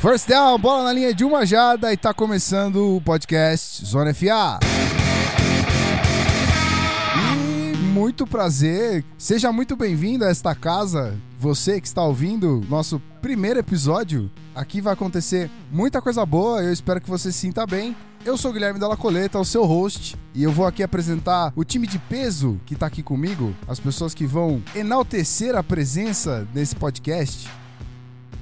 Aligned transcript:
First 0.00 0.28
down, 0.28 0.58
bola 0.58 0.84
na 0.84 0.94
linha 0.94 1.12
de 1.12 1.26
uma 1.26 1.44
jada 1.44 1.92
e 1.92 1.96
tá 1.96 2.14
começando 2.14 2.96
o 2.96 3.02
podcast 3.02 3.84
Zona 3.84 4.14
FA. 4.14 4.58
E 7.14 7.76
muito 7.76 8.26
prazer, 8.26 9.04
seja 9.18 9.52
muito 9.52 9.76
bem-vindo 9.76 10.24
a 10.24 10.30
esta 10.30 10.54
casa. 10.54 11.18
Você 11.38 11.78
que 11.78 11.86
está 11.86 12.02
ouvindo 12.02 12.64
nosso 12.66 12.98
primeiro 13.20 13.58
episódio, 13.60 14.30
aqui 14.54 14.80
vai 14.80 14.94
acontecer 14.94 15.50
muita 15.70 16.00
coisa 16.00 16.24
boa. 16.24 16.62
Eu 16.62 16.72
espero 16.72 16.98
que 16.98 17.10
você 17.10 17.30
se 17.30 17.38
sinta 17.38 17.66
bem. 17.66 17.94
Eu 18.24 18.38
sou 18.38 18.54
Guilherme 18.54 18.80
Della 18.80 18.96
Coleta, 18.96 19.38
o 19.38 19.44
seu 19.44 19.66
host, 19.66 20.16
e 20.34 20.42
eu 20.42 20.50
vou 20.50 20.66
aqui 20.66 20.82
apresentar 20.82 21.52
o 21.54 21.62
time 21.62 21.86
de 21.86 21.98
peso 21.98 22.58
que 22.64 22.74
tá 22.74 22.86
aqui 22.86 23.02
comigo, 23.02 23.54
as 23.68 23.78
pessoas 23.78 24.14
que 24.14 24.26
vão 24.26 24.62
enaltecer 24.74 25.54
a 25.54 25.62
presença 25.62 26.48
nesse 26.54 26.74
podcast. 26.74 27.59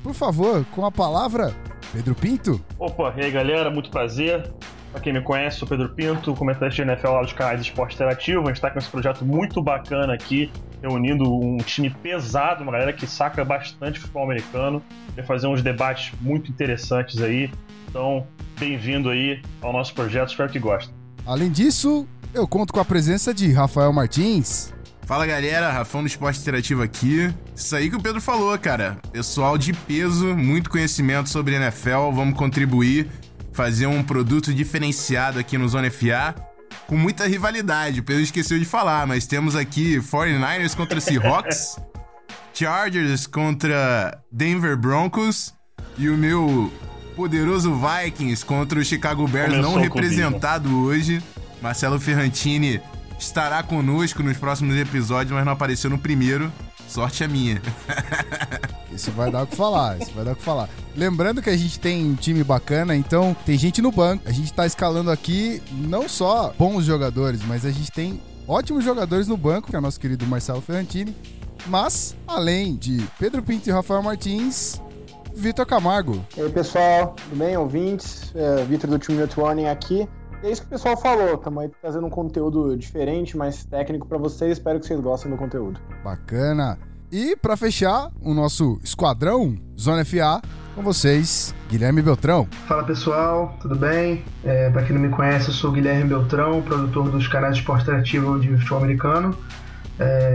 Por 0.02 0.14
favor, 0.14 0.64
com 0.72 0.84
a 0.84 0.90
palavra, 0.90 1.54
Pedro 1.92 2.14
Pinto. 2.14 2.60
Opa, 2.78 3.14
e 3.16 3.24
aí 3.24 3.30
galera, 3.30 3.70
muito 3.70 3.90
prazer. 3.90 4.50
Pra 4.92 5.00
quem 5.00 5.12
me 5.12 5.20
conhece, 5.20 5.58
sou 5.58 5.68
Pedro 5.68 5.90
Pinto, 5.90 6.34
comentarista 6.34 6.82
de 6.82 6.90
NFL 6.90 7.08
lá 7.08 7.20
dos 7.20 7.32
canais 7.32 7.60
esporte 7.60 7.94
interativo. 7.94 8.42
A 8.44 8.46
gente 8.46 8.60
tá 8.60 8.70
com 8.70 8.78
esse 8.78 8.88
projeto 8.88 9.24
muito 9.24 9.62
bacana 9.62 10.14
aqui, 10.14 10.50
reunindo 10.80 11.30
um 11.30 11.58
time 11.58 11.90
pesado, 11.90 12.62
uma 12.62 12.72
galera 12.72 12.92
que 12.92 13.06
saca 13.06 13.44
bastante 13.44 14.00
futebol 14.00 14.24
americano. 14.24 14.82
Vai 15.14 15.24
fazer 15.24 15.46
uns 15.46 15.62
debates 15.62 16.12
muito 16.20 16.50
interessantes 16.50 17.20
aí. 17.20 17.50
Então, 17.88 18.26
bem-vindo 18.58 19.10
aí 19.10 19.42
ao 19.60 19.72
nosso 19.72 19.92
projeto, 19.94 20.30
espero 20.30 20.50
que 20.50 20.58
gostem. 20.58 20.94
Além 21.26 21.50
disso, 21.50 22.08
eu 22.32 22.48
conto 22.48 22.72
com 22.72 22.80
a 22.80 22.84
presença 22.84 23.34
de 23.34 23.52
Rafael 23.52 23.92
Martins. 23.92 24.72
Fala 25.08 25.24
galera, 25.24 25.72
Rafão 25.72 26.02
do 26.02 26.06
Esporte 26.06 26.38
Interativo 26.38 26.82
aqui. 26.82 27.34
Isso 27.56 27.74
aí 27.74 27.88
que 27.88 27.96
o 27.96 28.00
Pedro 28.00 28.20
falou, 28.20 28.56
cara. 28.58 28.98
Pessoal 29.10 29.56
de 29.56 29.72
peso, 29.72 30.36
muito 30.36 30.68
conhecimento 30.68 31.30
sobre 31.30 31.54
NFL, 31.54 32.12
vamos 32.12 32.36
contribuir, 32.36 33.08
fazer 33.50 33.86
um 33.86 34.02
produto 34.02 34.52
diferenciado 34.52 35.38
aqui 35.38 35.56
no 35.56 35.66
Zona 35.66 35.90
FA, 35.90 36.34
com 36.86 36.94
muita 36.94 37.26
rivalidade. 37.26 38.00
O 38.00 38.02
Pedro 38.02 38.22
esqueceu 38.22 38.58
de 38.58 38.66
falar, 38.66 39.06
mas 39.06 39.26
temos 39.26 39.56
aqui 39.56 39.96
49ers 39.96 40.76
contra 40.76 41.00
Seahawks, 41.00 41.80
Chargers 42.52 43.26
contra 43.26 44.22
Denver 44.30 44.76
Broncos 44.76 45.54
e 45.96 46.10
o 46.10 46.18
meu 46.18 46.70
poderoso 47.16 47.74
Vikings 47.74 48.44
contra 48.44 48.78
o 48.78 48.84
Chicago 48.84 49.26
Bears 49.26 49.52
Começou 49.52 49.70
não 49.70 49.72
comigo. 49.78 49.94
representado 49.94 50.82
hoje. 50.82 51.22
Marcelo 51.62 51.98
Ferrantini 51.98 52.78
estará 53.18 53.62
conosco 53.62 54.22
nos 54.22 54.36
próximos 54.36 54.76
episódios, 54.76 55.32
mas 55.32 55.44
não 55.44 55.52
apareceu 55.52 55.90
no 55.90 55.98
primeiro. 55.98 56.52
Sorte 56.88 57.22
a 57.22 57.28
minha. 57.28 57.60
Isso 58.90 59.10
vai 59.10 59.30
dar 59.30 59.42
o 59.42 59.46
que 59.46 59.54
falar, 59.54 60.00
isso 60.00 60.10
vai 60.12 60.24
dar 60.24 60.32
o 60.32 60.36
que 60.36 60.42
falar. 60.42 60.68
Lembrando 60.96 61.40
que 61.42 61.50
a 61.50 61.56
gente 61.56 61.78
tem 61.78 62.04
um 62.04 62.14
time 62.14 62.42
bacana, 62.42 62.96
então 62.96 63.36
tem 63.44 63.56
gente 63.56 63.80
no 63.80 63.92
banco. 63.92 64.24
A 64.26 64.32
gente 64.32 64.52
tá 64.52 64.66
escalando 64.66 65.10
aqui 65.10 65.62
não 65.70 66.08
só 66.08 66.52
bons 66.58 66.84
jogadores, 66.84 67.40
mas 67.46 67.64
a 67.64 67.70
gente 67.70 67.92
tem 67.92 68.20
ótimos 68.48 68.82
jogadores 68.82 69.28
no 69.28 69.36
banco, 69.36 69.68
que 69.68 69.76
é 69.76 69.78
o 69.78 69.82
nosso 69.82 70.00
querido 70.00 70.26
Marcelo 70.26 70.60
Ferrantini. 70.60 71.14
Mas, 71.66 72.16
além 72.26 72.74
de 72.74 73.06
Pedro 73.20 73.42
Pinto 73.42 73.68
e 73.68 73.72
Rafael 73.72 74.02
Martins, 74.02 74.80
Vitor 75.34 75.66
Camargo. 75.66 76.24
E 76.36 76.40
aí, 76.40 76.50
pessoal, 76.50 77.14
tudo 77.14 77.38
bem? 77.38 77.56
Ouvintes, 77.56 78.32
é, 78.34 78.64
Vitor 78.64 78.90
do 78.90 78.98
Two 78.98 79.14
Minute 79.14 79.38
Warning 79.38 79.66
aqui. 79.66 80.08
É 80.42 80.50
isso 80.50 80.60
que 80.60 80.68
o 80.68 80.70
pessoal 80.70 80.96
falou, 80.96 81.34
estamos 81.34 81.64
aí 81.64 81.70
trazendo 81.80 82.06
um 82.06 82.10
conteúdo 82.10 82.76
diferente, 82.76 83.36
mais 83.36 83.64
técnico 83.64 84.06
pra 84.06 84.18
vocês. 84.18 84.52
Espero 84.52 84.78
que 84.78 84.86
vocês 84.86 85.00
gostem 85.00 85.30
do 85.30 85.36
conteúdo. 85.36 85.80
Bacana. 86.04 86.78
E 87.10 87.34
pra 87.36 87.56
fechar 87.56 88.10
o 88.22 88.32
nosso 88.32 88.78
esquadrão 88.82 89.56
Zona 89.78 90.04
FA, 90.04 90.40
com 90.76 90.82
vocês, 90.82 91.52
Guilherme 91.68 92.02
Beltrão. 92.02 92.46
Fala 92.68 92.84
pessoal, 92.84 93.56
tudo 93.60 93.74
bem? 93.74 94.24
É, 94.44 94.70
para 94.70 94.84
quem 94.84 94.94
não 94.94 95.02
me 95.02 95.08
conhece, 95.08 95.48
eu 95.48 95.54
sou 95.54 95.70
o 95.70 95.72
Guilherme 95.72 96.04
Beltrão, 96.04 96.62
produtor 96.62 97.10
dos 97.10 97.26
canais 97.26 97.54
de 97.54 97.60
esporte 97.62 97.82
interativo 97.82 98.38
de 98.38 98.56
futebol 98.58 98.78
americano. 98.78 99.36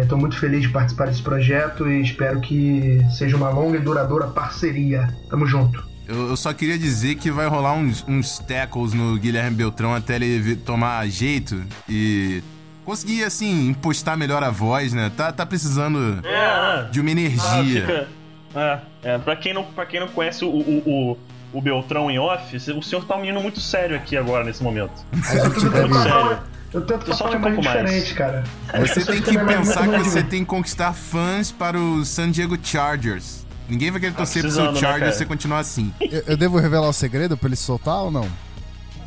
Estou 0.02 0.18
muito 0.18 0.38
feliz 0.38 0.63
de 0.63 0.69
participar 0.69 1.06
desse 1.06 1.24
projeto 1.24 1.88
e 1.88 2.02
espero 2.02 2.42
que 2.42 3.00
seja 3.09 3.38
uma 3.38 3.50
longa 3.50 3.78
e 3.78 3.80
duradoura 3.80 4.28
parceria. 4.28 5.08
Tamo 5.30 5.46
junto. 5.46 5.93
Eu, 6.08 6.30
eu 6.30 6.38
só 6.38 6.53
queria 6.53 6.78
dizer 6.78 7.16
que 7.16 7.31
vai 7.31 7.47
rolar 7.47 7.74
uns, 7.74 8.03
uns 8.08 8.40
tackles 8.40 8.94
no 8.94 9.18
Guilherme 9.18 9.56
Beltrão 9.56 9.94
até 9.94 10.16
ele 10.16 10.56
tomar 10.58 11.08
jeito 11.08 11.64
e 11.88 12.44
conseguir, 12.84 13.24
assim, 13.24 13.69
impostar 13.69 14.18
melhor 14.18 14.44
a 14.44 14.50
voz, 14.50 14.94
né? 14.94 15.12
Tá, 15.16 15.31
tá 15.31 15.46
precisando 15.46 16.19
É, 16.25 16.90
de 16.92 17.00
uma 17.00 17.09
ah, 17.09 17.12
energia. 17.12 17.81
fica. 17.81 18.08
É, 18.56 18.80
é, 19.03 19.18
pra, 19.18 19.36
quem 19.36 19.53
não, 19.53 19.63
pra 19.63 19.86
quem 19.86 20.00
não 20.00 20.08
conhece 20.08 20.44
o, 20.46 20.50
o, 20.50 20.84
o, 20.86 21.18
o 21.53 21.62
Beltrão 21.62 22.12
em 22.12 22.19
off, 22.19 22.56
o 22.56 22.84
senhor 22.84 23.06
tá 23.06 23.16
um 23.16 23.22
menino 23.22 23.42
muito 23.42 23.59
sério 23.59 23.96
aqui 23.96 24.16
agora, 24.18 24.44
nesse 24.44 24.62
momento. 24.62 24.94
Eu. 25.34 25.44
Muito 25.50 26.02
sério. 26.02 26.40
Eu 26.74 26.81
tento 26.81 27.06
Só 27.13 27.25
falar 27.25 27.38
um 27.38 27.42
pouco 27.42 27.63
mais. 27.63 27.86
diferente, 27.86 28.13
cara. 28.16 28.44
Você 28.80 29.02
Eu 29.02 29.06
tem 29.06 29.22
que 29.22 29.38
é 29.38 29.46
pensar 29.46 29.88
que 29.88 29.97
você 30.00 30.24
tem 30.24 30.40
que 30.40 30.47
conquistar 30.47 30.92
fãs 30.92 31.52
para 31.52 31.80
o 31.80 32.03
San 32.03 32.31
Diego 32.31 32.58
Chargers. 32.62 33.46
Ninguém 33.73 33.89
vai 33.89 34.00
querer 34.00 34.13
torcer 34.13 34.44
pro 34.44 34.51
seu 34.51 34.72
né, 34.72 34.79
Chargers 34.79 35.00
cara? 35.00 35.11
se 35.13 35.17
você 35.17 35.25
continuar 35.25 35.57
assim. 35.57 35.91
Eu, 36.00 36.23
eu 36.28 36.38
devo 36.38 36.59
revelar 36.59 36.88
o 36.88 36.94
segredo 36.94 37.35
pra 37.35 37.47
ele 37.50 37.56
soltar 37.56 38.03
ou 38.03 38.11
não? 38.11 38.29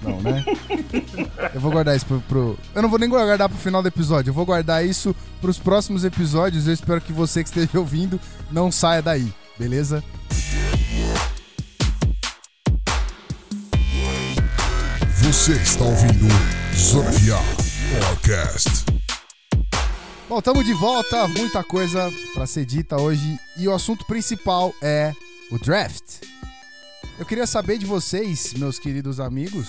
Não, 0.03 0.21
né? 0.21 0.45
Eu 1.55 1.61
vou 1.61 1.71
guardar 1.71 1.95
isso 1.95 2.05
pro, 2.05 2.21
pro- 2.23 2.59
Eu 2.75 2.83
não 2.83 2.89
vou 2.89 2.99
nem 2.99 3.09
guardar 3.09 3.49
pro 3.49 3.57
final 3.57 3.81
do 3.81 3.87
episódio. 3.87 4.31
Eu 4.31 4.35
vou 4.35 4.45
guardar 4.45 4.85
isso 4.85 5.15
pros 5.41 5.57
próximos 5.57 6.05
episódios. 6.05 6.67
Eu 6.67 6.75
espero 6.75 7.01
que 7.01 7.13
você 7.13 7.45
que 7.45 7.49
esteja 7.49 7.79
ouvindo 7.79 8.21
não 8.51 8.73
saia 8.73 9.01
daí, 9.01 9.33
beleza? 9.57 10.03
Você 15.23 15.53
está 15.53 15.85
ouvindo 15.85 16.27
Zona 16.77 17.11
Podcast. 17.13 18.85
Bom, 20.29 20.41
estamos 20.41 20.65
de 20.65 20.73
volta. 20.73 21.29
Muita 21.29 21.63
coisa 21.63 22.13
pra 22.35 22.49
ser 22.49 22.65
dita 22.65 23.01
hoje. 23.01 23.39
E 23.57 23.69
o 23.69 23.73
assunto 23.73 24.05
principal 24.07 24.75
é 24.83 25.15
o 25.53 25.59
draft. 25.59 26.21
Eu 27.17 27.25
queria 27.25 27.47
saber 27.47 27.79
de 27.79 27.87
vocês, 27.87 28.53
meus 28.55 28.77
queridos 28.77 29.21
amigos, 29.21 29.69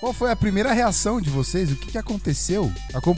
qual 0.00 0.12
foi 0.12 0.30
a 0.30 0.36
primeira 0.36 0.74
reação 0.74 1.22
de 1.22 1.30
vocês? 1.30 1.72
O 1.72 1.76
que, 1.76 1.92
que 1.92 1.96
aconteceu? 1.96 2.70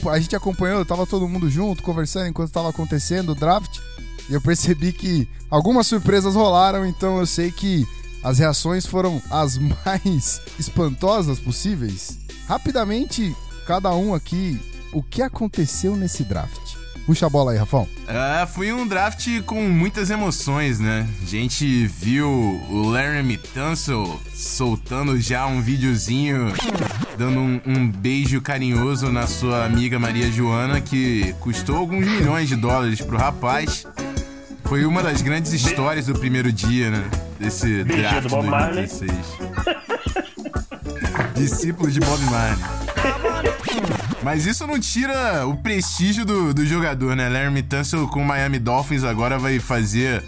A 0.09 0.19
gente 0.19 0.33
acompanhou, 0.33 0.85
tava 0.85 1.05
todo 1.05 1.27
mundo 1.27 1.49
junto, 1.49 1.83
conversando 1.83 2.27
enquanto 2.27 2.47
estava 2.47 2.69
acontecendo 2.69 3.33
o 3.33 3.35
draft. 3.35 3.79
E 4.29 4.33
eu 4.33 4.41
percebi 4.41 4.93
que 4.93 5.27
algumas 5.51 5.87
surpresas 5.87 6.35
rolaram, 6.35 6.85
então 6.85 7.17
eu 7.17 7.25
sei 7.25 7.51
que 7.51 7.85
as 8.23 8.39
reações 8.39 8.85
foram 8.85 9.21
as 9.29 9.57
mais 9.85 10.41
espantosas 10.57 11.37
possíveis. 11.37 12.17
Rapidamente, 12.47 13.35
cada 13.65 13.93
um 13.93 14.15
aqui, 14.15 14.57
o 14.93 15.03
que 15.03 15.21
aconteceu 15.21 15.97
nesse 15.97 16.23
draft? 16.23 16.76
Puxa 17.07 17.25
a 17.27 17.29
bola 17.29 17.53
aí, 17.53 17.57
Rafão. 17.57 17.87
Ah, 18.05 18.45
foi 18.45 18.73
um 18.73 18.85
draft 18.85 19.25
com 19.43 19.61
muitas 19.61 20.09
emoções, 20.09 20.77
né? 20.77 21.07
A 21.23 21.25
gente 21.25 21.87
viu 21.87 22.29
o 22.29 22.89
Laramie 22.89 23.37
Tunsil 23.37 24.19
soltando 24.35 25.17
já 25.17 25.47
um 25.47 25.61
videozinho, 25.61 26.51
dando 27.17 27.39
um, 27.39 27.61
um 27.65 27.89
beijo 27.89 28.41
carinhoso 28.41 29.09
na 29.09 29.25
sua 29.25 29.63
amiga 29.63 29.97
Maria 29.97 30.29
Joana, 30.29 30.81
que 30.81 31.33
custou 31.39 31.77
alguns 31.77 32.05
milhões 32.05 32.49
de 32.49 32.57
dólares 32.57 32.99
pro 32.99 33.17
rapaz. 33.17 33.87
Foi 34.65 34.85
uma 34.85 35.01
das 35.01 35.21
grandes 35.21 35.53
histórias 35.53 36.07
do 36.07 36.13
primeiro 36.19 36.51
dia, 36.51 36.91
né? 36.91 37.09
Desse 37.39 37.85
Beijinho 37.85 38.09
draft 38.09 38.23
do 38.23 38.29
Bob 38.29 38.47
Marley. 38.49 38.85
2016. 38.85 39.11
Discípulo 41.35 41.89
de 41.89 42.01
Bob 42.01 42.21
Marley. 42.25 42.65
Mas 44.27 44.45
isso 44.45 44.67
não 44.67 44.77
tira 44.77 45.47
o 45.47 45.55
prestígio 45.55 46.25
do, 46.25 46.53
do 46.53 46.65
jogador, 46.65 47.15
né? 47.15 47.29
Laramie 47.29 47.63
Tunsil 47.63 48.09
com 48.09 48.21
o 48.21 48.25
Miami 48.25 48.59
Dolphins 48.59 49.05
agora 49.05 49.39
vai 49.39 49.57
fazer, 49.57 50.21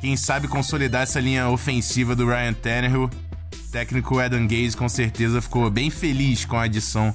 quem 0.00 0.16
sabe, 0.16 0.46
consolidar 0.46 1.02
essa 1.02 1.18
linha 1.18 1.48
ofensiva 1.48 2.14
do 2.14 2.28
Ryan 2.28 2.52
Tannehill. 2.52 3.06
O 3.06 3.72
técnico 3.72 4.20
Adam 4.20 4.46
Gaze 4.46 4.76
com 4.76 4.88
certeza 4.88 5.42
ficou 5.42 5.68
bem 5.68 5.90
feliz 5.90 6.44
com 6.44 6.56
a 6.56 6.62
adição 6.62 7.12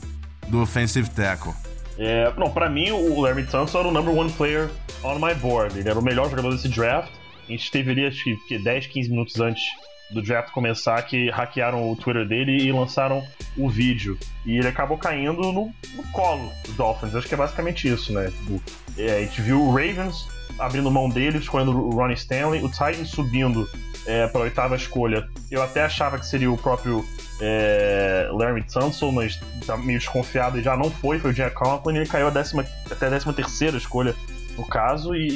do 0.49 0.61
offensive 0.61 1.09
tackle. 1.09 1.53
É, 1.97 2.33
não, 2.37 2.51
pra 2.51 2.69
mim, 2.69 2.91
o 2.91 3.21
Larry 3.21 3.45
Tunsil 3.45 3.79
era 3.79 3.87
o 3.87 3.91
number 3.93 4.13
one 4.13 4.29
player 4.33 4.69
on 5.01 5.19
my 5.19 5.33
board. 5.35 5.79
Ele 5.79 5.87
era 5.87 5.97
o 5.97 6.03
melhor 6.03 6.29
jogador 6.29 6.51
desse 6.51 6.67
draft. 6.67 7.13
A 7.47 7.51
gente 7.53 7.71
teve 7.71 7.91
ali, 7.91 8.05
acho 8.05 8.25
que 8.45 8.59
10, 8.61 8.87
15 8.87 9.09
minutos 9.09 9.39
antes 9.39 9.63
do 10.11 10.21
draft 10.21 10.51
começar, 10.51 11.01
que 11.03 11.29
hackearam 11.29 11.91
o 11.91 11.95
Twitter 11.95 12.27
dele 12.27 12.57
e 12.57 12.71
lançaram 12.71 13.23
o 13.57 13.69
vídeo. 13.69 14.17
E 14.45 14.57
ele 14.57 14.67
acabou 14.67 14.97
caindo 14.97 15.41
no, 15.51 15.73
no 15.95 16.03
colo 16.11 16.51
do 16.65 16.73
Dolphins. 16.73 17.15
Acho 17.15 17.27
que 17.27 17.33
é 17.33 17.37
basicamente 17.37 17.87
isso, 17.87 18.13
né? 18.13 18.31
Tipo, 18.31 18.61
é, 18.97 19.17
a 19.17 19.19
gente 19.21 19.41
viu 19.41 19.61
o 19.61 19.71
Ravens 19.71 20.27
abrindo 20.57 20.91
mão 20.91 21.09
dele, 21.09 21.37
escolhendo 21.37 21.71
o 21.71 21.91
Ronnie 21.91 22.15
Stanley, 22.15 22.63
o 22.63 22.69
Titans 22.69 23.09
subindo 23.09 23.69
é, 24.05 24.27
para 24.27 24.41
a 24.41 24.43
oitava 24.43 24.75
escolha. 24.75 25.27
Eu 25.49 25.63
até 25.63 25.83
achava 25.83 26.17
que 26.17 26.25
seria 26.25 26.51
o 26.51 26.57
próprio 26.57 27.05
é, 27.41 28.29
Larry 28.31 28.63
Tunsil, 28.63 29.11
mas 29.11 29.39
tá 29.65 29.77
meio 29.77 29.99
desconfiado 29.99 30.59
e 30.59 30.63
já 30.63 30.75
não 30.75 30.91
foi, 30.91 31.19
foi 31.19 31.31
o 31.31 31.33
Jack 31.33 31.55
Conklin, 31.55 31.97
ele 31.97 32.05
caiu 32.05 32.27
a 32.27 32.29
décima, 32.29 32.65
até 32.89 33.07
a 33.07 33.09
décima 33.09 33.33
terceira 33.33 33.77
escolha 33.77 34.15
no 34.57 34.65
caso, 34.65 35.15
e, 35.15 35.27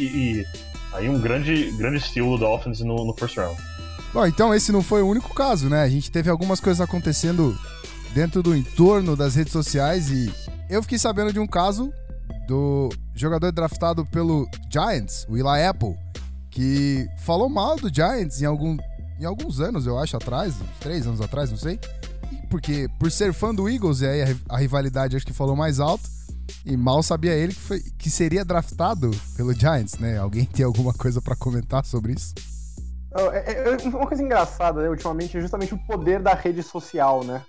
e 0.41 0.45
aí 0.91 1.07
um 1.07 1.19
grande, 1.19 1.71
grande 1.77 2.01
steal 2.01 2.29
do 2.31 2.37
Dolphins 2.37 2.81
no, 2.81 3.05
no 3.05 3.13
first 3.13 3.37
round. 3.37 3.57
Bom, 4.13 4.27
então 4.27 4.53
esse 4.53 4.71
não 4.71 4.83
foi 4.83 5.01
o 5.01 5.07
único 5.07 5.33
caso, 5.33 5.67
né? 5.67 5.81
A 5.81 5.89
gente 5.89 6.11
teve 6.11 6.29
algumas 6.29 6.59
coisas 6.59 6.79
acontecendo 6.79 7.57
dentro 8.13 8.43
do 8.43 8.55
entorno 8.55 9.15
das 9.15 9.33
redes 9.33 9.51
sociais 9.51 10.11
e 10.11 10.31
eu 10.69 10.83
fiquei 10.83 10.99
sabendo 10.99 11.33
de 11.33 11.39
um 11.39 11.47
caso 11.47 11.91
do 12.47 12.89
jogador 13.15 13.51
draftado 13.51 14.05
pelo 14.05 14.47
Giants, 14.71 15.25
o 15.27 15.35
Eli 15.35 15.65
Apple, 15.65 15.95
que 16.51 17.07
falou 17.17 17.49
mal 17.49 17.75
do 17.75 17.91
Giants 17.91 18.39
em, 18.39 18.45
algum, 18.45 18.77
em 19.19 19.25
alguns 19.25 19.59
anos, 19.59 19.87
eu 19.87 19.97
acho, 19.97 20.15
atrás, 20.15 20.53
uns 20.61 20.79
três 20.79 21.07
anos 21.07 21.19
atrás, 21.19 21.49
não 21.49 21.57
sei. 21.57 21.79
Porque 22.51 22.87
por 22.99 23.09
ser 23.09 23.33
fã 23.33 23.53
do 23.53 23.67
Eagles, 23.67 24.01
e 24.01 24.05
aí 24.05 24.21
a, 24.21 24.35
a 24.55 24.57
rivalidade 24.59 25.15
acho 25.15 25.25
que 25.25 25.33
falou 25.33 25.55
mais 25.55 25.79
alto. 25.79 26.07
E 26.65 26.77
mal 26.77 27.01
sabia 27.01 27.33
ele 27.33 27.53
que, 27.53 27.59
foi, 27.59 27.79
que 27.97 28.09
seria 28.11 28.45
draftado 28.45 29.09
pelo 29.35 29.53
Giants, 29.53 29.97
né? 29.97 30.17
Alguém 30.19 30.45
tem 30.45 30.63
alguma 30.63 30.93
coisa 30.93 31.21
para 31.21 31.35
comentar 31.35 31.83
sobre 31.85 32.13
isso? 32.13 32.33
É, 33.15 33.53
é, 33.53 33.87
uma 33.87 34.07
coisa 34.07 34.23
engraçada, 34.23 34.81
né, 34.81 34.89
ultimamente, 34.89 35.37
é 35.37 35.41
justamente 35.41 35.73
o 35.73 35.77
poder 35.77 36.19
da 36.19 36.33
rede 36.33 36.63
social, 36.63 37.23
né? 37.23 37.43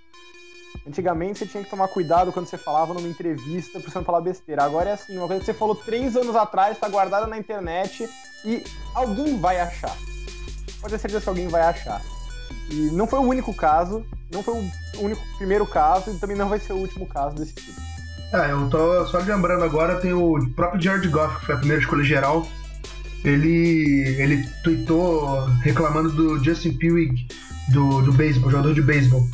Antigamente 0.87 1.39
você 1.39 1.45
tinha 1.47 1.63
que 1.63 1.69
tomar 1.69 1.87
cuidado 1.87 2.31
quando 2.31 2.45
você 2.45 2.57
falava 2.57 2.93
numa 2.93 3.07
entrevista 3.07 3.79
pra 3.79 3.89
você 3.89 3.97
não 3.97 4.05
falar 4.05 4.21
besteira. 4.21 4.63
Agora 4.63 4.89
é 4.89 4.93
assim, 4.93 5.17
uma 5.17 5.27
coisa 5.27 5.39
que 5.39 5.45
você 5.45 5.53
falou 5.53 5.75
três 5.75 6.15
anos 6.15 6.35
atrás, 6.35 6.77
tá 6.77 6.87
guardada 6.87 7.25
na 7.25 7.37
internet 7.37 8.07
e 8.43 8.63
alguém 8.93 9.39
vai 9.39 9.59
achar. 9.59 9.95
Pode 10.81 10.93
ter 10.93 10.99
certeza 10.99 11.23
que 11.23 11.29
alguém 11.29 11.47
vai 11.47 11.61
achar. 11.61 12.01
E 12.69 12.91
não 12.91 13.07
foi 13.07 13.19
o 13.19 13.23
único 13.23 13.53
caso, 13.53 14.05
não 14.31 14.43
foi 14.43 14.53
o 14.53 15.03
único 15.03 15.21
primeiro 15.37 15.65
caso 15.65 16.11
e 16.11 16.19
também 16.19 16.35
não 16.35 16.49
vai 16.49 16.59
ser 16.59 16.73
o 16.73 16.77
último 16.77 17.07
caso 17.07 17.35
desse 17.35 17.53
tipo. 17.53 17.81
É, 18.33 18.51
eu 18.51 18.69
tô 18.69 19.05
só 19.07 19.19
lembrando 19.19 19.63
agora, 19.63 19.99
tem 19.99 20.13
o 20.13 20.37
próprio 20.55 20.81
Jared 20.81 21.07
Goff, 21.07 21.39
que 21.39 21.45
foi 21.45 21.55
a 21.55 21.57
primeira 21.57 21.81
escolha 21.81 22.03
geral. 22.03 22.45
Ele, 23.25 24.15
ele 24.19 24.47
tweetou 24.63 25.45
reclamando 25.63 26.11
do 26.11 26.43
Justin 26.43 26.77
Puig, 26.77 27.27
do, 27.69 28.01
do 28.01 28.13
beisebol, 28.13 28.51
jogador 28.51 28.73
de 28.73 28.81
beisebol. 28.81 29.27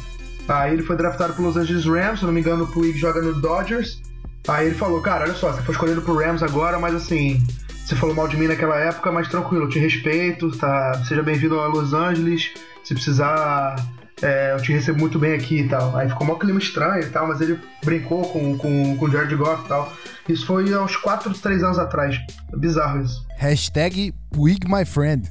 Aí 0.48 0.74
ele 0.74 0.84
foi 0.84 0.96
draftado 0.96 1.34
pro 1.34 1.44
Los 1.44 1.58
Angeles 1.58 1.86
Rams, 1.86 2.20
se 2.20 2.26
não 2.26 2.34
me 2.34 2.40
engano, 2.40 2.64
o 2.64 2.68
Puig 2.68 2.98
joga 2.98 3.22
no 3.22 3.40
Dodgers. 3.40 4.02
Aí 4.48 4.68
ele 4.68 4.76
falou, 4.76 5.02
cara, 5.02 5.26
olha 5.26 5.34
só, 5.34 5.52
você 5.52 5.62
foi 5.62 5.74
escolhido 5.74 6.02
pro 6.02 6.18
Rams 6.18 6.42
agora, 6.42 6.80
mas 6.80 6.96
assim, 6.96 7.46
você 7.86 7.96
falou 7.96 8.16
mal 8.16 8.28
de 8.28 8.38
mim 8.38 8.48
naquela 8.48 8.78
época, 8.78 9.12
mas 9.12 9.28
tranquilo, 9.28 9.66
eu 9.66 9.70
te 9.70 9.78
respeito, 9.78 10.50
tá? 10.58 11.04
Seja 11.06 11.22
bem-vindo 11.22 11.60
a 11.60 11.68
Los 11.68 11.94
Angeles. 11.94 12.52
Se 12.84 12.94
precisar 12.94 13.76
é, 14.22 14.54
eu 14.54 14.62
te 14.62 14.72
recebo 14.72 15.00
muito 15.00 15.18
bem 15.18 15.34
aqui 15.34 15.62
e 15.62 15.68
tal. 15.68 15.96
Aí 15.96 16.08
ficou 16.08 16.30
um 16.30 16.38
clima 16.38 16.60
estranho 16.60 17.04
e 17.04 17.10
tal, 17.10 17.28
mas 17.28 17.42
ele 17.42 17.60
brincou 17.84 18.22
com, 18.24 18.58
com, 18.58 18.98
com 18.98 19.06
o 19.06 19.12
Jared 19.12 19.36
Goff 19.36 19.66
e 19.66 19.68
tal. 19.68 19.94
Isso 20.30 20.46
foi 20.46 20.72
há 20.74 20.82
uns 20.82 20.96
4, 20.96 21.34
3 21.34 21.64
anos 21.64 21.80
atrás. 21.80 22.16
É 22.54 22.58
bizarro 22.58 23.02
isso. 23.02 23.26
Hashtag 23.38 24.14
Puig 24.32 24.68
My 24.68 24.86
Friend. 24.86 25.28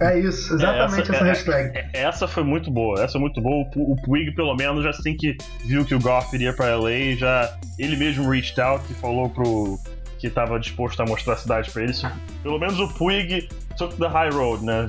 É 0.00 0.18
isso, 0.18 0.54
exatamente 0.54 1.12
é, 1.12 1.14
essa, 1.14 1.14
essa, 1.14 1.24
hashtag. 1.24 1.78
É, 1.78 2.02
essa 2.02 2.26
foi 2.26 2.42
muito 2.42 2.70
boa, 2.70 3.02
essa 3.02 3.18
é 3.18 3.20
muito 3.20 3.40
boa. 3.40 3.68
O, 3.76 3.92
o 3.92 3.96
Puig, 4.02 4.34
pelo 4.34 4.54
menos, 4.56 4.82
já 4.82 4.90
assim 4.90 5.14
que 5.16 5.36
viu 5.64 5.84
que 5.84 5.94
o 5.94 6.00
Goff 6.00 6.34
iria 6.34 6.52
pra 6.54 6.74
LA, 6.74 7.16
já 7.16 7.54
ele 7.78 7.96
mesmo 7.96 8.28
reached 8.28 8.58
out 8.60 8.84
e 8.90 8.94
falou 8.94 9.28
pro, 9.28 9.78
que 10.20 10.26
estava 10.26 10.60
disposto 10.60 11.00
a 11.00 11.06
mostrar 11.06 11.32
a 11.32 11.36
cidade 11.36 11.70
para 11.70 11.82
eles. 11.82 12.02
Pelo 12.42 12.58
menos 12.58 12.78
o 12.78 12.88
Puig 12.94 13.48
took 13.76 13.96
the 13.96 14.06
high 14.06 14.30
road, 14.30 14.62
né? 14.62 14.86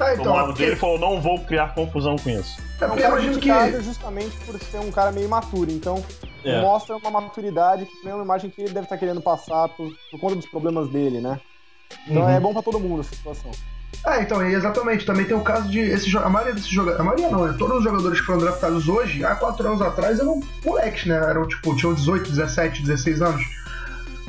Ah, 0.00 0.14
então, 0.14 0.32
o 0.32 0.34
lado 0.34 0.46
porque... 0.48 0.64
dele 0.64 0.76
falou: 0.76 0.98
não 0.98 1.20
vou 1.20 1.38
criar 1.44 1.74
confusão 1.74 2.16
com 2.16 2.28
isso. 2.28 2.60
É 2.80 2.86
porque 2.86 3.02
eu 3.02 3.08
imagino 3.08 3.38
que. 3.38 3.82
justamente 3.82 4.36
por 4.44 4.58
ser 4.60 4.78
um 4.78 4.90
cara 4.90 5.12
meio 5.12 5.26
imaturo, 5.26 5.70
então 5.70 6.04
é. 6.44 6.60
mostra 6.60 6.96
uma 6.96 7.10
maturidade 7.10 7.86
que 7.86 8.08
é 8.08 8.14
uma 8.14 8.24
imagem 8.24 8.50
que 8.50 8.60
ele 8.60 8.72
deve 8.72 8.86
estar 8.86 8.98
querendo 8.98 9.20
passar 9.20 9.68
por, 9.68 9.88
por 10.10 10.20
conta 10.20 10.34
dos 10.34 10.46
problemas 10.46 10.88
dele, 10.88 11.20
né? 11.20 11.40
Então 12.08 12.22
uhum. 12.22 12.28
é 12.28 12.40
bom 12.40 12.52
para 12.52 12.62
todo 12.62 12.80
mundo 12.80 13.02
essa 13.02 13.14
situação. 13.14 13.50
É, 14.04 14.22
então, 14.22 14.44
exatamente. 14.44 15.06
Também 15.06 15.24
tem 15.24 15.36
o 15.36 15.42
caso 15.42 15.68
de 15.68 15.78
esse, 15.78 16.16
a 16.16 16.28
maioria 16.28 16.54
desses 16.54 16.68
jogadores. 16.68 17.00
A 17.00 17.04
maioria 17.04 17.30
não, 17.30 17.46
né? 17.46 17.54
Todos 17.56 17.78
os 17.78 17.84
jogadores 17.84 18.18
que 18.18 18.26
foram 18.26 18.40
draftados 18.40 18.88
hoje, 18.88 19.24
há 19.24 19.36
quatro 19.36 19.64
anos 19.68 19.80
atrás, 19.80 20.18
eram 20.18 20.40
moleques, 20.64 21.06
né? 21.06 21.14
Eram 21.14 21.46
tipo, 21.46 21.76
tinham 21.76 21.94
18, 21.94 22.30
17, 22.30 22.82
16 22.82 23.22
anos. 23.22 23.61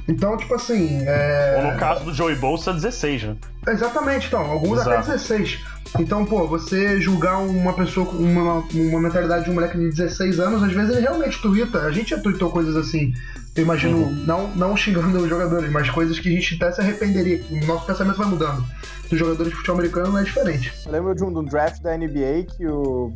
Então, 0.08 0.36
tipo 0.38 0.54
assim. 0.54 1.04
É... 1.06 1.62
Ou 1.64 1.72
no 1.72 1.80
caso 1.80 2.04
do 2.04 2.14
Joey 2.14 2.36
Bolsa, 2.36 2.74
16, 2.74 3.24
né? 3.24 3.38
Exatamente, 3.68 4.28
então. 4.28 4.42
Alguns 4.42 4.80
Exato. 4.80 4.90
até 4.90 5.12
16. 5.14 5.60
Então, 6.00 6.26
pô, 6.26 6.48
você 6.48 7.00
julgar 7.00 7.38
uma 7.38 7.74
pessoa 7.74 8.06
com 8.06 8.18
uma, 8.18 8.64
uma 8.74 9.00
mentalidade 9.00 9.46
de 9.46 9.52
um 9.52 9.54
moleque 9.54 9.78
de 9.78 9.90
16 9.90 10.40
anos, 10.40 10.64
às 10.64 10.74
vezes 10.74 10.92
ele 10.92 11.02
realmente 11.02 11.42
tuita. 11.42 11.80
A 11.84 11.92
gente 11.92 12.10
já 12.10 12.20
tuitou 12.20 12.50
coisas 12.50 12.76
assim. 12.76 13.14
Eu 13.56 13.64
imagino, 13.64 13.98
uhum. 13.98 14.24
não, 14.26 14.48
não 14.56 14.76
xingando 14.76 15.20
os 15.20 15.30
jogadores, 15.30 15.72
mas 15.72 15.90
coisas 15.90 16.20
que 16.20 16.28
a 16.28 16.32
gente 16.32 16.56
até 16.56 16.72
se 16.72 16.82
arrependeria. 16.82 17.44
O 17.52 17.66
nosso 17.66 17.86
pensamento 17.86 18.18
vai 18.18 18.28
mudando. 18.28 18.66
Dos 19.10 19.20
jogadores 19.20 19.52
de 19.52 19.56
futebol 19.58 19.78
americano 19.78 20.10
não 20.12 20.20
é 20.20 20.24
diferente. 20.24 20.74
Eu 20.86 20.92
lembro 20.92 21.16
de 21.16 21.24
um, 21.24 21.32
de 21.32 21.40
um 21.40 21.44
draft 21.44 21.82
da 21.82 21.96
NBA 21.96 22.48
que 22.58 22.66
o 22.66 23.14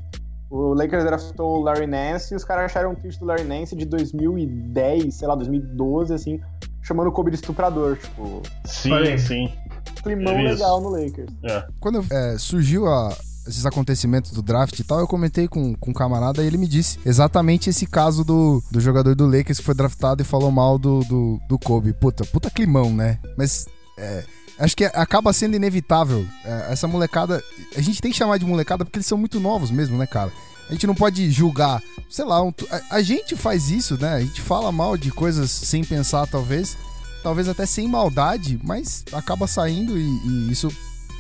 o 0.50 0.74
Lakers 0.74 1.04
draftou 1.04 1.60
o 1.60 1.62
Larry 1.62 1.88
Nance 1.88 2.34
e 2.34 2.38
os 2.38 2.46
caras 2.46 2.66
acharam 2.66 2.92
um 2.92 2.96
tweet 2.96 3.20
do 3.20 3.26
Larry 3.26 3.44
Nance 3.44 3.76
de 3.76 3.86
2010, 3.86 5.14
sei 5.14 5.28
lá, 5.28 5.36
2012, 5.36 6.14
assim, 6.14 6.40
chamando 6.88 7.08
o 7.08 7.12
Kobe 7.12 7.32
de 7.32 7.36
estuprador, 7.36 7.98
tipo. 7.98 8.42
Sim, 8.64 8.90
falei, 8.90 9.18
sim. 9.18 9.52
Climão 10.02 10.34
é 10.34 10.44
legal 10.44 10.80
no 10.80 10.90
Lakers. 10.90 11.30
É. 11.44 11.68
Quando 11.82 12.06
é, 12.10 12.38
surgiu 12.38 12.88
a, 12.88 13.14
esses 13.46 13.66
acontecimentos 13.66 14.32
do 14.32 14.42
draft 14.42 14.80
e 14.80 14.84
tal, 14.84 15.00
eu 15.00 15.08
comentei 15.08 15.48
com, 15.50 15.76
com 15.76 15.92
um 15.92 15.94
camarada 15.94 16.42
e 16.42 16.48
ele 16.48 16.58
me 16.58 16.68
disse 16.68 16.98
exatamente 17.06 17.70
esse 17.70 17.86
caso 17.86 18.24
do, 18.24 18.64
do 18.72 18.80
jogador 18.80 19.16
do 19.16 19.26
Lakers 19.26 19.60
que 19.60 19.66
foi 19.66 19.76
draftado 19.76 20.22
e 20.22 20.26
falou 20.26 20.50
mal 20.50 20.78
do, 20.78 21.02
do, 21.02 21.40
do 21.50 21.60
Kobe. 21.60 21.92
Puta, 21.92 22.24
puta 22.26 22.50
climão, 22.50 22.94
né? 22.94 23.20
Mas. 23.38 23.68
É, 23.98 24.24
acho 24.58 24.76
que 24.76 24.86
acaba 24.86 25.34
sendo 25.34 25.56
inevitável. 25.56 26.26
É, 26.46 26.72
essa 26.72 26.88
molecada. 26.88 27.44
A 27.76 27.82
gente 27.82 28.02
tem 28.02 28.12
que 28.12 28.18
chamar 28.18 28.38
de 28.38 28.46
molecada 28.46 28.86
porque 28.86 28.98
eles 28.98 29.08
são 29.08 29.18
muito 29.18 29.42
novos 29.42 29.72
mesmo, 29.72 29.98
né, 29.98 30.08
cara? 30.08 30.32
A 30.70 30.74
gente 30.74 30.86
não 30.86 30.96
pode 30.96 31.32
julgar, 31.32 31.82
sei 32.10 32.26
lá, 32.26 32.44
um, 32.44 32.52
a, 32.70 32.98
a, 32.98 33.02
gente 33.02 33.36
faz 33.36 33.70
isso, 33.70 33.98
né? 34.00 34.16
A 34.16 34.20
gente 34.20 34.42
fala 34.42 34.72
mal 34.72 34.98
de 34.98 35.12
coisas 35.12 35.50
sem 35.50 35.84
pensar, 35.84 36.28
talvez, 36.28 36.78
talvez 37.24 37.48
até 37.48 37.66
sem 37.66 37.88
maldade, 37.88 38.60
mas 38.64 39.06
acaba 39.14 39.48
saindo 39.48 39.98
e, 39.98 40.02
e 40.02 40.52
isso 40.52 40.70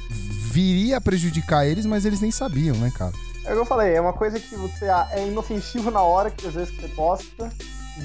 viria 0.09 0.97
a 0.97 1.01
prejudicar 1.01 1.65
eles, 1.65 1.85
mas 1.85 2.05
eles 2.05 2.19
nem 2.19 2.31
sabiam, 2.31 2.75
né, 2.75 2.91
cara? 2.93 3.13
É 3.45 3.51
o 3.51 3.53
que 3.53 3.59
eu 3.61 3.65
falei, 3.65 3.93
é 3.93 4.01
uma 4.01 4.13
coisa 4.13 4.39
que 4.39 4.55
você 4.55 4.85
é 5.11 5.25
inofensivo 5.25 5.89
na 5.89 6.01
hora 6.01 6.29
que 6.29 6.45
às 6.45 6.53
vezes 6.53 6.75
você 6.75 6.87
posta, 6.89 7.49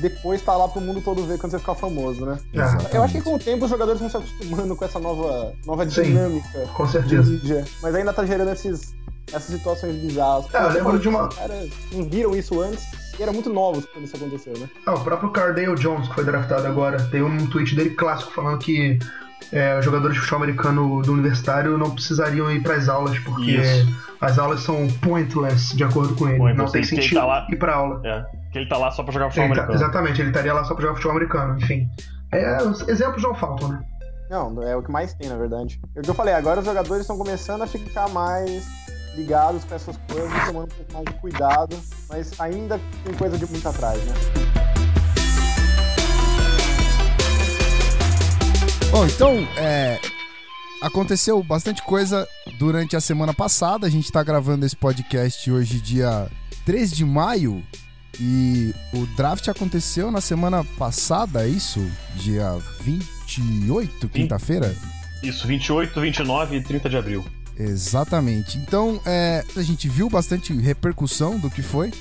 depois 0.01 0.41
tá 0.41 0.57
lá 0.57 0.69
pro 0.69 0.81
mundo 0.81 1.01
todo 1.01 1.27
ver 1.27 1.39
quando 1.39 1.51
você 1.51 1.59
ficar 1.59 1.75
famoso, 1.75 2.25
né? 2.25 2.39
Exatamente. 2.53 2.95
Eu 2.95 3.03
acho 3.03 3.15
que 3.15 3.21
com 3.21 3.35
o 3.35 3.39
tempo 3.39 3.65
os 3.65 3.71
jogadores 3.71 4.01
vão 4.01 4.09
se 4.09 4.17
acostumando 4.17 4.77
com 4.77 4.85
essa 4.85 4.99
nova, 4.99 5.53
nova 5.67 5.89
Sim, 5.91 6.03
dinâmica. 6.03 6.67
Com 6.75 6.87
certeza. 6.87 7.65
mas 7.83 7.95
ainda 7.95 8.13
tá 8.13 8.25
gerando 8.25 8.53
esses 8.53 8.95
essas 9.29 9.57
situações 9.57 9.97
bizarras. 9.97 10.53
É, 10.55 10.63
eu 10.63 10.71
lembro 10.71 10.99
de 10.99 11.09
uma. 11.09 11.29
Os 11.29 11.37
caras 11.37 11.71
não 11.93 12.09
viram 12.09 12.37
isso 12.37 12.61
antes 12.61 12.85
e 13.19 13.23
eram 13.23 13.33
muito 13.33 13.51
novos 13.51 13.87
quando 13.87 14.05
isso 14.05 14.17
aconteceu, 14.17 14.55
né? 14.59 14.69
Ah, 14.87 14.95
o 14.95 15.05
próprio 15.05 15.31
Cardale 15.31 15.75
Jones, 15.77 16.09
que 16.09 16.15
foi 16.15 16.25
draftado 16.25 16.67
agora, 16.67 17.03
tem 17.11 17.23
um 17.23 17.47
tweet 17.47 17.75
dele 17.75 17.91
clássico 17.91 18.33
falando 18.33 18.59
que 18.59 18.99
é, 19.53 19.79
os 19.79 19.85
jogadores 19.85 20.15
de 20.15 20.21
futebol 20.21 20.43
americano 20.43 21.03
do 21.03 21.13
universitário 21.13 21.77
não 21.77 21.91
precisariam 21.91 22.51
ir 22.51 22.63
para 22.63 22.75
as 22.75 22.89
aulas, 22.89 23.19
porque 23.19 23.53
isso. 23.53 23.89
as 24.21 24.39
aulas 24.39 24.61
são 24.61 24.89
pointless, 25.03 25.77
de 25.77 25.85
acordo 25.85 26.15
com 26.15 26.29
ele. 26.29 26.39
Pointless, 26.39 26.65
não 26.65 26.73
tem 26.73 26.85
sentido 26.85 27.21
tá 27.21 27.27
lá... 27.27 27.47
ir 27.51 27.57
pra 27.57 27.75
aula. 27.75 28.01
É, 28.05 28.25
que 28.51 28.59
ele 28.59 28.69
tá 28.69 28.79
lá 28.79 28.91
só 28.91 29.03
pra 29.03 29.13
jogar 29.13 29.29
futebol 29.29 29.49
tá, 29.49 29.63
americano. 29.63 29.75
exatamente, 29.75 30.21
ele 30.21 30.31
estaria 30.31 30.55
lá 30.55 30.65
só 30.65 30.75
pra 30.75 30.83
jogar 30.83 30.95
futebol 30.95 31.17
americano, 31.17 31.59
enfim. 31.59 31.89
É, 32.33 32.57
exemplos 32.89 33.23
não 33.23 33.35
faltam, 33.35 33.69
né? 33.69 33.81
Não, 34.31 34.63
é 34.63 34.75
o 34.75 34.83
que 34.83 34.91
mais 34.91 35.13
tem, 35.13 35.29
na 35.29 35.37
verdade. 35.37 35.79
É 35.95 36.01
o 36.01 36.03
que 36.03 36.09
eu 36.09 36.15
falei, 36.15 36.33
agora 36.33 36.61
os 36.61 36.65
jogadores 36.65 37.03
estão 37.03 37.19
começando 37.19 37.61
a 37.61 37.67
ficar 37.67 38.09
mais 38.09 38.67
ligados 39.15 39.65
com 39.65 39.75
essas 39.75 39.97
coisas, 40.09 40.47
tomando 40.47 40.73
um 40.73 40.77
pouco 40.77 40.93
mais 40.93 41.05
de 41.07 41.15
cuidado, 41.15 41.81
mas 42.09 42.41
ainda 42.41 42.81
tem 43.05 43.15
coisa 43.15 43.39
de 43.39 43.47
muito 43.47 43.69
atrás, 43.69 43.99
né? 44.05 44.15
Bom, 48.91 49.07
então, 49.07 49.49
é, 49.57 49.99
aconteceu 50.83 51.43
bastante 51.43 51.83
coisa 51.83 52.29
durante 52.59 52.95
a 52.95 53.01
semana 53.01 53.33
passada. 53.33 53.87
A 53.87 53.91
gente 53.91 54.05
está 54.05 54.23
gravando 54.23 54.67
esse 54.67 54.77
podcast 54.77 55.51
hoje, 55.51 55.81
dia 55.81 56.29
3 56.67 56.93
de 56.93 57.05
maio. 57.05 57.63
E 58.21 58.75
o 58.93 59.07
draft 59.17 59.49
aconteceu 59.49 60.11
na 60.11 60.21
semana 60.21 60.63
passada, 60.77 61.47
é 61.47 61.49
isso? 61.49 61.81
Dia 62.17 62.59
28, 62.83 64.07
quinta-feira? 64.11 64.77
Isso, 65.23 65.47
28, 65.47 65.99
29 65.99 66.57
e 66.57 66.63
30 66.63 66.91
de 66.91 66.97
abril. 66.99 67.25
Exatamente. 67.59 68.59
Então, 68.59 69.01
é, 69.05 69.45
a 69.57 69.63
gente 69.63 69.89
viu 69.89 70.09
bastante 70.09 70.53
repercussão 70.53 71.39
do 71.39 71.51
que 71.51 71.63
foi, 71.63 71.93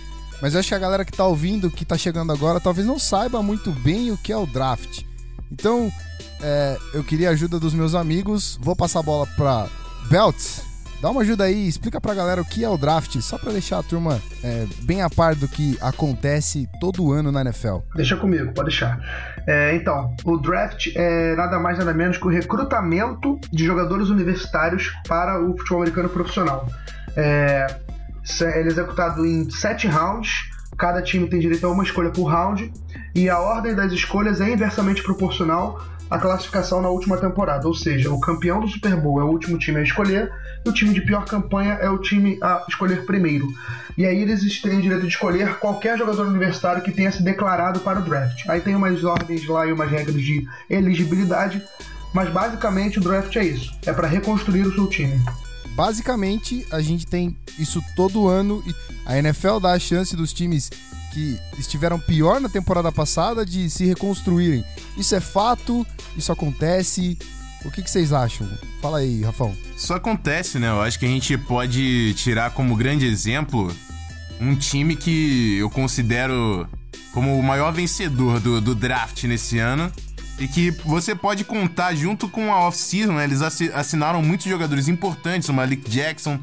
mas 0.41 0.53
eu 0.53 0.59
acho 0.59 0.69
que 0.69 0.75
a 0.75 0.79
galera 0.79 1.05
que 1.05 1.11
tá 1.11 1.25
ouvindo, 1.25 1.69
que 1.69 1.85
tá 1.85 1.97
chegando 1.97 2.31
agora, 2.31 2.59
talvez 2.59 2.87
não 2.87 2.97
saiba 2.97 3.43
muito 3.43 3.71
bem 3.71 4.11
o 4.11 4.17
que 4.17 4.31
é 4.31 4.37
o 4.37 4.45
draft. 4.45 5.03
Então, 5.51 5.91
é, 6.41 6.77
eu 6.93 7.03
queria 7.03 7.29
a 7.29 7.33
ajuda 7.33 7.59
dos 7.59 7.73
meus 7.73 7.93
amigos. 7.93 8.57
Vou 8.61 8.75
passar 8.75 8.99
a 8.99 9.03
bola 9.03 9.27
pra 9.35 9.67
Belt. 10.09 10.37
Dá 11.01 11.09
uma 11.09 11.21
ajuda 11.21 11.45
aí, 11.45 11.67
explica 11.67 11.99
pra 11.99 12.13
galera 12.13 12.39
o 12.39 12.45
que 12.45 12.63
é 12.63 12.69
o 12.69 12.77
draft, 12.77 13.19
só 13.21 13.35
pra 13.35 13.51
deixar 13.51 13.79
a 13.79 13.83
turma 13.83 14.21
é, 14.43 14.67
bem 14.83 15.01
a 15.01 15.09
par 15.09 15.33
do 15.35 15.47
que 15.47 15.75
acontece 15.81 16.69
todo 16.79 17.11
ano 17.11 17.31
na 17.31 17.41
NFL. 17.41 17.77
Deixa 17.95 18.15
comigo, 18.15 18.53
pode 18.53 18.69
deixar. 18.69 19.30
É, 19.47 19.75
então, 19.75 20.15
o 20.23 20.37
draft 20.37 20.87
é 20.95 21.35
nada 21.35 21.59
mais 21.59 21.77
nada 21.77 21.93
menos 21.93 22.17
que 22.17 22.25
o 22.25 22.29
recrutamento 22.29 23.39
de 23.51 23.65
jogadores 23.65 24.09
universitários 24.09 24.93
para 25.07 25.41
o 25.41 25.57
futebol 25.57 25.79
americano 25.79 26.09
profissional. 26.09 26.67
É, 27.15 27.67
ele 28.41 28.67
é 28.69 28.71
executado 28.71 29.25
em 29.25 29.49
sete 29.49 29.87
rounds. 29.87 30.49
Cada 30.77 31.01
time 31.01 31.27
tem 31.27 31.39
direito 31.39 31.65
a 31.65 31.69
uma 31.69 31.83
escolha 31.83 32.09
por 32.09 32.25
round. 32.25 32.71
E 33.13 33.29
a 33.29 33.39
ordem 33.39 33.75
das 33.75 33.91
escolhas 33.91 34.39
é 34.39 34.49
inversamente 34.49 35.03
proporcional 35.03 35.81
à 36.11 36.19
classificação 36.19 36.81
na 36.81 36.89
última 36.89 37.17
temporada. 37.17 37.65
Ou 37.65 37.73
seja, 37.73 38.11
o 38.11 38.19
campeão 38.19 38.59
do 38.59 38.67
Super 38.67 38.97
Bowl 38.97 39.21
é 39.21 39.23
o 39.23 39.29
último 39.29 39.57
time 39.57 39.79
a 39.79 39.83
escolher 39.83 40.29
e 40.63 40.69
o 40.69 40.73
time 40.73 40.93
de 40.93 41.01
pior 41.01 41.23
campanha 41.25 41.75
é 41.75 41.89
o 41.89 41.97
time 41.97 42.37
a 42.43 42.65
escolher 42.67 43.05
primeiro. 43.05 43.47
E 43.97 44.05
aí 44.05 44.21
eles 44.21 44.61
têm 44.61 44.79
o 44.79 44.81
direito 44.81 45.03
de 45.03 45.07
escolher 45.07 45.57
qualquer 45.57 45.97
jogador 45.97 46.27
universitário 46.27 46.83
que 46.83 46.91
tenha 46.91 47.11
se 47.11 47.23
declarado 47.23 47.79
para 47.79 47.99
o 47.99 48.03
draft. 48.03 48.47
Aí 48.49 48.59
tem 48.59 48.75
umas 48.75 49.03
ordens 49.05 49.47
lá 49.47 49.65
e 49.65 49.71
umas 49.71 49.89
regras 49.89 50.21
de 50.21 50.45
elegibilidade, 50.69 51.63
mas 52.13 52.29
basicamente 52.29 52.99
o 52.99 53.01
draft 53.01 53.33
é 53.37 53.45
isso: 53.45 53.73
é 53.85 53.93
para 53.93 54.07
reconstruir 54.07 54.67
o 54.67 54.75
seu 54.75 54.87
time. 54.87 55.19
Basicamente, 55.73 56.67
a 56.69 56.81
gente 56.81 57.07
tem 57.07 57.37
isso 57.57 57.81
todo 57.95 58.27
ano 58.27 58.61
e 58.67 58.75
a 59.05 59.17
NFL 59.17 59.59
dá 59.61 59.71
a 59.71 59.79
chance 59.79 60.15
dos 60.15 60.33
times 60.33 60.69
que 61.11 61.39
estiveram 61.57 61.99
pior 61.99 62.39
na 62.39 62.49
temporada 62.49 62.91
passada 62.91 63.45
de 63.45 63.69
se 63.69 63.85
reconstruírem. 63.85 64.63
Isso 64.97 65.15
é 65.15 65.19
fato? 65.19 65.85
Isso 66.17 66.31
acontece? 66.31 67.17
O 67.63 67.69
que, 67.69 67.83
que, 67.83 67.91
vocês 67.91 68.11
acham? 68.11 68.49
Fala 68.81 68.99
aí, 68.99 69.21
Rafão. 69.21 69.55
Isso 69.77 69.93
acontece, 69.93 70.57
né? 70.57 70.69
Eu 70.69 70.81
acho 70.81 70.97
que 70.97 71.05
a 71.05 71.09
gente 71.09 71.37
pode 71.37 72.13
tirar 72.15 72.51
como 72.51 72.75
grande 72.75 73.05
exemplo 73.05 73.71
um 74.39 74.55
time 74.55 74.95
que 74.95 75.57
eu 75.57 75.69
considero 75.69 76.67
como 77.13 77.37
o 77.37 77.43
maior 77.43 77.71
vencedor 77.71 78.39
do, 78.39 78.59
do 78.61 78.73
draft 78.73 79.23
nesse 79.25 79.59
ano, 79.59 79.91
e 80.39 80.47
que 80.47 80.71
você 80.71 81.13
pode 81.13 81.43
contar 81.43 81.93
junto 81.93 82.27
com 82.27 82.51
a 82.51 82.61
off-season, 82.61 83.13
né? 83.13 83.25
Eles 83.25 83.41
assinaram 83.41 84.21
muitos 84.23 84.47
jogadores 84.47 84.87
importantes, 84.87 85.49
o 85.49 85.53
Malik 85.53 85.87
Jackson, 85.89 86.39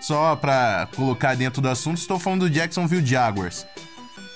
só 0.00 0.34
pra 0.34 0.88
colocar 0.96 1.36
dentro 1.36 1.62
do 1.62 1.68
assunto, 1.68 1.98
estou 1.98 2.18
falando 2.18 2.48
do 2.48 2.50
Jacksonville 2.50 3.06
Jaguars. 3.06 3.66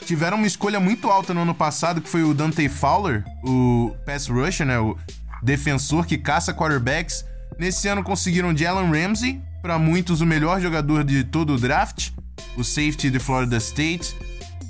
Tiveram 0.06 0.36
uma 0.36 0.46
escolha 0.46 0.80
muito 0.80 1.08
alta 1.08 1.32
no 1.32 1.42
ano 1.42 1.54
passado, 1.54 2.00
que 2.00 2.08
foi 2.08 2.22
o 2.22 2.34
Dante 2.34 2.68
Fowler, 2.68 3.24
o 3.44 3.94
pass 4.04 4.26
rusher, 4.26 4.66
né? 4.66 4.78
O 4.78 4.96
defensor 5.42 6.06
que 6.06 6.18
caça 6.18 6.52
quarterbacks. 6.52 7.24
Nesse 7.58 7.88
ano 7.88 8.02
conseguiram 8.02 8.56
Jalen 8.56 8.90
Ramsey, 8.90 9.40
para 9.62 9.78
muitos 9.78 10.20
o 10.20 10.26
melhor 10.26 10.60
jogador 10.60 11.04
de 11.04 11.24
todo 11.24 11.54
o 11.54 11.58
draft, 11.58 12.10
o 12.56 12.64
safety 12.64 13.10
de 13.10 13.18
Florida 13.18 13.56
State. 13.58 14.16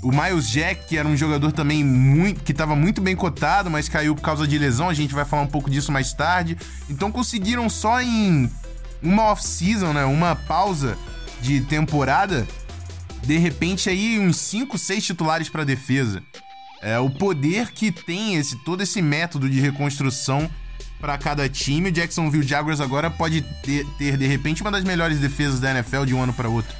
O 0.03 0.09
Miles 0.11 0.49
Jack, 0.49 0.87
que 0.87 0.97
era 0.97 1.07
um 1.07 1.15
jogador 1.15 1.51
também 1.51 1.83
muito, 1.83 2.43
que 2.43 2.51
estava 2.51 2.75
muito 2.75 2.99
bem 2.99 3.15
cotado, 3.15 3.69
mas 3.69 3.87
caiu 3.87 4.15
por 4.15 4.21
causa 4.21 4.47
de 4.47 4.57
lesão, 4.57 4.89
a 4.89 4.95
gente 4.95 5.13
vai 5.13 5.23
falar 5.23 5.43
um 5.43 5.47
pouco 5.47 5.69
disso 5.69 5.91
mais 5.91 6.11
tarde. 6.11 6.57
Então 6.89 7.11
conseguiram 7.11 7.69
só 7.69 8.01
em 8.01 8.49
uma 9.01 9.25
off-season, 9.25 9.93
né, 9.93 10.03
uma 10.05 10.35
pausa 10.35 10.97
de 11.39 11.61
temporada, 11.61 12.47
de 13.23 13.37
repente 13.37 13.89
aí 13.89 14.19
uns 14.19 14.37
5, 14.37 14.77
6 14.77 15.05
titulares 15.05 15.49
para 15.49 15.63
defesa. 15.63 16.21
É 16.81 16.97
o 16.97 17.09
poder 17.09 17.71
que 17.71 17.91
tem 17.91 18.35
esse 18.35 18.55
todo 18.63 18.81
esse 18.81 19.01
método 19.01 19.49
de 19.49 19.59
reconstrução 19.59 20.49
para 20.99 21.17
cada 21.17 21.47
time. 21.47 21.89
O 21.89 21.91
Jacksonville 21.91 22.47
Jaguars 22.47 22.79
agora 22.79 23.09
pode 23.09 23.41
ter, 23.63 23.85
ter 23.97 24.17
de 24.17 24.25
repente 24.25 24.61
uma 24.61 24.71
das 24.71 24.83
melhores 24.83 25.19
defesas 25.19 25.59
da 25.59 25.71
NFL 25.71 26.05
de 26.05 26.13
um 26.13 26.21
ano 26.21 26.33
para 26.33 26.49
outro. 26.49 26.75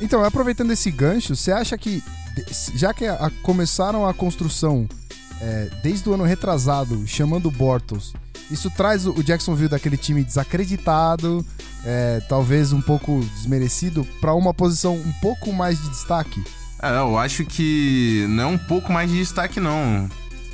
Então, 0.00 0.22
aproveitando 0.24 0.70
esse 0.70 0.90
gancho, 0.90 1.34
você 1.34 1.52
acha 1.52 1.76
que 1.76 2.02
já 2.74 2.92
que 2.92 3.06
a, 3.06 3.30
começaram 3.42 4.06
a 4.06 4.12
construção 4.12 4.86
é, 5.40 5.70
desde 5.82 6.08
o 6.08 6.14
ano 6.14 6.24
retrasado, 6.24 7.06
chamando 7.06 7.46
o 7.46 7.50
Bortles, 7.50 8.12
isso 8.50 8.70
traz 8.70 9.06
o 9.06 9.22
Jacksonville 9.22 9.68
daquele 9.68 9.96
time 9.96 10.22
desacreditado, 10.22 11.44
é, 11.86 12.20
talvez 12.28 12.72
um 12.72 12.80
pouco 12.80 13.24
desmerecido, 13.36 14.04
para 14.20 14.34
uma 14.34 14.52
posição 14.52 14.96
um 14.96 15.12
pouco 15.22 15.52
mais 15.52 15.80
de 15.80 15.88
destaque? 15.88 16.42
É, 16.82 16.98
eu 16.98 17.16
acho 17.16 17.44
que 17.44 18.26
não 18.28 18.42
é 18.42 18.46
um 18.46 18.58
pouco 18.58 18.92
mais 18.92 19.08
de 19.08 19.16
destaque, 19.16 19.60
não. 19.60 20.08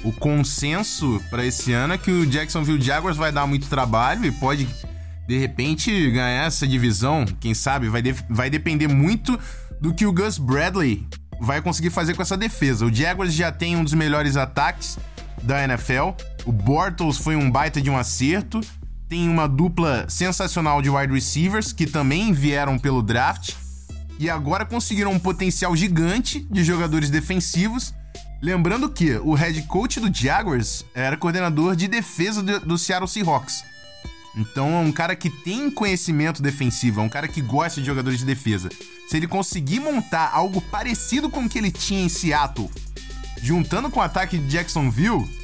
O 0.04 0.12
consenso 0.12 1.22
para 1.30 1.44
esse 1.44 1.72
ano 1.72 1.94
é 1.94 1.98
que 1.98 2.10
o 2.10 2.26
Jacksonville 2.26 2.80
Jaguars 2.80 3.16
vai 3.16 3.32
dar 3.32 3.46
muito 3.46 3.66
trabalho 3.66 4.26
e 4.26 4.32
pode, 4.32 4.68
de 5.26 5.38
repente, 5.38 6.10
ganhar 6.10 6.44
essa 6.44 6.66
divisão. 6.66 7.24
Quem 7.40 7.54
sabe 7.54 7.88
vai, 7.88 8.02
de 8.02 8.12
vai 8.28 8.50
depender 8.50 8.88
muito 8.88 9.38
do 9.80 9.94
que 9.94 10.04
o 10.04 10.12
Gus 10.12 10.38
Bradley 10.38 11.06
vai 11.40 11.62
conseguir 11.62 11.90
fazer 11.90 12.14
com 12.14 12.22
essa 12.22 12.36
defesa. 12.36 12.84
O 12.84 12.92
Jaguars 12.92 13.32
já 13.32 13.50
tem 13.50 13.74
um 13.74 13.82
dos 13.82 13.94
melhores 13.94 14.36
ataques 14.36 14.98
da 15.42 15.64
NFL. 15.64 16.10
O 16.44 16.52
Bortles 16.52 17.16
foi 17.18 17.36
um 17.36 17.50
baita 17.50 17.80
de 17.80 17.90
um 17.90 17.96
acerto. 17.96 18.60
Tem 19.12 19.28
uma 19.28 19.46
dupla 19.46 20.06
sensacional 20.08 20.80
de 20.80 20.88
wide 20.88 21.12
receivers 21.12 21.70
que 21.70 21.86
também 21.86 22.32
vieram 22.32 22.78
pelo 22.78 23.02
draft. 23.02 23.52
E 24.18 24.30
agora 24.30 24.64
conseguiram 24.64 25.12
um 25.12 25.18
potencial 25.18 25.76
gigante 25.76 26.40
de 26.50 26.64
jogadores 26.64 27.10
defensivos. 27.10 27.92
Lembrando 28.40 28.88
que 28.88 29.16
o 29.16 29.34
head 29.34 29.60
coach 29.64 30.00
do 30.00 30.10
Jaguars 30.10 30.82
era 30.94 31.14
coordenador 31.14 31.76
de 31.76 31.88
defesa 31.88 32.42
do, 32.42 32.78
Seattle 32.78 33.06
Seahawks. 33.06 33.62
Então 34.34 34.70
é 34.70 34.78
um 34.78 34.90
cara 34.90 35.14
que 35.14 35.28
tem 35.28 35.70
conhecimento 35.70 36.40
defensivo, 36.40 37.02
é 37.02 37.04
um 37.04 37.08
cara 37.10 37.28
que 37.28 37.42
gosta 37.42 37.82
de 37.82 37.86
jogadores 37.86 38.20
de 38.20 38.24
defesa. 38.24 38.70
Se 39.08 39.18
ele 39.18 39.28
conseguir 39.28 39.80
montar 39.80 40.30
algo 40.32 40.58
parecido 40.58 41.28
com 41.28 41.44
o 41.44 41.48
que 41.50 41.58
ele 41.58 41.70
tinha 41.70 42.02
em 42.02 42.08
Seattle, 42.08 42.70
juntando 43.42 43.90
com 43.90 44.00
o 44.00 44.02
ataque 44.02 44.38
de 44.38 44.48
Jacksonville, 44.48 45.41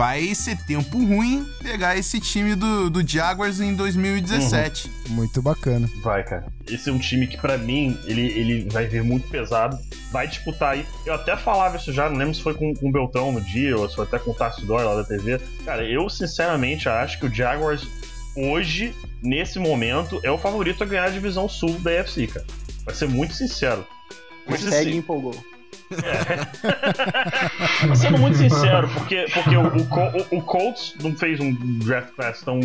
vai 0.00 0.34
ser 0.34 0.56
tempo 0.56 0.96
ruim 0.96 1.46
pegar 1.62 1.94
esse 1.94 2.18
time 2.18 2.54
do, 2.54 2.88
do 2.88 3.06
Jaguars 3.06 3.60
em 3.60 3.74
2017. 3.74 4.88
Uhum. 4.88 5.14
Muito 5.14 5.42
bacana. 5.42 5.90
Vai, 6.02 6.24
cara. 6.24 6.46
Esse 6.66 6.88
é 6.88 6.92
um 6.92 6.98
time 6.98 7.26
que, 7.26 7.36
para 7.36 7.58
mim, 7.58 7.98
ele, 8.06 8.22
ele 8.28 8.68
vai 8.70 8.86
vir 8.86 9.04
muito 9.04 9.28
pesado. 9.28 9.78
Vai 10.10 10.26
disputar 10.26 10.72
aí. 10.72 10.86
Eu 11.04 11.12
até 11.12 11.36
falava 11.36 11.76
isso 11.76 11.92
já, 11.92 12.08
não 12.08 12.16
lembro 12.16 12.34
se 12.34 12.40
foi 12.42 12.54
com, 12.54 12.72
com 12.72 12.88
o 12.88 12.90
Beltrão 12.90 13.30
no 13.30 13.42
dia, 13.42 13.76
ou 13.76 13.86
se 13.90 13.94
foi 13.94 14.06
até 14.06 14.18
com 14.18 14.30
o 14.30 14.34
Tarso 14.34 14.64
Dória 14.64 14.86
lá 14.86 14.94
da 14.94 15.04
TV. 15.04 15.38
Cara, 15.66 15.84
eu 15.84 16.08
sinceramente 16.08 16.88
acho 16.88 17.20
que 17.20 17.26
o 17.26 17.34
Jaguars 17.34 17.86
hoje, 18.34 18.94
nesse 19.22 19.58
momento, 19.58 20.18
é 20.22 20.30
o 20.30 20.38
favorito 20.38 20.82
a 20.82 20.86
ganhar 20.86 21.04
a 21.04 21.10
divisão 21.10 21.46
sul 21.46 21.78
da 21.78 22.00
AFC, 22.00 22.26
cara. 22.26 22.46
Vai 22.86 22.94
ser 22.94 23.06
muito 23.06 23.34
sincero. 23.34 23.86
Mas 24.46 24.66
assim, 24.66 24.96
empolgou. 24.96 25.34
É. 25.90 27.94
Sendo 27.96 28.18
muito 28.18 28.36
sincero, 28.36 28.88
porque, 28.88 29.26
porque 29.32 29.56
o, 29.56 29.66
o, 29.66 30.38
o, 30.38 30.42
Colts 30.42 30.94
não 31.02 31.16
fez 31.16 31.40
um 31.40 31.52
draft 31.80 32.14
class 32.14 32.42
tão 32.42 32.60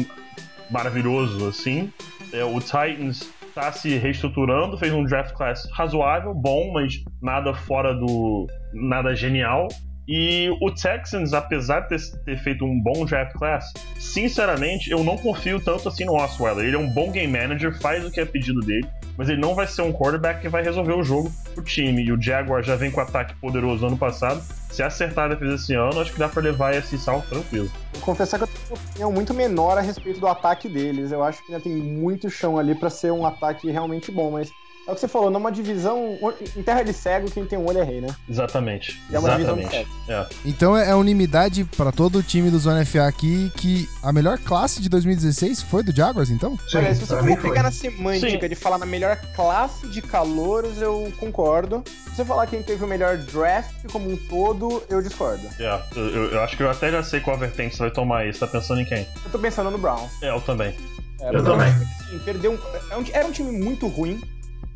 maravilhoso 0.70 1.48
assim. 1.48 1.91
É, 2.32 2.44
o 2.44 2.60
Titans 2.60 3.29
tá 3.53 3.72
se 3.72 3.98
reestruturando, 3.98 4.77
fez 4.77 4.94
um 4.94 5.03
draft 5.03 5.34
class 5.34 5.67
razoável, 5.72 6.34
bom, 6.34 6.72
mas 6.74 7.03
nada 7.22 7.53
fora 7.53 7.94
do. 7.94 8.48
nada 8.74 9.15
genial. 9.15 9.67
E 10.08 10.50
o 10.62 10.72
Texans, 10.72 11.34
apesar 11.34 11.82
de 11.82 12.12
ter, 12.24 12.38
feito 12.38 12.64
um 12.64 12.80
bom 12.80 13.06
draft 13.06 13.34
class, 13.34 13.74
sinceramente, 13.98 14.92
eu 14.92 15.04
não 15.04 15.18
confio 15.18 15.60
tanto 15.60 15.90
assim 15.90 16.06
no 16.06 16.14
Osweiler. 16.14 16.66
Ele 16.66 16.76
é 16.76 16.80
um 16.80 16.90
bom 16.90 17.12
game 17.12 17.32
manager, 17.32 17.78
faz 17.80 18.06
o 18.06 18.12
que 18.12 18.20
é 18.20 18.26
pedido 18.26 18.60
dele, 18.60 18.88
mas 19.18 19.30
ele 19.30 19.42
não 19.42 19.56
vai 19.56 19.66
ser 19.66 19.82
um 19.82 19.92
quarterback 19.92 20.42
que 20.42 20.50
vai 20.50 20.64
resolver 20.64 20.94
o 20.94 21.04
jogo 21.04 21.32
pro 21.56 21.64
time. 21.64 22.04
E 22.04 22.12
o 22.12 22.22
Jaguar 22.22 22.64
já 22.64 22.76
vem 22.76 22.92
com 22.92 23.02
ataque 23.02 23.34
poderoso 23.36 23.86
ano 23.88 23.98
passado. 23.98 24.44
Se 24.70 24.84
acertar 24.84 25.26
a 25.26 25.36
defesa 25.36 25.56
esse 25.56 25.74
ano, 25.74 26.02
acho 26.02 26.12
que 26.12 26.20
dá 26.20 26.28
pra 26.28 26.42
levar 26.42 26.76
esse 26.76 26.98
salto 26.98 27.28
tranquilo. 27.30 27.72
Vou 27.94 28.02
confessar 28.02 28.38
que 28.38 28.44
eu 28.44 28.48
tenho 28.48 28.68
uma 28.68 28.78
opinião 28.78 29.12
muito 29.12 29.34
menor 29.34 29.78
a 29.78 29.82
respeito 29.82 30.20
do 30.20 30.28
ataque 30.28 30.68
deles. 30.68 31.12
Eu 31.12 31.24
acho 31.24 31.44
que 31.44 31.52
ainda 31.52 31.64
tem 31.64 31.72
muito 31.72 32.30
chão 32.30 32.60
ali 32.60 32.76
para 32.76 32.90
ser 32.90 33.12
um 33.12 33.26
ataque 33.26 33.72
realmente 33.72 34.12
bom, 34.12 34.32
mas 34.32 34.52
é 34.88 34.92
o 34.92 34.94
que 34.94 35.01
você 35.01 35.08
falou, 35.08 35.32
numa 35.32 35.51
divisão. 35.51 36.18
Em 36.56 36.62
terra 36.62 36.84
de 36.84 36.94
cego, 36.94 37.30
quem 37.32 37.46
tem 37.46 37.58
um 37.58 37.65
olho 37.65 37.80
é 37.80 37.84
rei, 37.84 38.01
né? 38.01 38.15
Exatamente. 38.30 39.01
E 39.10 39.15
é 39.15 39.20
uma 39.20 39.30
Exatamente. 39.30 39.70
divisão 39.70 39.86
de. 40.06 40.12
É. 40.12 40.27
Então 40.46 40.77
é 40.77 40.94
unanimidade 40.94 41.63
para 41.63 41.92
todo 41.92 42.20
o 42.20 42.24
time 42.24 42.51
do 42.51 42.60
Zona 42.60 42.86
FA 42.86 43.08
aqui 43.08 43.51
que 43.58 43.89
a 44.04 44.12
melhor 44.12 44.38
classe 44.38 44.82
de 44.82 44.89
2016 44.89 45.63
foi 45.63 45.84
do 45.84 45.96
Jaguars, 45.96 46.30
então? 46.30 46.58
Sim, 46.68 46.77
Olha, 46.77 46.94
se 46.94 47.06
você 47.06 47.18
for 47.18 47.42
pegar 47.42 47.63
na 47.63 47.72
semântica 47.72 48.42
Sim. 48.42 48.50
de 48.50 48.56
falar 48.56 48.77
na 48.77 48.86
melhor 48.86 49.18
classe 49.36 49.88
de 49.88 50.01
calouros, 50.01 50.82
eu 50.82 51.12
concordo. 51.20 51.84
Se 51.86 52.18
você 52.18 52.25
falar 52.25 52.48
quem 52.48 52.62
teve 52.62 52.84
o 52.84 52.88
melhor 52.88 53.18
draft 53.18 53.74
como 53.92 54.12
um 54.12 54.18
todo, 54.18 54.84
eu 54.89 55.01
discordo. 55.01 55.48
Yeah, 55.60 55.84
eu, 55.96 56.32
eu, 56.32 56.42
acho 56.42 56.56
que 56.56 56.63
eu 56.63 56.70
até 56.70 56.92
já 56.92 57.04
sei 57.04 57.20
qual 57.20 57.38
vertente 57.38 57.75
você 57.75 57.84
vai 57.84 57.92
tomar 57.92 58.20
aí. 58.20 58.34
Você 58.34 58.39
tá 58.39 58.48
pensando 58.48 58.82
em 58.82 58.86
quem? 58.86 59.08
Eu 59.25 59.32
tô 59.32 59.39
pensando 59.39 59.72
no 59.72 59.77
Brown. 59.77 60.08
É, 60.22 60.30
eu 60.30 60.42
também. 60.42 60.75
É, 61.22 61.36
eu 61.36 61.44
também. 61.44 61.68
Assim, 61.68 62.20
perdeu 62.24 62.51
um, 62.54 62.56
é 62.56 63.18
era 63.18 63.27
um 63.27 63.32
time 63.32 63.51
muito 63.51 63.88
ruim 63.88 64.22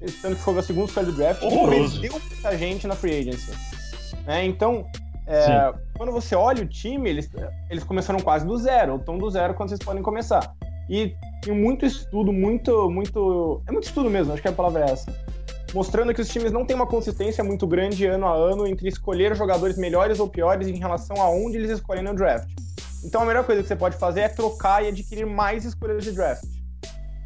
sendo 0.08 0.36
que 0.36 0.42
foi 0.42 0.54
o 0.56 0.62
segundo 0.62 0.88
escolha 0.88 1.06
do 1.08 1.12
draft, 1.14 1.44
Horroroso. 1.44 2.00
perdeu 2.00 2.20
muita 2.20 2.58
gente 2.58 2.88
na 2.88 2.96
free 2.96 3.20
agency. 3.20 3.52
Né? 4.26 4.46
Então, 4.46 4.86
é, 5.28 5.74
quando 5.96 6.12
você 6.12 6.36
olha 6.36 6.64
o 6.64 6.68
time, 6.68 7.10
eles, 7.10 7.30
eles 7.70 7.84
começaram 7.84 8.20
quase 8.20 8.46
do 8.46 8.58
zero, 8.58 8.96
estão 8.96 9.18
do 9.18 9.30
zero 9.30 9.54
quando 9.54 9.70
vocês 9.70 9.80
podem 9.80 10.02
começar. 10.02 10.56
E 10.90 11.14
tem 11.42 11.54
muito 11.54 11.86
estudo, 11.86 12.34
muito, 12.34 12.90
muito. 12.90 13.62
É 13.68 13.72
muito 13.72 13.86
estudo 13.86 14.10
mesmo, 14.10 14.34
acho 14.34 14.42
que 14.42 14.48
a 14.48 14.52
palavra 14.52 14.86
é 14.86 14.92
essa. 14.92 15.14
Mostrando 15.74 16.14
que 16.16 16.22
os 16.22 16.28
times 16.30 16.52
não 16.52 16.66
têm 16.66 16.76
uma 16.76 16.88
consistência 16.88 17.44
muito 17.44 17.68
grande 17.68 18.08
ano 18.08 18.26
a 18.26 18.34
ano 18.34 18.66
entre 18.66 18.88
escolher 18.88 19.36
jogadores 19.36 19.78
melhores 19.78 20.20
ou 20.20 20.28
piores 20.28 20.68
em 20.68 20.78
relação 20.78 21.22
a 21.22 21.30
onde 21.30 21.58
eles 21.58 21.70
escolhem 21.70 22.04
no 22.04 22.16
draft. 22.16 22.50
Então 23.04 23.22
a 23.22 23.26
melhor 23.26 23.46
coisa 23.46 23.62
que 23.62 23.68
você 23.68 23.76
pode 23.76 23.98
fazer 23.98 24.22
é 24.22 24.30
trocar 24.30 24.84
e 24.84 24.88
adquirir 24.88 25.28
mais 25.28 25.64
escolhas 25.64 26.04
de 26.04 26.12
draft. 26.12 26.44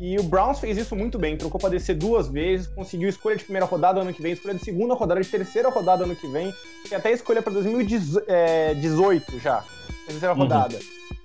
E 0.06 0.20
o 0.20 0.24
Browns 0.24 0.60
fez 0.60 0.78
isso 0.78 0.98
muito 0.98 1.18
bem, 1.18 1.38
trocou 1.38 1.58
para 1.58 1.70
descer 1.70 1.96
duas 1.96 2.28
vezes, 2.28 2.68
conseguiu 2.68 3.08
escolha 3.08 3.38
de 3.38 3.46
primeira 3.46 3.66
rodada 3.66 4.02
ano 4.02 4.14
que 4.14 4.22
vem, 4.22 4.34
escolha 4.34 4.54
de 4.54 4.62
segunda 4.62 4.94
rodada, 4.96 5.22
de 5.22 5.30
terceira 5.30 5.70
rodada 5.70 6.04
ano 6.04 6.14
que 6.14 6.28
vem, 6.28 6.54
e 6.92 6.94
até 6.94 7.14
escolha 7.14 7.42
para 7.42 7.54
2018 7.54 9.40
já, 9.40 9.64
terceira 10.06 10.34
uhum. 10.34 10.40
rodada. 10.40 10.78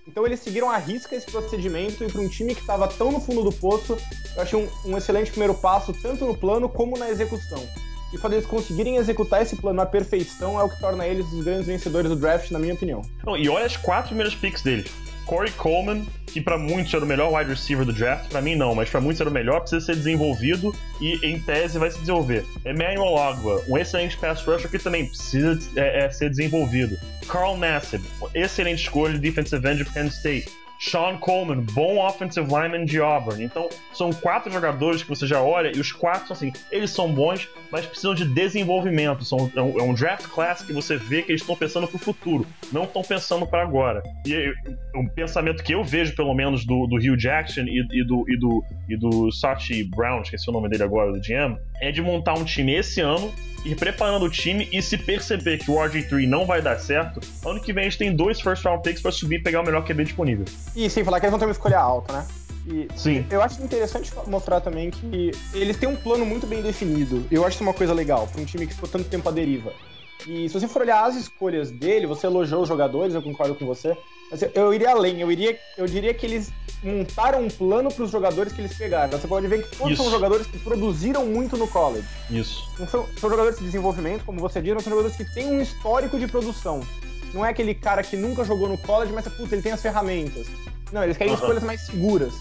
Então 0.07 0.25
eles 0.25 0.39
seguiram 0.39 0.71
a 0.71 0.77
risca 0.77 1.17
esse 1.17 1.29
procedimento 1.29 2.05
e 2.05 2.07
para 2.07 2.21
um 2.21 2.29
time 2.29 2.55
que 2.55 2.61
estava 2.61 2.87
tão 2.87 3.11
no 3.11 3.19
fundo 3.21 3.43
do 3.43 3.51
poço, 3.51 3.99
eu 4.37 4.43
achei 4.43 4.57
um, 4.57 4.69
um, 4.89 4.97
excelente 4.97 5.33
primeiro 5.33 5.55
passo, 5.55 5.93
tanto 5.93 6.25
no 6.25 6.37
plano 6.37 6.69
como 6.69 6.97
na 6.97 7.11
execução. 7.11 7.69
E 8.13 8.19
quando 8.19 8.35
eles 8.35 8.47
conseguirem 8.47 8.95
executar 8.95 9.43
esse 9.43 9.57
plano 9.57 9.81
à 9.81 9.87
perfeição, 9.87 10.59
é 10.59 10.63
o 10.63 10.69
que 10.69 10.79
torna 10.79 11.05
eles 11.05 11.27
os 11.33 11.43
grandes 11.43 11.67
vencedores 11.67 12.09
do 12.09 12.17
draft, 12.17 12.53
na 12.53 12.61
minha 12.61 12.75
opinião. 12.75 13.03
Não, 13.27 13.37
e 13.37 13.49
olha 13.49 13.67
as 13.67 13.77
quatro 13.77 14.11
primeiras 14.11 14.37
picks 14.37 14.63
deles. 14.63 14.89
Corey 15.29 15.53
Coleman, 15.53 16.07
que 16.27 16.41
para 16.41 16.57
muitos 16.57 16.93
era 16.95 17.05
o 17.05 17.07
melhor 17.07 17.31
wide 17.31 17.51
receiver 17.51 17.85
do 17.85 17.93
draft, 17.93 18.31
para 18.31 18.41
mim 18.41 18.57
não, 18.57 18.75
mas 18.75 18.89
para 18.89 18.99
muitos 18.99 19.21
era 19.21 19.29
o 19.29 19.33
melhor, 19.33 19.61
precisa 19.61 19.85
ser 19.85 19.97
desenvolvido 19.97 20.75
e 21.03 21.15
em 21.23 21.39
tese 21.39 21.79
vai 21.79 21.91
se 21.91 21.99
desenvolver. 21.99 22.47
Emmanuel 22.65 23.19
Agua, 23.19 23.63
um 23.69 23.77
excelente 23.77 24.17
pass 24.17 24.43
rusher 24.43 24.71
que 24.71 24.79
também 24.79 25.07
precisa 25.07 25.59
é, 25.77 26.07
é, 26.07 26.11
ser 26.11 26.31
desenvolvido. 26.31 26.97
Carl 27.29 27.59
Nassib, 27.59 28.03
excelente 28.35 28.85
escolha, 28.85 29.19
defensive 29.19 29.69
end 29.69 29.85
de 29.85 29.91
Penn 29.91 30.07
State. 30.07 30.51
Sean 30.79 31.19
Coleman, 31.19 31.65
bom 31.73 31.99
offensive 31.99 32.47
lineman 32.47 32.85
de 32.85 33.01
Auburn. 33.01 33.43
Então, 33.43 33.69
são 33.93 34.11
quatro 34.11 34.51
jogadores 34.51 35.03
que 35.03 35.09
você 35.09 35.27
já 35.27 35.43
olha 35.43 35.73
e 35.75 35.81
os 35.81 35.91
quatro, 35.91 36.33
assim, 36.33 36.53
eles 36.71 36.91
são 36.91 37.13
bons, 37.13 37.49
mas 37.71 37.85
precisam 37.85 38.15
de 38.15 38.25
desenvolvimento. 38.25 39.25
São, 39.25 39.51
é, 39.55 39.61
um, 39.61 39.81
é 39.81 39.83
um 39.83 39.93
draft 39.93 40.27
class 40.29 40.63
que 40.63 40.73
você 40.73 40.97
vê 40.97 41.23
que 41.23 41.33
eles 41.33 41.41
estão 41.41 41.57
pensando 41.57 41.89
para 41.89 41.97
o 41.97 41.99
futuro, 41.99 42.47
não 42.73 42.85
estão 42.85 43.03
pensando 43.03 43.47
para 43.47 43.63
agora. 43.63 44.03
E 44.27 44.55
um 44.95 45.07
pensamento 45.09 45.63
que 45.63 45.75
eu 45.75 45.83
vejo, 45.83 46.15
pelo 46.15 46.33
menos, 46.33 46.65
do, 46.65 46.87
do 46.87 46.97
Hugh 46.97 47.17
Jackson 47.17 47.63
e, 47.63 47.85
e, 47.91 48.05
do, 48.05 48.25
e, 48.29 48.39
do, 48.39 48.65
e 48.89 48.97
do 48.97 49.33
Sachi 49.33 49.83
Brown, 49.83 50.23
esqueci 50.23 50.49
o 50.49 50.53
nome 50.53 50.69
dele 50.69 50.85
agora, 50.85 51.13
do 51.13 51.21
GM, 51.21 51.59
é 51.81 51.91
de 51.91 52.01
montar 52.01 52.35
um 52.35 52.45
time 52.45 52.75
esse 52.75 53.01
ano 53.01 53.33
ir 53.65 53.75
preparando 53.77 54.25
o 54.25 54.31
time 54.31 54.69
e 54.73 54.81
se 54.81 54.97
perceber 54.97 55.59
que 55.59 55.71
o 55.71 55.75
RG3 55.75 56.27
não 56.27 56.47
vai 56.47 56.63
dar 56.63 56.79
certo, 56.79 57.21
ano 57.45 57.61
que 57.61 57.73
vem 57.73 57.87
a 57.87 57.89
gente 57.89 57.99
tem 57.99 58.15
dois 58.15 58.41
first 58.41 58.65
round 58.65 58.83
picks 58.83 59.03
para 59.03 59.11
subir 59.11 59.37
e 59.37 59.43
pegar 59.43 59.61
o 59.61 59.65
melhor 59.65 59.85
QB 59.85 60.05
disponível. 60.05 60.45
E 60.75 60.89
sem 60.89 61.05
falar 61.05 61.21
que 61.21 61.27
eles 61.27 61.31
vão 61.31 61.39
ter 61.39 61.47
uma 61.47 61.53
escolha 61.53 61.79
alta, 61.79 62.13
né? 62.13 62.27
E 62.67 62.89
Sim. 62.97 63.27
Eu 63.31 63.43
acho 63.43 63.63
interessante 63.63 64.13
mostrar 64.27 64.61
também 64.61 64.91
que 64.91 65.33
eles 65.55 65.77
têm 65.77 65.89
um 65.89 65.97
plano 65.97 66.27
muito 66.27 66.47
bem 66.47 66.61
definido. 66.61 67.25
Eu 67.31 67.45
acho 67.45 67.57
isso 67.57 67.63
uma 67.63 67.73
coisa 67.73 67.95
legal 67.95 68.27
para 68.27 68.41
um 68.41 68.45
time 68.45 68.67
que 68.67 68.75
ficou 68.75 68.89
tanto 68.89 69.09
tempo 69.09 69.29
à 69.29 69.33
deriva. 69.33 69.73
E 70.27 70.49
se 70.49 70.61
você 70.61 70.69
for 70.69 70.83
olhar 70.83 71.05
as 71.05 71.15
escolhas 71.17 71.71
dele, 71.71 72.07
você 72.07 72.27
elogiou 72.27 72.63
os 72.63 72.69
jogadores, 72.69 73.15
eu 73.15 73.23
concordo 73.23 73.55
com 73.55 73.65
você. 73.65 73.97
Mas 74.31 74.43
eu 74.55 74.75
iria 74.75 74.91
além, 74.91 75.21
eu, 75.21 75.33
iria, 75.33 75.59
eu 75.79 75.87
diria 75.87 76.13
que 76.13 76.27
eles 76.27 76.53
montaram 76.83 77.43
um 77.43 77.49
plano 77.49 77.91
para 77.91 78.05
os 78.05 78.11
jogadores 78.11 78.53
que 78.53 78.61
eles 78.61 78.77
pegaram. 78.77 79.19
Você 79.19 79.27
pode 79.27 79.47
ver 79.47 79.63
que 79.63 79.77
todos 79.77 79.95
Isso. 79.95 80.03
são 80.03 80.11
jogadores 80.11 80.47
que 80.47 80.59
produziram 80.59 81.25
muito 81.25 81.57
no 81.57 81.67
college. 81.67 82.07
Isso. 82.31 82.69
Não 82.79 82.87
são, 82.87 83.07
são 83.19 83.31
jogadores 83.31 83.59
de 83.59 83.65
desenvolvimento, 83.65 84.25
como 84.25 84.41
você 84.41 84.61
disse, 84.61 84.81
são 84.81 84.91
jogadores 84.91 85.17
que 85.17 85.25
têm 85.33 85.47
um 85.47 85.61
histórico 85.61 86.19
de 86.19 86.27
produção. 86.27 86.81
Não 87.33 87.45
é 87.45 87.51
aquele 87.51 87.75
cara 87.75 88.03
que 88.03 88.17
nunca 88.17 88.45
jogou 88.45 88.69
no 88.69 88.79
college, 88.79 89.13
mas 89.13 89.27
puta, 89.29 89.55
ele 89.55 89.63
tem 89.63 89.73
as 89.73 89.83
ferramentas. 89.83 90.47
Não, 90.93 91.05
eles 91.05 91.17
querem 91.17 91.33
uhum. 91.33 91.39
escolhas 91.39 91.63
mais 91.63 91.81
seguras. 91.83 92.35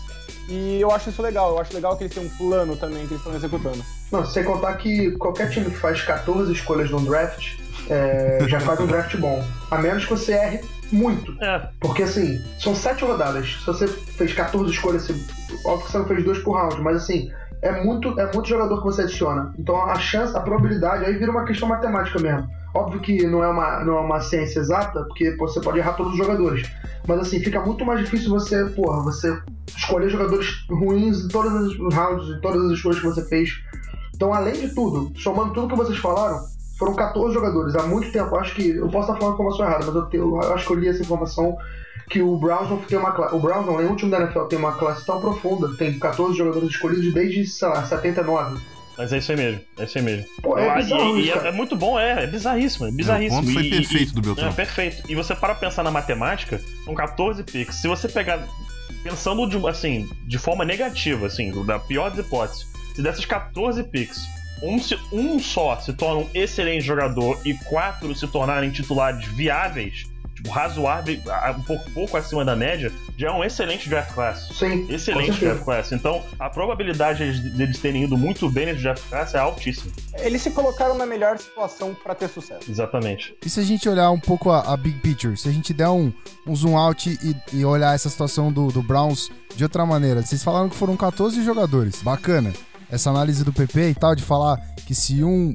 E 0.47 0.79
eu 0.79 0.91
acho 0.91 1.09
isso 1.09 1.21
legal. 1.21 1.51
Eu 1.51 1.59
acho 1.59 1.73
legal 1.73 1.97
que 1.97 2.03
eles 2.03 2.13
têm 2.13 2.25
um 2.25 2.29
plano 2.29 2.75
também 2.75 3.05
que 3.05 3.13
eles 3.13 3.17
estão 3.17 3.35
executando. 3.35 3.83
Não, 4.11 4.25
sem 4.25 4.43
contar 4.43 4.73
que 4.75 5.11
qualquer 5.17 5.49
time 5.49 5.65
que 5.69 5.77
faz 5.77 6.01
14 6.01 6.51
escolhas 6.51 6.89
no 6.89 7.01
draft 7.01 7.57
é, 7.89 8.39
já 8.47 8.59
faz 8.59 8.79
um 8.79 8.87
draft 8.87 9.15
bom. 9.17 9.43
A 9.69 9.77
menos 9.77 10.05
que 10.05 10.11
você 10.11 10.33
erre 10.33 10.61
muito. 10.91 11.35
É. 11.43 11.67
Porque 11.79 12.03
assim, 12.03 12.41
são 12.59 12.73
sete 12.73 13.03
rodadas. 13.03 13.57
Se 13.59 13.65
você 13.65 13.87
fez 13.87 14.33
14 14.33 14.71
escolhas, 14.71 15.03
você, 15.03 15.13
óbvio 15.65 15.85
que 15.85 15.91
você 15.91 15.97
não 15.97 16.07
fez 16.07 16.23
dois 16.23 16.39
por 16.39 16.53
round, 16.53 16.81
mas 16.81 16.97
assim, 16.97 17.29
é 17.61 17.83
muito, 17.83 18.17
é 18.19 18.31
muito 18.31 18.47
jogador 18.47 18.77
que 18.77 18.85
você 18.85 19.01
adiciona. 19.01 19.53
Então 19.57 19.81
a 19.81 19.95
chance, 19.99 20.35
a 20.35 20.39
probabilidade, 20.39 21.05
aí 21.05 21.17
vira 21.17 21.31
uma 21.31 21.45
questão 21.45 21.67
matemática 21.67 22.19
mesmo. 22.19 22.47
Óbvio 22.77 23.01
que 23.01 23.25
não 23.25 23.43
é 23.43 23.47
uma, 23.47 23.83
não 23.83 23.97
é 23.97 24.01
uma 24.01 24.21
ciência 24.21 24.59
exata, 24.59 25.03
porque 25.05 25.35
você 25.35 25.59
pode 25.59 25.79
errar 25.79 25.93
todos 25.93 26.11
os 26.11 26.17
jogadores. 26.17 26.69
Mas 27.07 27.19
assim, 27.21 27.39
fica 27.39 27.59
muito 27.61 27.83
mais 27.83 28.01
difícil 28.01 28.29
você, 28.29 28.65
porra, 28.65 29.01
você 29.01 29.35
escolher 29.75 30.09
jogadores 30.09 30.65
ruins 30.69 31.25
em 31.25 31.27
todas 31.27 31.53
as 31.53 31.77
rounds, 31.93 32.29
em 32.29 32.39
todas 32.39 32.65
as 32.65 32.71
escolhas 32.73 32.99
que 32.99 33.05
você 33.05 33.25
fez. 33.25 33.49
Então, 34.13 34.31
além 34.33 34.53
de 34.53 34.75
tudo, 34.75 35.11
somando 35.17 35.53
tudo 35.53 35.69
que 35.69 35.75
vocês 35.75 35.97
falaram, 35.97 36.39
foram 36.77 36.93
14 36.93 37.33
jogadores 37.33 37.75
há 37.75 37.83
muito 37.83 38.11
tempo. 38.11 38.35
Acho 38.35 38.53
que. 38.53 38.69
Eu 38.69 38.89
posso 38.89 39.09
estar 39.09 39.19
falando 39.19 39.33
informação 39.33 39.65
errada, 39.65 39.85
mas 39.85 39.95
eu, 39.95 40.05
tenho, 40.05 40.23
eu 40.23 40.53
acho 40.53 40.67
que 40.67 40.73
eu 40.73 40.79
li 40.79 40.87
essa 40.87 41.01
informação 41.01 41.57
que 42.09 42.21
o 42.21 42.37
Browns 42.37 42.69
não 42.69 42.77
tem 42.77 42.99
uma 42.99 43.11
classe. 43.11 43.35
O 43.35 43.39
Browns 43.39 43.65
não, 43.65 43.77
nenhum 43.77 43.95
time 43.95 44.11
da 44.11 44.21
NFL 44.21 44.41
tem 44.41 44.59
uma 44.59 44.73
classe 44.73 45.05
tão 45.05 45.19
profunda. 45.19 45.75
Tem 45.77 45.97
14 45.97 46.37
jogadores 46.37 46.69
escolhidos 46.69 47.11
desde, 47.11 47.47
sei 47.47 47.67
lá, 47.67 47.83
79. 47.83 48.59
Mas 48.97 49.13
é 49.13 49.19
isso 49.19 49.31
aí 49.31 49.37
mesmo, 49.37 49.61
é 49.77 49.83
isso 49.83 49.97
aí 49.97 50.03
mesmo. 50.03 50.25
Pô, 50.41 50.57
é, 50.57 50.75
bizarro, 50.75 51.19
e, 51.19 51.29
é, 51.29 51.47
é, 51.47 51.51
muito 51.51 51.75
bom, 51.75 51.99
é, 51.99 52.23
é 52.23 52.27
bizarríssimo, 52.27 52.87
é 52.87 52.91
bizarríssimo. 52.91 53.37
É, 53.37 53.41
o 53.41 53.45
ponto 53.45 53.53
foi 53.53 53.67
e, 53.67 53.69
perfeito 53.69 54.11
e, 54.11 54.15
do 54.15 54.21
Beltrão. 54.21 54.49
É, 54.49 54.51
perfeito. 54.51 55.03
E 55.07 55.13
você 55.13 55.35
para 55.35 55.53
pensar 55.53 55.83
na 55.83 55.91
matemática, 55.91 56.59
com 56.83 56.95
14 56.95 57.43
picks, 57.43 57.75
se 57.75 57.87
você 57.87 58.07
pegar, 58.07 58.47
pensando 59.03 59.47
de, 59.47 59.67
assim, 59.67 60.09
de 60.25 60.39
forma 60.39 60.65
negativa, 60.65 61.27
assim, 61.27 61.51
da 61.63 61.77
pior 61.77 62.09
das 62.09 62.25
hipóteses, 62.25 62.65
se 62.95 63.03
dessas 63.03 63.23
14 63.23 63.83
picks, 63.83 64.19
um, 64.63 64.77
um 65.11 65.39
só 65.39 65.79
se 65.79 65.93
torna 65.93 66.21
um 66.21 66.29
excelente 66.33 66.83
jogador 66.83 67.39
e 67.45 67.53
quatro 67.53 68.15
se 68.15 68.25
tornarem 68.27 68.71
titulares 68.71 69.23
viáveis, 69.27 70.05
tipo, 70.37 70.49
razoável, 70.49 71.19
um 71.57 71.63
pouco, 71.63 71.91
pouco 71.91 72.17
acima 72.17 72.45
da 72.45 72.55
média, 72.55 72.91
já 73.17 73.29
é 73.29 73.31
um 73.31 73.43
excelente 73.43 73.89
draft 73.89 74.13
class. 74.13 74.47
Sim. 74.53 74.85
Excelente 74.87 75.39
draft 75.39 75.63
class. 75.63 75.91
Então, 75.91 76.23
a 76.39 76.49
probabilidade 76.49 77.41
deles 77.51 77.79
terem 77.79 78.03
ido 78.03 78.15
muito 78.15 78.47
bem 78.49 78.67
nesse 78.67 78.83
draft 78.83 79.03
class 79.09 79.33
é 79.33 79.39
altíssima. 79.39 79.91
Eles 80.19 80.41
se 80.43 80.51
colocaram 80.51 80.95
na 80.95 81.05
melhor 81.05 81.39
situação 81.39 81.95
para 81.95 82.13
ter 82.13 82.29
sucesso. 82.29 82.69
Exatamente. 82.69 83.35
E 83.43 83.49
se 83.49 83.59
a 83.59 83.63
gente 83.63 83.89
olhar 83.89 84.11
um 84.11 84.19
pouco 84.19 84.51
a, 84.51 84.73
a 84.73 84.77
big 84.77 84.99
picture, 84.99 85.35
se 85.35 85.49
a 85.49 85.51
gente 85.51 85.73
der 85.73 85.89
um, 85.89 86.13
um 86.45 86.55
zoom 86.55 86.77
out 86.77 87.09
e, 87.09 87.57
e 87.57 87.65
olhar 87.65 87.95
essa 87.95 88.09
situação 88.09 88.51
do, 88.51 88.67
do 88.67 88.83
Browns 88.83 89.31
de 89.55 89.63
outra 89.63 89.85
maneira, 89.85 90.21
vocês 90.21 90.43
falaram 90.43 90.69
que 90.69 90.75
foram 90.75 90.95
14 90.95 91.43
jogadores. 91.43 92.03
Bacana 92.03 92.53
essa 92.89 93.09
análise 93.09 93.43
do 93.43 93.51
PP 93.51 93.89
e 93.89 93.95
tal, 93.95 94.15
de 94.15 94.23
falar 94.23 94.57
que 94.85 94.95
se 94.95 95.23
um, 95.23 95.53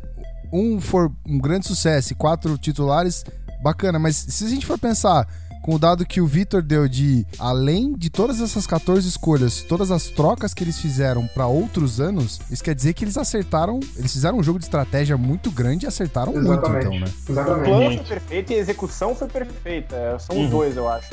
um 0.53 0.81
for 0.81 1.11
um 1.27 1.39
grande 1.39 1.67
sucesso 1.67 2.13
e 2.13 2.17
quatro 2.17 2.59
titulares, 2.59 3.25
bacana. 3.63 3.99
Mas 3.99 4.17
se 4.17 4.45
a 4.45 4.49
gente 4.49 4.67
for 4.67 4.79
pensar 4.79 5.27
com 5.63 5.77
o 5.77 5.79
dado 5.79 6.05
que 6.05 6.21
o 6.21 6.27
Vitor 6.27 6.61
deu 6.61 6.89
de 6.89 7.25
além 7.39 7.93
de 7.95 8.11
todas 8.11 8.41
essas 8.41 8.67
14 8.67 9.09
escolhas, 9.09 9.63
todas 9.63 9.91
as 9.91 10.09
trocas 10.09 10.53
que 10.53 10.65
eles 10.65 10.79
fizeram 10.79 11.27
para 11.29 11.47
outros 11.47 12.01
anos, 12.01 12.41
isso 12.51 12.63
quer 12.63 12.75
dizer 12.75 12.93
que 12.95 13.05
eles 13.05 13.17
acertaram, 13.17 13.79
eles 13.97 14.13
fizeram 14.13 14.39
um 14.39 14.43
jogo 14.43 14.59
de 14.59 14.65
estratégia 14.65 15.17
muito 15.17 15.51
grande 15.51 15.87
e 15.87 15.89
acertaram 15.89 16.37
Exatamente. 16.37 16.89
muito, 16.89 16.97
então, 16.97 17.01
né? 17.01 17.13
Exatamente. 17.29 17.61
O 17.61 17.65
plano 17.65 17.97
foi 17.97 18.05
perfeito 18.05 18.53
e 18.53 18.57
a 18.57 18.59
execução 18.59 19.15
foi 19.15 19.29
perfeita. 19.29 20.19
São 20.19 20.37
uhum. 20.37 20.45
os 20.45 20.51
dois, 20.51 20.77
eu 20.77 20.89
acho. 20.89 21.11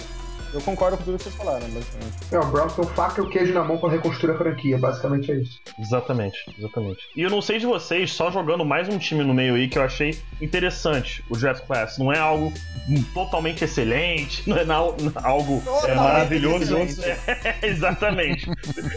Eu 0.53 0.61
concordo 0.61 0.97
com 0.97 1.03
tudo 1.03 1.17
que 1.17 1.23
vocês 1.23 1.35
falaram, 1.35 1.67
basicamente. 1.69 2.17
É, 2.31 2.39
o 2.39 2.45
Browns 2.45 2.73
tem 2.73 2.83
o 2.83 2.87
faca 2.87 3.21
e 3.21 3.23
o 3.23 3.29
queijo 3.29 3.53
na 3.53 3.63
mão 3.63 3.77
para 3.77 3.89
reconstruir 3.89 4.33
a 4.33 4.37
franquia, 4.37 4.77
basicamente 4.77 5.31
é 5.31 5.35
isso. 5.35 5.59
Exatamente, 5.77 6.37
exatamente. 6.57 6.99
E 7.15 7.21
eu 7.21 7.29
não 7.29 7.41
sei 7.41 7.59
de 7.59 7.65
vocês, 7.67 8.11
só 8.11 8.31
jogando 8.31 8.65
mais 8.65 8.89
um 8.89 8.97
time 8.97 9.23
no 9.23 9.33
meio 9.33 9.55
aí 9.55 9.67
que 9.67 9.77
eu 9.77 9.83
achei 9.83 10.17
interessante 10.41 11.23
o 11.29 11.37
Draft 11.37 11.65
Class. 11.65 11.97
Não 11.99 12.11
é 12.11 12.17
algo 12.17 12.51
totalmente 13.13 13.63
excelente, 13.63 14.49
não 14.49 14.57
é 14.57 14.65
algo 15.23 15.61
é, 15.85 15.95
maravilhoso. 15.95 16.77
É, 16.99 17.67
exatamente. 17.67 18.49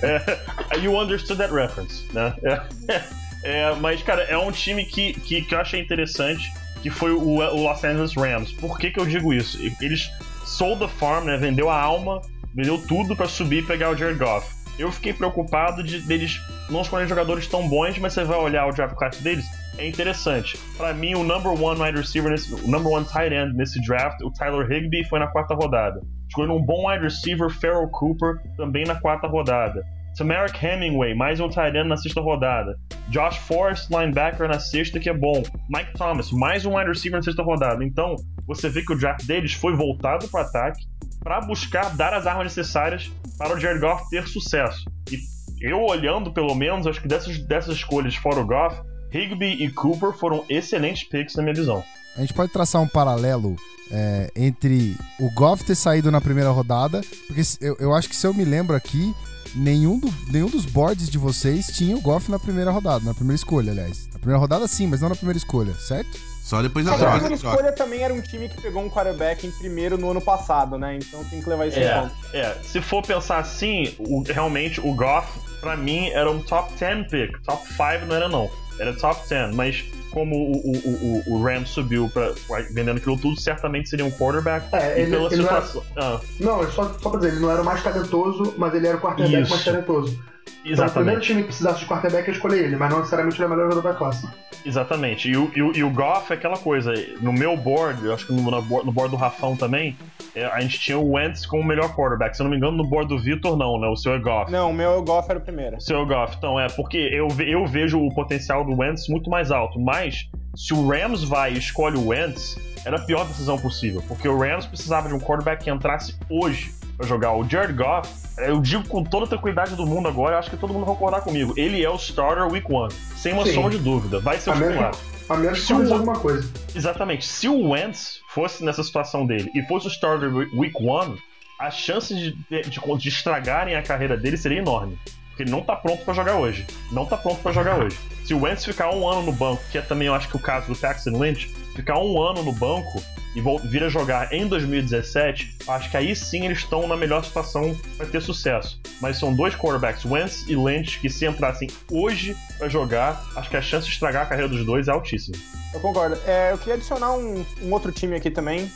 é, 0.02 0.78
you 0.78 0.98
understood 0.98 1.38
that 1.38 1.52
reference, 1.52 2.04
né? 2.12 2.34
É, 2.44 3.02
é, 3.44 3.74
mas, 3.74 4.02
cara, 4.02 4.22
é 4.22 4.38
um 4.38 4.50
time 4.50 4.84
que, 4.84 5.14
que, 5.20 5.42
que 5.42 5.54
eu 5.54 5.60
achei 5.60 5.80
interessante, 5.80 6.52
que 6.82 6.90
foi 6.90 7.12
o, 7.12 7.20
o 7.20 7.62
Los 7.62 7.84
Angeles 7.84 8.14
Rams. 8.14 8.52
Por 8.52 8.78
que, 8.78 8.90
que 8.90 8.98
eu 8.98 9.06
digo 9.06 9.32
isso? 9.32 9.58
Eles 9.80 10.10
sold 10.44 10.80
the 10.80 10.88
farm, 10.88 11.24
né? 11.24 11.36
Vendeu 11.36 11.70
a 11.70 11.80
alma, 11.80 12.20
vendeu 12.54 12.78
tudo 12.86 13.16
para 13.16 13.26
subir 13.26 13.62
e 13.62 13.66
pegar 13.66 13.90
o 13.90 13.96
Jared 13.96 14.18
Goff. 14.18 14.46
Eu 14.78 14.90
fiquei 14.90 15.12
preocupado 15.12 15.82
de 15.82 16.00
deles 16.00 16.40
não 16.70 16.80
escolherem 16.80 17.08
jogadores 17.08 17.46
tão 17.46 17.68
bons, 17.68 17.98
mas 17.98 18.14
você 18.14 18.24
vai 18.24 18.38
olhar 18.38 18.66
o 18.66 18.72
draft 18.72 18.94
class 18.94 19.18
deles, 19.20 19.44
é 19.78 19.86
interessante. 19.86 20.58
Para 20.76 20.92
mim, 20.94 21.14
o 21.14 21.22
number 21.22 21.52
one 21.52 21.80
wide 21.80 21.98
receiver, 21.98 22.30
nesse, 22.30 22.54
o 22.54 22.68
number 22.68 22.90
one 22.90 23.04
tight 23.04 23.34
end 23.34 23.54
nesse 23.54 23.80
draft, 23.82 24.20
o 24.22 24.30
Tyler 24.30 24.70
Higbee, 24.70 25.04
foi 25.04 25.18
na 25.18 25.26
quarta 25.26 25.54
rodada. 25.54 26.00
Escolhendo 26.28 26.54
um 26.54 26.62
bom 26.62 26.88
wide 26.88 27.04
receiver, 27.04 27.50
Farrell 27.50 27.88
Cooper, 27.88 28.40
também 28.56 28.84
na 28.84 28.94
quarta 28.94 29.26
rodada. 29.26 29.82
Tamarick 30.16 30.64
Hemingway, 30.64 31.14
mais 31.14 31.40
um 31.40 31.48
tight 31.48 31.76
end 31.76 31.88
na 31.88 31.96
sexta 31.96 32.20
rodada. 32.20 32.78
Josh 33.08 33.36
Forrest, 33.38 33.90
linebacker 33.90 34.46
na 34.46 34.58
sexta, 34.58 35.00
que 35.00 35.08
é 35.08 35.14
bom. 35.14 35.42
Mike 35.70 35.92
Thomas, 35.94 36.30
mais 36.30 36.66
um 36.66 36.76
wide 36.76 36.88
receiver 36.88 37.18
na 37.18 37.22
sexta 37.22 37.42
rodada. 37.42 37.82
Então, 37.82 38.16
você 38.46 38.68
vê 38.68 38.82
que 38.82 38.92
o 38.92 38.98
draft 38.98 39.24
deles 39.24 39.52
foi 39.52 39.74
voltado 39.76 40.28
para 40.28 40.42
ataque 40.42 40.84
para 41.20 41.40
buscar 41.40 41.94
dar 41.96 42.12
as 42.14 42.26
armas 42.26 42.44
necessárias 42.44 43.10
para 43.38 43.54
o 43.56 43.60
Jared 43.60 43.80
Goff 43.80 44.08
ter 44.10 44.26
sucesso. 44.26 44.84
E 45.10 45.18
eu 45.60 45.80
olhando, 45.80 46.32
pelo 46.32 46.54
menos, 46.54 46.86
acho 46.86 47.00
que 47.00 47.06
dessas, 47.08 47.38
dessas 47.46 47.76
escolhas 47.76 48.16
fora 48.16 48.40
o 48.40 48.46
Goff, 48.46 48.76
Higby 49.12 49.62
e 49.64 49.70
Cooper 49.70 50.12
foram 50.12 50.44
excelentes 50.48 51.04
picks 51.08 51.36
na 51.36 51.42
minha 51.42 51.54
visão. 51.54 51.84
A 52.16 52.20
gente 52.20 52.34
pode 52.34 52.52
traçar 52.52 52.82
um 52.82 52.88
paralelo 52.88 53.56
é, 53.90 54.30
entre 54.34 54.96
o 55.20 55.30
Goff 55.34 55.64
ter 55.64 55.74
saído 55.76 56.10
na 56.10 56.20
primeira 56.20 56.50
rodada, 56.50 57.00
porque 57.28 57.42
eu, 57.60 57.76
eu 57.78 57.94
acho 57.94 58.08
que 58.08 58.16
se 58.16 58.26
eu 58.26 58.34
me 58.34 58.44
lembro 58.44 58.74
aqui, 58.74 59.14
nenhum, 59.54 59.98
do- 59.98 60.12
nenhum 60.30 60.48
dos 60.48 60.64
boards 60.64 61.08
de 61.08 61.18
vocês 61.18 61.68
tinha 61.68 61.96
o 61.96 62.00
Goff 62.00 62.30
na 62.30 62.38
primeira 62.38 62.70
rodada, 62.70 63.04
na 63.04 63.14
primeira 63.14 63.36
escolha, 63.36 63.70
aliás. 63.70 64.08
Na 64.12 64.18
primeira 64.18 64.38
rodada 64.38 64.66
sim, 64.66 64.86
mas 64.88 65.00
não 65.00 65.08
na 65.10 65.14
primeira 65.14 65.38
escolha, 65.38 65.72
certo? 65.74 66.18
Só 66.42 66.60
depois 66.60 66.84
da 66.84 66.92
Mas 66.92 67.00
a 67.00 67.04
troca. 67.04 67.18
primeira 67.20 67.34
escolha 67.36 67.72
também 67.72 68.02
era 68.02 68.12
um 68.12 68.20
time 68.20 68.48
que 68.48 68.60
pegou 68.60 68.82
um 68.82 68.90
quarterback 68.90 69.46
em 69.46 69.50
primeiro 69.52 69.96
no 69.96 70.10
ano 70.10 70.20
passado, 70.20 70.76
né? 70.76 70.98
Então 71.00 71.22
tem 71.24 71.40
que 71.40 71.48
levar 71.48 71.66
isso 71.68 71.78
em 71.78 71.82
É, 71.84 71.94
conta. 72.00 72.14
é, 72.36 72.56
se 72.62 72.80
for 72.82 73.02
pensar 73.02 73.38
assim, 73.38 73.94
o- 73.98 74.22
realmente 74.22 74.80
o 74.80 74.92
Goff, 74.94 75.28
pra 75.60 75.76
mim, 75.76 76.08
era 76.10 76.30
um 76.30 76.40
top 76.42 76.72
10 76.78 77.06
pick. 77.08 77.38
Top 77.44 77.64
5 77.68 78.06
não 78.06 78.16
era, 78.16 78.28
não. 78.28 78.50
Era 78.78 78.92
top 78.94 79.20
10. 79.28 79.54
Mas 79.54 79.84
como 80.10 80.34
o, 80.34 80.52
o, 80.56 80.72
o, 80.72 81.22
o- 81.36 81.42
Rams 81.44 81.68
subiu 81.70 82.10
pra, 82.12 82.32
vendendo 82.72 82.96
aquilo 82.98 83.16
tudo, 83.16 83.40
certamente 83.40 83.88
seria 83.88 84.04
um 84.04 84.10
quarterback. 84.10 84.66
É, 84.74 84.98
e 84.98 85.02
ele- 85.02 85.10
pela 85.12 85.32
ele 85.32 85.42
não 85.42 85.48
era- 85.48 85.62
situação. 85.62 85.82
Ah, 85.96 86.20
Não, 86.40 86.70
só, 86.72 86.92
só 87.00 87.08
pra 87.10 87.20
dizer, 87.20 87.32
ele 87.32 87.40
não 87.40 87.50
era 87.50 87.62
o 87.62 87.64
mais 87.64 87.82
talentoso, 87.82 88.54
mas 88.58 88.74
ele 88.74 88.88
era 88.88 88.96
o 88.96 89.00
quarterback 89.00 89.42
Isso. 89.42 89.50
mais 89.50 89.64
talentoso. 89.64 90.20
Então, 90.64 90.86
o 90.86 90.90
primeiro 90.90 91.20
exatamente. 91.20 91.26
time 91.26 91.40
que 91.40 91.46
precisasse 91.48 91.80
de 91.80 91.86
quarterback 91.86 92.28
ia 92.28 92.34
escolher 92.34 92.64
ele, 92.64 92.76
mas 92.76 92.90
não 92.90 92.98
necessariamente 92.98 93.36
ele 93.36 93.44
é 93.44 93.46
o 93.46 93.50
melhor 93.50 93.70
jogador 93.70 93.92
da 93.92 93.94
classe. 93.98 94.28
Exatamente. 94.64 95.28
E 95.28 95.36
o, 95.36 95.50
e, 95.54 95.62
o, 95.62 95.76
e 95.76 95.82
o 95.82 95.90
Goff 95.90 96.32
é 96.32 96.36
aquela 96.36 96.56
coisa. 96.56 96.92
No 97.20 97.32
meu 97.32 97.56
board, 97.56 98.04
eu 98.04 98.14
acho 98.14 98.26
que 98.26 98.32
no, 98.32 98.42
no 98.42 98.62
board, 98.62 98.86
no 98.86 98.92
board 98.92 99.10
do 99.10 99.16
Rafão 99.16 99.56
também, 99.56 99.96
é, 100.34 100.44
a 100.46 100.60
gente 100.60 100.78
tinha 100.78 100.96
o 100.96 101.12
Wentz 101.12 101.44
como 101.46 101.62
o 101.62 101.66
melhor 101.66 101.94
quarterback. 101.94 102.36
Se 102.36 102.42
eu 102.42 102.44
não 102.44 102.50
me 102.50 102.56
engano, 102.56 102.76
no 102.76 102.84
board 102.84 103.08
do 103.08 103.20
Vitor, 103.20 103.56
não, 103.56 103.78
né? 103.80 103.88
O 103.88 103.96
seu 103.96 104.14
é 104.14 104.18
Goff. 104.18 104.50
Não, 104.52 104.70
o 104.70 104.74
meu 104.74 105.02
Goff 105.02 105.28
era 105.28 105.38
o 105.38 105.42
primeiro. 105.42 105.80
Seu 105.80 106.06
Goff, 106.06 106.36
então 106.38 106.58
é 106.58 106.68
porque 106.68 106.96
eu, 106.96 107.28
eu 107.40 107.66
vejo 107.66 107.98
o 107.98 108.14
potencial 108.14 108.64
do 108.64 108.78
Wentz 108.78 109.08
muito 109.08 109.28
mais 109.28 109.50
alto, 109.50 109.80
mas 109.80 110.28
se 110.54 110.72
o 110.72 110.86
Rams 110.86 111.24
vai 111.24 111.54
e 111.54 111.58
escolhe 111.58 111.96
o 111.96 112.08
Wentz, 112.08 112.56
era 112.84 112.96
a 112.96 113.00
pior 113.00 113.26
decisão 113.26 113.58
possível, 113.58 114.02
porque 114.06 114.28
o 114.28 114.38
Rams 114.38 114.66
precisava 114.66 115.08
de 115.08 115.14
um 115.14 115.18
quarterback 115.18 115.64
que 115.64 115.70
entrasse 115.70 116.14
hoje 116.28 116.72
pra 116.96 117.06
jogar. 117.06 117.32
O 117.34 117.48
Jared 117.48 117.72
Goff, 117.74 118.08
eu 118.38 118.60
digo 118.60 118.86
com 118.88 119.02
toda 119.04 119.24
a 119.26 119.28
tranquilidade 119.28 119.74
do 119.74 119.86
mundo 119.86 120.08
agora, 120.08 120.34
eu 120.34 120.38
acho 120.38 120.50
que 120.50 120.56
todo 120.56 120.72
mundo 120.72 120.84
vai 120.86 120.94
concordar 120.94 121.20
comigo. 121.22 121.52
Ele 121.56 121.82
é 121.84 121.90
o 121.90 121.96
starter 121.96 122.46
week 122.50 122.66
one, 122.72 122.92
sem 123.16 123.32
uma 123.32 123.44
Sim. 123.44 123.54
sombra 123.54 123.70
de 123.70 123.78
dúvida, 123.78 124.20
vai 124.20 124.38
ser 124.38 124.50
o 124.50 124.52
A 124.52 124.56
titular. 124.56 124.94
a 125.28 125.36
menos 125.36 125.64
que 125.66 125.72
o- 125.72 125.76
aconteça 125.76 125.94
alguma 125.94 126.18
coisa. 126.18 126.50
Exatamente. 126.74 127.26
Se 127.26 127.48
o 127.48 127.70
Wentz 127.70 128.20
fosse 128.30 128.64
nessa 128.64 128.82
situação 128.82 129.26
dele 129.26 129.50
e 129.54 129.62
fosse 129.66 129.86
o 129.86 129.90
starter 129.90 130.32
week 130.54 130.74
one, 130.82 131.18
as 131.58 131.74
chances 131.74 132.18
de, 132.18 132.32
de, 132.50 132.80
de 132.98 133.08
estragarem 133.08 133.74
a 133.76 133.82
carreira 133.82 134.16
dele 134.16 134.36
seria 134.36 134.58
enorme. 134.58 134.98
Porque 135.28 135.44
ele 135.44 135.50
não 135.50 135.62
tá 135.62 135.74
pronto 135.76 136.04
pra 136.04 136.12
jogar 136.12 136.34
hoje. 136.36 136.66
Não 136.90 137.06
tá 137.06 137.16
pronto 137.16 137.40
pra 137.40 137.52
jogar 137.52 137.78
hoje. 137.78 137.96
Se 138.24 138.34
o 138.34 138.42
Wentz 138.42 138.64
ficar 138.66 138.90
um 138.94 139.08
ano 139.08 139.22
no 139.22 139.32
banco, 139.32 139.62
que 139.72 139.78
é 139.78 139.80
também 139.80 140.06
eu 140.08 140.14
acho 140.14 140.28
que 140.28 140.36
o 140.36 140.40
caso 140.40 140.66
do 140.66 140.76
Paxton 140.76 141.10
Lynch, 141.18 141.48
ficar 141.74 141.98
um 141.98 142.20
ano 142.22 142.42
no 142.42 142.52
banco 142.52 143.02
e 143.34 143.40
vir 143.66 143.82
a 143.82 143.88
jogar 143.88 144.32
em 144.32 144.46
2017, 144.46 145.56
acho 145.68 145.90
que 145.90 145.96
aí 145.96 146.14
sim 146.14 146.44
eles 146.44 146.58
estão 146.58 146.86
na 146.86 146.96
melhor 146.96 147.24
situação 147.24 147.74
para 147.96 148.06
ter 148.06 148.20
sucesso. 148.20 148.80
Mas 149.00 149.18
são 149.18 149.34
dois 149.34 149.54
quarterbacks, 149.54 150.04
Wentz 150.04 150.46
e 150.48 150.54
Lynch, 150.54 151.00
que 151.00 151.08
se 151.08 151.26
entrassem 151.26 151.68
hoje 151.90 152.36
pra 152.58 152.68
jogar, 152.68 153.24
acho 153.36 153.48
que 153.48 153.56
a 153.56 153.62
chance 153.62 153.86
de 153.86 153.92
estragar 153.92 154.22
a 154.24 154.26
carreira 154.26 154.48
dos 154.48 154.64
dois 154.66 154.86
é 154.88 154.90
altíssima. 154.92 155.36
Eu 155.72 155.80
concordo. 155.80 156.18
É, 156.26 156.52
eu 156.52 156.58
queria 156.58 156.74
adicionar 156.74 157.12
um, 157.12 157.44
um 157.62 157.72
outro 157.72 157.90
time 157.90 158.14
aqui 158.16 158.30
também, 158.30 158.70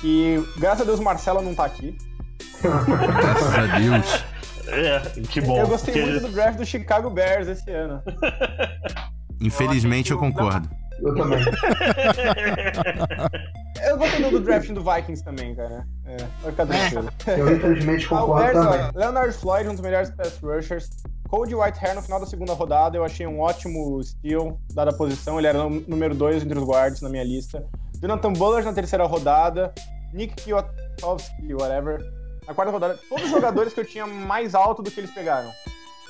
que 0.00 0.36
graças 0.56 0.82
a 0.82 0.84
Deus 0.84 1.00
o 1.00 1.02
Marcelo 1.02 1.42
não 1.42 1.54
tá 1.54 1.64
aqui. 1.64 1.96
Graças 2.62 3.54
a 3.54 3.78
Deus. 3.78 4.24
É, 4.72 5.00
que 5.28 5.40
bom. 5.40 5.58
eu 5.58 5.66
gostei 5.66 5.92
porque- 5.94 6.08
muito 6.12 6.26
do 6.28 6.32
draft 6.32 6.56
do 6.56 6.64
Chicago 6.64 7.10
Bears 7.10 7.48
esse 7.48 7.68
ano. 7.72 8.00
Infelizmente 9.40 10.12
eu 10.12 10.18
concordo. 10.18 10.68
Eu 11.02 11.14
também. 11.14 11.38
Eu 13.82 13.96
gostei 13.96 14.30
do 14.30 14.40
draft 14.40 14.70
do 14.72 14.82
Vikings 14.82 15.24
também, 15.24 15.54
cara. 15.54 15.86
É, 16.04 16.16
vai 16.42 16.50
ficar 16.50 16.66
tranquilo. 16.66 17.08
Eu 17.26 17.56
infelizmente 17.56 18.06
Ah, 18.06 18.08
concordo 18.08 18.52
Bears, 18.52 18.66
também. 18.66 18.90
Leonard 18.94 19.32
Floyd, 19.34 19.68
um 19.68 19.72
dos 19.72 19.80
melhores 19.80 20.10
pass 20.10 20.38
rushers. 20.42 20.90
Cody 21.28 21.54
Whitehair 21.54 21.94
no 21.94 22.02
final 22.02 22.18
da 22.20 22.26
segunda 22.26 22.52
rodada, 22.52 22.96
eu 22.96 23.04
achei 23.04 23.24
um 23.26 23.40
ótimo 23.40 24.02
steal, 24.02 24.58
dada 24.74 24.90
a 24.90 24.94
posição. 24.94 25.38
Ele 25.38 25.46
era 25.46 25.64
o 25.64 25.70
número 25.70 26.14
2 26.14 26.42
entre 26.42 26.58
os 26.58 26.64
guards 26.64 27.00
na 27.00 27.08
minha 27.08 27.24
lista. 27.24 27.64
Jonathan 28.00 28.32
Bullard 28.32 28.66
na 28.66 28.72
terceira 28.72 29.04
rodada. 29.06 29.72
Nick 30.12 30.42
Kwiatkowski, 30.42 31.54
whatever. 31.54 32.00
Na 32.46 32.52
quarta 32.54 32.72
rodada. 32.72 32.98
Todos 33.08 33.24
os 33.26 33.30
jogadores 33.30 33.72
que 33.72 33.80
eu 33.80 33.84
tinha 33.84 34.06
mais 34.06 34.54
alto 34.54 34.82
do 34.82 34.90
que 34.90 34.98
eles 35.00 35.10
pegaram. 35.12 35.50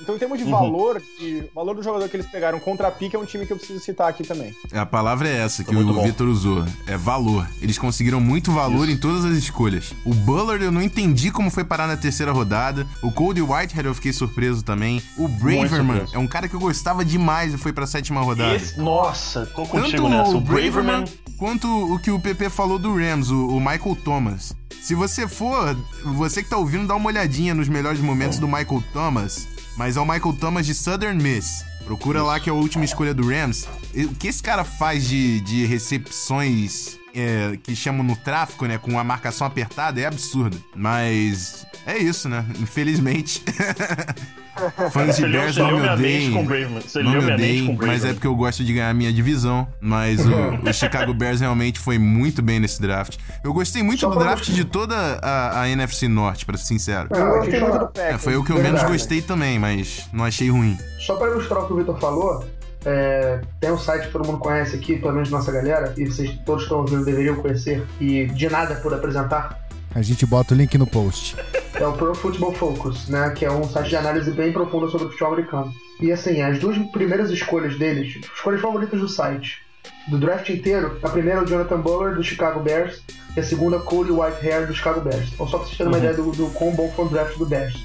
Então, 0.01 0.15
em 0.15 0.17
termos 0.17 0.37
de 0.39 0.43
Uhum. 0.45 0.51
valor, 0.51 1.01
de 1.19 1.43
valor 1.53 1.75
do 1.75 1.83
jogador 1.83 2.09
que 2.09 2.15
eles 2.17 2.25
pegaram 2.25 2.59
contra 2.59 2.87
a 2.87 2.91
pique, 2.91 3.15
é 3.15 3.19
um 3.19 3.25
time 3.25 3.45
que 3.45 3.53
eu 3.53 3.57
preciso 3.57 3.79
citar 3.79 4.09
aqui 4.09 4.23
também. 4.23 4.53
A 4.73 4.85
palavra 4.85 5.29
é 5.29 5.37
essa 5.37 5.63
que 5.63 5.73
Muito 5.73 5.91
o. 5.91 6.01
Vitor 6.03 6.27
usou. 6.27 6.65
É 6.87 6.97
valor. 6.97 7.47
Eles 7.61 7.77
conseguiram 7.77 8.19
muito 8.19 8.51
valor 8.51 8.85
Isso. 8.87 8.97
em 8.97 8.99
todas 8.99 9.23
as 9.25 9.33
escolhas. 9.37 9.93
O 10.05 10.13
Bullard 10.13 10.63
eu 10.65 10.71
não 10.71 10.81
entendi 10.81 11.31
como 11.31 11.49
foi 11.51 11.63
parar 11.63 11.87
na 11.87 11.95
terceira 11.97 12.31
rodada. 12.31 12.87
O 13.03 13.11
Cody 13.11 13.41
Whitehead 13.41 13.85
eu 13.87 13.93
fiquei 13.93 14.11
surpreso 14.11 14.63
também. 14.63 15.01
O 15.17 15.27
Braverman 15.27 16.03
é 16.13 16.17
um 16.17 16.27
cara 16.27 16.47
que 16.47 16.55
eu 16.55 16.59
gostava 16.59 17.05
demais 17.05 17.53
e 17.53 17.57
foi 17.57 17.71
pra 17.71 17.85
sétima 17.85 18.21
rodada. 18.21 18.55
Esse- 18.55 18.79
nossa, 18.79 19.45
tô 19.45 19.63
Tanto 19.63 19.69
contigo 19.83 20.09
nessa. 20.09 20.31
o 20.31 20.37
O 20.37 20.41
Braverman 20.41 20.71
Braverman. 20.71 21.05
quanto 21.37 21.67
o 21.93 21.99
que 21.99 22.09
o 22.11 22.19
PP 22.19 22.49
falou 22.49 22.79
do 22.79 22.95
Rams, 22.95 23.29
o, 23.29 23.49
o 23.49 23.59
Michael 23.59 23.97
Thomas. 24.03 24.53
Se 24.81 24.95
você 24.95 25.27
for, 25.27 25.77
você 26.03 26.41
que 26.41 26.49
tá 26.49 26.57
ouvindo, 26.57 26.87
dá 26.87 26.95
uma 26.95 27.07
olhadinha 27.07 27.53
nos 27.53 27.69
melhores 27.69 27.99
momentos 27.99 28.39
do 28.39 28.47
Michael 28.47 28.83
Thomas. 28.91 29.47
Mas 29.75 29.97
é 29.97 29.99
o 29.99 30.05
Michael 30.05 30.33
Thomas 30.33 30.65
de 30.65 30.73
Southern 30.73 31.21
Miss. 31.21 31.65
Procura 31.85 32.23
lá 32.23 32.39
que 32.39 32.49
é 32.49 32.51
a 32.51 32.55
última 32.55 32.85
escolha 32.85 33.13
do 33.13 33.27
Rams. 33.27 33.67
O 33.93 34.15
que 34.15 34.27
esse 34.27 34.41
cara 34.41 34.63
faz 34.63 35.07
de, 35.07 35.41
de 35.41 35.65
recepções 35.65 37.00
é, 37.13 37.57
que 37.61 37.75
chamam 37.75 38.03
no 38.03 38.15
tráfico, 38.15 38.65
né? 38.65 38.77
Com 38.77 38.97
a 38.97 39.03
marcação 39.03 39.45
apertada 39.45 39.99
é 39.99 40.05
absurdo. 40.05 40.61
Mas 40.75 41.65
é 41.85 41.97
isso, 41.97 42.29
né? 42.29 42.45
Infelizmente. 42.59 43.43
Fãs 44.91 45.15
de 45.15 45.25
Bears 45.27 45.57
não 45.57 45.79
me 45.79 45.89
odeiem. 45.89 46.29
Não 46.29 47.11
me 47.11 47.33
odeiem, 47.33 47.77
mas 47.81 48.05
é 48.05 48.13
porque 48.13 48.27
eu 48.27 48.35
gosto 48.35 48.63
de 48.63 48.73
ganhar 48.73 48.89
a 48.89 48.93
minha 48.93 49.11
divisão. 49.11 49.67
Mas 49.79 50.19
o, 50.25 50.31
o 50.69 50.73
Chicago 50.73 51.13
Bears 51.13 51.39
realmente 51.39 51.79
foi 51.79 51.97
muito 51.97 52.41
bem 52.41 52.59
nesse 52.59 52.81
draft. 52.81 53.17
Eu 53.43 53.53
gostei 53.53 53.81
muito 53.81 54.01
Só 54.01 54.09
do 54.09 54.19
draft 54.19 54.49
de 54.49 54.65
toda 54.65 54.95
a, 55.21 55.61
a 55.61 55.69
NFC 55.69 56.07
Norte, 56.07 56.45
pra 56.45 56.57
ser 56.57 56.65
sincero. 56.65 57.07
Eu 57.11 57.37
gostei 57.37 57.59
muito 57.59 57.73
do 57.73 57.77
falar. 57.77 57.91
É, 57.95 58.01
Packers. 58.01 58.23
foi 58.23 58.35
o 58.35 58.43
que 58.43 58.51
eu 58.51 58.61
menos 58.61 58.83
gostei 58.83 59.21
também, 59.21 59.57
mas 59.57 60.07
não 60.11 60.25
achei 60.25 60.49
ruim. 60.49 60.77
Só 60.99 61.15
pra 61.15 61.29
ilustrar 61.29 61.63
o 61.63 61.67
que 61.67 61.73
o 61.73 61.77
Vitor 61.77 61.99
falou, 61.99 62.45
é, 62.85 63.41
tem 63.59 63.71
um 63.71 63.77
site 63.77 64.07
que 64.07 64.11
todo 64.11 64.25
mundo 64.25 64.39
conhece 64.39 64.75
aqui, 64.75 64.97
pelo 64.97 65.13
menos 65.13 65.29
nossa 65.29 65.51
galera, 65.51 65.93
e 65.97 66.05
vocês 66.05 66.37
todos 66.45 66.63
estão 66.63 66.79
ouvindo 66.79 67.05
deveriam 67.05 67.35
conhecer, 67.35 67.85
e 67.99 68.25
de 68.27 68.49
nada 68.49 68.75
por 68.75 68.93
apresentar, 68.93 69.59
A 69.93 70.01
gente 70.01 70.25
bota 70.25 70.53
o 70.53 70.57
link 70.57 70.77
no 70.77 70.87
post. 70.87 71.35
é 71.73 71.85
o 71.85 71.93
Pro 71.93 72.15
Football 72.15 72.53
Focus, 72.53 73.09
né? 73.09 73.29
Que 73.31 73.45
é 73.45 73.51
um 73.51 73.63
site 73.65 73.89
de 73.89 73.95
análise 73.97 74.31
bem 74.31 74.53
profunda 74.53 74.87
sobre 74.87 75.07
o 75.07 75.09
futebol 75.09 75.33
americano. 75.33 75.73
E 75.99 76.11
assim, 76.11 76.41
as 76.41 76.59
duas 76.59 76.77
primeiras 76.91 77.29
escolhas 77.29 77.77
deles, 77.77 78.19
escolhas 78.33 78.61
favoritas 78.61 78.99
do 78.99 79.07
site, 79.09 79.59
do 80.07 80.17
draft 80.17 80.49
inteiro, 80.49 80.99
a 81.03 81.09
primeira 81.09 81.39
é 81.39 81.43
o 81.43 81.45
Jonathan 81.47 81.79
Bullard 81.79 82.15
do 82.15 82.23
Chicago 82.23 82.59
Bears 82.59 83.01
e 83.35 83.39
a 83.39 83.43
segunda 83.43 83.79
Cody 83.79 84.11
Whitehair 84.11 84.67
do 84.67 84.73
Chicago 84.73 84.99
Bears. 85.01 85.29
Então 85.33 85.47
só 85.47 85.57
pra 85.57 85.65
vocês 85.67 85.77
terem 85.77 85.91
uma 85.93 85.97
Uhum. 85.97 86.03
ideia 86.03 86.15
do, 86.17 86.31
do 86.31 86.47
quão 86.53 86.71
bom 86.71 86.91
foi 86.95 87.05
o 87.05 87.09
draft 87.09 87.37
do 87.37 87.45
Bears. 87.45 87.75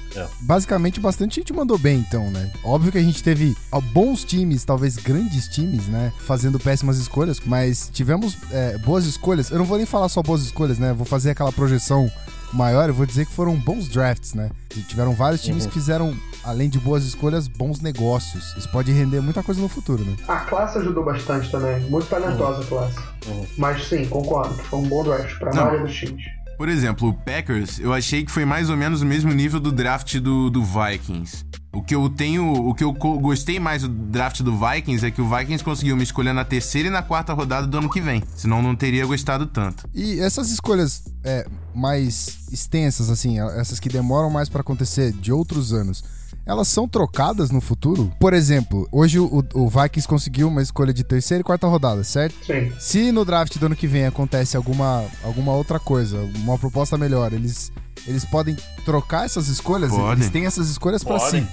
Basicamente, 0.41 0.99
bastante 0.99 1.35
gente 1.35 1.53
mandou 1.53 1.77
bem, 1.77 1.99
então, 1.99 2.29
né? 2.31 2.51
Óbvio 2.63 2.91
que 2.91 2.97
a 2.97 3.03
gente 3.03 3.23
teve 3.23 3.55
ó, 3.71 3.79
bons 3.79 4.23
times, 4.23 4.65
talvez 4.65 4.95
grandes 4.97 5.47
times, 5.47 5.87
né? 5.87 6.11
Fazendo 6.25 6.59
péssimas 6.59 6.97
escolhas, 6.97 7.39
mas 7.45 7.89
tivemos 7.93 8.35
é, 8.51 8.77
boas 8.79 9.05
escolhas. 9.05 9.51
Eu 9.51 9.59
não 9.59 9.65
vou 9.65 9.77
nem 9.77 9.85
falar 9.85 10.09
só 10.09 10.21
boas 10.23 10.41
escolhas, 10.41 10.79
né? 10.79 10.93
Vou 10.93 11.05
fazer 11.05 11.31
aquela 11.31 11.51
projeção 11.51 12.11
maior, 12.53 12.87
eu 12.89 12.93
vou 12.95 13.05
dizer 13.05 13.25
que 13.25 13.31
foram 13.33 13.55
bons 13.55 13.87
drafts, 13.89 14.33
né? 14.33 14.49
E 14.75 14.79
tiveram 14.81 15.13
vários 15.13 15.41
times 15.41 15.63
Uhum. 15.63 15.69
que 15.69 15.73
fizeram, 15.79 16.17
além 16.47 16.69
de 16.69 16.79
boas 16.79 17.03
escolhas, 17.03 17.47
bons 17.47 17.81
negócios. 17.81 18.55
Isso 18.57 18.69
pode 18.69 18.91
render 18.91 19.21
muita 19.21 19.43
coisa 19.43 19.61
no 19.61 19.67
futuro, 19.67 20.03
né? 20.03 20.15
A 20.27 20.37
classe 20.37 20.77
ajudou 20.77 21.03
bastante 21.03 21.51
também, 21.51 21.79
muito 21.89 22.07
talentosa 22.07 22.61
a 22.61 22.65
classe. 22.65 22.97
Uhum. 23.27 23.45
Mas 23.57 23.87
sim, 23.87 24.05
concordo, 24.05 24.55
que 24.55 24.63
foi 24.63 24.79
um 24.79 24.87
bom 24.87 25.03
draft 25.03 25.37
pra 25.37 25.53
Não. 25.53 25.65
maioria 25.65 25.85
dos 25.85 25.95
times. 25.95 26.23
Por 26.57 26.69
exemplo, 26.69 27.09
o 27.09 27.13
Packers, 27.13 27.79
eu 27.79 27.93
achei 27.93 28.25
que 28.25 28.31
foi 28.31 28.43
mais 28.43 28.69
ou 28.69 28.75
menos 28.75 29.03
o 29.03 29.05
mesmo 29.05 29.31
nível 29.31 29.59
do 29.59 29.71
draft 29.71 30.17
do, 30.17 30.49
do 30.49 30.63
Vikings. 30.63 31.45
O 31.71 31.83
que 31.83 31.93
eu 31.93 32.09
tenho. 32.09 32.51
O 32.51 32.73
que 32.73 32.83
eu 32.83 32.91
gostei 32.91 33.59
mais 33.59 33.83
do 33.83 33.89
draft 33.89 34.41
do 34.41 34.57
Vikings 34.57 35.05
é 35.05 35.11
que 35.11 35.21
o 35.21 35.29
Vikings 35.29 35.63
conseguiu 35.63 35.95
me 35.95 36.01
escolher 36.01 36.33
na 36.33 36.43
terceira 36.43 36.87
e 36.87 36.91
na 36.91 37.03
quarta 37.03 37.31
rodada 37.33 37.67
do 37.67 37.77
ano 37.77 37.87
que 37.87 38.01
vem. 38.01 38.23
Senão 38.35 38.63
não 38.63 38.75
teria 38.75 39.05
gostado 39.05 39.45
tanto. 39.45 39.87
E 39.93 40.19
essas 40.19 40.49
escolhas 40.49 41.03
é, 41.23 41.45
mais 41.75 42.39
extensas, 42.51 43.11
assim, 43.11 43.39
essas 43.39 43.79
que 43.79 43.89
demoram 43.89 44.31
mais 44.31 44.49
pra 44.49 44.61
acontecer 44.61 45.11
de 45.11 45.31
outros 45.31 45.71
anos, 45.71 46.03
elas 46.47 46.67
são 46.69 46.87
trocadas 46.87 47.51
no 47.51 47.59
futuro? 47.59 48.11
Por 48.19 48.33
exemplo, 48.33 48.87
hoje 48.91 49.19
o, 49.19 49.43
o 49.53 49.67
Vikings 49.69 50.07
conseguiu 50.07 50.47
uma 50.47 50.61
escolha 50.61 50.93
de 50.93 51.03
terceira 51.03 51.41
e 51.41 51.43
quarta 51.43 51.67
rodada, 51.67 52.03
certo? 52.03 52.35
Sim. 52.45 52.71
Se 52.79 53.11
no 53.11 53.25
draft 53.25 53.57
do 53.57 53.65
ano 53.65 53.75
que 53.75 53.85
vem 53.87 54.05
acontece 54.05 54.55
alguma, 54.55 55.03
alguma 55.23 55.51
outra 55.53 55.79
coisa, 55.79 56.17
uma 56.37 56.57
proposta 56.57 56.97
melhor, 56.97 57.33
eles, 57.33 57.71
eles 58.07 58.23
podem 58.23 58.55
trocar 58.85 59.25
essas 59.25 59.47
escolhas? 59.49 59.91
Podem. 59.91 60.13
Eles 60.13 60.29
têm 60.29 60.45
essas 60.45 60.69
escolhas 60.69 61.03
pra 61.03 61.17
Podem. 61.19 61.41
si. 61.43 61.47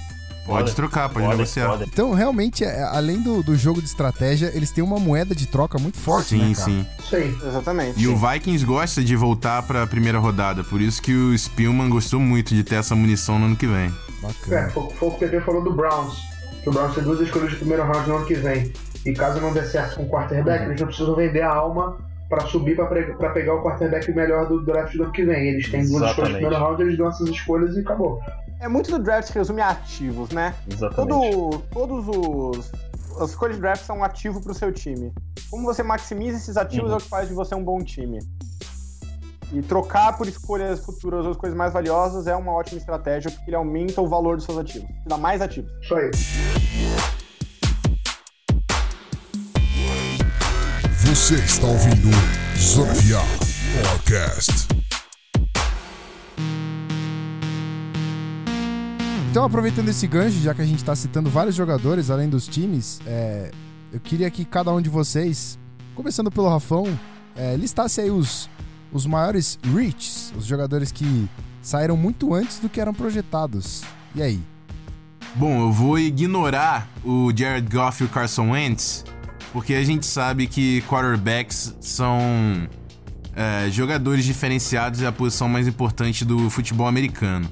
Pode 0.45 0.59
Podem. 0.59 0.75
trocar, 0.75 1.09
pode 1.09 1.13
Podem, 1.25 1.29
negociar. 1.39 1.67
podem. 1.69 1.87
Então, 1.91 2.13
realmente, 2.13 2.63
é, 2.63 2.83
além 2.83 3.19
do, 3.19 3.41
do 3.41 3.55
jogo 3.57 3.81
de 3.81 3.87
estratégia, 3.87 4.51
eles 4.53 4.69
têm 4.69 4.83
uma 4.83 4.99
moeda 4.99 5.33
de 5.33 5.47
troca 5.47 5.79
muito 5.79 5.97
forte, 5.97 6.29
Sim, 6.29 6.49
né, 6.49 6.53
cara? 6.53 6.65
sim. 6.69 6.85
Sim. 7.09 7.35
Exatamente. 7.47 7.99
E 7.99 8.07
o 8.07 8.15
Vikings 8.15 8.63
gosta 8.63 9.03
de 9.03 9.15
voltar 9.15 9.63
pra 9.63 9.87
primeira 9.87 10.19
rodada, 10.19 10.63
por 10.63 10.79
isso 10.79 11.01
que 11.01 11.11
o 11.15 11.35
Spielman 11.35 11.89
gostou 11.89 12.19
muito 12.19 12.53
de 12.53 12.63
ter 12.63 12.75
essa 12.75 12.95
munição 12.95 13.39
no 13.39 13.47
ano 13.47 13.55
que 13.55 13.65
vem. 13.65 13.91
Bacana. 14.27 14.67
É, 14.67 14.69
foi, 14.69 14.89
foi 14.91 15.07
o 15.09 15.11
que 15.11 15.17
o 15.25 15.29
PP 15.29 15.41
falou 15.41 15.63
do 15.63 15.73
Browns. 15.73 16.17
Que 16.63 16.69
o 16.69 16.71
Browns 16.71 16.95
tem 16.95 17.03
duas 17.03 17.19
escolhas 17.19 17.51
de 17.51 17.57
primeiro 17.57 17.83
round 17.83 18.07
no 18.09 18.17
ano 18.17 18.25
que 18.25 18.33
vem. 18.35 18.71
E 19.05 19.13
caso 19.13 19.39
não 19.39 19.53
dê 19.53 19.63
certo 19.63 19.97
com 19.97 20.03
o 20.03 20.09
quarterback, 20.09 20.61
Uhum. 20.63 20.69
eles 20.69 20.81
não 20.81 20.87
precisam 20.87 21.15
vender 21.15 21.41
a 21.41 21.53
alma 21.53 21.97
pra 22.27 22.41
subir 22.47 22.75
pra 22.75 23.29
pegar 23.29 23.53
o 23.53 23.61
quarterback 23.63 24.11
melhor 24.11 24.47
do 24.47 24.65
draft 24.65 24.95
do 24.95 25.03
ano 25.03 25.11
que 25.11 25.23
vem. 25.23 25.49
Eles 25.49 25.69
têm 25.69 25.81
duas 25.87 25.91
escolhas 25.91 26.05
de 26.15 26.21
Exatamente. 26.21 26.33
primeiro 26.39 26.63
round, 26.65 26.81
eles 26.81 26.97
dão 26.97 27.07
essas 27.09 27.29
escolhas 27.29 27.75
e 27.75 27.81
acabou. 27.81 28.19
É 28.59 28.67
muito 28.67 28.89
do 28.89 28.97
draft 28.99 29.31
que 29.31 29.37
resume 29.37 29.61
a 29.61 29.69
ativos, 29.69 30.29
né? 30.31 30.55
Exatamente. 30.71 30.95
Todo, 31.21 31.59
todos 31.71 32.05
os. 32.07 32.71
As 33.21 33.29
escolhas 33.29 33.55
de 33.57 33.61
draft 33.61 33.83
são 33.85 33.99
um 33.99 34.03
ativo 34.03 34.41
pro 34.41 34.53
seu 34.53 34.71
time. 34.71 35.13
Como 35.51 35.63
você 35.65 35.83
maximiza 35.83 36.37
esses 36.37 36.57
ativos 36.57 36.87
Uhum. 36.89 36.95
é 36.95 36.97
o 36.97 37.01
que 37.01 37.07
faz 37.09 37.27
de 37.29 37.33
você 37.35 37.53
um 37.53 37.63
bom 37.63 37.81
time. 37.83 38.19
E 39.53 39.61
trocar 39.61 40.17
por 40.17 40.27
escolhas 40.27 40.83
futuras 40.83 41.25
ou 41.25 41.31
as 41.31 41.37
coisas 41.37 41.57
mais 41.57 41.71
valiosas 41.71 42.27
é 42.27 42.35
uma 42.35 42.51
ótima 42.51 42.77
estratégia, 42.77 43.31
porque 43.31 43.49
ele 43.49 43.55
aumenta 43.55 44.01
o 44.01 44.07
valor 44.07 44.35
dos 44.35 44.45
seus 44.45 44.57
ativos. 44.57 44.87
Te 44.87 45.07
dá 45.07 45.17
mais 45.17 45.41
ativos. 45.41 45.71
Isso 45.81 45.95
aí. 45.95 46.11
Você 51.05 51.35
está 51.35 51.67
ouvindo 51.67 52.09
Zona 52.57 52.91
Podcast. 53.73 54.67
Então, 59.35 59.43
aproveitando 59.43 59.89
esse 59.89 60.07
gancho, 60.07 60.39
já 60.39 60.53
que 60.53 60.61
a 60.61 60.65
gente 60.65 60.83
tá 60.83 60.95
citando 60.95 61.29
vários 61.29 61.55
jogadores 61.55 62.09
além 62.09 62.29
dos 62.29 62.47
times, 62.47 63.01
é, 63.05 63.51
eu 63.91 63.99
queria 63.99 64.31
que 64.31 64.45
cada 64.45 64.71
um 64.71 64.81
de 64.81 64.89
vocês, 64.89 65.59
começando 65.93 66.31
pelo 66.31 66.47
Rafão, 66.47 66.85
é, 67.35 67.55
listasse 67.55 67.99
aí 67.99 68.09
os, 68.09 68.49
os 68.91 69.05
maiores 69.05 69.59
reaches, 69.73 70.33
os 70.37 70.45
jogadores 70.45 70.91
que 70.91 71.27
saíram 71.61 71.97
muito 71.97 72.33
antes 72.33 72.59
do 72.59 72.69
que 72.69 72.79
eram 72.79 72.93
projetados. 72.93 73.83
E 74.13 74.21
aí? 74.21 74.39
Bom, 75.35 75.67
eu 75.67 75.71
vou 75.71 75.99
ignorar 75.99 76.87
o 77.03 77.31
Jared 77.35 77.67
Goff 77.69 78.01
e 78.01 78.05
o 78.05 78.09
Carson 78.09 78.51
Wentz, 78.51 79.03
porque 79.51 79.73
a 79.73 79.83
gente 79.83 80.05
sabe 80.05 80.47
que 80.47 80.81
quarterbacks 80.83 81.75
são 81.81 82.19
é, 83.35 83.69
jogadores 83.69 84.23
diferenciados 84.23 85.01
e 85.01 85.05
a 85.05 85.11
posição 85.11 85.49
mais 85.49 85.67
importante 85.67 86.23
do 86.23 86.49
futebol 86.49 86.87
americano. 86.87 87.51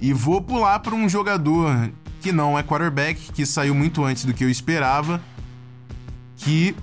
E 0.00 0.12
vou 0.12 0.40
pular 0.40 0.78
para 0.78 0.94
um 0.94 1.08
jogador 1.08 1.90
que 2.20 2.30
não 2.30 2.56
é 2.56 2.62
quarterback, 2.62 3.32
que 3.32 3.44
saiu 3.44 3.74
muito 3.74 4.04
antes 4.04 4.24
do 4.24 4.32
que 4.32 4.44
eu 4.44 4.50
esperava, 4.50 5.20
que 6.36 6.74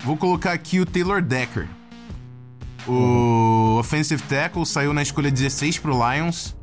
vou 0.00 0.16
colocar 0.16 0.52
aqui 0.52 0.80
o 0.80 0.86
Taylor 0.86 1.20
Decker. 1.20 1.68
O 2.90 3.78
offensive 3.78 4.22
tackle 4.22 4.66
saiu 4.66 4.92
na 4.92 5.02
escolha 5.02 5.30
16 5.30 5.78
pro 5.78 5.92
Lions 5.92 6.54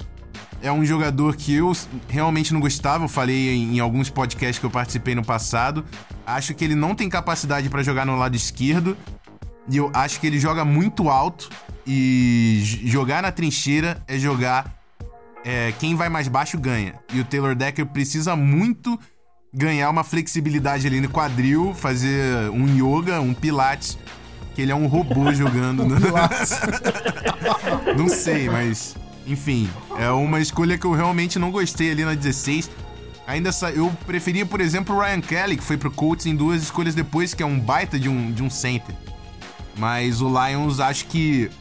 é 0.61 0.71
um 0.71 0.83
jogador 0.83 1.35
que 1.35 1.53
eu 1.53 1.71
realmente 2.07 2.53
não 2.53 2.59
gostava. 2.59 3.05
Eu 3.05 3.09
falei 3.09 3.53
em, 3.53 3.79
alguns 3.79 4.09
podcasts 4.09 4.59
que 4.59 4.65
eu 4.65 4.69
participei 4.69 5.15
no 5.15 5.23
passado. 5.23 5.85
Acho 6.25 6.53
que 6.53 6.63
ele 6.63 6.75
não 6.75 6.95
tem 6.95 7.09
capacidade 7.09 7.69
pra 7.69 7.83
jogar 7.83 8.05
no 8.05 8.15
lado 8.15 8.35
esquerdo. 8.35 8.97
E 9.69 9.77
eu 9.77 9.91
acho 9.93 10.19
que 10.19 10.27
ele 10.27 10.39
joga 10.39 10.65
muito 10.65 11.09
alto. 11.09 11.49
E 11.85 12.61
jogar 12.63 13.21
na 13.21 13.31
trincheira 13.31 14.03
é 14.07 14.17
jogar. 14.17 14.75
é, 15.45 15.71
quem 15.79 15.95
vai 15.95 16.09
mais 16.09 16.27
baixo 16.27 16.57
ganha. 16.57 16.95
E 17.13 17.19
o 17.19 17.23
Taylor 17.23 17.55
Decker 17.55 17.85
precisa 17.85 18.35
muito 18.35 18.99
ganhar 19.53 19.89
uma 19.89 20.03
flexibilidade 20.03 20.85
ali 20.85 20.99
no 20.99 21.09
quadril, 21.09 21.73
fazer 21.73 22.49
um 22.49 22.67
yoga, 22.67 23.21
um 23.21 23.33
pilates. 23.33 23.97
Que 24.57 24.63
ele 24.63 24.71
é 24.71 24.75
um 24.75 24.87
robô 24.87 25.31
jogando. 25.37 25.85
no- 25.85 25.95
não 27.95 28.09
sei, 28.09 28.49
mas. 28.49 28.95
Enfim, 29.27 29.69
é 29.99 30.09
uma 30.09 30.39
escolha 30.39 30.79
que 30.79 30.85
eu 30.85 30.93
realmente 30.93 31.37
não 31.37 31.51
gostei 31.51 31.91
ali 31.91 32.03
na 32.03 32.15
16. 32.15 32.67
Ainda 33.27 33.51
sa... 33.51 33.69
eu 33.69 33.91
preferia, 34.07 34.47
por 34.47 34.59
exemplo, 34.59 34.95
o 34.95 34.99
Ryan 34.99 35.21
Kelly, 35.21 35.57
que 35.57 35.63
foi 35.63 35.77
pro 35.77 35.91
Colts 35.91 36.25
em 36.25 36.35
duas 36.35 36.63
escolhas 36.63 36.95
depois, 36.95 37.35
que 37.35 37.43
é 37.43 37.45
um 37.45 37.59
baita 37.59 37.99
de 37.99 38.09
um, 38.09 38.31
de 38.31 38.41
um 38.41 38.49
center. 38.49 38.95
Mas 39.77 40.21
o 40.21 40.27
Lions 40.27 40.79
acho 40.79 41.05
que 41.05 41.51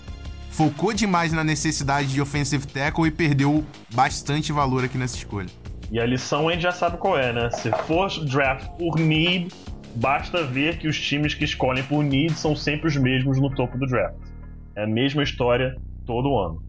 focou 0.48 0.94
demais 0.94 1.34
na 1.34 1.44
necessidade 1.44 2.08
de 2.08 2.18
offensive 2.22 2.66
tackle 2.66 3.06
e 3.08 3.10
perdeu 3.10 3.62
bastante 3.94 4.52
valor 4.52 4.84
aqui 4.84 4.96
nessa 4.96 5.16
escolha. 5.16 5.50
E 5.92 6.00
a 6.00 6.06
lição 6.06 6.48
a 6.48 6.52
gente 6.52 6.62
já 6.62 6.72
sabe 6.72 6.96
qual 6.96 7.18
é, 7.18 7.30
né? 7.30 7.50
Se 7.50 7.70
for 7.86 8.08
draft 8.24 8.68
por 8.78 8.98
need, 8.98 9.52
basta 9.96 10.44
ver 10.44 10.78
que 10.78 10.86
os 10.86 11.00
times 11.00 11.34
que 11.34 11.44
escolhem 11.44 11.82
por 11.84 12.04
need 12.04 12.34
são 12.34 12.54
sempre 12.54 12.88
os 12.88 12.96
mesmos 12.96 13.40
no 13.40 13.54
topo 13.54 13.76
do 13.78 13.86
draft. 13.86 14.16
É 14.74 14.84
a 14.84 14.86
mesma 14.86 15.22
história 15.22 15.76
todo 16.04 16.38
ano. 16.38 16.62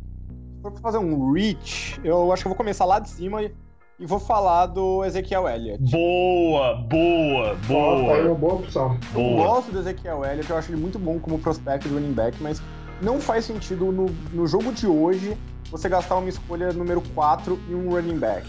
Se 0.56 0.62
for 0.62 0.72
pra 0.72 0.82
fazer 0.82 0.98
um 0.98 1.32
reach, 1.32 2.00
eu 2.04 2.32
acho 2.32 2.44
que 2.44 2.48
eu 2.48 2.52
vou 2.52 2.58
começar 2.58 2.86
lá 2.86 3.00
de 3.00 3.10
cima 3.10 3.44
e, 3.44 3.52
e 4.00 4.06
vou 4.06 4.20
falar 4.20 4.68
do 4.68 5.04
Ezequiel 5.04 5.48
Elliott. 5.48 5.84
Boa, 5.92 6.76
boa, 6.76 7.56
boa, 7.68 8.22
uma 8.26 8.36
boa 8.36 8.54
opção. 8.56 8.98
Eu 9.14 9.22
boa. 9.22 9.48
gosto 9.48 9.72
do 9.72 9.80
Ezequiel 9.80 10.24
Elliott, 10.24 10.50
eu 10.50 10.58
acho 10.58 10.72
ele 10.72 10.82
muito 10.82 10.98
bom 10.98 11.20
como 11.20 11.38
prospect 11.38 11.88
de 11.88 11.94
running 11.94 12.14
back, 12.14 12.42
mas 12.42 12.62
não 13.02 13.20
faz 13.20 13.46
sentido 13.46 13.92
no, 13.92 14.06
no 14.34 14.48
jogo 14.48 14.72
de 14.72 14.88
hoje 14.88 15.38
você 15.70 15.90
gastar 15.90 16.16
uma 16.16 16.30
escolha 16.30 16.72
número 16.72 17.02
4 17.14 17.60
em 17.70 17.76
um 17.76 17.90
running 17.90 18.18
back. 18.18 18.48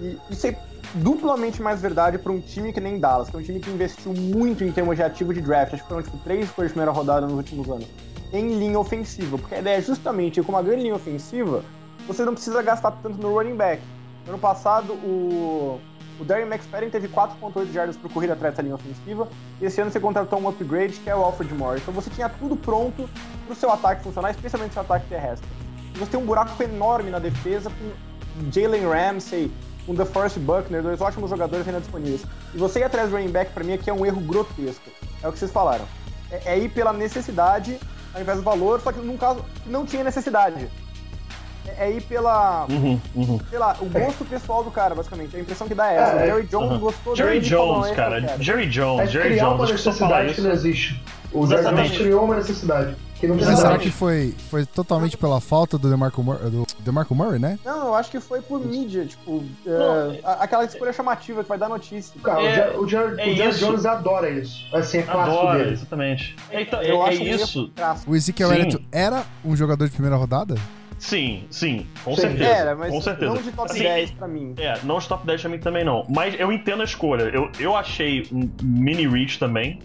E 0.00 0.18
isso 0.30 0.46
é 0.46 0.58
duplamente 0.94 1.62
mais 1.62 1.80
verdade 1.80 2.18
para 2.18 2.32
um 2.32 2.40
time 2.40 2.72
que 2.72 2.80
nem 2.80 2.98
Dallas, 2.98 3.30
que 3.30 3.36
é 3.36 3.38
um 3.38 3.42
time 3.42 3.60
que 3.60 3.70
investiu 3.70 4.12
muito 4.12 4.62
em 4.64 4.70
termos 4.70 4.96
de 4.96 5.02
ativo 5.02 5.32
de 5.32 5.40
draft, 5.40 5.74
acho 5.74 5.82
que 5.82 5.88
foram 5.88 6.02
tipo 6.02 6.18
três 6.18 6.44
escolhas 6.44 6.70
de 6.70 6.74
primeira 6.74 6.92
rodada 6.92 7.26
nos 7.26 7.36
últimos 7.36 7.68
anos, 7.68 7.86
em 8.32 8.58
linha 8.58 8.78
ofensiva, 8.78 9.38
porque 9.38 9.54
a 9.54 9.60
ideia 9.60 9.78
é 9.78 9.80
justamente 9.80 10.42
com 10.42 10.52
uma 10.52 10.62
grande 10.62 10.82
linha 10.82 10.94
ofensiva, 10.94 11.64
você 12.06 12.24
não 12.24 12.34
precisa 12.34 12.62
gastar 12.62 12.90
tanto 13.02 13.18
no 13.18 13.32
running 13.34 13.56
back. 13.56 13.82
Ano 14.28 14.38
passado, 14.38 14.92
o, 14.92 15.80
o 16.20 16.24
Darren 16.24 16.46
McFadden 16.46 16.90
teve 16.90 17.08
4.8 17.08 17.72
jardas 17.72 17.96
por 17.96 18.10
corrida 18.12 18.34
atrás 18.34 18.52
dessa 18.52 18.62
linha 18.62 18.74
ofensiva, 18.74 19.28
e 19.60 19.64
esse 19.64 19.80
ano 19.80 19.90
você 19.90 20.00
contratou 20.00 20.40
um 20.40 20.48
upgrade 20.48 20.94
que 20.94 21.08
é 21.08 21.16
o 21.16 21.20
Alfred 21.22 21.52
Morris. 21.54 21.82
Então 21.82 21.94
você 21.94 22.10
tinha 22.10 22.28
tudo 22.28 22.56
pronto 22.56 23.08
para 23.46 23.52
o 23.52 23.56
seu 23.56 23.70
ataque 23.70 24.02
funcionar, 24.02 24.30
especialmente 24.30 24.72
seu 24.72 24.82
ataque 24.82 25.06
terrestre. 25.08 25.48
E 25.94 25.98
você 25.98 26.12
tem 26.12 26.20
um 26.20 26.24
buraco 26.24 26.60
enorme 26.62 27.10
na 27.10 27.18
defesa 27.18 27.70
com 27.70 28.50
Jalen 28.50 28.88
Ramsey, 28.88 29.50
com 29.86 29.94
DeForest 29.94 30.38
Buckner, 30.38 30.82
dois 30.82 31.00
ótimos 31.00 31.28
jogadores 31.30 31.66
ainda 31.66 31.80
disponíveis. 31.80 32.22
E 32.54 32.58
você 32.58 32.80
ir 32.80 32.84
atrás 32.84 33.10
do 33.10 33.16
running 33.16 33.30
back, 33.30 33.52
para 33.52 33.64
mim, 33.64 33.72
aqui 33.74 33.90
é 33.90 33.92
um 33.92 34.04
erro 34.06 34.20
grotesco. 34.20 34.90
É 35.22 35.28
o 35.28 35.32
que 35.32 35.38
vocês 35.38 35.50
falaram. 35.50 35.84
É, 36.30 36.52
é 36.54 36.58
ir 36.58 36.68
pela 36.70 36.92
necessidade 36.92 37.78
ao 38.14 38.20
invés 38.20 38.38
do 38.38 38.44
valor, 38.44 38.80
só 38.80 38.92
que 38.92 39.00
num 39.00 39.16
caso 39.16 39.44
que 39.62 39.70
não 39.70 39.86
tinha 39.86 40.04
necessidade. 40.04 40.68
É, 41.66 41.86
é 41.86 41.92
ir 41.92 42.02
pela, 42.02 42.66
Uhum, 42.68 43.00
uhum. 43.14 43.40
sei 43.48 43.58
lá, 43.58 43.76
o 43.80 43.86
gosto 43.86 44.24
pessoal 44.24 44.64
do 44.64 44.70
cara, 44.70 44.94
basicamente. 44.94 45.36
A 45.36 45.40
impressão 45.40 45.66
que 45.68 45.74
dá 45.74 45.92
é 45.92 45.96
essa. 45.96 46.12
É, 46.12 46.22
o 46.24 46.26
Jerry 46.26 46.46
Jones 46.48 46.70
uhum. 46.72 46.78
gostou 46.78 47.16
Jerry 47.16 47.40
dele 47.40 47.48
Jones, 47.48 47.82
"Esse 47.84 47.90
eu 47.90 47.96
cara. 47.96 48.20
quero." 48.20 48.42
Jerry 48.42 48.64
É 48.64 48.68
Jones, 48.68 49.10
Jerry 49.10 49.28
criar 49.30 49.44
Jones. 49.44 49.60
uma 49.60 49.72
necessidade 49.72 50.34
que 50.34 50.40
não 50.40 50.50
existe. 50.50 51.02
O 51.32 51.46
Jerry 51.46 51.60
Exatamente. 51.60 51.88
Jones 51.88 52.02
criou 52.02 52.24
uma 52.24 52.36
necessidade 52.36 52.96
Mas 53.28 53.58
será 53.58 53.78
que 53.78 53.90
foi, 53.90 54.34
foi 54.50 54.66
totalmente 54.66 55.16
pela 55.16 55.40
falta 55.40 55.78
do 55.78 55.88
DeMarco, 55.88 56.22
Mur 56.22 56.36
do 56.38 56.66
DeMarco 56.80 57.14
Murray, 57.14 57.38
né? 57.38 57.58
Não, 57.64 57.88
eu 57.88 57.94
acho 57.94 58.10
que 58.10 58.20
foi 58.20 58.40
por 58.40 58.64
mídia, 58.64 59.04
tipo, 59.06 59.44
é, 59.66 59.70
Não, 59.70 60.18
aquela 60.40 60.64
escolha 60.64 60.92
chamativa 60.92 61.42
que 61.42 61.48
vai 61.48 61.58
dar 61.58 61.68
notícia. 61.68 62.14
Cara, 62.22 62.42
É, 62.42 62.76
o 62.76 62.86
Jerry, 62.86 63.40
é. 63.40 63.50
Jones 63.50 63.86
adora 63.86 64.28
isso. 64.30 64.64
Assim, 64.74 64.98
é 64.98 65.02
clássico 65.02 65.38
Adora, 65.38 65.58
dele. 65.58 65.72
exatamente. 65.72 66.36
É, 66.50 66.62
então, 66.62 66.82
eu 66.82 67.04
é 67.04 67.08
acho 67.08 67.22
isso. 67.22 67.72
O 68.06 68.14
Ezekiel. 68.14 68.52
Elliott 68.52 68.86
era 68.90 69.24
um 69.44 69.54
jogador 69.56 69.84
de 69.86 69.92
primeira 69.92 70.16
rodada? 70.16 70.54
Sim, 70.98 71.46
sim, 71.50 71.86
com 72.04 72.14
Sim. 72.14 72.20
certeza. 72.20 72.44
Era, 72.44 72.76
mas 72.76 72.92
com 72.92 73.00
certeza. 73.00 73.34
não 73.34 73.42
de 73.42 73.50
top 73.50 73.70
Assim, 73.72 73.82
10 73.82 74.10
pra 74.12 74.28
mim. 74.28 74.54
É, 74.56 74.78
não 74.84 74.98
os 74.98 75.06
top 75.06 75.26
10 75.26 75.40
pra 75.40 75.50
mim 75.50 75.58
também 75.58 75.84
não. 75.84 76.06
Mas 76.08 76.38
eu 76.38 76.52
entendo 76.52 76.80
a 76.80 76.84
escolha. 76.84 77.24
Eu, 77.24 77.50
eu 77.58 77.74
achei 77.76 78.24
um 78.30 78.48
mini 78.62 79.08
reach 79.08 79.36
também. 79.38 79.80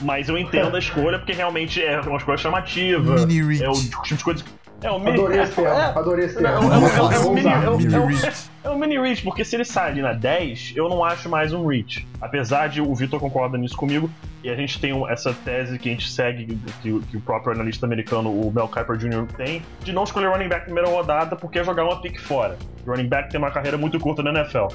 Mas 0.00 0.28
eu 0.28 0.38
entendo 0.38 0.74
a 0.74 0.78
escolha 0.78 1.18
porque 1.18 1.32
realmente 1.32 1.82
é 1.82 2.00
uma 2.00 2.16
escolha 2.16 2.38
chamativa. 2.38 3.26
Mini. 3.26 3.62
É 3.62 3.68
o 3.68 3.74
tipo 3.74 4.16
de 4.16 4.24
coisa. 4.24 4.44
É 4.82 4.90
o 4.90 4.98
mini. 4.98 5.12
Adorei 5.12 5.38
é, 5.40 5.42
esse 5.44 5.52
termo. 5.54 5.70
é, 5.70 5.84
Adorei 5.84 6.24
esse 6.26 6.36
é, 6.36 6.40
é, 6.40 6.42
termo. 6.42 6.72
é, 6.72 6.76
é, 6.76 7.14
é, 7.16 7.20
um 7.20 7.32
mini, 7.32 7.48
reach. 7.48 8.50
é 8.64 8.70
um 8.70 8.76
mini 8.78 8.98
reach, 9.00 9.22
porque 9.22 9.44
se 9.44 9.56
ele 9.56 9.64
sai 9.64 9.90
ali 9.92 10.02
na 10.02 10.12
10, 10.12 10.72
eu 10.76 10.88
não 10.88 11.04
acho 11.04 11.28
mais 11.28 11.52
um 11.52 11.66
reach. 11.66 12.06
Apesar 12.20 12.68
de 12.68 12.80
o 12.80 12.94
Vitor 12.94 13.20
concorda 13.20 13.56
nisso 13.56 13.76
comigo, 13.76 14.10
e 14.42 14.50
a 14.50 14.56
gente 14.56 14.80
tem 14.80 14.92
essa 15.08 15.32
tese 15.32 15.78
que 15.78 15.88
a 15.88 15.92
gente 15.92 16.10
segue, 16.10 16.58
que, 16.82 16.90
o- 16.90 17.00
que 17.00 17.16
o 17.16 17.20
próprio 17.20 17.52
analista 17.52 17.86
americano, 17.86 18.30
o 18.30 18.50
Mel 18.52 18.66
Kiper 18.66 18.96
Jr., 18.96 19.24
tem, 19.36 19.62
de 19.84 19.92
não 19.92 20.02
escolher 20.02 20.28
running 20.30 20.48
back 20.48 20.60
na 20.62 20.64
primeira 20.64 20.88
rodada 20.88 21.36
porque 21.36 21.60
é 21.60 21.64
jogar 21.64 21.84
uma 21.84 22.00
pick 22.00 22.18
fora. 22.18 22.58
O 22.84 22.90
running 22.90 23.06
back 23.08 23.30
tem 23.30 23.38
uma 23.38 23.52
carreira 23.52 23.78
muito 23.78 24.00
curta 24.00 24.20
na 24.22 24.30
NFL. 24.30 24.66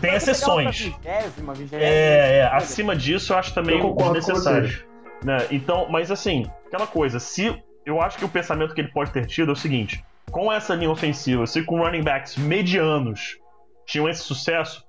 Tem 0.00 0.12
Mas 0.12 0.22
exceções. 0.22 0.78
vigésima, 0.78 1.52
vigésima, 1.54 1.82
É, 1.82 2.38
é, 2.38 2.50
acima 2.52 2.94
disso 2.94 3.32
eu 3.32 3.38
acho 3.38 3.52
também 3.54 3.80
desnecessário. 4.12 4.86
Né? 5.24 5.38
Então, 5.50 5.88
mas 5.90 6.12
assim, 6.12 6.46
aquela 6.68 6.86
coisa, 6.86 7.18
se 7.18 7.52
eu 7.88 8.02
acho 8.02 8.18
que 8.18 8.24
o 8.24 8.28
pensamento 8.28 8.74
que 8.74 8.80
ele 8.80 8.88
pode 8.88 9.10
ter 9.10 9.26
tido 9.26 9.50
é 9.50 9.52
o 9.52 9.56
seguinte: 9.56 10.04
com 10.30 10.52
essa 10.52 10.74
linha 10.74 10.90
ofensiva, 10.90 11.46
se 11.46 11.62
com 11.62 11.82
running 11.82 12.02
backs 12.02 12.36
medianos 12.36 13.38
tinham 13.86 14.08
esse 14.08 14.22
sucesso, 14.22 14.84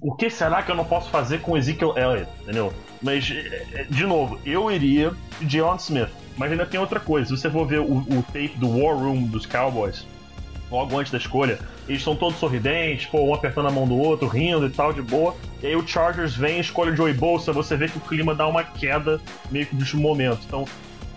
o 0.00 0.14
que 0.14 0.30
será 0.30 0.62
que 0.62 0.70
eu 0.70 0.76
não 0.76 0.84
posso 0.84 1.10
fazer 1.10 1.40
com 1.40 1.56
Ezekiel 1.56 1.96
Elliott? 1.98 2.30
Entendeu? 2.42 2.72
Mas, 3.02 3.30
é, 3.30 3.84
de 3.90 4.06
novo, 4.06 4.38
eu 4.46 4.70
iria 4.70 5.12
de 5.40 5.58
Jalen 5.58 5.76
Smith. 5.76 6.08
Mas 6.36 6.52
ainda 6.52 6.64
tem 6.64 6.78
outra 6.78 7.00
coisa: 7.00 7.26
se 7.26 7.36
você 7.40 7.50
for 7.50 7.66
ver 7.66 7.80
o, 7.80 7.98
o 7.98 8.22
tape 8.32 8.54
do 8.56 8.68
War 8.68 8.96
Room 8.96 9.24
dos 9.24 9.44
Cowboys, 9.44 10.06
logo 10.70 10.98
antes 10.98 11.10
da 11.10 11.18
escolha. 11.18 11.58
Eles 11.88 12.00
estão 12.00 12.16
todos 12.16 12.38
sorridentes, 12.38 13.06
pô, 13.06 13.22
um 13.24 13.34
apertando 13.34 13.68
a 13.68 13.70
mão 13.70 13.86
do 13.86 13.96
outro, 13.96 14.26
rindo 14.26 14.66
e 14.66 14.70
tal, 14.70 14.92
de 14.92 15.02
boa. 15.02 15.34
E 15.62 15.66
aí 15.66 15.76
o 15.76 15.86
Chargers 15.86 16.34
vem, 16.34 16.58
escolhe 16.58 16.90
o 16.90 16.96
Joey 16.96 17.14
Bolsa, 17.14 17.52
você 17.52 17.76
vê 17.76 17.88
que 17.88 17.98
o 17.98 18.00
clima 18.00 18.34
dá 18.34 18.46
uma 18.46 18.64
queda 18.64 19.20
meio 19.50 19.66
que 19.66 19.76
de 19.76 19.96
momento. 19.96 20.40
Então, 20.46 20.64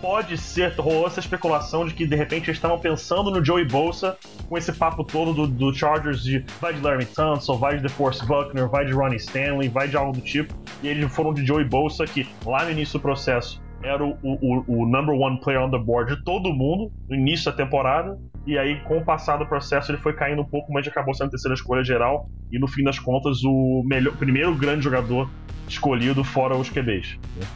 pode 0.00 0.36
ser, 0.38 0.72
rolou 0.78 1.06
essa 1.06 1.20
especulação 1.20 1.86
de 1.86 1.94
que 1.94 2.06
de 2.06 2.16
repente 2.16 2.46
eles 2.48 2.56
estavam 2.56 2.78
pensando 2.78 3.30
no 3.30 3.44
Joey 3.44 3.66
Bolsa 3.66 4.16
com 4.48 4.56
esse 4.56 4.72
papo 4.72 5.04
todo 5.04 5.32
do, 5.32 5.46
do 5.46 5.74
Chargers 5.74 6.22
de 6.22 6.44
vai 6.60 6.72
de 6.72 6.80
Larry 6.80 7.06
Tunsil, 7.06 7.56
vai 7.56 7.76
de 7.76 7.82
DeForest 7.82 8.24
Buckner, 8.26 8.68
vai 8.68 8.84
de 8.84 8.92
Ronnie 8.92 9.16
Stanley, 9.16 9.68
vai 9.68 9.88
de 9.88 9.96
algo 9.96 10.12
do 10.12 10.20
tipo. 10.20 10.54
E 10.82 10.88
eles 10.88 11.12
foram 11.14 11.34
de 11.34 11.44
Joey 11.44 11.64
Bolsa, 11.64 12.04
que 12.04 12.26
lá 12.44 12.64
no 12.64 12.70
início 12.70 12.98
do 12.98 13.02
processo 13.02 13.60
era 13.82 14.04
o, 14.04 14.16
o, 14.22 14.64
o, 14.66 14.86
number 14.86 15.14
one 15.14 15.40
player 15.40 15.60
on 15.62 15.70
the 15.70 15.78
board 15.78 16.14
de 16.14 16.22
todo 16.22 16.52
mundo 16.52 16.92
no 17.08 17.16
início 17.16 17.50
da 17.50 17.56
temporada. 17.56 18.18
E 18.46 18.58
aí, 18.58 18.80
com 18.80 18.98
o 18.98 19.04
passar 19.04 19.36
do 19.36 19.46
processo, 19.46 19.90
ele 19.90 19.98
foi 19.98 20.12
caindo 20.12 20.42
um 20.42 20.44
pouco, 20.44 20.72
mas 20.72 20.86
acabou 20.86 21.14
sendo 21.14 21.28
a 21.28 21.30
terceira 21.30 21.54
escolha 21.54 21.82
geral. 21.82 22.28
E 22.50 22.58
no 22.58 22.68
fim 22.68 22.82
das 22.82 22.98
contas, 22.98 23.42
o 23.44 23.82
melhor, 23.86 24.16
primeiro 24.16 24.54
grande 24.54 24.84
jogador 24.84 25.30
escolhido 25.68 26.22
fora 26.24 26.56
os 26.56 26.68
QBs. 26.68 27.18
Né? 27.36 27.46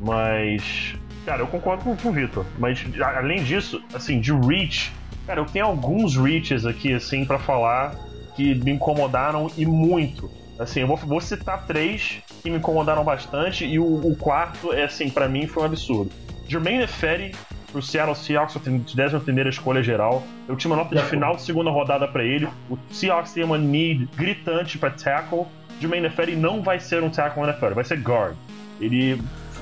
Mas. 0.00 0.94
Cara, 1.28 1.42
eu 1.42 1.46
concordo 1.46 1.84
com, 1.84 1.94
com 1.94 2.08
o 2.08 2.12
Vitor. 2.12 2.46
Mas 2.58 2.82
além 3.02 3.44
disso, 3.44 3.82
assim, 3.92 4.18
de 4.18 4.32
reach. 4.32 4.90
Cara, 5.26 5.40
eu 5.40 5.44
tenho 5.44 5.66
alguns 5.66 6.16
reaches 6.16 6.64
aqui, 6.64 6.94
assim, 6.94 7.22
para 7.26 7.38
falar 7.38 7.94
que 8.34 8.54
me 8.54 8.72
incomodaram 8.72 9.50
e 9.54 9.66
muito. 9.66 10.30
Assim, 10.58 10.80
eu 10.80 10.86
vou, 10.86 10.96
vou 10.96 11.20
citar 11.20 11.66
três 11.66 12.22
que 12.42 12.48
me 12.48 12.56
incomodaram 12.56 13.04
bastante 13.04 13.66
e 13.66 13.78
o, 13.78 13.84
o 13.84 14.16
quarto, 14.16 14.72
é 14.72 14.84
assim, 14.84 15.10
para 15.10 15.28
mim 15.28 15.46
foi 15.46 15.64
um 15.64 15.66
absurdo. 15.66 16.10
Jermaine 16.48 16.86
Ferry 16.86 17.34
pro 17.70 17.82
Seattle 17.82 18.16
Seahawks, 18.16 18.56
a 18.56 18.60
11 18.60 19.48
escolha 19.50 19.82
geral. 19.82 20.22
Eu 20.48 20.56
tinha 20.56 20.72
uma 20.72 20.82
nota 20.82 20.96
de 20.96 21.02
final 21.02 21.36
de 21.36 21.42
segunda 21.42 21.70
rodada 21.70 22.08
para 22.08 22.24
ele. 22.24 22.48
O 22.70 22.78
Seahawks 22.90 23.34
tem 23.34 23.44
uma 23.44 23.58
need 23.58 24.08
gritante 24.16 24.78
para 24.78 24.92
tackle. 24.92 25.44
Jermaine 25.78 26.08
Ferry 26.08 26.36
não 26.36 26.62
vai 26.62 26.80
ser 26.80 27.02
um 27.02 27.10
tackle 27.10 27.42
NFL, 27.42 27.74
vai 27.74 27.84
ser 27.84 27.98
guard. 27.98 28.34
Ele 28.80 29.20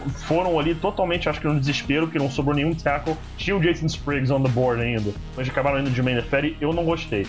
foram 0.08 0.58
ali 0.58 0.74
totalmente, 0.74 1.28
acho 1.28 1.40
que 1.40 1.46
no 1.46 1.58
desespero, 1.58 2.08
que 2.08 2.18
não 2.18 2.30
sobrou 2.30 2.54
nenhum 2.54 2.74
tackle. 2.74 3.16
Tinha 3.36 3.56
o 3.56 3.60
Jason 3.60 3.86
Spriggs 3.86 4.32
on 4.32 4.42
the 4.42 4.48
board 4.48 4.82
ainda, 4.82 5.12
mas 5.36 5.48
acabaram 5.48 5.80
indo 5.80 5.90
de 5.90 5.96
Jermaine 5.96 6.22
Ferry. 6.22 6.56
Eu 6.60 6.72
não 6.72 6.84
gostei. 6.84 7.26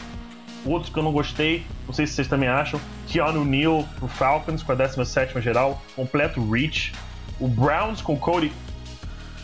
Outros 0.66 0.92
que 0.92 1.00
eu 1.00 1.04
não 1.04 1.12
gostei, 1.12 1.64
não 1.86 1.94
sei 1.94 2.06
se 2.06 2.14
vocês 2.14 2.28
também 2.28 2.50
acham, 2.50 2.80
Keanu 3.08 3.46
Neal 3.46 3.86
pro 3.98 4.08
Falcons 4.08 4.64
com 4.64 4.72
a 4.72 4.76
17 4.76 5.40
geral, 5.42 5.82
completo 5.96 6.46
reach. 6.52 6.94
O 7.40 7.48
Browns 7.48 8.02
com 8.02 8.18
Cody. 8.18 8.52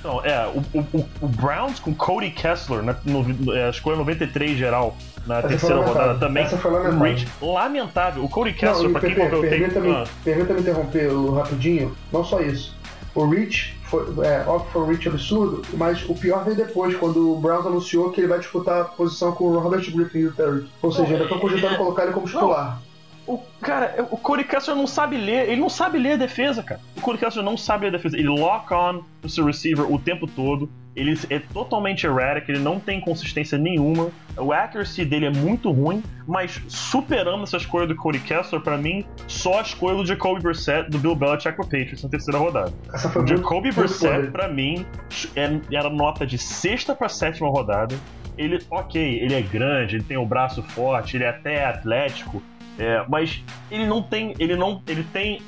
Não, 0.04 0.24
é, 0.26 0.48
o, 0.48 0.80
o, 0.80 1.06
o 1.22 1.28
Browns 1.28 1.80
com 1.80 1.94
Cody 1.94 2.32
Kessler, 2.32 2.84
na 2.84 2.96
no, 3.06 3.54
é, 3.56 3.70
escolha 3.70 3.96
93 3.96 4.58
geral, 4.58 4.98
na 5.26 5.38
Essa 5.38 5.48
terceira 5.48 5.82
rodada 5.82 6.20
também. 6.20 6.44
Essa 6.44 6.58
foi 6.58 6.72
lamentável. 6.72 7.04
Reach 7.04 7.28
lamentável. 7.42 8.24
O 8.26 8.30
Cody 8.30 8.54
Kessler, 8.54 8.90
não, 8.90 9.00
pra 9.00 9.02
quem 9.02 9.16
comprou 9.16 9.40
o 9.40 9.48
Permita-me 9.48 9.92
ah. 9.92 10.04
permita 10.26 10.54
interromper 10.54 11.10
rapidinho, 11.36 11.96
não 12.12 12.24
só 12.24 12.42
isso. 12.42 12.76
O 13.16 13.26
Rich 13.28 13.76
foi, 13.84 14.26
é, 14.26 14.44
óbvio 14.48 14.72
foi 14.72 14.82
um 14.82 14.86
reach 14.88 15.08
absurdo, 15.08 15.62
mas 15.76 16.04
o 16.10 16.16
pior 16.16 16.44
veio 16.44 16.58
depois, 16.58 16.96
quando 16.96 17.34
o 17.34 17.40
Browns 17.40 17.66
anunciou 17.66 18.12
que 18.12 18.22
ele 18.22 18.28
vai 18.28 18.40
disputar 18.40 18.82
a 18.82 18.86
posição 18.86 19.32
com 19.34 19.46
o 19.46 19.60
Robert 19.60 19.84
Griffin 19.92 20.20
III. 20.20 20.68
Ou 20.82 20.92
seja, 20.92 21.12
ainda 21.12 21.24
estão 21.24 21.40
cogitando 21.40 21.78
colocar 21.78 22.04
ele 22.04 22.14
como 22.14 22.26
titular. 22.26 22.82
O 23.26 23.40
cara, 23.62 24.08
o 24.12 24.18
Cody 24.18 24.44
Kessler 24.44 24.76
não 24.76 24.88
sabe 24.88 25.16
ler, 25.18 25.48
ele 25.50 25.62
não 25.62 25.70
sabe 25.70 25.98
ler 25.98 26.14
a 26.14 26.18
defesa, 26.18 26.62
cara. 26.62 26.82
O 26.98 27.02
Cody 27.02 27.20
Kessler 27.20 27.46
não 27.46 27.56
sabe 27.56 27.84
ler 27.84 27.90
a 27.90 27.98
defesa. 27.98 28.18
Ele 28.18 28.28
lock 28.28 28.74
on 28.74 29.04
no 29.22 29.30
seu 29.30 29.46
receiver 29.46 29.90
o 29.90 29.98
tempo 29.98 30.28
todo. 30.28 30.70
Ele 30.96 31.18
é 31.30 31.40
totalmente 31.40 32.06
erratic, 32.06 32.50
ele 32.50 32.60
não 32.60 32.80
tem 32.80 33.02
consistência 33.02 33.58
nenhuma. 33.58 34.12
O 34.38 34.52
accuracy 34.52 35.06
dele 35.06 35.26
é 35.26 35.30
muito 35.30 35.72
ruim, 35.72 36.04
mas 36.28 36.62
superando 36.68 37.44
essa 37.44 37.58
escolha 37.58 37.88
do 37.88 37.96
Cody 37.96 38.20
Kessler, 38.20 38.62
para 38.62 38.78
mim, 38.78 39.06
só 39.28 39.60
a 39.60 39.62
escolha 39.62 39.98
do 39.98 40.06
Jacoby 40.06 40.42
Brissett 40.42 40.90
do 40.90 40.98
Bill 40.98 41.16
Belichick 41.16 41.56
pro 41.56 41.66
Patriots 41.66 42.04
na 42.04 42.10
terceira 42.10 42.40
rodada. 42.40 42.74
Essa 42.94 43.10
foi 43.10 43.24
o 43.24 43.28
Jacoby 43.28 43.72
Brissett, 43.72 44.32
para 44.32 44.48
mim, 44.48 44.86
é, 45.36 45.60
era 45.72 45.90
nota 45.90 46.26
de 46.26 46.38
sexta 46.38 46.96
para 46.96 47.10
sétima 47.10 47.50
rodada. 47.50 47.96
Ele, 48.38 48.60
ok, 48.70 49.20
ele 49.20 49.34
é 49.34 49.42
grande, 49.42 49.98
ele 49.98 50.04
tem 50.04 50.18
o 50.18 50.26
braço 50.26 50.64
forte, 50.64 51.18
ele 51.18 51.24
é 51.24 51.30
até 51.30 51.66
atlético, 51.66 52.42
é, 52.78 53.06
mas 53.08 53.44
ele 53.70 53.86
não 53.86 54.02
tem. 54.02 54.34
Ele 54.40 54.56
não. 54.56 54.82
Ele 54.88 55.04
tem. 55.14 55.42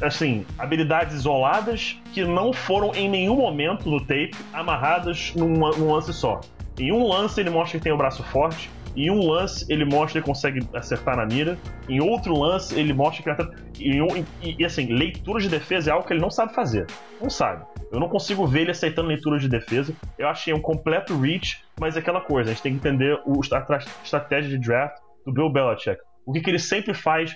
Assim, 0.00 0.46
habilidades 0.58 1.14
isoladas 1.14 2.00
que 2.12 2.24
não 2.24 2.52
foram 2.52 2.94
em 2.94 3.08
nenhum 3.08 3.36
momento 3.36 3.88
no 3.90 4.00
tape 4.00 4.32
amarradas 4.52 5.32
num, 5.34 5.52
num 5.52 5.92
lance 5.92 6.12
só. 6.12 6.40
Em 6.78 6.92
um 6.92 7.06
lance 7.06 7.40
ele 7.40 7.50
mostra 7.50 7.78
que 7.78 7.84
tem 7.84 7.92
o 7.92 7.96
braço 7.96 8.22
forte, 8.22 8.70
em 8.96 9.10
um 9.10 9.28
lance 9.28 9.64
ele 9.68 9.84
mostra 9.84 10.20
que 10.20 10.26
consegue 10.26 10.66
acertar 10.74 11.16
na 11.16 11.26
mira, 11.26 11.58
em 11.88 12.00
outro 12.00 12.36
lance 12.36 12.78
ele 12.78 12.92
mostra 12.92 13.36
que. 13.36 13.82
E, 13.82 13.98
e, 14.42 14.56
e, 14.58 14.64
assim, 14.64 14.86
leitura 14.86 15.40
de 15.40 15.48
defesa 15.48 15.90
é 15.90 15.92
algo 15.92 16.06
que 16.06 16.12
ele 16.12 16.20
não 16.20 16.30
sabe 16.30 16.54
fazer. 16.54 16.86
Não 17.20 17.30
sabe. 17.30 17.64
Eu 17.92 17.98
não 17.98 18.08
consigo 18.08 18.46
ver 18.46 18.62
ele 18.62 18.70
aceitando 18.70 19.08
leitura 19.08 19.38
de 19.38 19.48
defesa. 19.48 19.92
Eu 20.18 20.28
achei 20.28 20.52
um 20.52 20.60
completo 20.60 21.18
reach, 21.18 21.62
mas 21.78 21.96
é 21.96 22.00
aquela 22.00 22.20
coisa, 22.20 22.50
a 22.50 22.52
gente 22.52 22.62
tem 22.62 22.72
que 22.72 22.78
entender 22.78 23.20
o, 23.26 23.40
a, 23.52 23.74
a 23.74 23.78
estratégia 24.02 24.50
de 24.50 24.58
draft 24.58 24.96
do 25.24 25.32
Bill 25.32 25.50
Belichick. 25.50 26.00
O 26.26 26.32
que, 26.32 26.40
que 26.40 26.50
ele 26.50 26.58
sempre 26.58 26.94
faz, 26.94 27.34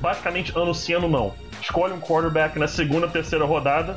basicamente 0.00 0.56
anunciando 0.56 1.08
não. 1.08 1.34
Escolhe 1.60 1.92
um 1.92 2.00
quarterback 2.00 2.58
na 2.58 2.68
segunda, 2.68 3.08
terceira 3.08 3.44
rodada. 3.44 3.96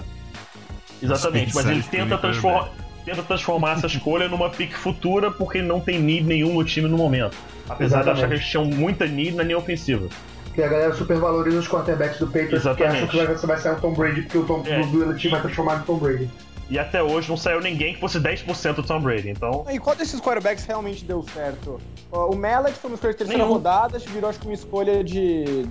Exatamente, 1.02 1.54
mas 1.56 1.66
ele 1.68 1.82
tenta, 1.84 2.18
transformar, 2.18 2.70
tenta 3.04 3.24
transformar 3.24 3.72
essa 3.74 3.88
escolha 3.88 4.28
numa 4.28 4.50
pick 4.50 4.74
futura 4.74 5.32
porque 5.32 5.58
ele 5.58 5.68
não 5.68 5.80
tem 5.80 6.00
need 6.00 6.28
nenhum 6.28 6.54
no 6.54 6.64
time 6.64 6.88
no 6.88 6.98
momento. 6.98 7.36
Apesar 7.68 8.02
Exatamente. 8.02 8.04
de 8.04 8.12
achar 8.12 8.28
que 8.28 8.34
eles 8.36 8.46
tinham 8.46 8.66
muita 8.66 9.06
need 9.08 9.36
na 9.36 9.44
linha 9.44 9.58
ofensiva. 9.58 10.08
Que 10.54 10.62
a 10.62 10.68
galera 10.68 10.94
supervaloriza 10.94 11.60
os 11.60 11.68
quarterbacks 11.68 12.20
do 12.20 12.28
Patriots 12.28 12.64
porque 12.64 12.84
acham 12.84 13.08
que 13.08 13.18
vai, 13.18 13.36
vai 13.36 13.58
sair 13.58 13.74
o 13.74 13.80
Tom 13.80 13.94
Brady 13.94 14.22
porque 14.24 14.38
o 14.38 14.46
Tom 14.46 14.64
é. 14.66 14.84
Brady 14.84 15.30
vai 15.30 15.42
transformar 15.42 15.78
em 15.78 15.82
Tom 15.84 15.98
Brady. 15.98 16.30
E 16.70 16.80
até 16.80 17.04
hoje 17.04 17.28
não 17.28 17.36
saiu 17.36 17.60
ninguém 17.60 17.96
que 17.96 18.00
fosse 18.00 18.18
10% 18.18 18.76
do 18.76 18.84
Tom 18.84 19.02
Brady, 19.02 19.30
então... 19.30 19.66
E 19.70 19.78
qual 19.78 19.94
desses 19.94 20.22
quarterbacks 20.22 20.64
realmente 20.64 21.04
deu 21.04 21.22
certo? 21.22 21.82
O 22.10 22.34
Mallet 22.34 22.78
foi 22.78 22.90
uma 22.90 22.96
escolha 22.96 23.12
de 23.12 23.18
terceira 23.18 23.44
Nenhum. 23.44 23.56
rodada, 23.56 24.00
virou 24.00 24.30
acho 24.30 24.40
que 24.40 24.46
uma 24.46 24.54
escolha 24.54 25.04
de 25.04 25.66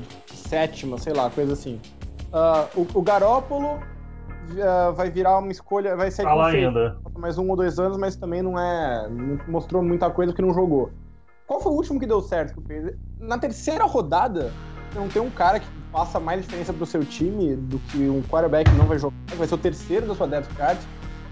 sétima, 0.50 0.98
sei 0.98 1.12
lá, 1.12 1.30
coisa 1.30 1.52
assim. 1.52 1.80
Uh, 2.32 2.80
o, 2.80 2.98
o 2.98 3.02
Garópolo 3.02 3.74
uh, 3.74 4.92
vai 4.94 5.08
virar 5.08 5.38
uma 5.38 5.52
escolha, 5.52 5.96
vai 5.96 6.10
ser 6.10 6.24
tá 6.24 6.46
ainda. 6.46 6.98
mais 7.16 7.38
um 7.38 7.48
ou 7.48 7.56
dois 7.56 7.78
anos, 7.78 7.96
mas 7.96 8.16
também 8.16 8.42
não 8.42 8.58
é. 8.58 9.08
Não 9.08 9.38
mostrou 9.46 9.82
muita 9.82 10.10
coisa 10.10 10.32
porque 10.32 10.42
não 10.42 10.52
jogou. 10.52 10.90
Qual 11.46 11.60
foi 11.60 11.72
o 11.72 11.76
último 11.76 12.00
que 12.00 12.06
deu 12.06 12.20
certo? 12.20 12.62
Na 13.18 13.38
terceira 13.38 13.84
rodada, 13.84 14.52
não 14.94 15.08
tem 15.08 15.22
um 15.22 15.30
cara 15.30 15.60
que 15.60 15.66
faça 15.92 16.18
mais 16.20 16.42
diferença 16.42 16.72
pro 16.72 16.86
seu 16.86 17.04
time 17.04 17.56
do 17.56 17.78
que 17.78 18.08
um 18.08 18.22
quarterback 18.22 18.70
que 18.70 18.76
não 18.76 18.86
vai 18.86 18.98
jogar, 18.98 19.16
vai 19.36 19.46
ser 19.46 19.54
o 19.54 19.58
terceiro 19.58 20.06
da 20.06 20.14
sua 20.14 20.26
depth 20.26 20.52
card. 20.56 20.80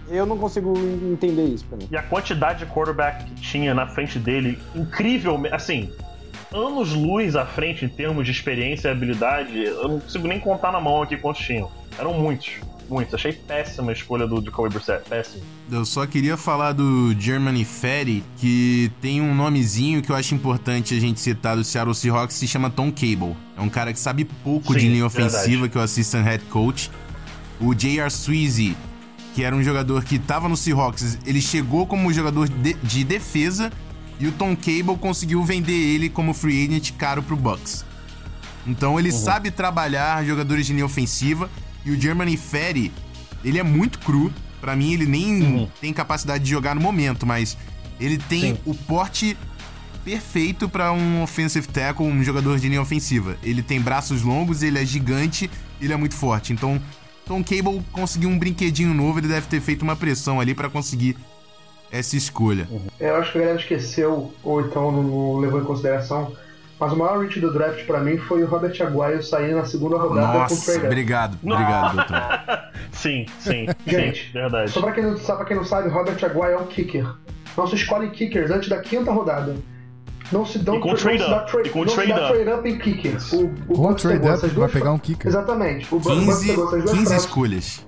Eu 0.09 0.25
não 0.25 0.39
consigo 0.39 0.73
entender 1.13 1.45
isso 1.45 1.67
pra 1.67 1.77
mim. 1.77 1.87
E 1.91 1.97
a 1.97 2.03
quantidade 2.03 2.65
de 2.65 2.73
quarterback 2.73 3.25
que 3.25 3.35
tinha 3.35 3.75
na 3.75 3.87
frente 3.87 4.19
dele, 4.19 4.59
incrível, 4.75 5.39
assim, 5.53 5.93
anos 6.53 6.93
luz 6.93 7.37
à 7.37 7.45
frente 7.45 7.85
em 7.85 7.89
termos 7.89 8.25
de 8.25 8.31
experiência 8.31 8.89
e 8.89 8.91
habilidade, 8.91 9.59
eu 9.65 9.89
não 9.89 10.01
consigo 10.01 10.27
nem 10.27 10.41
contar 10.41 10.73
na 10.73 10.81
mão 10.81 11.03
aqui 11.03 11.17
quantos 11.17 11.45
tinham. 11.45 11.71
Eram 11.99 12.15
muitos 12.15 12.61
muito. 12.89 13.15
Achei 13.15 13.33
péssima 13.33 13.91
a 13.91 13.93
escolha 13.93 14.27
do 14.27 14.43
Jacoby 14.43 14.71
Brissett. 14.71 15.09
Péssimo. 15.09 15.43
Eu 15.71 15.85
só 15.85 16.07
queria 16.07 16.37
falar 16.37 16.73
do 16.73 17.15
Germany 17.19 17.65
Ferry, 17.65 18.25
que 18.39 18.91
tem 19.01 19.21
um 19.21 19.35
nomezinho 19.35 20.03
que 20.03 20.11
eu 20.11 20.17
acho 20.17 20.35
importante 20.35 20.97
a 20.97 21.01
gente 21.01 21.21
citar 21.21 21.57
do 21.57 21.63
Seattle 21.63 21.95
Seahawks, 21.95 22.37
se 22.37 22.49
chama 22.49 22.71
Tom 22.71 22.91
Cable. 22.91 23.37
É 23.57 23.61
um 23.61 23.69
cara 23.69 23.93
que 23.93 23.99
sabe 23.99 24.25
pouco 24.25 24.73
Sim, 24.73 24.79
de 24.79 24.89
linha 24.89 25.07
ofensiva, 25.07 25.47
verdade. 25.47 25.69
que 25.69 25.79
é 25.79 25.81
o 25.81 25.85
assistant 25.85 26.25
head 26.25 26.45
coach. 26.47 26.91
O 27.61 27.75
J.R. 27.75 28.09
Sweezy, 28.11 28.77
que 29.35 29.45
era 29.45 29.55
um 29.55 29.63
jogador 29.63 30.05
que 30.05 30.17
estava 30.17 30.49
no 30.49 30.57
Seahawks, 30.57 31.19
ele 31.27 31.41
chegou 31.41 31.87
como 31.87 32.13
jogador 32.13 32.49
de, 32.49 32.75
de 32.75 33.05
defesa 33.05 33.71
e 34.21 34.27
o 34.27 34.33
Tom 34.33 34.57
Cable 34.57 34.97
conseguiu 34.99 35.43
vender 35.45 35.73
ele 35.73 36.09
como 36.09 36.35
free 36.35 36.67
agent 36.67 36.93
caro 36.93 37.23
pro 37.23 37.37
Bucks. 37.37 37.85
Então 38.67 38.99
ele 38.99 39.11
uhum. 39.11 39.19
sabe 39.19 39.51
trabalhar 39.51 40.25
jogadores 40.25 40.67
de 40.67 40.73
linha 40.73 40.85
ofensiva 40.85 41.49
e 41.85 41.91
o 41.91 42.01
Germany 42.01 42.37
Ferry, 42.37 42.93
ele 43.45 43.59
é 43.59 43.63
muito 43.63 43.99
cru. 44.01 44.33
Para 44.61 44.75
mim, 44.75 44.93
ele 44.93 45.07
nem 45.07 45.43
uhum. 45.43 45.69
tem 45.81 45.93
capacidade 45.93 46.43
de 46.43 46.51
jogar 46.51 46.75
no 46.75 46.81
momento, 46.81 47.25
mas 47.25 47.57
ele 48.01 48.19
tem 48.19 48.55
Sim. 48.55 48.59
o 48.67 48.75
porte 48.75 49.37
perfeito 50.05 50.69
para 50.69 50.93
um 50.93 51.23
offensive 51.23 51.67
tackle, 51.69 52.07
um 52.07 52.25
jogador 52.25 52.59
de 52.59 52.69
linha 52.69 52.83
ofensiva. 52.83 53.37
Ele 53.43 53.63
tem 53.63 53.81
braços 53.81 54.23
longos, 54.23 54.63
ele 54.63 54.79
é 54.79 54.85
gigante, 54.85 55.49
ele 55.81 55.93
é 55.93 55.97
muito 55.97 56.15
forte. 56.15 56.53
Então, 56.53 56.81
Tom 57.25 57.45
Cable 57.45 57.83
conseguiu 57.93 58.29
um 58.29 58.39
brinquedinho 58.39 58.93
novo, 58.93 59.21
ele 59.21 59.29
deve 59.29 59.47
ter 59.47 59.61
feito 59.61 59.83
uma 59.83 59.95
pressão 59.95 60.41
ali 60.41 60.55
para 60.55 60.69
conseguir 60.69 61.17
essa 61.91 62.17
escolha. 62.17 62.67
Uhum. 62.71 62.81
Eu 63.01 63.17
acho 63.17 63.33
que 63.33 63.39
a 63.39 63.41
galera 63.41 63.59
esqueceu, 63.61 64.33
ou 64.43 64.61
então 64.61 64.91
não 64.93 65.39
levou 65.39 65.61
em 65.61 65.65
consideração, 65.65 66.33
mas 66.79 66.93
o 66.93 66.97
maior 66.97 67.19
reach 67.21 67.41
do 67.41 67.53
draft 67.53 67.85
para 67.87 68.01
mim 68.01 68.17
foi 68.19 68.43
o 68.43 68.47
Robert 68.47 68.75
Aguayo 68.81 69.23
saindo 69.23 69.57
na 69.57 69.65
segunda 69.65 69.97
rodada 69.99 70.39
Nossa, 70.39 70.55
com 70.55 70.61
o 70.61 70.65
Trey 70.77 70.87
Obrigado, 70.87 71.37
obrigado, 71.43 71.97
doutor. 71.97 72.61
sim, 72.93 73.27
sim, 73.41 73.67
Gente, 73.87 74.27
sim, 74.27 74.33
verdade. 74.33 74.71
Só 74.71 74.81
pra 74.81 74.93
quem, 74.93 75.03
não, 75.05 75.17
só 75.17 75.35
pra 75.37 75.45
quem 75.45 75.57
não 75.57 75.65
sabe, 75.65 75.89
Robert 75.89 76.23
Aguayo 76.25 76.55
é 76.55 76.59
um 76.59 76.67
kicker. 76.67 77.07
Não 77.57 77.67
se 77.67 77.75
escolhe 77.75 78.11
kickers 78.11 78.51
antes 78.51 78.69
da 78.69 78.79
quinta 78.79 79.11
rodada. 79.11 79.57
Não 80.31 80.45
se 80.45 80.59
dão 80.59 80.77
E 80.77 80.81
com 80.81 80.89
não 80.91 80.95
trade 80.95 81.23
se 81.25 81.31
dá 81.31 81.43
up. 81.43 81.51
tra- 81.51 81.63
E 81.65 81.71
com 81.71 81.79
não 81.81 81.89
se 81.89 81.95
trade 81.95 82.13
dá 82.13 82.29
up. 82.29 82.35
trade 82.35 82.51
up 82.61 82.69
em 82.69 82.79
kicker. 82.79 83.17
O, 83.33 83.45
o 83.73 83.77
Com 83.77 83.83
Bucks 83.89 84.03
trade 84.03 84.29
up, 84.29 84.47
vai 84.55 84.69
pegar 84.69 84.93
um 84.93 84.99
kicker. 84.99 85.27
Exatamente. 85.27 85.87
O 85.93 85.99
Bu- 85.99 86.11
o 86.11 86.15
Bucks 86.17 86.39
15, 86.39 86.47
pegou 86.49 86.65
essas 86.67 86.83
duas 86.83 86.91
15 86.93 87.07
frases. 87.07 87.25
escolhas. 87.27 87.87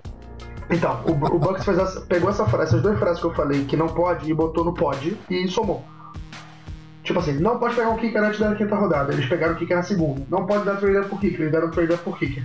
Então, 0.70 1.00
o, 1.04 1.10
o 1.10 1.38
Bucks 1.38 1.64
fez 1.64 1.78
essa- 1.78 2.00
pegou 2.02 2.30
essa 2.30 2.46
frase, 2.46 2.68
essas 2.70 2.82
duas 2.82 2.98
frases 2.98 3.20
que 3.20 3.26
eu 3.26 3.34
falei 3.34 3.64
que 3.64 3.76
não 3.76 3.88
pode 3.88 4.30
e 4.30 4.34
botou 4.34 4.64
no 4.64 4.72
pode 4.72 5.16
e 5.28 5.48
somou. 5.48 5.84
Tipo 7.02 7.18
assim, 7.18 7.32
não 7.40 7.58
pode 7.58 7.74
pegar 7.74 7.88
um 7.90 7.96
kicker 7.96 8.22
antes 8.22 8.38
da 8.38 8.54
quinta 8.54 8.76
rodada. 8.76 9.12
Eles 9.12 9.26
pegaram 9.26 9.54
o 9.54 9.56
kicker 9.56 9.76
na 9.76 9.82
segunda. 9.82 10.22
Não 10.28 10.46
pode 10.46 10.64
dar 10.64 10.76
trade 10.76 11.08
por 11.08 11.18
kicker, 11.18 11.40
eles 11.40 11.52
deram 11.52 11.70
trade 11.70 11.96
por 11.98 12.16
kicker. 12.18 12.44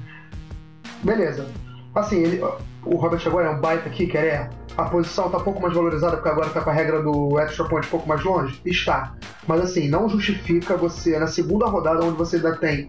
Beleza. 1.03 1.45
Assim, 1.93 2.23
ele, 2.23 2.43
o 2.83 2.95
Robert 2.95 3.21
agora 3.25 3.47
é 3.47 3.49
um 3.51 3.59
baita 3.61 3.89
kicker, 3.89 4.21
é. 4.23 4.49
A 4.77 4.85
posição 4.85 5.29
tá 5.29 5.37
um 5.37 5.43
pouco 5.43 5.61
mais 5.61 5.73
valorizada 5.73 6.15
porque 6.17 6.29
agora 6.29 6.49
tá 6.49 6.61
com 6.61 6.69
a 6.69 6.73
regra 6.73 7.01
do 7.01 7.39
extra 7.39 7.63
point 7.65 7.85
um 7.87 7.91
pouco 7.91 8.07
mais 8.09 8.23
longe? 8.23 8.59
Está. 8.65 9.13
Mas 9.47 9.61
assim, 9.61 9.87
não 9.87 10.09
justifica 10.09 10.75
você 10.75 11.17
na 11.19 11.27
segunda 11.27 11.67
rodada 11.67 12.03
onde 12.03 12.17
você 12.17 12.37
ainda 12.37 12.55
tem. 12.57 12.87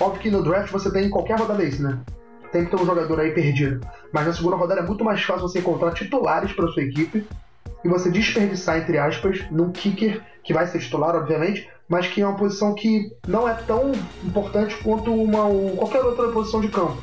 Óbvio 0.00 0.20
que 0.20 0.30
no 0.30 0.42
draft 0.42 0.70
você 0.72 0.90
tem 0.90 1.06
em 1.06 1.10
qualquer 1.10 1.38
rodada 1.38 1.62
isso, 1.62 1.82
né? 1.82 1.98
Tem 2.52 2.64
que 2.64 2.70
ter 2.70 2.76
um 2.80 2.84
jogador 2.86 3.18
aí 3.20 3.30
perdido. 3.32 3.80
Mas 4.12 4.26
na 4.26 4.32
segunda 4.32 4.56
rodada 4.56 4.80
é 4.80 4.84
muito 4.84 5.02
mais 5.04 5.22
fácil 5.22 5.48
você 5.48 5.58
encontrar 5.60 5.92
titulares 5.92 6.52
para 6.52 6.68
sua 6.68 6.82
equipe 6.82 7.26
e 7.84 7.88
você 7.88 8.10
desperdiçar, 8.10 8.78
entre 8.78 8.98
aspas, 8.98 9.40
num 9.50 9.72
kicker 9.72 10.20
que 10.44 10.52
vai 10.52 10.66
ser 10.66 10.78
titular, 10.78 11.16
obviamente, 11.16 11.68
mas 11.88 12.06
que 12.06 12.20
é 12.20 12.26
uma 12.26 12.36
posição 12.36 12.74
que 12.74 13.10
não 13.26 13.48
é 13.48 13.54
tão 13.54 13.92
importante 14.24 14.76
quanto 14.82 15.12
uma, 15.14 15.44
um- 15.46 15.76
qualquer 15.76 16.02
outra 16.04 16.28
posição 16.28 16.60
de 16.60 16.68
campo. 16.68 16.96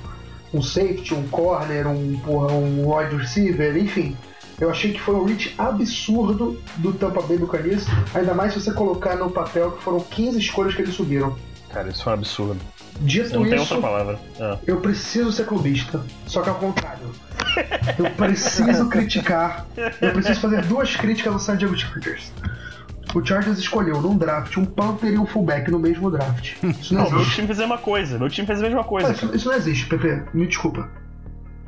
Um 0.53 0.61
safety, 0.61 1.13
um 1.13 1.27
corner, 1.27 1.87
um, 1.87 2.19
um 2.27 2.95
wide 2.95 3.15
receiver, 3.15 3.75
enfim. 3.77 4.15
Eu 4.59 4.69
achei 4.69 4.91
que 4.91 4.99
foi 4.99 5.15
um 5.15 5.23
reach 5.23 5.53
absurdo 5.57 6.59
do 6.77 6.91
Tampa 6.93 7.21
Bay 7.21 7.37
Buccaneers, 7.37 7.85
ainda 8.13 8.33
mais 8.33 8.53
se 8.53 8.59
você 8.61 8.73
colocar 8.73 9.15
no 9.15 9.29
papel 9.31 9.71
que 9.71 9.81
foram 9.83 9.99
15 9.99 10.37
escolhas 10.39 10.75
que 10.75 10.81
eles 10.81 10.93
subiram. 10.95 11.35
Cara, 11.71 11.89
isso 11.89 12.03
foi 12.03 12.11
um 12.11 12.15
absurdo. 12.15 12.59
Dito 13.01 13.33
Não 13.33 13.43
tem 13.43 13.55
isso, 13.55 13.73
outra 13.73 13.89
palavra. 13.89 14.19
É. 14.39 14.57
eu 14.67 14.81
preciso 14.81 15.31
ser 15.31 15.45
clubista, 15.45 16.03
só 16.25 16.41
que 16.41 16.49
ao 16.49 16.55
contrário. 16.55 17.09
Eu 17.97 18.09
preciso 18.11 18.87
criticar, 18.89 19.65
eu 20.01 20.11
preciso 20.11 20.39
fazer 20.39 20.65
duas 20.65 20.95
críticas 20.95 21.33
ao 21.33 21.39
San 21.39 21.57
Diego 21.57 21.77
Chargers. 21.77 22.31
O 23.15 23.25
Chargers 23.25 23.57
escolheu 23.57 23.99
num 24.01 24.15
draft 24.17 24.55
um 24.57 24.65
Panther 24.65 25.11
e 25.11 25.17
um 25.17 25.25
fullback 25.25 25.71
no 25.71 25.79
mesmo 25.79 26.11
draft. 26.11 26.53
Isso 26.63 26.93
não, 26.93 27.03
Não, 27.03 27.09
meu 27.09 27.19
existe. 27.21 27.35
time 27.35 27.47
fez 27.47 27.59
a 27.59 27.61
mesma 27.63 27.77
coisa. 27.79 28.19
Meu 28.19 28.29
time 28.29 28.45
fez 28.45 28.59
a 28.59 28.61
mesma 28.63 28.83
coisa. 28.83 29.07
Ah, 29.07 29.11
isso, 29.11 29.35
isso 29.35 29.47
não 29.49 29.55
existe, 29.55 29.85
Pepe. 29.87 30.23
Me 30.33 30.45
desculpa. 30.45 30.87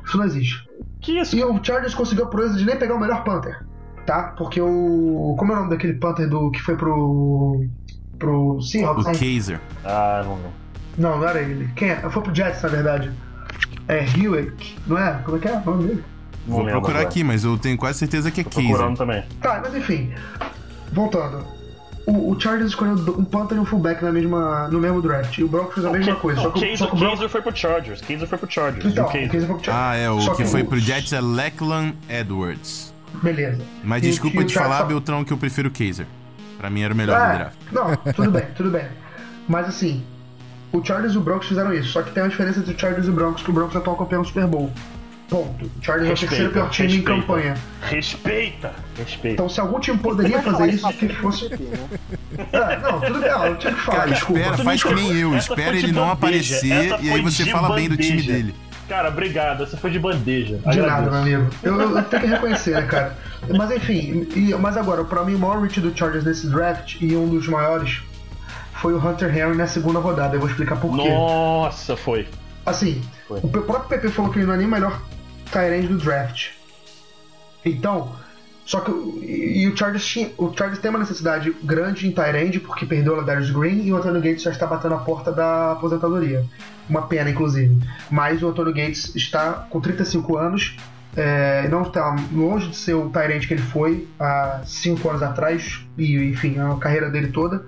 Isso 0.06 0.16
não 0.16 0.24
existe. 0.24 0.68
Que 1.00 1.18
isso? 1.18 1.34
E 1.36 1.42
o 1.42 1.62
Chargers 1.64 1.94
conseguiu 1.94 2.24
a 2.24 2.28
proeza 2.28 2.56
de 2.56 2.64
nem 2.64 2.76
pegar 2.76 2.94
o 2.94 3.00
melhor 3.00 3.24
Panther. 3.24 3.64
Tá? 4.06 4.34
Porque 4.38 4.60
o. 4.60 5.34
Como 5.36 5.52
é 5.52 5.56
o 5.56 5.58
nome 5.58 5.70
daquele 5.70 5.94
Panther 5.94 6.28
do 6.28 6.50
que 6.52 6.60
foi 6.60 6.76
pro. 6.76 7.64
pro 8.18 8.60
Seahawks? 8.60 9.06
O 9.06 9.08
né? 9.10 9.18
Kaiser. 9.18 9.60
Ah, 9.84 10.22
não, 10.24 10.36
não. 10.36 10.61
Não, 10.98 11.18
não 11.18 11.28
era 11.28 11.40
ele. 11.40 11.70
Quem 11.76 11.90
é? 11.90 11.96
Foi 12.10 12.22
pro 12.22 12.34
Jets, 12.34 12.62
na 12.62 12.68
verdade. 12.68 13.10
É 13.88 14.04
Hewitt, 14.04 14.78
não 14.86 14.96
é? 14.98 15.20
Como 15.24 15.36
é 15.36 15.40
que 15.40 15.48
é 15.48 15.52
o 15.52 15.64
nome 15.64 15.86
dele? 15.88 16.04
Vou 16.46 16.58
lembro 16.58 16.72
procurar 16.72 16.98
agora. 17.00 17.08
aqui, 17.08 17.22
mas 17.24 17.44
eu 17.44 17.56
tenho 17.58 17.76
quase 17.76 17.98
certeza 17.98 18.30
que 18.30 18.40
é 18.40 18.44
procurando 18.44 18.78
Kaiser. 18.78 18.96
também. 18.96 19.24
Tá, 19.40 19.60
mas 19.62 19.74
enfim. 19.74 20.12
Voltando. 20.92 21.44
O, 22.06 22.32
o 22.32 22.40
Chargers 22.40 22.70
escolheu 22.70 22.94
um 23.16 23.24
Panther 23.24 23.56
e 23.56 23.60
um 23.60 23.64
fullback 23.64 24.02
na 24.02 24.10
mesma, 24.10 24.66
no 24.68 24.80
mesmo 24.80 25.00
draft. 25.00 25.38
E 25.38 25.44
o 25.44 25.48
Broncos 25.48 25.74
fez 25.74 25.86
a 25.86 25.90
mesma 25.90 26.12
Não, 26.14 26.20
coisa. 26.20 26.42
Não, 26.42 26.50
Só 26.50 26.58
que, 26.58 26.72
o- 26.72 26.76
só 26.76 26.86
que 26.86 26.94
o 26.94 26.98
Broncos. 26.98 27.08
Kaiser 27.20 27.28
foi 27.28 27.42
pro 27.42 27.56
Chargers. 27.56 28.00
Kaiser 28.00 28.28
foi 28.28 28.38
pro 28.38 28.50
Chargers. 28.50 28.84
Então, 28.84 29.04
o 29.06 29.12
Kaiser. 29.12 29.30
Kaiser 29.30 29.48
foi 29.48 29.56
pro 29.56 29.64
Chargers. 29.64 29.86
Ah, 29.88 29.96
é, 29.96 30.10
o 30.10 30.20
Só 30.20 30.34
que 30.34 30.44
foi 30.44 30.64
pro 30.64 30.78
Jets 30.80 31.12
é 31.12 31.20
Leckland 31.20 31.96
Edwards. 32.08 32.92
Beleza. 33.22 33.62
Mas 33.84 34.02
E- 34.02 34.06
desculpa 34.10 34.36
e 34.38 34.40
o 34.40 34.44
te 34.46 34.52
Chargers 34.54 34.74
falar, 34.76 34.88
Beltrão, 34.88 35.22
que 35.24 35.32
eu 35.32 35.36
prefiro 35.38 35.68
o 35.68 35.72
Kaiser. 35.72 36.06
Pra 36.58 36.68
mim 36.68 36.82
era 36.82 36.92
o 36.92 36.96
melhor 36.96 37.18
do 37.18 37.24
É, 37.24 37.36
draft. 37.36 37.56
Não, 37.70 38.12
tudo 38.12 38.30
bem, 38.32 38.44
tudo 38.56 38.70
bem. 38.70 38.84
Mas 39.48 39.68
assim, 39.68 40.02
o 40.72 40.84
Chargers 40.84 41.14
e 41.14 41.18
o 41.18 41.20
Broncos 41.20 41.48
fizeram 41.48 41.72
isso. 41.74 41.90
Só 41.90 42.02
que 42.02 42.10
tem 42.12 42.22
uma 42.22 42.28
diferença 42.28 42.60
entre 42.60 42.74
o 42.74 42.78
Chargers 42.78 43.06
e 43.06 43.10
o 43.10 43.12
Broncos, 43.12 43.42
que 43.42 43.50
o 43.50 43.52
Broncos 43.52 43.74
é 43.74 43.78
atual 43.78 43.96
campeão 43.96 44.22
do 44.22 44.28
Super 44.28 44.46
Bowl. 44.46 44.70
Ponto. 45.28 45.64
O 45.64 45.70
Chargers 45.84 46.10
é 46.10 46.12
o 46.12 46.28
terceiro 46.28 46.52
pior 46.52 46.68
time 46.70 46.88
em 46.88 46.96
respeita. 46.96 47.20
campanha. 47.20 47.54
Respeita! 47.82 48.72
Respeita. 48.98 49.34
Então 49.34 49.48
se 49.48 49.60
algum 49.60 49.80
time 49.80 49.96
poderia 49.98 50.42
fazer 50.42 50.68
isso, 50.70 50.88
que 50.92 51.08
que 51.08 51.14
fosse. 51.16 51.48
Né? 51.48 51.58
É, 52.52 52.78
não, 52.78 52.98
tudo 53.00 53.18
bem, 53.20 53.30
não, 53.30 53.46
eu 53.46 53.56
tinha 53.56 53.72
que 53.74 53.80
falar, 53.80 53.98
Cara, 53.98 54.10
desculpa. 54.10 54.40
espera, 54.40 54.58
faz 54.64 54.82
que 54.82 54.94
nem 54.94 55.12
eu. 55.18 55.36
Espera 55.36 55.76
ele 55.76 55.92
não 55.92 56.02
bandeja. 56.08 56.12
aparecer 56.12 56.72
Essa 56.72 56.98
e 57.02 57.10
aí 57.10 57.20
você 57.22 57.44
fala 57.46 57.74
bem 57.74 57.88
do 57.88 57.96
time 57.96 58.16
bandeja. 58.16 58.32
dele. 58.32 58.54
Cara, 58.88 59.08
obrigado. 59.08 59.62
Essa 59.62 59.76
foi 59.76 59.90
de 59.90 59.98
bandeja. 59.98 60.56
De 60.56 60.64
nada, 60.80 60.80
Agradeço. 60.80 61.10
meu 61.10 61.20
amigo. 61.20 61.50
Eu, 61.62 61.80
eu- 61.80 61.96
eu 61.96 62.02
tenho 62.04 62.22
que 62.22 62.28
reconhecer, 62.28 62.70
né, 62.72 62.82
cara? 62.82 63.16
Mas 63.56 63.70
enfim, 63.70 64.26
e- 64.34 64.54
mas 64.54 64.76
agora, 64.76 65.04
pra 65.04 65.24
mim, 65.24 65.34
o 65.34 65.38
maior 65.38 65.60
reach 65.60 65.80
do 65.80 65.96
Chargers 65.96 66.24
nesse 66.24 66.46
draft 66.48 66.96
e 67.00 67.14
um 67.16 67.26
dos 67.28 67.46
maiores 67.48 68.02
foi 68.82 68.92
o 68.94 68.98
Hunter 68.98 69.30
Henry 69.34 69.56
na 69.56 69.66
segunda 69.66 69.98
rodada. 70.00 70.34
Eu 70.36 70.40
vou 70.40 70.48
explicar 70.50 70.76
por 70.76 70.94
quê. 70.96 71.08
Nossa, 71.08 71.96
foi. 71.96 72.28
Assim, 72.66 73.00
Foi. 73.26 73.38
o 73.42 73.48
próprio 73.48 73.88
PP 73.88 74.08
falou 74.10 74.30
que 74.30 74.38
ele 74.40 74.46
não 74.46 74.54
é 74.54 74.56
nem 74.58 74.66
o 74.66 74.70
melhor 74.70 75.00
Tyrande 75.50 75.86
do 75.88 75.96
draft. 75.98 76.48
Então, 77.64 78.12
só 78.64 78.80
que 78.80 78.90
o- 78.90 79.18
e, 79.22 79.66
o 79.68 79.76
Chargers 79.76 80.06
tinha, 80.06 80.30
o 80.38 80.52
Chargers 80.56 80.80
tem 80.80 80.90
uma 80.90 80.98
necessidade 80.98 81.54
grande 81.62 82.06
em 82.06 82.12
Tyrande 82.12 82.60
porque 82.60 82.84
perdeu 82.86 83.12
o 83.14 83.16
Ladarius 83.16 83.50
Green 83.50 83.82
e 83.84 83.92
o 83.92 83.96
Antonio 83.96 84.20
Gates 84.20 84.42
já 84.42 84.50
está 84.50 84.66
batendo 84.66 84.94
a 84.94 84.98
porta 84.98 85.32
da 85.32 85.72
aposentadoria. 85.72 86.44
Uma 86.88 87.02
pena, 87.02 87.30
inclusive. 87.30 87.76
Mas 88.10 88.42
o 88.42 88.48
Antonio 88.48 88.72
Gates 88.74 89.14
está 89.14 89.66
com 89.70 89.80
35 89.80 90.36
anos. 90.36 90.76
É, 91.16 91.68
não 91.68 91.82
está 91.82 92.16
longe 92.32 92.68
de 92.68 92.76
ser 92.76 92.94
o 92.94 93.10
Tyrande 93.10 93.46
que 93.46 93.54
ele 93.54 93.62
foi 93.62 94.08
há 94.18 94.62
5 94.64 95.08
anos 95.10 95.22
atrás, 95.22 95.84
e 95.98 96.16
enfim, 96.30 96.58
a 96.58 96.74
carreira 96.76 97.10
dele 97.10 97.28
toda. 97.28 97.66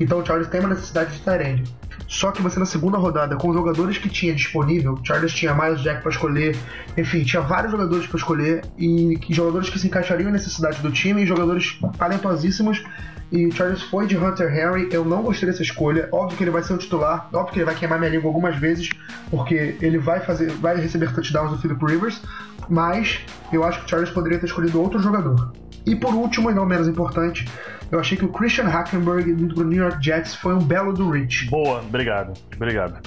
Então 0.00 0.20
o 0.20 0.26
Chargers 0.26 0.48
tem 0.48 0.60
uma 0.60 0.70
necessidade 0.70 1.12
de 1.12 1.20
Tyrande. 1.20 1.64
Só 2.12 2.30
que 2.30 2.42
você 2.42 2.58
na 2.58 2.66
segunda 2.66 2.98
rodada, 2.98 3.36
com 3.36 3.48
os 3.48 3.54
jogadores 3.54 3.96
que 3.96 4.08
tinha 4.08 4.34
disponível, 4.34 4.92
o 4.92 5.04
Chargers 5.04 5.32
tinha 5.32 5.54
Miles 5.54 5.80
Jack 5.80 6.02
para 6.02 6.10
escolher, 6.10 6.56
enfim, 6.96 7.24
tinha 7.24 7.40
vários 7.40 7.72
jogadores 7.72 8.06
para 8.06 8.18
escolher 8.18 8.62
e 8.78 9.18
jogadores 9.30 9.70
que 9.70 9.78
se 9.78 9.86
encaixariam 9.86 10.28
em 10.28 10.32
necessidade 10.32 10.82
do 10.82 10.90
time, 10.92 11.22
e 11.22 11.26
jogadores 11.26 11.78
talentosíssimos. 11.96 12.84
E 13.30 13.46
o 13.46 13.52
Chargers 13.52 13.82
foi 13.84 14.06
de 14.06 14.14
Hunter 14.14 14.54
Henry. 14.54 14.90
Eu 14.92 15.06
não 15.06 15.22
gostei 15.22 15.48
dessa 15.48 15.62
escolha. 15.62 16.06
Óbvio 16.12 16.36
que 16.36 16.44
ele 16.44 16.50
vai 16.50 16.62
ser 16.62 16.74
o 16.74 16.78
titular, 16.78 17.30
óbvio 17.32 17.54
que 17.54 17.58
ele 17.60 17.64
vai 17.64 17.74
queimar 17.74 17.98
minha 17.98 18.10
língua 18.10 18.28
algumas 18.28 18.56
vezes, 18.56 18.90
porque 19.30 19.76
ele 19.80 19.96
vai 19.96 20.20
fazer, 20.20 20.50
vai 20.52 20.76
receber 20.76 21.14
touchdowns 21.14 21.50
do 21.50 21.58
Philip 21.58 21.82
Rivers, 21.82 22.20
mas 22.68 23.20
eu 23.50 23.64
acho 23.64 23.80
que 23.80 23.86
o 23.86 23.88
Chargers 23.88 24.10
poderia 24.10 24.38
ter 24.38 24.46
escolhido 24.46 24.82
outro 24.82 25.00
jogador. 25.00 25.50
E 25.86 25.96
por 25.96 26.14
último, 26.14 26.50
e 26.50 26.54
não 26.54 26.66
menos 26.66 26.86
importante, 26.86 27.48
eu 27.92 28.00
achei 28.00 28.16
que 28.16 28.24
o 28.24 28.28
Christian 28.28 28.64
Hackenberg 28.64 29.34
do 29.34 29.62
New 29.62 29.82
York 29.82 30.02
Jets 30.02 30.34
foi 30.34 30.54
um 30.54 30.64
belo 30.64 30.94
do 30.94 31.10
Rich. 31.10 31.50
Boa, 31.50 31.80
obrigado. 31.80 32.32
Obrigado. 32.56 32.98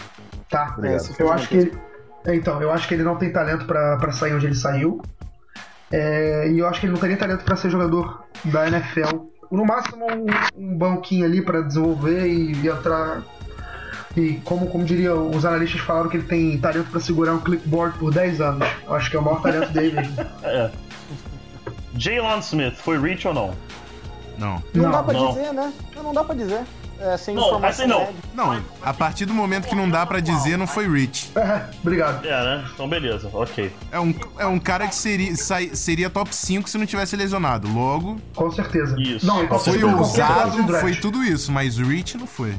Tá. 0.47 0.75
Obrigado. 0.77 0.97
Esse 0.97 1.13
foi 1.15 1.25
Eu 1.25 1.33
acho 1.33 1.49
que 1.49 1.57
ele. 1.57 1.77
Então, 2.27 2.61
eu 2.61 2.71
acho 2.71 2.87
que 2.87 2.93
ele 2.93 3.03
não 3.03 3.15
tem 3.15 3.31
talento 3.31 3.65
pra 3.65 3.97
pra 3.97 4.11
sair 4.11 4.35
onde 4.35 4.45
ele 4.45 4.55
saiu. 4.55 5.01
É, 5.91 6.49
e 6.51 6.59
eu 6.59 6.67
acho 6.67 6.79
que 6.79 6.85
ele 6.85 6.93
não 6.93 6.99
tem 6.99 7.09
nem 7.09 7.17
talento 7.17 7.43
pra 7.43 7.55
ser 7.55 7.71
jogador 7.71 8.25
da 8.45 8.67
NFL. 8.67 9.25
No 9.51 9.65
máximo, 9.65 10.05
um, 10.05 10.25
um 10.55 10.77
banquinho 10.77 11.25
ali 11.25 11.41
pra 11.41 11.61
desenvolver 11.61 12.27
e, 12.27 12.53
e 12.53 12.67
entrar. 12.67 13.23
E 14.15 14.33
como, 14.43 14.67
como 14.67 14.85
diria, 14.85 15.15
os 15.15 15.45
analistas 15.45 15.81
falaram 15.81 16.09
que 16.09 16.17
ele 16.17 16.27
tem 16.27 16.57
talento 16.59 16.91
pra 16.91 16.99
segurar 16.99 17.33
um 17.33 17.39
clipboard 17.39 17.97
por 17.97 18.13
10 18.13 18.39
anos. 18.39 18.67
Eu 18.85 18.93
acho 18.93 19.09
que 19.09 19.15
é 19.15 19.19
o 19.19 19.23
maior 19.23 19.41
talento 19.41 19.71
dele 19.73 19.95
mesmo. 19.95 20.15
É. 20.43 20.71
Jalen 21.97 22.39
Smith, 22.39 22.75
foi 22.75 22.99
reach 22.99 23.27
ou 23.27 23.33
não? 23.33 23.55
Não. 24.37 24.61
Não, 24.73 24.83
Não, 24.83 24.91
dá 24.91 25.03
pra 25.03 25.13
não. 25.13 25.27
dizer, 25.29 25.53
né? 25.53 25.73
Não, 25.95 26.13
dá 26.13 26.23
pra 26.23 26.35
dizer. 26.35 26.61
É, 26.97 27.17
sem 27.17 27.35
Não, 27.35 27.43
informação 27.47 27.69
assim 27.83 27.87
não. 27.87 27.99
médica. 27.99 28.19
Não, 28.33 28.63
a 28.81 28.93
partir 28.93 29.25
do 29.25 29.33
momento 29.33 29.67
que 29.67 29.75
não 29.75 29.89
dá 29.89 30.05
pra 30.05 30.21
dizer, 30.21 30.57
não 30.57 30.65
foi 30.65 30.87
Rich. 30.87 31.29
É, 31.35 31.65
obrigado. 31.83 32.25
É, 32.25 32.29
né? 32.43 32.65
Então 32.73 32.87
beleza, 32.87 33.29
ok. 33.33 33.69
É 33.91 33.99
um, 33.99 34.13
é 34.39 34.45
um 34.47 34.57
cara 34.57 34.87
que 34.87 34.95
seria, 34.95 35.35
sai- 35.35 35.71
seria 35.75 36.09
top 36.09 36.33
5 36.33 36.69
se 36.69 36.77
não 36.77 36.85
tivesse 36.85 37.15
lesionado. 37.17 37.67
Logo, 37.67 38.17
Com 38.33 38.49
certeza. 38.49 38.95
Isso. 38.97 39.25
Não, 39.25 39.43
e 39.43 39.47
com 39.47 39.59
foi 39.59 39.83
ousado, 39.83 40.65
foi 40.79 40.95
tudo 40.95 41.21
isso, 41.21 41.51
mas 41.51 41.77
Rich 41.77 42.17
não 42.17 42.27
foi. 42.27 42.55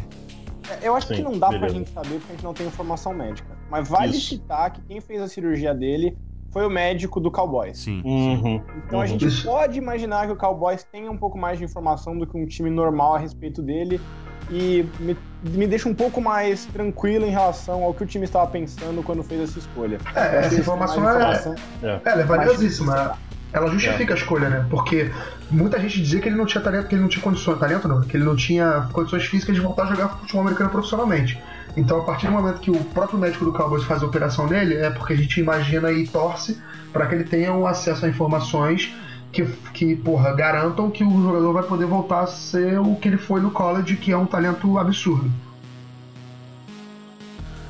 É, 0.69 0.81
Eu 0.89 0.95
acho 0.97 1.07
que 1.07 1.17
Sim, 1.17 1.23
não 1.23 1.39
dá 1.39 1.49
pra 1.49 1.59
beleza. 1.59 1.75
gente 1.79 1.91
saber 1.95 2.11
porque 2.19 2.33
a 2.33 2.35
gente 2.35 2.45
não 2.45 2.53
tem 2.53 2.67
informação 2.67 3.15
médica. 3.15 3.57
Mas 3.71 3.89
vale 3.89 4.17
Isso. 4.17 4.29
citar 4.29 4.71
que 4.71 4.81
quem 4.83 5.01
fez 5.01 5.23
a 5.23 5.29
cirurgia 5.29 5.73
dele 5.75 6.15
foi 6.51 6.67
o 6.67 6.71
médico 6.71 7.21
do 7.21 7.31
Cowboys. 7.31 7.79
Sim. 7.79 8.03
Uhum. 8.05 8.63
Então 8.87 8.99
a 9.01 9.03
Uhum. 9.03 9.09
gente 9.09 9.27
Isso. 9.27 9.45
pode 9.47 9.79
imaginar 9.79 10.27
que 10.27 10.33
o 10.33 10.37
Cowboys 10.37 10.83
tenha 10.85 11.11
um 11.11 11.17
pouco 11.17 11.37
mais 11.39 11.59
de 11.59 11.65
informação 11.65 12.17
do 12.19 12.27
que 12.27 12.37
um 12.37 12.47
time 12.47 12.71
normal 12.71 13.15
a 13.15 13.19
respeito 13.19 13.61
dele. 13.63 14.01
E 14.49 14.87
me, 15.01 15.17
me 15.43 15.67
deixa 15.67 15.89
um 15.89 15.95
pouco 15.95 16.21
mais 16.21 16.67
tranquilo 16.67 17.27
em 17.27 17.31
relação 17.31 17.83
ao 17.83 17.93
que 17.93 18.05
o 18.05 18.07
time 18.07 18.25
estava 18.25 18.47
pensando 18.47 19.03
quando 19.03 19.23
fez 19.25 19.41
essa 19.43 19.59
escolha. 19.59 19.99
É, 20.15 20.21
essa 20.21 20.39
Acho 20.39 20.49
que 20.51 20.61
informação 20.61 21.09
é- 21.09 21.15
informação- 21.17 21.55
É. 21.83 22.01
Ela 22.05 22.23
é 22.23 22.25
valiosíssima. 22.25 23.19
Ela 23.53 23.69
justifica 23.69 24.15
a 24.15 24.17
escolha, 24.17 24.49
né? 24.49 24.67
Porque 24.71 25.11
muita 25.51 25.81
gente 25.81 26.01
dizia 26.01 26.21
que 26.21 26.29
ele 26.29 26.37
não 26.37 26.47
tinha 26.47 26.63
talento, 26.63 26.87
que 26.89 26.95
ele 26.95 27.03
não 27.03 27.09
tinha 27.09 27.23
condições. 27.23 27.59
Talento 27.59 27.89
não, 27.89 28.03
que 28.03 28.17
ele 28.17 28.25
não 28.25 28.37
tinha 28.37 28.89
condições 28.93 29.25
físicas 29.25 29.55
de 29.55 29.61
voltar 29.61 29.85
a 29.85 29.87
jogar 29.87 30.09
futebol 30.21 30.43
americano 30.43 30.71
profissionalmente. 30.71 31.43
Então, 31.77 32.01
a 32.01 32.05
partir 32.05 32.27
do 32.27 32.33
momento 32.33 32.59
que 32.61 32.71
o 32.71 32.85
próprio 32.85 33.19
médico 33.19 33.45
do 33.45 33.53
Cowboys 33.53 33.85
faz 33.85 34.03
a 34.03 34.07
operação 34.07 34.47
nele, 34.47 34.77
é 34.77 34.91
porque 34.91 35.13
a 35.13 35.17
gente 35.17 35.39
imagina 35.39 35.93
e 35.93 36.09
torce 36.09 36.59
para 36.93 37.07
que 37.07 37.15
ele 37.15 37.25
tenha 37.25 37.53
um 37.53 37.67
acesso 37.67 38.07
a 38.07 38.09
informações 38.09 38.95
que, 39.31 39.45
que, 39.75 39.95
porra, 39.97 40.33
garantam 40.33 40.91
que 40.91 41.05
o 41.05 41.23
jogador 41.23 41.53
vai 41.53 41.63
poder 41.65 41.85
voltar 41.85 42.23
a 42.23 42.27
ser 42.27 42.79
o 42.81 42.97
que 42.97 43.09
ele 43.09 43.19
foi 43.19 43.41
no 43.41 43.51
college, 43.51 43.97
que 43.97 44.11
é 44.11 44.17
um 44.17 44.25
talento 44.25 44.79
absurdo. 44.79 45.31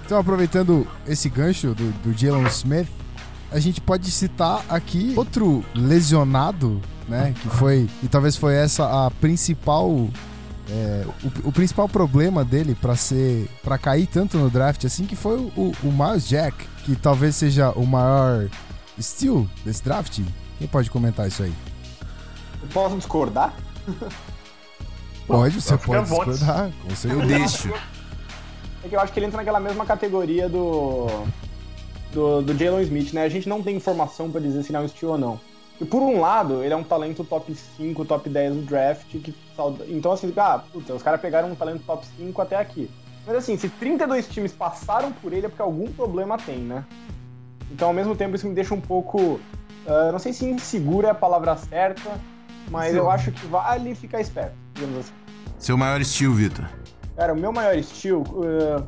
Então, 0.04 0.20
aproveitando 0.20 0.86
esse 1.04 1.28
gancho 1.28 1.74
do, 1.74 1.90
do 2.04 2.16
Jalen 2.16 2.46
Smith, 2.46 2.88
a 3.50 3.58
gente 3.58 3.80
pode 3.80 4.08
citar 4.12 4.64
aqui 4.68 5.12
outro 5.16 5.64
lesionado, 5.74 6.80
né? 7.08 7.34
Que 7.42 7.48
foi. 7.48 7.88
E 8.02 8.06
talvez 8.06 8.36
foi 8.36 8.54
essa 8.54 9.06
a 9.06 9.10
principal. 9.10 10.08
É, 10.68 11.06
o, 11.22 11.48
o, 11.48 11.52
principal 11.52 11.88
problema 11.88 12.44
dele 12.44 12.74
para 12.74 12.96
ser. 12.96 13.48
para 13.62 13.78
cair 13.78 14.06
tanto 14.06 14.36
no 14.36 14.50
draft 14.50 14.84
assim, 14.84 15.06
que 15.06 15.14
foi 15.14 15.36
o, 15.56 15.72
o 15.82 15.92
Miles 15.92 16.26
Jack, 16.26 16.66
que 16.84 16.96
talvez 16.96 17.36
seja 17.36 17.70
o 17.70 17.86
maior 17.86 18.48
steal 19.00 19.46
desse 19.64 19.84
draft. 19.84 20.20
Quem 20.58 20.66
pode 20.66 20.90
comentar 20.90 21.28
isso 21.28 21.44
aí? 21.44 21.54
Eu 22.62 22.68
posso 22.68 22.96
discordar? 22.96 23.54
Pode, 25.26 25.60
você 25.60 25.76
pode 25.76 26.08
discordar. 26.08 26.70
Eu 27.04 27.26
deixo. 27.26 27.74
É 28.84 28.88
que 28.88 28.94
eu 28.94 29.00
acho 29.00 29.12
que 29.12 29.18
ele 29.18 29.26
entra 29.26 29.38
naquela 29.38 29.58
mesma 29.58 29.84
categoria 29.84 30.48
do. 30.48 31.08
do, 32.12 32.42
do 32.42 32.56
Jalen 32.56 32.82
Smith, 32.82 33.12
né? 33.12 33.24
A 33.24 33.28
gente 33.28 33.48
não 33.48 33.60
tem 33.60 33.74
informação 33.74 34.30
para 34.30 34.40
dizer 34.40 34.62
se 34.62 34.70
ele 34.70 34.76
é 34.76 34.80
um 34.80 34.88
steal 34.88 35.12
ou 35.12 35.18
não. 35.18 35.40
E 35.80 35.84
por 35.84 36.02
um 36.02 36.20
lado, 36.20 36.62
ele 36.64 36.72
é 36.72 36.76
um 36.76 36.82
talento 36.82 37.22
top 37.22 37.54
5, 37.54 38.04
top 38.04 38.28
10 38.28 38.54
do 38.54 38.62
draft. 38.62 39.06
Que, 39.08 39.34
então, 39.88 40.12
assim, 40.12 40.32
ah, 40.36 40.62
puta, 40.72 40.94
os 40.94 41.02
caras 41.02 41.20
pegaram 41.20 41.50
um 41.50 41.54
talento 41.54 41.82
top 41.84 42.06
5 42.16 42.42
até 42.42 42.56
aqui. 42.56 42.90
Mas 43.26 43.36
assim, 43.36 43.56
se 43.58 43.68
32 43.68 44.28
times 44.28 44.52
passaram 44.52 45.12
por 45.12 45.32
ele 45.32 45.46
é 45.46 45.48
porque 45.48 45.62
algum 45.62 45.90
problema 45.92 46.38
tem, 46.38 46.58
né? 46.58 46.84
Então, 47.70 47.88
ao 47.88 47.94
mesmo 47.94 48.14
tempo, 48.14 48.36
isso 48.36 48.46
me 48.46 48.54
deixa 48.54 48.72
um 48.72 48.80
pouco. 48.80 49.18
Uh, 49.20 50.12
não 50.12 50.18
sei 50.18 50.32
se 50.32 50.46
inseguro 50.46 51.06
é 51.06 51.10
a 51.10 51.14
palavra 51.14 51.56
certa, 51.56 52.18
mas 52.70 52.92
Sim. 52.92 52.98
eu 52.98 53.10
acho 53.10 53.32
que 53.32 53.46
vale 53.46 53.94
ficar 53.94 54.20
esperto, 54.20 54.54
digamos 54.74 54.98
assim. 54.98 55.12
Seu 55.58 55.76
maior 55.76 56.00
estilo, 56.00 56.34
Vitor? 56.34 56.68
Cara, 57.16 57.32
o 57.32 57.36
meu 57.36 57.52
maior 57.52 57.76
estilo. 57.76 58.22
Uh, 58.22 58.86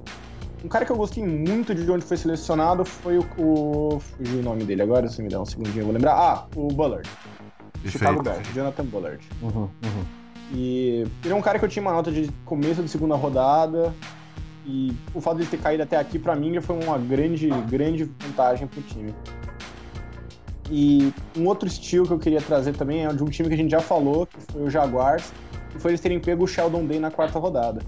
um 0.65 0.69
cara 0.69 0.85
que 0.85 0.93
eu 0.93 0.97
gostei 0.97 1.25
muito 1.25 1.75
de 1.75 1.91
onde 1.91 2.05
foi 2.05 2.17
selecionado 2.17 2.85
foi 2.85 3.19
o. 3.19 3.27
o 3.39 4.01
fugiu 4.01 4.41
o 4.41 4.43
nome 4.43 4.65
dele 4.65 4.83
agora, 4.83 5.09
se 5.09 5.23
me 5.23 5.29
der 5.29 5.39
um 5.39 5.45
segundinho, 5.45 5.81
eu 5.81 5.85
vou 5.85 5.95
lembrar. 5.95 6.15
Ah, 6.15 6.47
o 6.57 6.69
Bullard. 6.69 7.09
Perfeito. 7.83 7.99
Chicago 7.99 8.23
Bears, 8.23 8.55
Jonathan 8.55 8.85
Bullard. 8.85 9.29
Uhum, 9.41 9.63
uhum. 9.63 10.05
E 10.53 11.07
ele 11.25 11.33
é 11.33 11.35
um 11.35 11.43
cara 11.43 11.59
que 11.59 11.65
eu 11.65 11.69
tinha 11.69 11.83
uma 11.83 11.93
nota 11.93 12.11
de 12.11 12.31
começo 12.45 12.83
de 12.83 12.89
segunda 12.89 13.15
rodada. 13.15 13.95
E 14.67 14.93
o 15.15 15.21
fato 15.21 15.37
de 15.37 15.45
ele 15.45 15.51
ter 15.51 15.59
caído 15.59 15.83
até 15.83 15.97
aqui, 15.97 16.19
para 16.19 16.37
mim, 16.37 16.61
foi 16.61 16.77
uma 16.83 16.99
grande, 16.99 17.49
grande 17.71 18.05
vantagem 18.05 18.67
pro 18.67 18.83
time. 18.83 19.15
E 20.71 21.13
um 21.37 21.47
outro 21.47 21.67
estilo 21.67 22.07
que 22.07 22.13
eu 22.13 22.19
queria 22.19 22.43
trazer 22.43 22.75
também 22.75 23.07
é 23.07 23.09
de 23.09 23.23
um 23.23 23.27
time 23.27 23.49
que 23.49 23.55
a 23.55 23.59
gente 23.59 23.71
já 23.71 23.81
falou, 23.81 24.27
que 24.27 24.39
foi 24.53 24.63
o 24.63 24.71
Jaguars, 24.71 25.33
que 25.71 25.79
foi 25.79 25.93
eles 25.93 26.01
terem 26.01 26.21
pego 26.21 26.45
o 26.45 26.47
Sheldon 26.47 26.85
Day 26.85 26.99
na 26.99 27.11
quarta 27.11 27.39
rodada. 27.39 27.81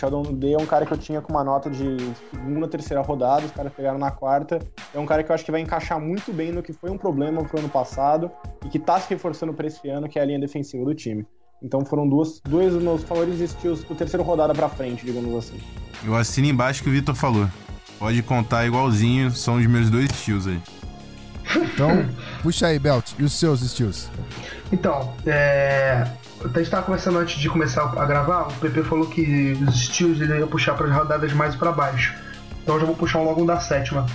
O 0.00 0.08
Sheldon 0.08 0.32
Day 0.32 0.54
é 0.54 0.56
um 0.56 0.64
cara 0.64 0.86
que 0.86 0.92
eu 0.92 0.96
tinha 0.96 1.20
com 1.20 1.30
uma 1.30 1.44
nota 1.44 1.68
de 1.68 1.98
segunda, 2.30 2.66
terceira 2.66 3.02
rodada, 3.02 3.44
os 3.44 3.52
caras 3.52 3.70
pegaram 3.70 3.98
na 3.98 4.10
quarta. 4.10 4.58
É 4.94 4.98
um 4.98 5.04
cara 5.04 5.22
que 5.22 5.30
eu 5.30 5.34
acho 5.34 5.44
que 5.44 5.50
vai 5.50 5.60
encaixar 5.60 6.00
muito 6.00 6.32
bem 6.32 6.50
no 6.50 6.62
que 6.62 6.72
foi 6.72 6.90
um 6.90 6.96
problema 6.96 7.44
pro 7.44 7.58
ano 7.58 7.68
passado 7.68 8.30
e 8.64 8.68
que 8.70 8.78
tá 8.78 8.98
se 8.98 9.10
reforçando 9.10 9.52
para 9.52 9.66
esse 9.66 9.86
ano, 9.90 10.08
que 10.08 10.18
é 10.18 10.22
a 10.22 10.24
linha 10.24 10.40
defensiva 10.40 10.86
do 10.86 10.94
time. 10.94 11.26
Então 11.62 11.84
foram 11.84 12.08
duas, 12.08 12.40
dois 12.40 12.72
dos 12.72 12.82
meus 12.82 13.02
favoritos 13.02 13.40
estilos 13.40 13.84
do 13.84 13.94
terceiro 13.94 14.24
rodada 14.24 14.54
pra 14.54 14.70
frente, 14.70 15.04
digamos 15.04 15.34
assim. 15.34 15.60
Eu 16.02 16.16
assino 16.16 16.46
embaixo 16.46 16.82
que 16.82 16.88
o 16.88 16.92
Vitor 16.92 17.14
falou. 17.14 17.46
Pode 17.98 18.22
contar 18.22 18.66
igualzinho, 18.66 19.30
são 19.30 19.56
os 19.56 19.66
meus 19.66 19.90
dois 19.90 20.06
estilos 20.06 20.46
aí. 20.46 20.62
Então, 21.74 21.90
puxa 22.42 22.68
aí, 22.68 22.78
Belt, 22.78 23.12
e 23.18 23.22
os 23.22 23.34
seus 23.34 23.60
estilos? 23.60 24.08
Então, 24.72 25.12
é, 25.26 26.06
a 26.40 26.46
gente 26.46 26.62
estava 26.62 26.84
conversando 26.84 27.18
antes 27.18 27.38
de 27.38 27.48
começar 27.48 27.82
a 27.82 28.04
gravar, 28.06 28.48
o 28.48 28.52
PP 28.54 28.82
falou 28.84 29.06
que 29.06 29.58
os 29.66 29.74
estilos 29.74 30.20
ele 30.20 30.38
ia 30.38 30.46
puxar 30.46 30.74
para 30.74 30.86
as 30.86 30.92
rodadas 30.92 31.32
mais 31.32 31.54
para 31.54 31.72
baixo. 31.72 32.14
Então 32.62 32.76
eu 32.76 32.80
já 32.80 32.86
vou 32.86 32.94
puxar 32.94 33.18
um 33.18 33.24
logo 33.24 33.44
da 33.44 33.58
sétima. 33.58 34.06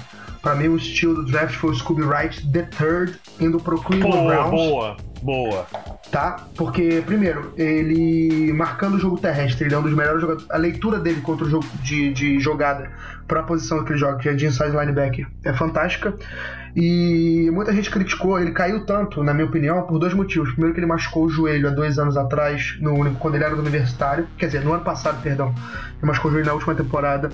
Para 0.41 0.55
mim, 0.55 0.67
o 0.67 0.77
estilo 0.77 1.15
do 1.15 1.25
draft 1.25 1.55
foi 1.55 1.71
o 1.71 1.73
Scooby 1.73 2.03
Wright, 2.03 2.47
The 2.51 2.61
Third, 2.77 3.19
indo 3.39 3.59
pro 3.59 3.81
Cleveland 3.81 4.17
boa, 4.17 4.33
Browns. 4.33 4.51
Boa, 4.51 4.97
boa. 5.23 5.67
Tá? 6.11 6.45
Porque, 6.55 7.01
primeiro, 7.03 7.51
ele 7.57 8.53
marcando 8.53 8.93
o 8.93 8.99
jogo 8.99 9.17
terrestre, 9.17 9.65
ele 9.65 9.73
é 9.73 9.77
um 9.79 9.81
dos 9.81 9.93
melhores 9.93 10.21
jogadores. 10.21 10.49
A 10.51 10.57
leitura 10.57 10.99
dele 10.99 11.21
contra 11.21 11.47
o 11.47 11.49
jogo 11.49 11.65
de, 11.81 12.13
de 12.13 12.39
jogada 12.39 12.91
para 13.27 13.39
a 13.39 13.43
posição 13.43 13.83
que 13.83 13.91
ele 13.91 13.99
joga, 13.99 14.17
que 14.17 14.29
é 14.29 14.33
de 14.33 14.45
inside 14.45 14.71
linebacker, 14.71 15.27
é 15.43 15.53
fantástica. 15.53 16.13
E 16.75 17.49
muita 17.53 17.73
gente 17.73 17.89
criticou, 17.89 18.39
ele 18.39 18.51
caiu 18.51 18.85
tanto, 18.85 19.23
na 19.23 19.33
minha 19.33 19.45
opinião, 19.45 19.83
por 19.83 19.97
dois 19.97 20.13
motivos. 20.13 20.51
Primeiro 20.51 20.73
que 20.73 20.79
ele 20.79 20.87
machucou 20.87 21.23
o 21.23 21.29
joelho 21.29 21.69
há 21.69 21.71
dois 21.71 21.97
anos 21.97 22.17
atrás, 22.17 22.77
no, 22.81 23.15
quando 23.15 23.35
ele 23.35 23.45
era 23.45 23.55
do 23.55 23.61
universitário. 23.61 24.27
Quer 24.37 24.47
dizer, 24.47 24.61
no 24.61 24.73
ano 24.73 24.83
passado, 24.83 25.21
perdão. 25.21 25.55
Ele 25.97 26.05
machucou 26.05 26.29
o 26.29 26.33
joelho 26.33 26.47
na 26.47 26.53
última 26.53 26.75
temporada. 26.75 27.29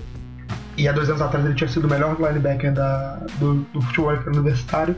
E 0.77 0.87
há 0.87 0.91
dois 0.91 1.09
anos 1.09 1.21
atrás 1.21 1.43
ele 1.43 1.55
tinha 1.55 1.67
sido 1.67 1.85
o 1.85 1.89
melhor 1.89 2.15
linebacker 2.19 2.71
da, 2.71 3.15
do, 3.39 3.55
do 3.73 3.81
futebol 3.81 4.13
universitário. 4.27 4.95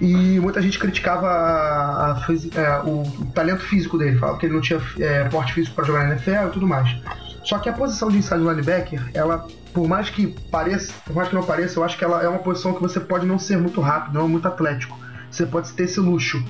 E 0.00 0.38
muita 0.40 0.60
gente 0.60 0.78
criticava 0.78 1.26
a, 1.26 2.10
a, 2.10 2.12
a, 2.12 2.60
é, 2.60 2.80
o, 2.84 3.02
o, 3.02 3.26
talento 3.34 3.62
físico 3.62 3.96
dele, 3.96 4.18
falava 4.18 4.38
que 4.38 4.46
ele 4.46 4.54
não 4.54 4.60
tinha 4.60 4.80
é, 4.98 5.24
porte 5.28 5.54
físico 5.54 5.74
para 5.74 5.84
jogar 5.84 6.04
na 6.04 6.14
NFL 6.14 6.48
e 6.48 6.50
tudo 6.50 6.66
mais. 6.66 6.94
Só 7.46 7.60
que 7.60 7.68
a 7.68 7.72
posição 7.72 8.08
de 8.08 8.18
inside 8.18 8.40
linebacker, 8.40 9.00
ela 9.14 9.46
por 9.72 9.86
mais 9.86 10.10
que 10.10 10.26
pareça, 10.50 10.92
por 11.04 11.14
mais 11.14 11.28
que 11.28 11.34
não 11.34 11.44
pareça, 11.44 11.78
eu 11.78 11.84
acho 11.84 11.96
que 11.96 12.04
ela 12.04 12.22
é 12.22 12.28
uma 12.28 12.40
posição 12.40 12.74
que 12.74 12.80
você 12.80 12.98
pode 12.98 13.24
não 13.24 13.38
ser 13.38 13.56
muito 13.56 13.80
rápido, 13.80 14.14
não 14.14 14.24
é 14.24 14.28
muito 14.28 14.48
atlético. 14.48 14.98
Você 15.30 15.46
pode 15.46 15.70
ter 15.72 15.84
esse 15.84 16.00
luxo. 16.00 16.42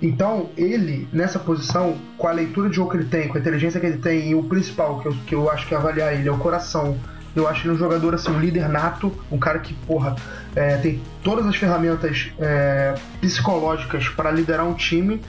Então, 0.00 0.48
ele, 0.56 1.06
nessa 1.12 1.38
posição, 1.38 1.98
com 2.16 2.26
a 2.26 2.32
leitura 2.32 2.70
de 2.70 2.76
jogo 2.76 2.92
que 2.92 2.96
ele 2.96 3.06
tem, 3.06 3.28
com 3.28 3.36
a 3.36 3.40
inteligência 3.40 3.78
que 3.78 3.86
ele 3.86 3.98
tem, 3.98 4.30
e 4.30 4.34
o 4.34 4.42
principal 4.44 5.00
que 5.00 5.08
eu, 5.08 5.12
que 5.26 5.34
eu 5.34 5.50
acho 5.50 5.66
que 5.66 5.74
é 5.74 5.76
avaliar 5.76 6.14
ele 6.14 6.28
é 6.28 6.32
o 6.32 6.38
coração. 6.38 6.96
Eu 7.36 7.46
acho 7.46 7.66
ele 7.66 7.74
um 7.74 7.78
jogador, 7.78 8.14
assim, 8.14 8.30
um 8.30 8.40
líder 8.40 8.70
nato, 8.70 9.12
um 9.30 9.38
cara 9.38 9.58
que, 9.58 9.74
porra, 9.74 10.16
é, 10.56 10.78
tem 10.78 11.02
todas 11.22 11.44
as 11.44 11.56
ferramentas 11.56 12.30
é, 12.38 12.94
psicológicas 13.20 14.08
para 14.08 14.30
liderar 14.30 14.66
um 14.66 14.74
time 14.74 15.20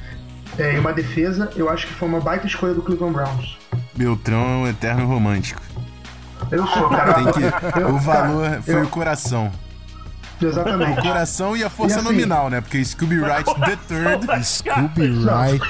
é, 0.58 0.76
e 0.76 0.80
uma 0.80 0.94
defesa. 0.94 1.50
Eu 1.58 1.68
acho 1.68 1.88
que 1.88 1.94
foi 1.94 2.08
uma 2.08 2.22
baita 2.22 2.48
escolha 2.48 2.74
do 2.74 2.82
Cleveland 2.82 3.14
Browns. 3.14 3.61
Beltrão 4.02 4.42
é 4.42 4.58
um 4.58 4.68
eterno 4.68 5.06
romântico. 5.06 5.62
Eu 6.50 6.66
sou, 6.66 6.90
cara. 6.90 7.14
Tem 7.14 7.26
que, 7.26 7.80
o 7.84 8.00
valor 8.00 8.50
cara, 8.50 8.62
foi 8.64 8.74
eu... 8.74 8.84
o 8.84 8.88
coração. 8.88 9.52
Exatamente. 10.42 11.00
O 11.00 11.04
coração 11.04 11.56
e 11.56 11.64
a 11.64 11.70
força 11.70 11.98
e 11.98 12.00
assim, 12.00 12.08
nominal, 12.08 12.50
né? 12.50 12.62
Porque 12.62 12.84
Scooby 12.84 13.20
Wright 13.20 13.46
the 13.46 13.78
Third. 13.88 14.26
Scooby 14.44 15.10
Wright 15.24 15.70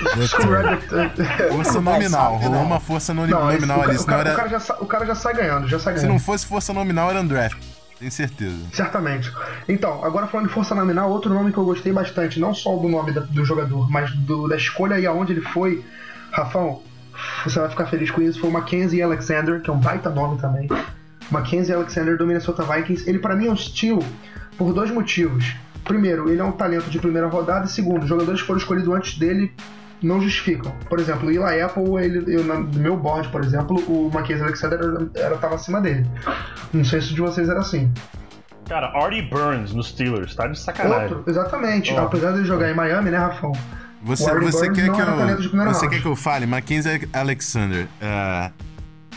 the 0.88 1.10
Third. 1.10 1.50
Força 1.50 1.82
nominal. 1.82 2.38
Rolou 2.38 2.64
uma 2.64 2.80
força 2.80 3.14
no, 3.14 3.28
não, 3.28 3.52
nominal 3.52 3.82
ali. 3.82 3.98
O 3.98 4.06
cara, 4.06 4.22
era... 4.22 4.34
o, 4.34 4.36
cara 4.38 4.50
já, 4.50 4.76
o 4.80 4.86
cara 4.86 5.06
já 5.06 5.16
sai 5.16 5.34
ganhando, 5.34 5.68
já 5.68 5.78
sai 5.78 5.96
ganhando. 5.96 6.08
Se 6.08 6.14
não 6.14 6.20
fosse 6.20 6.46
força 6.46 6.72
nominal, 6.72 7.10
era 7.10 7.20
André. 7.20 7.50
Tenho 8.00 8.12
certeza. 8.12 8.56
Certamente. 8.72 9.30
Então, 9.68 10.06
agora 10.06 10.26
falando 10.26 10.48
de 10.48 10.54
força 10.54 10.74
nominal, 10.74 11.12
outro 11.12 11.34
nome 11.34 11.52
que 11.52 11.58
eu 11.58 11.66
gostei 11.66 11.92
bastante, 11.92 12.40
não 12.40 12.54
só 12.54 12.78
do 12.78 12.88
nome 12.88 13.12
da, 13.12 13.22
do 13.22 13.44
jogador, 13.44 13.92
mas 13.92 14.10
do, 14.16 14.48
da 14.48 14.56
escolha 14.56 14.98
e 14.98 15.06
aonde 15.06 15.34
ele 15.34 15.42
foi, 15.42 15.84
Rafão, 16.32 16.82
você 17.44 17.60
vai 17.60 17.70
ficar 17.70 17.86
feliz 17.88 18.12
com 18.12 18.22
isso, 18.22 18.40
foi 18.40 18.50
o 18.50 18.54
Mackenzie 18.54 19.02
Alexander, 19.02 19.62
que 19.62 19.70
é 19.70 19.74
um 19.74 19.80
baita 19.80 20.10
nome 20.10 20.40
também. 20.40 20.70
Mackenzie 21.30 21.74
Alexander 21.74 22.18
do 22.18 22.28
Minnesota 22.28 22.64
Vikings. 22.64 23.10
Ele 23.10 23.20
para 23.20 23.36
mim 23.36 23.48
é 23.48 23.52
um 23.52 23.56
steal 23.56 24.00
por 24.58 24.74
dois 24.74 24.92
motivos. 24.92 25.56
Primeiro, 25.84 26.30
ele 26.30 26.40
é 26.40 26.44
um 26.44 26.52
talento 26.52 26.90
de 26.90 27.00
primeira 27.00 27.28
rodada, 27.28 27.66
e 27.66 27.70
segundo, 27.70 28.04
os 28.04 28.10
jogadores 28.10 28.42
que 28.42 28.48
foram 28.48 28.60
escolhidos 28.60 28.94
antes 28.94 29.18
dele 29.18 29.52
não 30.02 30.22
justificam. 30.22 30.72
Por 30.90 31.00
exemplo, 31.00 31.28
o 31.28 31.32
Eli 31.32 31.62
Apple, 31.62 31.84
ele, 32.04 32.36
eu, 32.36 32.44
no 32.44 32.80
meu 32.80 32.98
board, 32.98 33.30
por 33.30 33.44
exemplo, 33.44 33.78
o 33.88 34.10
Mackenzie 34.12 34.44
Alexander 34.44 34.80
era, 35.16 35.36
estava 35.36 35.56
acima 35.56 35.80
dele. 35.80 36.06
Não 36.74 36.84
sei 36.84 37.02
se 37.02 37.14
de 37.14 37.22
vocês 37.22 37.50
era 37.50 37.60
assim. 37.60 37.92
Cara, 38.68 38.88
Artie 38.96 39.22
Burns 39.24 39.74
nos 39.74 39.90
Steelers, 39.90 40.34
tá 40.34 40.48
de 40.48 40.58
sacanagem. 40.58 41.16
Outro, 41.16 41.24
exatamente. 41.30 41.94
Oh. 41.94 42.00
Apesar 42.00 42.32
de 42.32 42.46
jogar 42.46 42.70
em 42.72 42.74
Miami, 42.74 43.12
né, 43.12 43.18
Rafão? 43.18 43.52
Você, 44.04 44.40
você 44.40 44.72
quer 44.72 44.92
que 44.92 45.02
eu, 45.02 45.66
você 45.66 45.88
quer 45.88 46.02
que 46.02 46.08
eu 46.08 46.16
fale? 46.16 46.46
Mackenzie 46.46 47.08
Alexander. 47.14 47.86
Uh, 48.02 48.52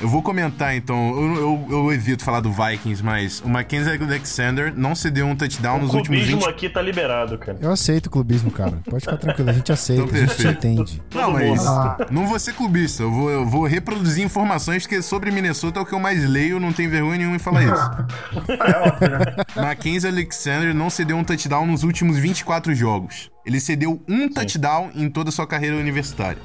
eu 0.01 0.09
vou 0.09 0.23
comentar 0.23 0.75
então. 0.75 0.97
Eu, 1.17 1.35
eu, 1.37 1.67
eu, 1.71 1.93
evito 1.93 2.25
falar 2.25 2.41
do 2.41 2.51
Vikings, 2.51 3.03
mas 3.03 3.41
o 3.41 3.49
Mackenzie 3.49 3.93
Alexander 3.93 4.73
não 4.77 4.95
cedeu 4.95 5.25
um 5.27 5.37
touchdown 5.37 5.79
o 5.79 5.83
nos 5.83 5.95
últimos 5.95 6.21
20... 6.21 6.27
O 6.27 6.31
clubismo 6.31 6.51
aqui 6.51 6.69
tá 6.69 6.83
liberado, 6.83 7.39
cara. 7.39 7.59
Eu 7.61 7.71
aceito 7.71 8.07
o 8.07 8.11
clubismo, 8.11 8.51
cara. 8.51 8.83
Pode 8.85 9.05
ficar 9.05 9.17
tranquilo, 9.17 9.51
a 9.51 9.53
gente 9.53 9.73
aceita, 9.73 10.03
então, 10.03 10.23
a 10.23 10.27
gente 10.27 10.47
entende. 10.49 11.03
Não, 11.15 11.33
mas 11.33 11.65
ah. 11.65 11.97
não 12.11 12.27
vou 12.27 12.39
ser 12.39 12.55
clubista. 12.55 13.05
Eu 13.05 13.13
vou, 13.13 13.31
eu 13.31 13.47
vou 13.47 13.65
reproduzir 13.67 14.25
informações 14.25 14.87
que 14.87 15.01
sobre 15.01 15.31
Minnesota 15.31 15.79
é 15.79 15.83
o 15.83 15.87
que 15.87 15.95
eu 15.95 16.01
mais 16.01 16.29
leio, 16.29 16.59
não 16.59 16.73
tem 16.73 16.89
vergonha 16.89 17.19
nenhuma 17.19 17.37
em 17.37 17.39
falar 17.39 17.63
isso. 17.65 18.51
é 18.51 18.79
óbvio, 18.89 19.11
né? 19.11 19.45
Mackenzie 19.57 20.09
Alexander 20.09 20.75
não 20.75 20.91
cedeu 20.91 21.17
um 21.17 21.25
touchdown 21.25 21.67
nos 21.67 21.85
últimos 21.85 22.19
24 22.19 22.75
jogos. 22.75 23.34
Ele 23.45 23.61
cedeu 23.61 24.01
um 24.09 24.23
Sim. 24.23 24.29
touchdown 24.31 24.91
em 24.95 25.09
toda 25.11 25.29
a 25.29 25.33
sua 25.33 25.47
carreira 25.47 25.77
universitária. 25.77 26.39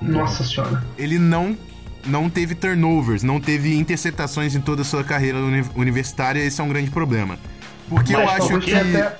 Nossa 0.00 0.44
senhora. 0.44 0.84
Ele 0.98 1.18
não 1.18 1.56
não 2.04 2.28
teve 2.28 2.54
turnovers, 2.56 3.22
não 3.22 3.40
teve 3.40 3.76
interceptações 3.76 4.56
em 4.56 4.60
toda 4.60 4.82
a 4.82 4.84
sua 4.84 5.04
carreira 5.04 5.38
universitária, 5.76 6.40
esse 6.40 6.60
é 6.60 6.64
um 6.64 6.68
grande 6.68 6.90
problema. 6.90 7.38
Porque 7.88 8.12
Mas, 8.12 8.22
eu 8.22 8.56
acho 8.56 8.60
que. 8.60 8.74
Até... 8.74 9.16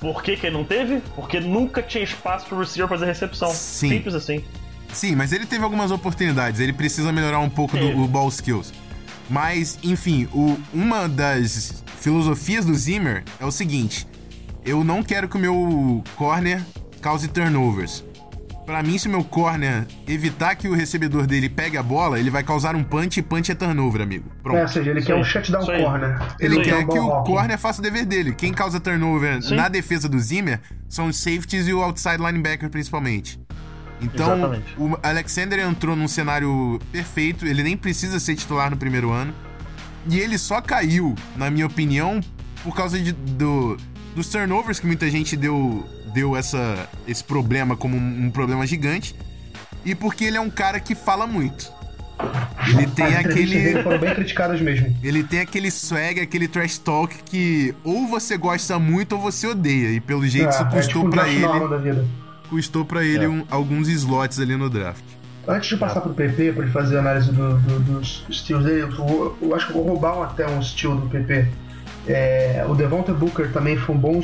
Por 0.00 0.22
que, 0.22 0.36
que 0.36 0.46
ele 0.46 0.56
não 0.56 0.64
teve? 0.64 1.00
Porque 1.14 1.38
nunca 1.40 1.80
tinha 1.82 2.02
espaço 2.02 2.46
pro 2.46 2.58
receiver 2.58 2.88
fazer 2.88 3.06
recepção. 3.06 3.50
Sim. 3.52 3.88
Simples 3.90 4.14
assim. 4.14 4.42
Sim, 4.92 5.14
mas 5.14 5.32
ele 5.32 5.46
teve 5.46 5.62
algumas 5.62 5.90
oportunidades. 5.90 6.58
Ele 6.60 6.72
precisa 6.72 7.12
melhorar 7.12 7.38
um 7.38 7.48
pouco 7.48 7.76
do 7.76 7.86
Teve. 7.86 8.00
o 8.00 8.06
ball 8.08 8.28
skills. 8.28 8.72
Mas, 9.30 9.78
enfim, 9.82 10.28
o- 10.32 10.58
uma 10.74 11.08
das 11.08 11.82
filosofias 12.00 12.64
do 12.64 12.74
Zimmer 12.74 13.22
é 13.38 13.44
o 13.46 13.50
seguinte: 13.52 14.06
eu 14.64 14.82
não 14.84 15.02
quero 15.02 15.28
que 15.28 15.36
o 15.36 15.40
meu 15.40 16.02
corner 16.16 16.60
cause 17.00 17.28
turnovers. 17.28 18.04
Pra 18.64 18.80
mim, 18.80 18.96
se 18.96 19.08
o 19.08 19.10
meu 19.10 19.24
corner 19.24 19.86
evitar 20.06 20.54
que 20.54 20.68
o 20.68 20.74
recebedor 20.74 21.26
dele 21.26 21.48
pegue 21.48 21.76
a 21.76 21.82
bola, 21.82 22.20
ele 22.20 22.30
vai 22.30 22.44
causar 22.44 22.76
um 22.76 22.84
punch 22.84 23.18
e 23.18 23.22
punch 23.22 23.50
é 23.50 23.54
turnover, 23.56 24.00
amigo. 24.00 24.30
Pronto. 24.40 24.56
É, 24.56 24.62
ou 24.62 24.68
seja, 24.68 24.90
ele 24.90 25.00
Isso 25.00 25.08
quer 25.08 25.16
um 25.16 25.24
shutdown 25.24 25.68
aí. 25.68 25.82
corner. 25.82 26.18
Ele 26.38 26.58
aí. 26.58 26.64
quer 26.64 26.86
que 26.86 26.98
o 26.98 27.22
corner 27.24 27.58
faça 27.58 27.80
o 27.80 27.82
dever 27.82 28.04
dele. 28.06 28.32
Quem 28.32 28.52
causa 28.52 28.78
turnover 28.78 29.42
Sim. 29.42 29.56
na 29.56 29.68
defesa 29.68 30.08
do 30.08 30.18
Zimmer 30.20 30.60
são 30.88 31.08
os 31.08 31.16
safeties 31.18 31.66
e 31.66 31.72
o 31.74 31.82
outside 31.82 32.18
linebacker, 32.18 32.70
principalmente. 32.70 33.40
Então, 34.00 34.32
Exatamente. 34.36 34.74
o 34.78 34.96
Alexander 35.02 35.58
entrou 35.58 35.96
num 35.96 36.08
cenário 36.08 36.78
perfeito, 36.92 37.44
ele 37.46 37.64
nem 37.64 37.76
precisa 37.76 38.20
ser 38.20 38.36
titular 38.36 38.70
no 38.70 38.76
primeiro 38.76 39.10
ano. 39.10 39.34
E 40.08 40.18
ele 40.20 40.38
só 40.38 40.60
caiu, 40.60 41.16
na 41.36 41.50
minha 41.50 41.66
opinião, 41.66 42.20
por 42.62 42.74
causa 42.76 42.98
de- 42.98 43.12
do, 43.12 43.76
dos 44.14 44.28
turnovers 44.28 44.78
que 44.80 44.86
muita 44.86 45.10
gente 45.10 45.36
deu, 45.36 45.86
deu 46.12 46.36
essa, 46.36 46.88
esse 47.06 47.22
problema 47.24 47.76
como 47.76 47.96
um, 47.96 48.26
um 48.26 48.30
problema 48.30 48.66
gigante. 48.66 49.14
E 49.84 49.94
porque 49.94 50.24
ele 50.24 50.36
é 50.36 50.40
um 50.40 50.50
cara 50.50 50.78
que 50.78 50.94
fala 50.94 51.26
muito. 51.26 51.70
Ele 52.68 52.86
tem 52.86 53.16
aquele. 53.16 53.58
dele 53.58 53.82
foram 53.82 53.98
bem 53.98 54.14
criticadas 54.14 54.60
mesmo. 54.60 54.94
Ele 55.02 55.24
tem 55.24 55.40
aquele 55.40 55.70
swag, 55.70 56.20
aquele 56.20 56.46
trash 56.46 56.78
talk 56.78 57.12
que 57.24 57.74
ou 57.82 58.06
você 58.06 58.36
gosta 58.36 58.78
muito 58.78 59.16
ou 59.16 59.20
você 59.20 59.46
odeia. 59.48 59.88
E 59.90 60.00
pelo 60.00 60.24
jeito 60.26 60.50
isso 60.50 60.62
é, 60.62 60.66
é 60.66 60.70
custou 60.70 61.02
tipo 61.02 61.06
o 61.08 61.10
pra 61.10 61.24
Josh 61.24 61.32
ele, 61.34 61.40
Norman 61.46 61.68
da 61.68 61.78
vida. 61.78 62.06
custou 62.48 62.84
para 62.84 63.04
ele 63.04 63.24
É. 63.24 63.28
um- 63.28 63.44
alguns 63.50 63.88
slots 63.88 64.38
ali 64.38 64.56
no 64.56 64.70
draft. 64.70 65.02
Antes 65.48 65.70
de 65.70 65.76
passar 65.76 66.00
pro 66.00 66.14
PP, 66.14 66.52
pra 66.52 66.62
ele 66.62 66.72
fazer 66.72 66.98
a 66.98 67.00
análise 67.00 67.32
do- 67.32 67.58
do- 67.58 67.80
dos 67.80 68.24
steals 68.30 68.64
dele, 68.64 68.82
eu, 68.82 69.36
eu 69.42 69.54
acho 69.56 69.66
que 69.66 69.72
eu 69.72 69.78
vou 69.82 69.88
roubar 69.88 70.16
um- 70.16 70.22
até 70.22 70.46
um 70.46 70.62
steal 70.62 70.94
do 70.94 71.08
PP. 71.08 71.48
É, 72.06 72.64
o 72.68 72.74
Devonta 72.74 73.12
Booker 73.12 73.52
também 73.52 73.76
foi 73.76 73.94
um 73.94 73.98
bom 73.98 74.20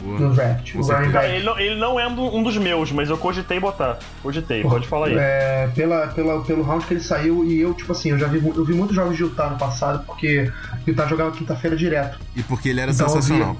Boa. 0.00 0.20
no 0.20 0.34
draft. 0.34 0.72
Back. 0.74 1.26
ele 1.34 1.44
não, 1.44 1.58
ele 1.58 1.74
não 1.74 1.98
é 1.98 2.06
um 2.06 2.14
do- 2.14 2.42
dos 2.44 2.56
meus, 2.56 2.92
mas 2.92 3.10
eu 3.10 3.18
cogitei 3.18 3.58
botar. 3.58 3.98
Cogitei, 4.22 4.62
pode 4.62 4.86
falar 4.86 5.08
aí. 5.08 5.16
É, 5.18 5.68
pela, 5.74 6.06
pela, 6.08 6.40
pelo 6.44 6.62
round 6.62 6.86
que 6.86 6.94
ele 6.94 7.00
saiu, 7.00 7.44
e 7.44 7.60
eu, 7.60 7.74
tipo 7.74 7.90
assim, 7.90 8.10
eu 8.10 8.18
já 8.18 8.28
vi, 8.28 8.38
eu 8.46 8.64
vi 8.64 8.72
muitos 8.72 8.94
jogos 8.94 9.16
de 9.16 9.22
Utah 9.24 9.50
no 9.50 9.58
passado, 9.58 10.04
porque 10.06 10.50
Utah 10.86 11.06
jogava 11.06 11.32
quinta-feira 11.32 11.76
direto. 11.76 12.18
E 12.36 12.42
porque 12.42 12.68
ele 12.68 12.80
era 12.80 12.92
Então, 12.92 13.08
sensacional. 13.08 13.56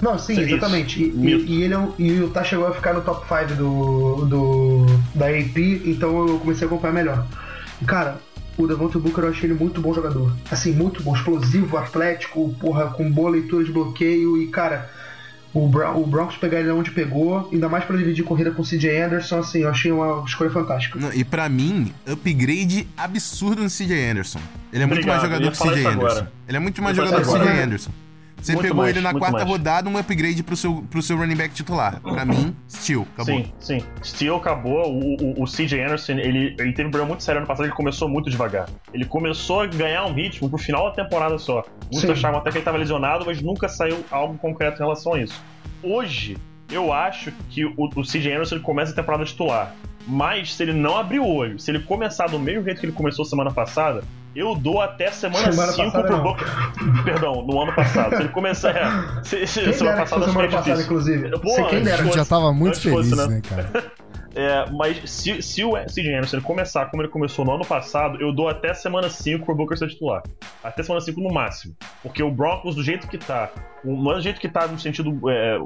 Não, 0.00 0.16
sim, 0.18 0.32
Isso. 0.32 0.42
exatamente. 0.42 1.02
E, 1.02 1.08
e, 1.08 1.44
e 1.58 1.62
ele 1.64 1.74
é 1.74 1.78
e 1.98 2.10
o 2.12 2.16
Utah 2.26 2.42
chegou 2.44 2.66
a 2.66 2.72
ficar 2.72 2.94
no 2.94 3.02
top 3.02 3.26
5 3.28 3.54
do, 3.54 4.24
do, 4.26 4.86
da 5.14 5.26
AP, 5.26 5.58
então 5.84 6.26
eu 6.26 6.38
comecei 6.38 6.66
a 6.66 6.70
acompanhar 6.70 6.92
melhor. 6.94 7.26
Cara, 7.86 8.16
o 8.62 8.68
Devonta 8.68 8.98
Booker 8.98 9.24
eu 9.24 9.30
achei 9.30 9.50
ele 9.50 9.58
muito 9.58 9.80
bom 9.80 9.92
jogador. 9.94 10.32
Assim, 10.50 10.72
muito 10.72 11.02
bom, 11.02 11.14
explosivo, 11.14 11.76
atlético, 11.76 12.54
porra, 12.60 12.86
com 12.88 13.10
boa 13.10 13.30
leitura 13.30 13.64
de 13.64 13.72
bloqueio 13.72 14.40
e, 14.42 14.46
cara, 14.48 14.88
o, 15.52 15.66
Bron- 15.68 16.00
o 16.00 16.06
Broncos 16.06 16.36
pegar 16.36 16.60
ele 16.60 16.70
onde 16.70 16.90
pegou, 16.90 17.48
ainda 17.52 17.68
mais 17.68 17.84
pra 17.84 17.96
dividir 17.96 18.22
corrida 18.24 18.50
com 18.52 18.62
o 18.62 18.64
CJ 18.64 19.00
Anderson, 19.02 19.38
assim, 19.38 19.60
eu 19.60 19.68
achei 19.70 19.90
uma 19.90 20.24
escolha 20.24 20.50
fantástica. 20.50 20.98
Não, 20.98 21.12
e 21.12 21.24
pra 21.24 21.48
mim, 21.48 21.92
upgrade 22.06 22.86
absurdo 22.96 23.62
no 23.62 23.68
CJ 23.68 24.10
Anderson. 24.10 24.40
Ele 24.72 24.84
é 24.84 24.86
muito 24.86 24.98
Obrigado, 25.00 25.20
mais 25.20 25.24
eu 25.24 25.30
jogador 25.30 25.50
que 25.52 25.58
o 25.58 25.60
CJ 25.72 25.86
Anderson. 25.86 26.06
agora. 26.06 26.32
Ele 26.48 26.56
é 26.56 26.60
muito 26.60 26.82
mais 26.82 26.96
Eu 26.98 27.04
jogador 27.06 27.24
que 27.24 27.28
o 27.28 27.40
CJ 27.40 27.62
Anderson. 27.62 27.90
Você 28.40 28.52
Muito 28.52 28.62
pegou 28.62 28.82
mais, 28.82 28.96
ele 28.96 29.02
na 29.02 29.12
muito 29.12 29.20
quarta 29.20 29.38
mais. 29.38 29.48
rodada, 29.48 29.88
um 29.88 29.96
upgrade 29.98 30.42
pro 30.42 30.56
seu, 30.56 30.82
pro 30.90 31.02
seu 31.02 31.16
running 31.16 31.36
back 31.36 31.54
titular. 31.54 32.00
Pra 32.00 32.24
mim, 32.24 32.56
steal, 32.68 33.06
acabou. 33.14 33.34
Sim, 33.34 33.52
sim. 33.60 33.80
Steel 34.02 34.36
acabou. 34.36 34.92
O, 34.92 35.40
o, 35.40 35.42
o 35.42 35.44
CJ 35.44 35.82
Anderson, 35.82 36.12
ele, 36.12 36.54
ele 36.58 36.72
teve 36.72 36.88
um 36.88 36.90
problema 36.90 37.08
muito 37.08 37.22
sério 37.22 37.38
ano 37.38 37.46
passado, 37.46 37.66
ele 37.66 37.74
começou 37.74 38.08
muito 38.08 38.30
devagar. 38.30 38.68
Ele 38.92 39.04
começou 39.04 39.60
a 39.62 39.66
ganhar 39.66 40.06
um 40.06 40.12
ritmo 40.12 40.48
pro 40.48 40.58
final 40.58 40.88
da 40.90 41.02
temporada 41.02 41.38
só. 41.38 41.64
Muitos 41.82 42.00
Sim. 42.00 42.12
achavam 42.12 42.40
até 42.40 42.50
que 42.50 42.56
ele 42.56 42.62
estava 42.62 42.78
lesionado, 42.78 43.24
mas 43.26 43.42
nunca 43.42 43.68
saiu 43.68 44.04
algo 44.10 44.36
concreto 44.38 44.76
em 44.76 44.84
relação 44.84 45.14
a 45.14 45.20
isso. 45.20 45.40
Hoje, 45.82 46.36
eu 46.70 46.92
acho 46.92 47.32
que 47.50 47.64
o, 47.64 47.74
o 47.76 48.02
CJ 48.02 48.32
Anderson 48.32 48.56
ele 48.56 48.64
começa 48.64 48.92
a 48.92 48.94
temporada 48.94 49.24
titular. 49.24 49.74
Mas 50.06 50.54
se 50.54 50.62
ele 50.62 50.72
não 50.72 50.96
abrir 50.96 51.20
o 51.20 51.26
olho, 51.26 51.58
se 51.58 51.70
ele 51.70 51.80
começar 51.80 52.26
do 52.26 52.38
mesmo 52.38 52.64
jeito 52.64 52.80
que 52.80 52.86
ele 52.86 52.92
começou 52.92 53.24
semana 53.24 53.50
passada, 53.52 54.02
eu 54.34 54.54
dou 54.54 54.80
até 54.80 55.10
semana 55.10 55.50
Semana 55.50 55.72
5 55.72 55.84
passada 55.84 56.06
pro 56.06 56.16
não. 56.16 56.22
Boca. 56.22 56.44
Perdão, 57.04 57.42
no 57.42 57.60
ano 57.60 57.74
passado. 57.74 58.16
Se 58.16 58.22
ele 58.22 58.28
começar. 58.28 58.70
É, 58.76 59.24
se, 59.24 59.46
se, 59.46 59.60
Quem 59.62 59.72
semana 59.72 59.98
passada 59.98 60.26
acho 60.26 60.34
que 60.34 60.44
é 60.44 60.46
difícil. 60.46 60.84
inclusive. 60.84 61.30
Pô, 61.30 61.50
Você 61.50 61.64
quem 61.64 61.82
dera. 61.82 62.02
A 62.02 62.04
gente 62.04 62.16
já 62.16 62.24
tava 62.24 62.52
muito 62.52 62.76
Antes 62.76 62.82
fosse, 62.82 63.10
feliz, 63.10 63.28
né? 63.28 63.34
né, 63.36 63.42
cara? 63.48 63.92
É, 64.32 64.64
mas 64.70 65.10
se, 65.10 65.42
se 65.42 65.64
o 65.64 65.72
CJ 65.72 66.14
Anderson 66.14 66.36
ele 66.36 66.44
começar 66.44 66.86
como 66.86 67.02
ele 67.02 67.08
começou 67.08 67.44
no 67.44 67.52
ano 67.52 67.64
passado, 67.64 68.20
eu 68.20 68.32
dou 68.32 68.48
até 68.48 68.72
semana 68.72 69.10
5 69.10 69.44
pro 69.44 69.56
Booker 69.56 69.76
ser 69.76 69.88
titular. 69.88 70.22
Até 70.62 70.84
semana 70.84 71.00
5 71.00 71.20
no 71.20 71.34
máximo. 71.34 71.74
Porque 72.00 72.22
o 72.22 72.30
Broncos, 72.30 72.76
do 72.76 72.82
jeito 72.84 73.08
que 73.08 73.18
tá, 73.18 73.50
não 73.84 74.12
é 74.12 74.14
do 74.14 74.20
jeito 74.20 74.40
que 74.40 74.48
tá 74.48 74.68
no 74.68 74.78
sentido 74.78 75.18
é, 75.28 75.58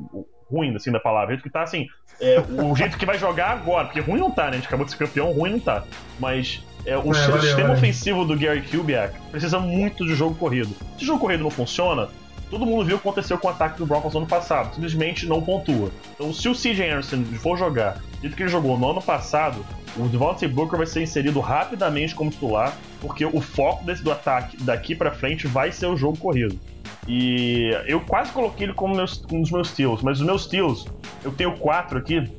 ruim, 0.50 0.74
assim, 0.74 0.90
da 0.90 0.98
palavra, 0.98 1.26
do 1.26 1.30
jeito 1.32 1.42
que 1.42 1.50
tá, 1.50 1.62
assim, 1.62 1.86
é, 2.18 2.40
o 2.40 2.74
jeito 2.74 2.96
que 2.96 3.04
vai 3.04 3.18
jogar 3.18 3.50
agora, 3.50 3.84
porque 3.86 4.00
ruim 4.00 4.18
não 4.18 4.30
tá, 4.30 4.44
né? 4.44 4.50
A 4.50 4.54
gente 4.54 4.66
acabou 4.66 4.86
de 4.86 4.92
ser 4.92 4.98
campeão, 4.98 5.30
ruim 5.32 5.52
não 5.52 5.60
tá. 5.60 5.84
Mas 6.18 6.64
é, 6.86 6.96
o 6.96 7.00
É, 7.00 7.02
valeu, 7.02 7.40
sistema 7.40 7.68
valeu. 7.68 7.72
ofensivo 7.74 8.24
do 8.24 8.38
Gary 8.38 8.62
Kubiak 8.62 9.18
precisa 9.30 9.58
muito 9.58 10.04
de 10.06 10.14
jogo 10.14 10.34
corrido. 10.34 10.70
Se 10.98 11.04
o 11.04 11.06
jogo 11.06 11.20
corrido 11.20 11.42
não 11.42 11.50
funciona, 11.50 12.08
todo 12.50 12.66
mundo 12.66 12.84
viu 12.84 12.96
o 12.96 13.00
que 13.00 13.08
aconteceu 13.08 13.38
com 13.38 13.48
o 13.48 13.50
ataque 13.50 13.78
do 13.78 13.86
Broncos 13.86 14.12
no 14.14 14.20
ano 14.20 14.28
passado. 14.28 14.74
Simplesmente 14.74 15.26
não 15.26 15.40
pontua. 15.42 15.90
Então, 16.14 16.32
se 16.32 16.48
o 16.48 16.54
CJ 16.54 16.90
Anderson 16.90 17.24
for 17.38 17.56
jogar 17.58 17.94
do 17.94 18.20
jeito 18.22 18.36
que 18.36 18.42
ele 18.42 18.50
jogou 18.50 18.78
no 18.78 18.90
ano 18.90 19.02
passado, 19.02 19.64
o 19.96 20.08
Devontae 20.08 20.48
Booker 20.48 20.76
vai 20.76 20.86
ser 20.86 21.02
inserido 21.02 21.40
rapidamente 21.40 22.14
como 22.14 22.30
titular, 22.30 22.76
porque 23.00 23.24
o 23.24 23.40
foco 23.40 23.84
desse, 23.84 24.02
do 24.02 24.10
ataque 24.10 24.56
daqui 24.62 24.94
pra 24.94 25.10
frente 25.12 25.46
vai 25.46 25.70
ser 25.72 25.86
o 25.86 25.96
jogo 25.96 26.18
corrido. 26.18 26.58
E 27.06 27.70
eu 27.86 28.00
quase 28.00 28.32
coloquei 28.32 28.66
ele 28.66 28.74
como 28.74 28.94
meus, 28.96 29.22
um 29.30 29.42
dos 29.42 29.50
meus 29.50 29.68
steals, 29.68 30.02
mas 30.02 30.20
os 30.20 30.26
meus 30.26 30.44
steals, 30.44 30.86
eu 31.22 31.30
tenho 31.32 31.52
quatro 31.58 31.98
aqui. 31.98 32.30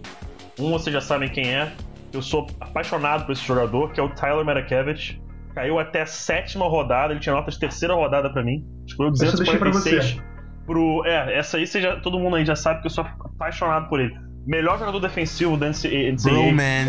Um 0.60 0.72
vocês 0.72 0.94
já 0.94 1.02
sabem 1.02 1.30
quem 1.30 1.54
é. 1.54 1.72
Eu 2.16 2.22
sou 2.22 2.48
apaixonado 2.62 3.26
por 3.26 3.34
esse 3.34 3.46
jogador, 3.46 3.92
que 3.92 4.00
é 4.00 4.04
o 4.04 4.10
Tyler 4.10 4.44
Matakevich. 4.46 5.22
Caiu 5.54 5.78
até 5.80 6.02
a 6.02 6.06
sétima 6.06 6.68
rodada, 6.68 7.14
ele 7.14 7.20
tinha 7.20 7.34
nota 7.36 7.52
de 7.52 7.60
terceira 7.60 7.94
rodada 7.94 8.30
pra 8.30 8.44
mim. 8.44 8.66
Escolheu 8.88 9.12
Essa 9.14 9.26
eu 9.26 9.38
deixei 9.38 9.58
pra 9.58 9.70
246 9.70 10.24
pro. 10.66 11.06
É, 11.06 11.38
essa 11.38 11.58
aí 11.58 11.68
você 11.68 11.82
já, 11.82 11.98
todo 12.00 12.18
mundo 12.20 12.36
aí 12.36 12.46
já 12.46 12.56
sabe 12.56 12.82
que 12.82 12.88
eu 12.88 12.92
sou 12.92 13.06
apaixonado 13.06 13.88
por 13.90 14.00
ele. 14.00 14.14
Melhor 14.48 14.78
jogador 14.78 15.00
defensivo 15.00 15.58
da 15.58 15.68
NCAA 15.70 15.90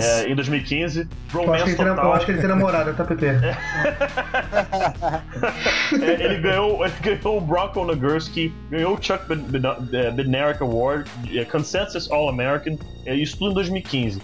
é, 0.05 0.29
em 0.31 0.35
2015. 0.35 1.01
Eu 1.01 1.07
acho, 1.07 1.09
que 1.09 1.33
Bromance 1.33 1.63
ele 1.65 1.77
tem, 1.77 1.87
eu 1.87 1.95
total. 1.95 2.13
acho 2.13 2.27
que 2.27 2.33
ele 2.33 2.39
tem 2.41 2.49
namorada, 2.49 2.93
tá, 2.93 3.05
PP? 3.05 3.27
É, 6.03 6.25
ele, 6.25 6.39
ganhou, 6.41 6.85
ele 6.87 6.95
ganhou 7.03 7.39
o 7.39 7.41
Bronco 7.41 7.85
Nagurski, 7.85 8.53
ganhou 8.71 8.95
o 8.95 9.03
Chuck 9.03 9.27
Bed- 9.29 9.43
Bed- 9.49 10.13
Bednarik 10.15 10.63
Award, 10.63 11.09
eh, 11.35 11.45
Consensus 11.45 12.11
All-American, 12.11 12.77
eh, 13.07 13.15
isso 13.15 13.39
tudo 13.39 13.53
em 13.53 13.55
2015. 13.55 14.21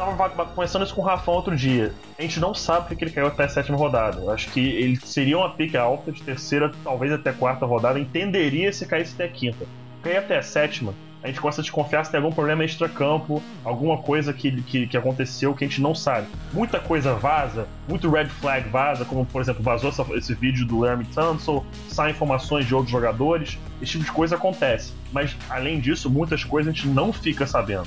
Tava 0.00 0.12
va- 0.12 0.28
va- 0.28 0.46
conversando 0.46 0.82
isso 0.82 0.94
com 0.94 1.02
o 1.02 1.04
Rafão 1.04 1.34
outro 1.34 1.54
dia. 1.54 1.92
A 2.18 2.22
gente 2.22 2.40
não 2.40 2.54
sabe 2.54 2.88
porque 2.88 3.04
ele 3.04 3.10
caiu 3.10 3.26
até 3.26 3.44
a 3.44 3.48
sétima 3.50 3.76
rodada. 3.76 4.18
Eu 4.18 4.30
acho 4.30 4.48
que 4.50 4.58
ele 4.58 4.96
seria 4.96 5.36
uma 5.36 5.50
pique 5.50 5.76
alta 5.76 6.10
de 6.10 6.22
terceira, 6.22 6.72
talvez 6.82 7.12
até 7.12 7.32
quarta 7.32 7.66
rodada. 7.66 8.00
Entenderia 8.00 8.72
se 8.72 8.86
caísse 8.86 9.12
até 9.12 9.24
a 9.24 9.28
quinta. 9.28 9.66
Cair 10.02 10.16
até 10.16 10.38
a 10.38 10.42
sétima, 10.42 10.94
a 11.22 11.26
gente 11.26 11.38
começa 11.38 11.60
a 11.60 11.62
desconfiar 11.62 12.02
se 12.06 12.10
tem 12.10 12.18
algum 12.18 12.32
problema 12.32 12.64
extra-campo, 12.64 13.42
alguma 13.62 13.98
coisa 13.98 14.32
que, 14.32 14.62
que, 14.62 14.86
que 14.86 14.96
aconteceu 14.96 15.54
que 15.54 15.66
a 15.66 15.68
gente 15.68 15.82
não 15.82 15.94
sabe. 15.94 16.26
Muita 16.50 16.80
coisa 16.80 17.12
vaza, 17.12 17.68
muito 17.86 18.08
red 18.10 18.24
flag 18.28 18.70
vaza, 18.70 19.04
como 19.04 19.26
por 19.26 19.42
exemplo, 19.42 19.62
vazou 19.62 19.90
essa- 19.90 20.06
esse 20.14 20.32
vídeo 20.32 20.64
do 20.66 20.78
Larry 20.80 21.04
Tunsil, 21.14 21.62
saem 21.90 22.12
informações 22.12 22.64
de 22.64 22.74
outros 22.74 22.90
jogadores, 22.90 23.58
esse 23.82 23.92
tipo 23.92 24.04
de 24.04 24.12
coisa 24.12 24.36
acontece. 24.36 24.94
Mas 25.12 25.36
além 25.50 25.78
disso, 25.78 26.08
muitas 26.08 26.42
coisas 26.42 26.72
a 26.72 26.74
gente 26.74 26.88
não 26.88 27.12
fica 27.12 27.46
sabendo. 27.46 27.86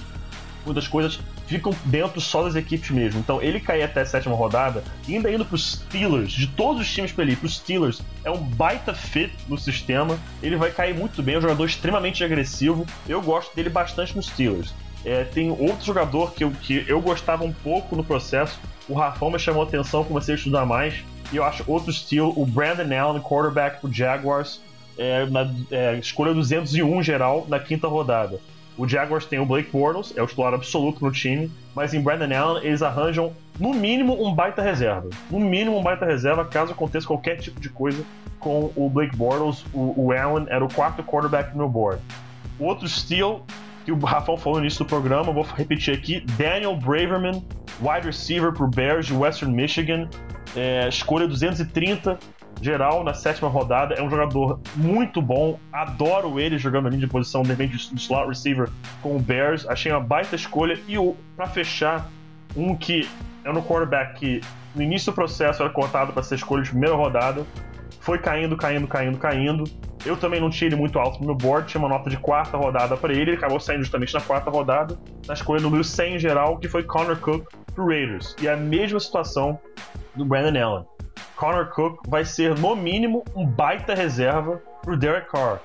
Muitas 0.63 0.87
coisas 0.87 1.19
ficam 1.47 1.73
dentro 1.85 2.19
só 2.21 2.43
das 2.43 2.55
equipes 2.55 2.89
mesmo. 2.89 3.19
Então 3.19 3.41
ele 3.41 3.59
cair 3.59 3.83
até 3.83 4.01
a 4.01 4.05
sétima 4.05 4.35
rodada, 4.35 4.83
ainda 5.07 5.31
indo 5.31 5.45
pros 5.45 5.73
Steelers, 5.73 6.31
de 6.31 6.47
todos 6.47 6.81
os 6.81 6.91
times 6.91 7.11
pra 7.11 7.23
ele, 7.23 7.33
ir 7.33 7.37
pros 7.37 7.55
Steelers, 7.57 8.01
é 8.23 8.31
um 8.31 8.37
baita 8.37 8.93
fit 8.93 9.33
no 9.47 9.57
sistema. 9.57 10.17
Ele 10.41 10.55
vai 10.55 10.71
cair 10.71 10.95
muito 10.95 11.21
bem, 11.21 11.35
é 11.35 11.37
um 11.37 11.41
jogador 11.41 11.65
extremamente 11.65 12.23
agressivo. 12.23 12.85
Eu 13.07 13.21
gosto 13.21 13.55
dele 13.55 13.69
bastante 13.69 14.15
nos 14.15 14.27
Steelers. 14.27 14.73
É, 15.05 15.25
tem 15.25 15.51
outro 15.51 15.85
jogador 15.85 16.31
que 16.33 16.43
eu, 16.43 16.51
que 16.51 16.85
eu 16.87 17.01
gostava 17.01 17.43
um 17.43 17.51
pouco 17.51 17.95
no 17.95 18.03
processo. 18.03 18.59
O 18.87 18.93
Rafão 18.93 19.31
me 19.31 19.39
chamou 19.39 19.63
atenção, 19.63 20.03
comecei 20.03 20.35
a 20.35 20.37
estudar 20.37 20.65
mais. 20.65 21.03
E 21.31 21.37
eu 21.37 21.43
acho 21.43 21.63
outro 21.67 21.89
estilo, 21.89 22.33
o 22.35 22.45
Brandon 22.45 22.95
Allen, 22.95 23.21
quarterback 23.21 23.81
pro 23.81 23.91
Jaguars, 23.91 24.61
é, 24.97 25.25
na 25.25 25.51
é, 25.71 25.97
escolha 25.97 26.33
201 26.33 27.01
geral 27.01 27.45
na 27.49 27.59
quinta 27.59 27.87
rodada. 27.87 28.39
O 28.77 28.87
Jaguars 28.87 29.25
tem 29.25 29.39
o 29.39 29.45
Blake 29.45 29.69
Bortles, 29.71 30.13
é 30.17 30.21
o 30.21 30.27
titular 30.27 30.53
absoluto 30.53 31.03
no 31.03 31.11
time, 31.11 31.51
mas 31.75 31.93
em 31.93 32.01
Brandon 32.01 32.35
Allen 32.35 32.65
eles 32.65 32.81
arranjam 32.81 33.33
no 33.59 33.73
mínimo 33.73 34.25
um 34.25 34.33
baita 34.33 34.61
reserva. 34.61 35.09
No 35.29 35.39
mínimo 35.39 35.77
um 35.77 35.83
baita 35.83 36.05
reserva 36.05 36.43
caso 36.45 36.71
aconteça 36.71 37.05
qualquer 37.05 37.37
tipo 37.37 37.59
de 37.59 37.69
coisa 37.69 38.03
com 38.39 38.71
o 38.75 38.89
Blake 38.89 39.15
Bortles. 39.15 39.63
O, 39.73 40.07
o 40.07 40.11
Allen 40.11 40.47
era 40.49 40.63
o 40.63 40.73
quarto 40.73 41.03
quarterback 41.03 41.55
no 41.55 41.69
board. 41.69 42.01
outro 42.59 42.87
steal 42.87 43.45
que 43.85 43.91
o 43.91 43.99
Rafão 43.99 44.37
falou 44.37 44.59
no 44.59 44.65
início 44.65 44.83
do 44.83 44.87
programa, 44.87 45.31
vou 45.31 45.43
repetir 45.43 45.93
aqui: 45.93 46.21
Daniel 46.37 46.75
Braverman, 46.75 47.45
wide 47.81 48.07
receiver 48.07 48.51
pro 48.51 48.67
Bears 48.67 49.05
de 49.05 49.13
Western 49.13 49.53
Michigan, 49.53 50.09
é, 50.55 50.87
escolha 50.87 51.27
230 51.27 52.17
geral 52.61 53.03
na 53.03 53.13
sétima 53.13 53.49
rodada. 53.49 53.95
É 53.95 54.01
um 54.01 54.09
jogador 54.09 54.59
muito 54.75 55.21
bom, 55.21 55.59
adoro 55.71 56.39
ele 56.39 56.57
jogando 56.57 56.87
ali 56.87 56.97
de 56.97 57.07
posição 57.07 57.43
de 57.43 57.49
repente 57.49 57.93
de 57.93 58.01
slot 58.01 58.27
receiver 58.27 58.69
com 59.01 59.15
o 59.15 59.19
Bears. 59.19 59.67
Achei 59.67 59.91
uma 59.91 60.01
baita 60.01 60.35
escolha 60.35 60.79
e 60.87 60.95
para 61.35 61.47
fechar 61.47 62.09
um 62.55 62.75
que 62.75 63.07
é 63.43 63.51
no 63.51 63.61
quarterback 63.61 64.19
que 64.19 64.41
no 64.75 64.81
início 64.81 65.11
do 65.11 65.15
processo 65.15 65.61
era 65.61 65.71
cortado 65.71 66.13
para 66.13 66.23
ser 66.23 66.35
escolha 66.35 66.63
de 66.63 66.69
primeira 66.69 66.95
rodada, 66.95 67.45
foi 67.99 68.17
caindo, 68.17 68.57
caindo, 68.57 68.87
caindo, 68.87 69.17
caindo. 69.17 69.63
Eu 70.05 70.17
também 70.17 70.41
não 70.41 70.49
tinha 70.49 70.67
ele 70.67 70.75
muito 70.75 70.99
alto 70.99 71.19
no 71.21 71.27
meu 71.27 71.35
board, 71.35 71.67
tinha 71.67 71.79
uma 71.79 71.87
nota 71.87 72.09
de 72.09 72.17
quarta 72.17 72.57
rodada 72.57 72.97
para 72.97 73.13
ele, 73.13 73.31
ele 73.31 73.37
acabou 73.37 73.59
saindo 73.59 73.81
justamente 73.81 74.13
na 74.13 74.19
quarta 74.19 74.49
rodada, 74.49 74.97
na 75.25 75.33
escolha 75.33 75.61
número 75.61 75.83
100 75.83 76.15
em 76.15 76.19
geral, 76.19 76.57
que 76.57 76.67
foi 76.67 76.83
Connor 76.83 77.17
Cook 77.17 77.47
pro 77.73 77.87
Raiders. 77.87 78.35
E 78.41 78.49
a 78.49 78.57
mesma 78.57 78.99
situação 78.99 79.57
do 80.15 80.25
Brandon 80.25 80.61
Allen. 80.61 80.85
Connor 81.35 81.67
Cook 81.73 81.99
vai 82.07 82.25
ser, 82.25 82.57
no 82.57 82.75
mínimo, 82.75 83.23
um 83.35 83.45
baita 83.45 83.93
reserva 83.93 84.61
pro 84.81 84.97
Derek 84.97 85.29
Carr. 85.29 85.59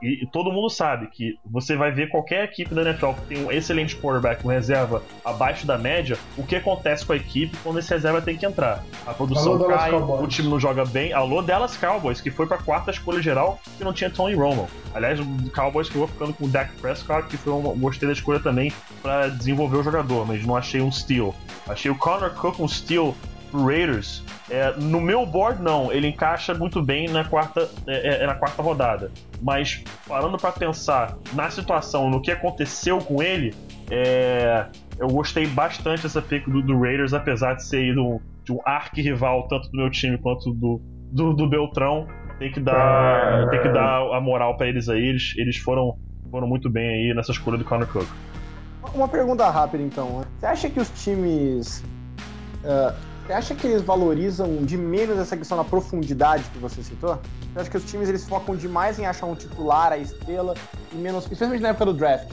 E, 0.00 0.22
e, 0.22 0.26
todo 0.26 0.52
mundo 0.52 0.70
sabe 0.70 1.08
que 1.08 1.38
você 1.44 1.76
vai 1.76 1.90
ver 1.90 2.08
qualquer 2.08 2.44
equipe 2.44 2.72
da 2.74 2.82
NFL 2.82 3.12
que 3.12 3.26
tem 3.26 3.44
um 3.44 3.50
excelente 3.50 3.96
quarterback, 3.96 4.44
um 4.46 4.50
reserva 4.50 5.02
abaixo 5.24 5.66
da 5.66 5.76
média, 5.76 6.16
o 6.36 6.44
que 6.44 6.54
acontece 6.54 7.04
com 7.04 7.12
a 7.12 7.16
equipe 7.16 7.56
quando 7.62 7.78
esse 7.78 7.90
reserva 7.90 8.22
tem 8.22 8.36
que 8.36 8.46
entrar. 8.46 8.84
A 9.04 9.12
produção 9.12 9.54
Alô, 9.54 9.66
cai, 9.66 9.92
o 9.92 10.26
time 10.28 10.48
não 10.48 10.60
joga 10.60 10.84
bem. 10.84 11.12
Alô, 11.12 11.42
Dallas 11.42 11.76
Cowboys, 11.76 12.20
que 12.20 12.30
foi 12.30 12.46
pra 12.46 12.58
quarta 12.58 12.90
escolha 12.90 13.20
geral 13.20 13.58
que 13.76 13.84
não 13.84 13.92
tinha 13.92 14.08
Tony 14.08 14.34
Romo. 14.34 14.68
Aliás, 14.94 15.18
o 15.18 15.26
Cowboys 15.52 15.88
ficou 15.88 16.06
ficando 16.06 16.32
com 16.32 16.44
o 16.44 16.48
Dak 16.48 16.72
Prescott, 16.80 17.26
que 17.28 17.36
foi 17.36 17.52
uma, 17.52 17.74
gostei 17.74 18.06
da 18.06 18.12
escolha 18.12 18.38
também 18.38 18.72
para 19.02 19.28
desenvolver 19.28 19.78
o 19.78 19.82
jogador, 19.82 20.24
mas 20.24 20.44
não 20.46 20.56
achei 20.56 20.80
um 20.80 20.92
steal. 20.92 21.34
Achei 21.66 21.90
o 21.90 21.96
Connor 21.96 22.30
Cook 22.34 22.60
um 22.60 22.68
steal 22.68 23.14
Raiders. 23.54 24.22
É, 24.50 24.72
no 24.76 25.00
meu 25.00 25.24
board, 25.24 25.62
não. 25.62 25.92
Ele 25.92 26.08
encaixa 26.08 26.54
muito 26.54 26.82
bem 26.82 27.08
na 27.08 27.24
quarta, 27.24 27.68
é, 27.86 28.22
é, 28.22 28.26
na 28.26 28.34
quarta 28.34 28.62
rodada. 28.62 29.10
Mas, 29.40 29.82
parando 30.06 30.36
para 30.36 30.52
pensar 30.52 31.16
na 31.32 31.50
situação, 31.50 32.10
no 32.10 32.20
que 32.20 32.30
aconteceu 32.30 32.98
com 32.98 33.22
ele, 33.22 33.54
é, 33.90 34.66
eu 34.98 35.08
gostei 35.08 35.46
bastante 35.46 36.02
dessa 36.02 36.22
pick 36.22 36.48
do, 36.48 36.62
do, 36.62 36.78
Raiders, 36.78 37.12
apesar 37.12 37.54
de 37.54 37.64
ser 37.64 37.94
do, 37.94 38.20
de 38.44 38.52
um 38.52 38.60
arqui-rival, 38.64 39.48
tanto 39.48 39.70
do 39.70 39.76
meu 39.76 39.90
time 39.90 40.18
quanto 40.18 40.52
do, 40.52 40.80
do, 41.12 41.32
do 41.34 41.48
Beltrão. 41.48 42.06
Tem 42.38 42.50
que 42.50 42.60
dar, 42.60 43.48
tem 43.50 43.62
que 43.62 43.68
dar 43.68 44.00
a 44.12 44.20
moral 44.20 44.56
para 44.56 44.66
eles 44.66 44.88
aí. 44.88 45.02
Eles, 45.02 45.34
eles 45.36 45.56
foram, 45.56 45.96
foram 46.30 46.48
muito 46.48 46.68
bem 46.68 46.88
aí 46.88 47.14
nessa 47.14 47.30
escolha 47.30 47.56
do 47.56 47.64
Connor 47.64 47.86
Cook. 47.86 48.08
Uma 48.92 49.08
pergunta 49.08 49.48
rápida, 49.48 49.82
então. 49.82 50.24
Você 50.38 50.46
acha 50.46 50.70
que 50.70 50.78
os 50.78 50.88
times. 51.02 51.84
Uh, 52.64 53.13
você 53.26 53.32
acha 53.32 53.54
que 53.54 53.66
eles 53.66 53.82
valorizam 53.82 54.56
de 54.64 54.76
menos 54.76 55.18
essa 55.18 55.36
questão 55.36 55.56
da 55.56 55.64
profundidade 55.64 56.44
que 56.52 56.58
você 56.58 56.82
citou? 56.82 57.18
Você 57.52 57.60
acha 57.60 57.70
que 57.70 57.76
os 57.76 57.84
times 57.84 58.08
eles 58.08 58.24
focam 58.28 58.54
demais 58.54 58.98
em 58.98 59.06
achar 59.06 59.26
um 59.26 59.34
titular, 59.34 59.92
a 59.92 59.98
estrela, 59.98 60.54
e 60.92 60.96
menos, 60.96 61.24
especialmente 61.24 61.62
na 61.62 61.68
época 61.70 61.86
do 61.86 61.94
draft, 61.94 62.32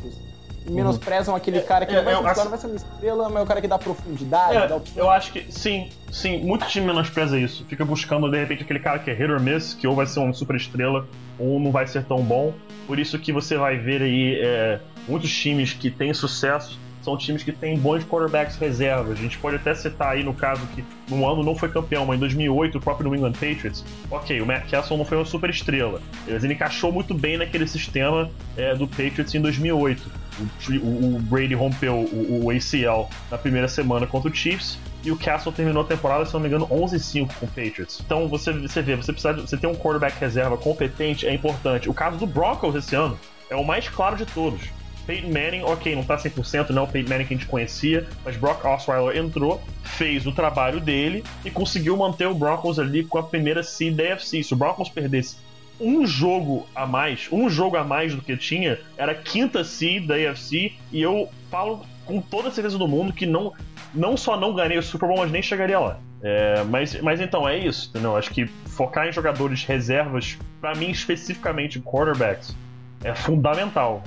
e 0.66 0.70
menosprezam 0.72 1.36
aquele 1.36 1.60
É, 1.60 1.62
cara 1.62 1.86
que 1.86 1.94
é, 1.94 1.98
não 1.98 2.04
vai, 2.04 2.14
eu 2.14 2.20
ser, 2.20 2.28
acho- 2.28 2.44
não 2.44 2.50
vai 2.50 2.60
ser 2.60 2.68
uma 2.68 2.76
estrela, 2.76 3.30
mas 3.30 3.38
é 3.40 3.44
o 3.44 3.48
cara 3.48 3.62
que 3.62 3.68
dá 3.68 3.80
profundidade, 3.80 4.56
É, 4.58 4.68
dá 4.68 4.82
eu 4.96 5.10
acho 5.10 5.32
que 5.32 5.46
sim, 5.52 5.90
sim, 6.12 6.40
muito 6.44 6.68
time 6.68 6.86
menospreza 6.88 7.40
isso. 7.40 7.66
Fica 7.66 7.86
buscando 7.86 8.30
de 8.30 8.38
repente 8.38 8.64
aquele 8.64 8.80
cara 8.80 9.00
que 9.00 9.10
é 9.10 9.14
hit 9.14 9.32
or 9.32 9.40
miss, 9.40 9.74
que 9.74 9.88
ou 9.88 9.96
vai 9.96 10.06
ser 10.06 10.20
uma 10.20 10.34
super 10.34 10.56
estrela 10.56 11.08
ou 11.40 11.60
não 11.60 11.72
vai 11.72 11.88
ser 11.88 12.04
tão 12.06 12.22
bom. 12.22 12.54
Por 12.86 13.00
isso 13.00 13.18
que 13.18 13.32
você 13.32 13.58
vai 13.58 13.78
ver 13.78 14.02
aí 14.02 14.40
é, 14.42 14.80
muitos 15.08 15.32
times 15.34 15.74
que 15.74 15.90
têm 15.90 16.14
sucesso 16.14 16.78
são 17.02 17.18
times 17.18 17.44
que 17.44 17.52
têm 17.52 17.78
bons 17.78 18.04
quarterbacks 18.04 18.58
reservas. 18.58 19.18
A 19.20 19.22
gente 19.22 19.38
pode 19.38 19.56
até 19.58 19.74
citar 19.76 20.14
aí 20.14 20.24
no 20.24 20.34
caso 20.34 20.66
que 20.76 20.84
no 21.10 21.28
ano 21.30 21.44
não 21.44 21.56
foi 21.56 21.70
campeão, 21.70 22.06
mas 22.06 22.18
em 22.18 22.20
2008 22.20 22.78
o 22.78 22.82
próprio 22.82 23.10
New 23.10 23.16
England 23.18 23.34
Patriots. 23.34 23.84
Ok, 24.10 24.40
o 24.42 24.46
Matt 24.46 24.70
Castle 24.70 24.98
não 24.98 25.06
foi 25.06 25.18
uma 25.18 25.26
super 25.26 25.50
estrela, 25.50 26.02
mas 26.28 26.44
ele 26.44 26.54
encaixou 26.54 26.92
muito 26.92 27.14
bem 27.14 27.38
naquele 27.38 27.68
sistema 27.68 28.30
é, 28.56 28.76
do 28.76 28.88
Patriots 28.88 29.34
em 29.34 29.42
2008. 29.42 30.22
O, 30.40 30.74
o- 30.74 31.16
o 31.18 31.20
Brady 31.20 31.54
rompeu 31.54 31.94
o, 31.96 32.46
o 32.46 32.50
ACL 32.52 33.10
na 33.30 33.38
primeira 33.38 33.68
semana 33.68 34.08
contra 34.08 34.30
o 34.32 34.34
Chiefs 34.34 34.78
e 35.04 35.12
o 35.12 35.18
Castle 35.18 35.52
terminou 35.52 35.82
a 35.84 35.86
temporada, 35.86 36.26
se 36.26 36.34
não 36.34 36.40
me 36.40 36.48
engano, 36.48 36.68
11-5 36.68 37.30
com 37.40 37.46
o 37.46 37.50
Patriots. 37.50 38.00
Então 38.06 38.28
você, 38.28 38.52
você 38.54 38.82
vê, 38.82 38.96
você 38.96 39.12
precisa 39.12 39.34
você 39.34 39.58
ter 39.58 39.68
um 39.68 39.74
quarterback 39.76 40.20
reserva 40.20 40.56
competente 40.58 41.28
é 41.28 41.34
importante. 41.34 41.90
O 41.90 41.94
caso 41.94 42.18
do 42.18 42.26
Broncos 42.28 42.76
esse 42.76 42.96
ano 42.96 43.20
é 43.50 43.56
o 43.56 43.64
mais 43.66 43.90
claro 43.90 44.16
de 44.16 44.26
todos. 44.26 44.62
Peyton 45.06 45.28
Manning, 45.28 45.64
ok, 45.64 45.96
não 45.96 46.04
tá 46.04 46.18
100%, 46.18 46.70
não 46.70 46.84
é 46.84 46.86
o 46.86 46.88
Peyton 46.88 47.10
Manning 47.10 47.26
que 47.26 47.34
a 47.34 47.38
gente 47.38 47.48
conhecia, 47.48 48.08
mas 48.24 48.38
Brock 48.38 48.64
Osweiler 48.66 49.18
entrou, 49.18 49.62
fez 49.84 50.26
o 50.26 50.32
trabalho 50.32 50.80
dele 50.80 51.24
e 51.44 51.52
conseguiu 51.52 51.98
manter 51.98 52.28
o 52.28 52.34
Broncos 52.34 52.80
ali 52.80 53.04
com 53.04 53.18
a 53.18 53.24
primeira 53.24 53.64
seed 53.64 53.96
da 53.96 54.14
AFC. 54.14 54.44
Se 54.44 54.54
o 54.54 54.56
Broncos 54.56 54.90
perdesse 54.90 55.38
um 55.80 56.06
jogo 56.06 56.68
a 56.76 56.86
mais, 56.86 57.28
um 57.32 57.50
jogo 57.50 57.76
a 57.76 57.84
mais 57.84 58.14
do 58.14 58.22
que 58.22 58.38
tinha, 58.38 58.80
era 58.98 59.14
a 59.14 59.16
quinta 59.16 59.64
seed 59.64 60.06
da 60.06 60.16
AFC 60.16 60.74
e 60.92 61.02
eu 61.02 61.28
falo 61.50 61.86
com 62.06 62.22
toda 62.22 62.50
a 62.50 62.52
certeza 62.52 62.78
do 62.78 62.88
mundo 62.88 63.12
que 63.12 63.26
não, 63.26 63.54
não 63.94 64.16
só 64.16 64.40
não 64.40 64.54
ganhei 64.54 64.78
o 64.78 64.84
Super 64.84 65.08
Bowl, 65.08 65.18
mas 65.20 65.32
nem 65.32 65.42
chegaria 65.42 65.80
lá. 65.80 66.00
É, 66.24 66.64
mas, 66.66 67.00
mas 67.02 67.20
então, 67.20 67.50
é 67.50 67.58
isso, 67.58 67.90
entendeu? 67.90 68.16
Acho 68.16 68.30
que 68.30 68.46
focar 68.46 69.08
em 69.08 69.12
jogadores 69.12 69.64
reservas, 69.64 70.38
pra 70.60 70.76
mim 70.76 70.92
especificamente 70.92 71.80
quarterbacks, 71.80 72.56
é 73.04 73.14
fundamental. 73.16 74.04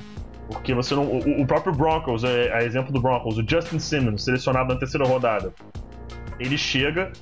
Porque 0.48 0.74
você 0.74 0.94
não. 0.94 1.04
O, 1.04 1.42
o 1.42 1.46
próprio 1.46 1.72
Broncos, 1.72 2.24
é, 2.24 2.52
a 2.52 2.62
exemplo 2.62 2.92
do 2.92 3.00
Broncos, 3.00 3.38
o 3.38 3.44
Justin 3.48 3.78
Simmons, 3.78 4.24
selecionado 4.24 4.72
na 4.72 4.78
terceira 4.78 5.06
rodada, 5.06 5.52
ele 6.38 6.58
chega 6.58 7.12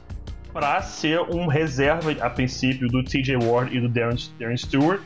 pra 0.52 0.82
ser 0.82 1.20
um 1.20 1.46
reserva, 1.46 2.12
a 2.20 2.28
princípio, 2.28 2.88
do 2.88 3.02
TJ 3.02 3.36
Ward 3.36 3.74
e 3.74 3.80
do 3.80 3.88
Darren, 3.88 4.16
Darren 4.38 4.56
Stewart, 4.56 5.00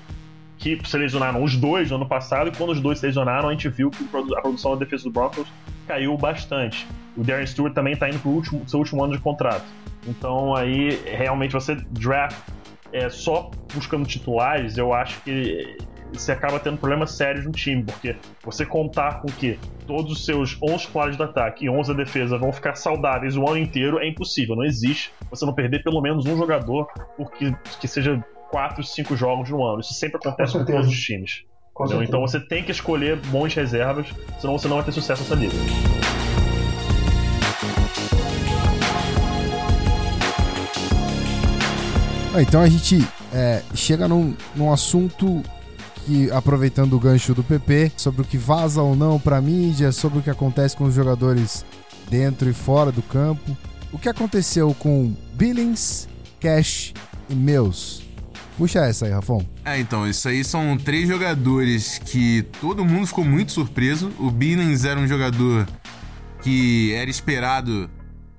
que 0.59 0.79
se 0.85 0.97
lesionaram 0.97 1.43
os 1.45 1.57
dois 1.57 1.91
no 1.91 1.97
ano 1.97 2.09
passado, 2.09 2.49
e 2.49 2.57
quando 2.57 2.71
os 2.71 2.81
dois 2.81 2.99
se 2.99 3.07
lesionaram, 3.07 3.49
a 3.49 3.53
gente 3.53 3.69
viu 3.69 3.91
que 3.91 4.03
a 4.05 4.41
produção 4.41 4.73
da 4.73 4.85
defesa 4.85 5.05
do 5.05 5.11
Broncos 5.11 5.47
caiu 5.87 6.17
bastante. 6.17 6.87
O 7.17 7.23
Darren 7.23 7.47
Stewart 7.47 7.73
também 7.73 7.93
está 7.93 8.09
indo 8.09 8.19
pro 8.19 8.31
último, 8.31 8.69
seu 8.69 8.81
último 8.81 9.05
ano 9.05 9.14
de 9.14 9.23
contrato. 9.23 9.64
Então 10.07 10.55
aí, 10.57 11.01
realmente, 11.07 11.53
você 11.53 11.77
draft 11.91 12.37
é, 12.93 13.09
só 13.09 13.51
buscando 13.75 14.07
titulares, 14.07 14.79
eu 14.79 14.93
acho 14.93 15.21
que 15.23 15.77
você 16.12 16.32
acaba 16.32 16.59
tendo 16.59 16.78
problemas 16.78 17.12
sérios 17.12 17.44
no 17.44 17.52
time, 17.52 17.84
porque 17.84 18.16
você 18.44 18.64
contar 18.64 19.20
com 19.20 19.28
que 19.28 19.59
todos 19.86 20.12
os 20.12 20.24
seus 20.24 20.57
11 20.62 20.86
titulares 20.86 21.16
do 21.16 21.22
ataque 21.24 21.66
e 21.66 21.70
11 21.70 21.92
da 21.92 22.04
defesa 22.04 22.38
vão 22.38 22.52
ficar 22.52 22.74
saudáveis 22.74 23.36
o 23.36 23.46
ano 23.46 23.59
inteiro 23.59 23.98
é 23.98 24.09
impossível, 24.09 24.57
não 24.57 24.64
existe 24.64 25.12
você 25.30 25.44
não 25.44 25.54
perder 25.54 25.82
pelo 25.82 26.00
menos 26.00 26.24
um 26.26 26.36
jogador 26.36 26.86
porque 27.16 27.54
que 27.80 27.88
seja 27.88 28.22
4, 28.50 28.82
5 28.82 29.16
jogos 29.16 29.50
no 29.50 29.64
ano. 29.64 29.80
Isso 29.80 29.94
sempre 29.94 30.18
acontece 30.18 30.52
Com 30.52 30.61
com, 30.61 30.64
todos 30.64 30.88
os 30.88 30.98
times. 30.98 31.44
Então 32.02 32.20
você 32.20 32.40
tem 32.40 32.62
que 32.64 32.70
escolher 32.70 33.16
bons 33.26 33.52
reservas, 33.54 34.07
senão 34.40 34.59
você 34.59 34.66
não 34.66 34.76
vai 34.76 34.84
ter 34.84 34.92
sucesso 34.92 35.22
nessa 35.22 35.34
liga. 35.34 35.52
Ah, 42.34 42.42
então 42.42 42.61
a 42.61 42.68
gente 42.68 43.07
é, 43.32 43.62
chega 43.74 44.09
num, 44.09 44.34
num 44.54 44.72
assunto 44.72 45.42
que, 46.07 46.30
aproveitando 46.30 46.94
o 46.94 47.00
gancho 47.00 47.34
do 47.34 47.42
PP, 47.42 47.92
sobre 47.96 48.22
o 48.22 48.24
que 48.24 48.38
vaza 48.38 48.80
ou 48.80 48.94
não 48.94 49.18
pra 49.18 49.40
mídia, 49.40 49.90
sobre 49.90 50.20
o 50.20 50.22
que 50.22 50.30
acontece 50.30 50.76
com 50.76 50.84
os 50.84 50.94
jogadores 50.94 51.64
dentro 52.09 52.48
e 52.48 52.54
fora 52.54 52.92
do 52.92 53.02
campo. 53.02 53.57
O 53.92 53.98
que 53.98 54.09
aconteceu 54.09 54.72
com 54.78 55.12
Billings, 55.34 56.09
Cash 56.40 56.94
e 57.28 57.34
Mills? 57.34 58.04
Puxa 58.57 58.86
essa 58.86 59.07
aí, 59.07 59.12
Rafão. 59.12 59.44
É, 59.64 59.78
então, 59.80 60.09
isso 60.09 60.28
aí 60.28 60.44
são 60.44 60.78
três 60.78 61.09
jogadores 61.09 61.98
que 61.98 62.42
todo 62.61 62.84
mundo 62.84 63.07
ficou 63.07 63.24
muito 63.24 63.50
surpreso. 63.50 64.12
O 64.18 64.30
Billings 64.30 64.84
era 64.84 64.98
um 64.98 65.09
jogador 65.09 65.66
que 66.40 66.94
era 66.94 67.11
esperado 67.11 67.90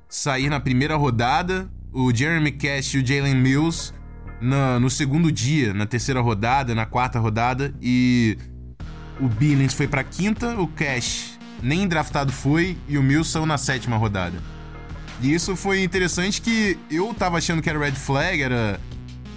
sair 0.08 0.50
na 0.50 0.60
primeira 0.60 0.96
rodada. 0.96 1.70
O 1.92 2.14
Jeremy 2.14 2.52
Cash 2.52 2.94
e 2.94 3.00
o 3.00 3.06
Jalen 3.06 3.36
Mills 3.36 3.94
na- 4.42 4.80
no 4.80 4.90
segundo 4.90 5.32
dia, 5.32 5.74
na 5.74 5.86
terceira 5.86 6.22
rodada, 6.22 6.74
na 6.76 6.86
quarta 6.86 7.20
rodada. 7.20 7.74
E 7.82 8.38
o 9.20 9.28
Billings 9.28 9.74
foi 9.74 9.88
pra 9.88 10.04
quinta, 10.04 10.60
o 10.60 10.68
Cash 10.68 11.38
nem 11.62 11.88
draftado 11.88 12.32
foi 12.32 12.78
e 12.88 12.98
o 12.98 13.24
saiu 13.24 13.46
na 13.46 13.58
sétima 13.58 13.98
rodada. 13.98 14.38
E 15.22 15.34
isso 15.34 15.56
foi 15.56 15.84
interessante 15.84 16.42
que 16.42 16.78
eu 16.92 17.12
tava 17.14 17.38
achando 17.38 17.62
que 17.62 17.70
era 17.70 17.80
red 17.80 17.94
flag, 17.94 18.42
era 18.42 18.80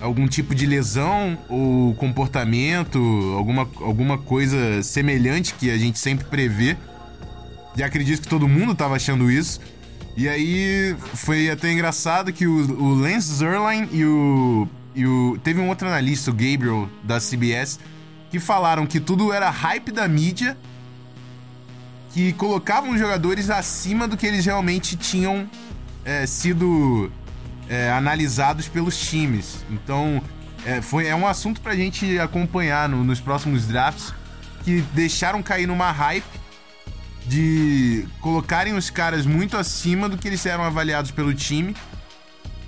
algum 0.01 0.27
tipo 0.27 0.55
de 0.55 0.67
lesão 0.67 1.39
ou 1.49 1.95
comportamento, 1.95 2.99
alguma, 3.37 3.69
alguma 3.81 4.19
coisa 4.19 4.83
semelhante 4.83 5.55
que 5.55 5.71
a 5.71 5.79
gente 5.79 5.99
sempre 5.99 6.27
prevê. 6.27 6.77
E 7.77 7.83
acredito 7.83 8.23
que 8.23 8.29
todo 8.29 8.47
mundo 8.49 8.75
tava 8.75 8.97
achando 8.97 9.31
isso. 9.31 9.61
E 10.17 10.29
aí 10.29 10.95
foi 11.15 11.49
até 11.51 11.73
engraçado 11.73 12.33
que 12.33 12.47
o, 12.47 12.83
o 12.83 12.95
Lance 12.95 13.33
Zerline 13.33 13.89
e 13.93 14.05
o, 14.05 14.69
e 14.95 15.07
o. 15.07 15.39
Teve 15.43 15.61
um 15.61 15.69
outro 15.69 15.87
analista, 15.87 16.31
o 16.31 16.35
Gabriel, 16.35 16.89
da 17.03 17.19
CBS, 17.19 17.79
que 18.31 18.39
falaram 18.39 18.87
que 18.87 19.01
tudo 19.01 19.33
era 19.33 19.51
hype 19.51 19.93
da 19.93 20.07
mídia, 20.09 20.57
que 22.13 22.33
colocavam 22.35 22.91
os 22.91 22.99
jogadores 22.99 23.51
acima 23.51 24.07
do 24.07 24.17
que 24.17 24.27
eles 24.27 24.45
realmente 24.45 24.97
tinham 24.97 25.49
é, 26.05 26.27
sido 26.27 27.11
é, 27.69 27.91
analisados 27.91 28.69
pelos 28.69 28.99
times. 28.99 29.65
Então, 29.71 30.23
é, 30.65 30.83
foi, 30.83 31.07
é 31.07 31.15
um 31.15 31.27
assunto 31.27 31.61
pra 31.61 31.75
gente 31.75 32.19
acompanhar 32.19 32.89
no, 32.89 33.05
nos 33.05 33.21
próximos 33.21 33.67
drafts, 33.67 34.13
que 34.65 34.83
deixaram 34.93 35.43
cair 35.43 35.67
numa 35.67 35.91
hype 35.91 36.41
de 37.27 38.07
colocarem 38.21 38.75
os 38.75 38.91
caras 38.91 39.25
muito 39.25 39.57
acima 39.57 40.09
do 40.09 40.19
que 40.19 40.27
eles 40.27 40.45
eram 40.45 40.65
avaliados 40.65 41.11
pelo 41.11 41.33
time. 41.33 41.77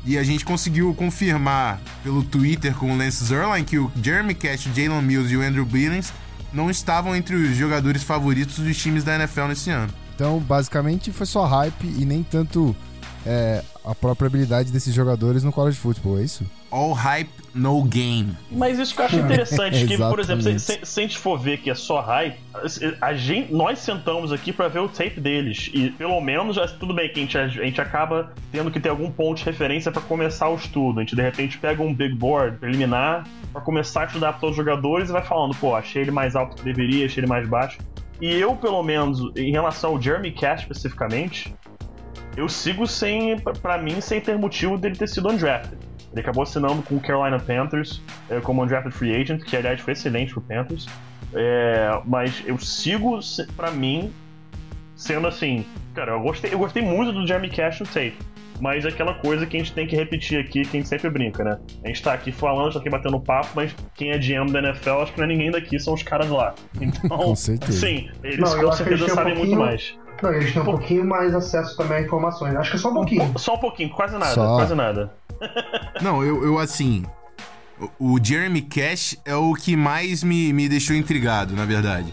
E 0.04 0.18
a 0.18 0.24
gente 0.24 0.44
conseguiu 0.44 0.92
confirmar 0.94 1.80
pelo 2.02 2.22
Twitter 2.24 2.74
com 2.74 2.92
o 2.92 2.96
Lance 2.96 3.24
Zerline 3.24 3.64
que 3.64 3.78
o 3.78 3.90
Jeremy 4.02 4.34
Cash, 4.34 4.68
Jalen 4.74 5.02
Mills 5.02 5.32
e 5.32 5.36
o 5.36 5.42
Andrew 5.42 5.64
Billings 5.64 6.12
não 6.52 6.70
estavam 6.70 7.14
entre 7.14 7.34
os 7.36 7.56
jogadores 7.56 8.02
favoritos 8.02 8.58
dos 8.58 8.76
times 8.76 9.04
da 9.04 9.14
NFL 9.14 9.46
nesse 9.46 9.70
ano. 9.70 9.92
Então, 10.14 10.38
basicamente, 10.40 11.10
foi 11.12 11.26
só 11.26 11.44
hype 11.46 11.84
e 11.84 12.04
nem 12.04 12.22
tanto 12.22 12.76
é, 13.24 13.62
a 13.84 13.94
própria 13.94 14.26
habilidade 14.26 14.70
desses 14.70 14.94
jogadores 14.94 15.42
no 15.42 15.52
college 15.52 15.78
football, 15.78 16.18
é 16.18 16.24
isso? 16.24 16.44
All 16.72 16.92
hype, 16.94 17.30
no 17.54 17.82
game. 17.84 18.34
Mas 18.50 18.78
isso 18.78 18.94
que 18.94 19.02
eu 19.02 19.04
acho 19.04 19.16
interessante, 19.16 19.84
que, 19.86 19.98
por 19.98 20.18
exemplo, 20.18 20.42
se, 20.42 20.58
se, 20.58 20.78
se, 20.82 21.00
a 21.00 21.02
gente 21.02 21.18
for 21.18 21.38
ver 21.38 21.58
que 21.58 21.70
é 21.70 21.74
só 21.74 22.00
hype, 22.00 22.38
a 23.00 23.12
gente, 23.12 23.52
nós 23.52 23.78
sentamos 23.78 24.32
aqui 24.32 24.52
para 24.52 24.68
ver 24.68 24.78
o 24.78 24.88
tape 24.88 25.20
deles. 25.20 25.70
E 25.74 25.90
pelo 25.90 26.18
menos, 26.20 26.56
já, 26.56 26.66
tudo 26.66 26.94
bem 26.94 27.12
que 27.12 27.20
a 27.20 27.22
gente, 27.22 27.38
a 27.38 27.46
gente 27.48 27.80
acaba 27.80 28.32
tendo 28.50 28.70
que 28.70 28.80
ter 28.80 28.88
algum 28.88 29.10
ponto 29.10 29.38
de 29.38 29.44
referência 29.44 29.92
para 29.92 30.00
começar 30.02 30.48
o 30.48 30.54
estudo. 30.54 31.00
A 31.00 31.02
gente 31.02 31.14
de 31.14 31.22
repente 31.22 31.58
pega 31.58 31.82
um 31.82 31.92
big 31.92 32.14
board 32.14 32.56
preliminar 32.56 33.26
para 33.52 33.60
começar 33.60 34.02
a 34.02 34.04
estudar 34.06 34.32
todos 34.34 34.56
os 34.56 34.64
jogadores 34.64 35.10
e 35.10 35.12
vai 35.12 35.22
falando, 35.22 35.54
pô, 35.54 35.74
achei 35.74 36.02
ele 36.02 36.10
mais 36.10 36.34
alto 36.34 36.56
que 36.56 36.62
deveria, 36.64 37.04
achei 37.04 37.20
ele 37.20 37.28
mais 37.28 37.46
baixo. 37.46 37.78
E 38.20 38.32
eu, 38.34 38.54
pelo 38.56 38.82
menos, 38.82 39.20
em 39.36 39.50
relação 39.50 39.90
ao 39.90 40.00
Jeremy 40.00 40.30
Cash 40.32 40.62
especificamente, 40.62 41.54
eu 42.36 42.48
sigo 42.48 42.86
sem, 42.86 43.38
para 43.38 43.76
mim, 43.78 44.00
sem 44.00 44.20
ter 44.20 44.38
motivo 44.38 44.78
dele 44.78 44.96
ter 44.96 45.08
sido 45.08 45.28
undrafted. 45.28 45.76
Ele 46.12 46.20
acabou 46.20 46.42
assinando 46.42 46.82
com 46.82 46.96
o 46.96 47.00
Carolina 47.00 47.38
Panthers 47.38 48.00
é, 48.28 48.40
como 48.40 48.62
undrafted 48.62 48.94
free 48.94 49.14
agent, 49.14 49.42
que 49.42 49.56
aliás 49.56 49.80
foi 49.80 49.94
excelente 49.94 50.32
pro 50.32 50.42
Panthers. 50.42 50.86
É, 51.34 52.00
mas 52.04 52.42
eu 52.46 52.58
sigo, 52.58 53.18
para 53.56 53.70
mim, 53.70 54.12
sendo 54.94 55.26
assim, 55.26 55.64
cara, 55.94 56.12
eu 56.12 56.20
gostei, 56.20 56.52
eu 56.52 56.58
gostei 56.58 56.82
muito 56.82 57.12
do 57.12 57.26
Jeremy 57.26 57.50
Cash 57.50 57.80
no 57.80 57.86
tape. 57.86 58.16
Mas 58.60 58.84
é 58.84 58.88
aquela 58.90 59.14
coisa 59.14 59.44
que 59.44 59.56
a 59.56 59.58
gente 59.60 59.72
tem 59.72 59.86
que 59.88 59.96
repetir 59.96 60.38
aqui, 60.38 60.62
que 60.62 60.76
a 60.76 60.80
gente 60.80 60.88
sempre 60.88 61.10
brinca, 61.10 61.42
né? 61.42 61.58
A 61.82 61.88
gente 61.88 62.00
tá 62.00 62.12
aqui 62.12 62.30
falando, 62.30 62.72
tá 62.72 62.78
aqui 62.78 62.88
batendo 62.88 63.18
papo, 63.18 63.48
mas 63.56 63.74
quem 63.94 64.10
é 64.10 64.18
GM 64.18 64.52
da 64.52 64.60
NFL, 64.60 65.00
acho 65.02 65.12
que 65.12 65.18
não 65.18 65.24
é 65.24 65.28
ninguém 65.28 65.50
daqui, 65.50 65.80
são 65.80 65.94
os 65.94 66.02
caras 66.04 66.30
lá. 66.30 66.54
Então, 66.80 67.08
com 67.18 67.34
certeza. 67.34 67.72
sim, 67.72 68.08
eles 68.22 68.38
não, 68.38 68.64
com 68.64 68.72
certeza 68.72 69.08
sabem 69.08 69.34
um 69.34 69.38
muito 69.38 69.56
mais. 69.56 69.96
Não, 70.22 70.32
eles 70.32 70.52
têm 70.52 70.62
um 70.62 70.64
pouquinho 70.64 71.04
mais 71.04 71.34
acesso 71.34 71.76
também 71.76 71.98
a 71.98 72.00
informações. 72.02 72.54
Acho 72.54 72.70
que 72.70 72.76
é 72.76 72.78
só 72.78 72.90
um 72.90 72.94
pouquinho. 72.94 73.32
Só 73.36 73.54
um 73.54 73.58
pouquinho, 73.58 73.90
quase 73.90 74.16
nada, 74.16 74.34
Só. 74.34 74.56
quase 74.56 74.74
nada. 74.76 75.12
Não, 76.00 76.22
eu, 76.22 76.44
eu 76.44 76.58
assim. 76.58 77.04
O 77.98 78.18
Jeremy 78.22 78.62
Cash 78.62 79.16
é 79.24 79.34
o 79.34 79.54
que 79.54 79.76
mais 79.76 80.22
me, 80.22 80.52
me 80.52 80.68
deixou 80.68 80.94
intrigado, 80.94 81.54
na 81.56 81.64
verdade. 81.64 82.12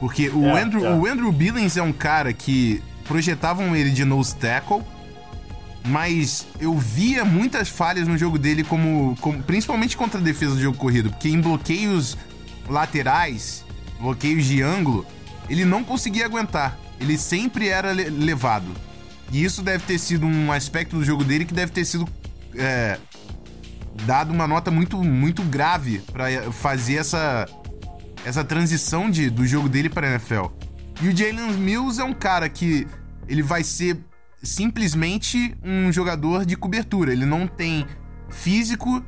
Porque 0.00 0.28
o, 0.30 0.46
É, 0.56 0.62
Andrew, 0.62 0.84
é. 0.86 0.94
o 0.94 1.06
Andrew 1.06 1.30
Billings 1.30 1.76
é 1.76 1.82
um 1.82 1.92
cara 1.92 2.32
que 2.32 2.82
projetavam 3.04 3.76
ele 3.76 3.90
de 3.90 4.04
nose 4.04 4.34
tackle, 4.36 4.82
mas 5.84 6.46
eu 6.60 6.76
via 6.78 7.24
muitas 7.24 7.68
falhas 7.68 8.06
no 8.08 8.16
jogo 8.16 8.38
dele, 8.38 8.62
como, 8.64 9.16
como 9.20 9.42
principalmente 9.42 9.96
contra 9.96 10.20
a 10.20 10.22
defesa 10.22 10.54
do 10.54 10.60
jogo 10.62 10.78
corrido, 10.78 11.10
porque 11.10 11.28
em 11.28 11.40
bloqueios 11.40 12.16
laterais, 12.68 13.64
bloqueios 14.00 14.44
de 14.44 14.62
ângulo, 14.62 15.04
ele 15.48 15.64
não 15.64 15.82
conseguia 15.84 16.24
aguentar. 16.24 16.78
Ele 17.00 17.18
sempre 17.18 17.68
era 17.68 17.92
le- 17.92 18.08
levado. 18.10 18.68
E 19.30 19.42
isso 19.44 19.60
deve 19.62 19.84
ter 19.84 19.98
sido 19.98 20.26
um 20.26 20.52
aspecto 20.52 20.96
do 20.96 21.04
jogo 21.04 21.24
dele 21.24 21.44
que 21.44 21.52
deve 21.54 21.72
ter 21.72 21.84
sido 21.84 22.06
é, 22.56 22.98
dado 24.04 24.32
uma 24.32 24.46
nota 24.46 24.70
muito, 24.70 25.02
muito 25.02 25.42
grave 25.42 25.98
para 26.12 26.50
fazer 26.52 26.96
essa, 26.96 27.46
essa 28.24 28.44
transição 28.44 29.10
de, 29.10 29.30
do 29.30 29.46
jogo 29.46 29.68
dele 29.68 29.88
para 29.88 30.08
NFL. 30.08 30.46
E 31.00 31.08
o 31.08 31.16
Jalen 31.16 31.52
Mills 31.52 32.00
é 32.00 32.04
um 32.04 32.14
cara 32.14 32.48
que 32.48 32.86
ele 33.28 33.42
vai 33.42 33.64
ser 33.64 33.98
simplesmente 34.42 35.56
um 35.62 35.92
jogador 35.92 36.44
de 36.44 36.56
cobertura. 36.56 37.12
Ele 37.12 37.26
não 37.26 37.46
tem 37.46 37.86
físico 38.30 39.02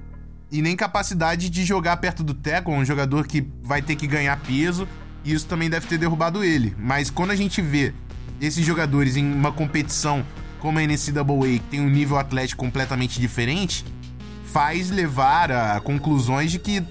e 0.51 0.63
nem 0.63 0.77
capacidade 0.77 1.51
de 1.51 1.65
jogar 1.65 1.97
perto 1.97 2.23
do 2.23 2.35
tackle, 2.35 2.75
um 2.75 2.85
jogador 2.85 3.27
que 3.27 3.47
vai 3.63 3.83
ter 3.83 3.97
que 3.97 4.07
ganhar 4.07 4.39
peso, 4.41 4.87
e 5.25 5.33
isso 5.33 5.47
também 5.47 5.69
deve 5.69 5.87
ter 5.87 5.99
derrubado 5.99 6.45
ele. 6.45 6.75
Mas 6.79 7.11
quando 7.11 7.33
a 7.33 7.37
gente 7.37 7.61
vê 7.61 7.93
esses 8.41 8.65
jogadores 8.65 9.17
em 9.17 9.25
uma 9.25 9.51
competição 9.51 10.25
como 10.65 10.79
a 10.79 10.83
NCAA, 10.83 11.59
que 11.59 11.65
tem 11.71 11.81
um 11.83 11.91
nível 11.91 12.17
atlético 12.19 12.65
completamente 12.65 13.21
diferente, 13.21 13.85
faz 14.47 14.89
levar 14.89 15.53
a 15.53 15.79
conclusões 15.79 16.51
de 16.51 16.59
que 16.59 16.83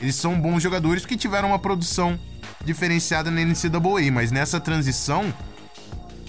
eles 0.00 0.14
são 0.14 0.40
bons 0.40 0.62
jogadores 0.62 1.02
porque 1.02 1.14
tiveram 1.14 1.48
uma 1.48 1.58
produção 1.58 2.18
diferenciada 2.64 3.30
na 3.30 3.42
NCAA, 3.42 4.10
mas 4.10 4.32
nessa 4.32 4.58
transição 4.58 5.26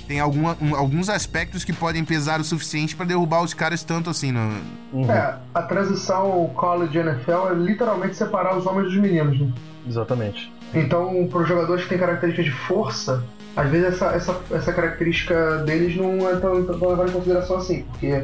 tem 0.10 0.20
alguma- 0.20 0.58
um- 0.60 0.76
alguns 0.76 1.08
aspectos 1.08 1.64
que 1.64 1.72
podem 1.72 2.04
pesar 2.04 2.42
o 2.42 2.44
suficiente 2.44 2.98
para 2.98 3.06
derrubar 3.06 3.44
os 3.44 3.54
caras 3.54 3.82
tanto 3.82 4.10
assim 4.10 4.34
no, 4.34 4.60
Uhum, 4.92 5.10
É, 5.10 5.38
a 5.54 5.62
transição 5.62 6.52
college 6.54 6.98
NFL 6.98 7.48
é 7.52 7.54
literalmente 7.54 8.18
separar 8.18 8.58
os 8.58 8.66
homens 8.66 8.88
dos 8.92 8.98
meninos, 8.98 9.40
né? 9.40 9.54
Exatamente. 9.88 10.52
Então, 10.74 11.26
para 11.32 11.44
os 11.44 11.48
jogadores 11.48 11.84
que 11.84 11.90
têm 11.92 11.98
características 11.98 12.46
de 12.52 12.52
força, 12.68 13.24
às 13.60 13.70
vezes 13.70 13.88
essa, 13.96 14.06
essa, 14.16 14.42
essa 14.52 14.74
característica 14.74 15.58
deles 15.60 15.96
não 15.96 16.30
é 16.30 16.36
tão, 16.38 16.64
tão 16.64 16.90
levada 16.90 17.10
em 17.10 17.14
consideração 17.14 17.58
assim, 17.58 17.84
porque 17.84 18.24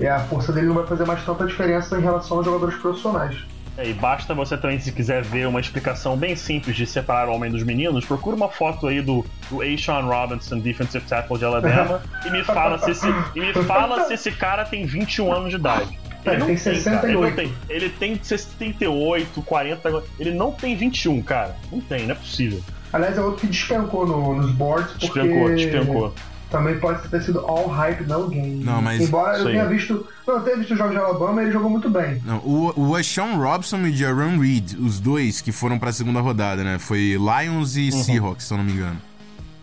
é, 0.00 0.08
a 0.08 0.20
força 0.20 0.52
dele 0.52 0.68
não 0.68 0.74
vai 0.74 0.86
fazer 0.86 1.04
mais 1.04 1.24
tanta 1.24 1.46
diferença 1.46 1.98
em 1.98 2.02
relação 2.02 2.38
aos 2.38 2.46
jogadores 2.46 2.76
profissionais. 2.76 3.36
É, 3.76 3.88
e 3.88 3.94
basta 3.94 4.34
você 4.34 4.56
também, 4.56 4.78
se 4.78 4.90
quiser 4.90 5.22
ver 5.22 5.46
uma 5.46 5.60
explicação 5.60 6.16
bem 6.16 6.34
simples 6.34 6.76
de 6.76 6.84
separar 6.86 7.28
o 7.28 7.34
homem 7.34 7.50
dos 7.50 7.62
meninos, 7.62 8.04
procura 8.04 8.34
uma 8.34 8.48
foto 8.48 8.88
aí 8.88 9.00
do, 9.00 9.24
do 9.50 9.62
Ashawn 9.62 10.08
Robinson, 10.08 10.58
defensive 10.58 11.04
tackle 11.06 11.38
de 11.38 11.44
Alabama, 11.44 12.02
e 12.26 12.30
me 12.30 12.42
fala 12.42 12.78
se 12.78 12.90
esse, 12.90 13.06
e 13.34 13.40
me 13.40 13.52
fala 13.52 14.04
se 14.04 14.14
esse 14.14 14.32
cara 14.32 14.64
tem 14.64 14.84
21 14.84 15.32
anos 15.32 15.50
de 15.50 15.56
idade. 15.56 15.98
É, 16.24 16.30
Ele 16.30 16.38
não 16.38 16.46
tem 16.46 16.56
tem, 16.56 16.82
cara. 16.82 17.08
Ele 17.08 17.14
não 17.14 17.22
68. 17.22 17.36
tem. 17.36 17.54
Ele 17.68 17.88
tem 17.88 18.20
78, 18.20 19.42
40. 19.42 20.02
Ele 20.18 20.30
não 20.32 20.52
tem 20.52 20.76
21, 20.76 21.22
cara. 21.22 21.56
Não 21.70 21.80
tem, 21.80 22.06
não 22.06 22.12
é 22.12 22.14
possível. 22.18 22.60
Aliás, 22.92 23.16
é 23.16 23.20
outro 23.20 23.40
que 23.40 23.46
despencou 23.48 24.06
no- 24.06 24.34
nos 24.34 24.50
boards, 24.52 24.92
porque 24.98 25.20
Despencou, 25.20 25.54
despencou. 25.54 26.14
também 26.50 26.78
pode 26.78 27.06
ter 27.08 27.22
sido 27.22 27.40
all 27.40 27.66
hype, 27.68 28.04
no 28.04 28.28
game. 28.28 28.64
Não, 28.64 28.80
mas- 28.80 29.02
Embora 29.02 29.38
eu 29.38 29.44
tenha 29.46 29.66
visto. 29.66 30.06
Não, 30.26 30.34
eu 30.36 30.40
tenha 30.40 30.56
visto 30.56 30.72
os 30.72 30.78
jogos 30.78 30.92
de 30.92 30.98
Alabama 30.98 31.42
ele 31.42 31.52
jogou 31.52 31.68
muito 31.70 31.90
bem. 31.90 32.22
Não, 32.24 32.38
o, 32.38 32.72
o 32.76 32.96
Ashawn 32.96 33.36
Robson 33.38 33.78
e 33.86 33.90
o 33.90 33.96
Jaron 33.96 34.38
Reed, 34.38 34.74
os 34.78 34.98
dois 35.00 35.40
que 35.40 35.52
foram 35.52 35.78
pra 35.78 35.92
segunda 35.92 36.20
rodada, 36.20 36.64
né? 36.64 36.78
Foi 36.78 37.16
Lions 37.18 37.76
e 37.76 37.92
Seahawks, 37.92 38.46
se 38.46 38.52
eu 38.54 38.58
não 38.58 38.64
me 38.64 38.72
engano. 38.72 38.96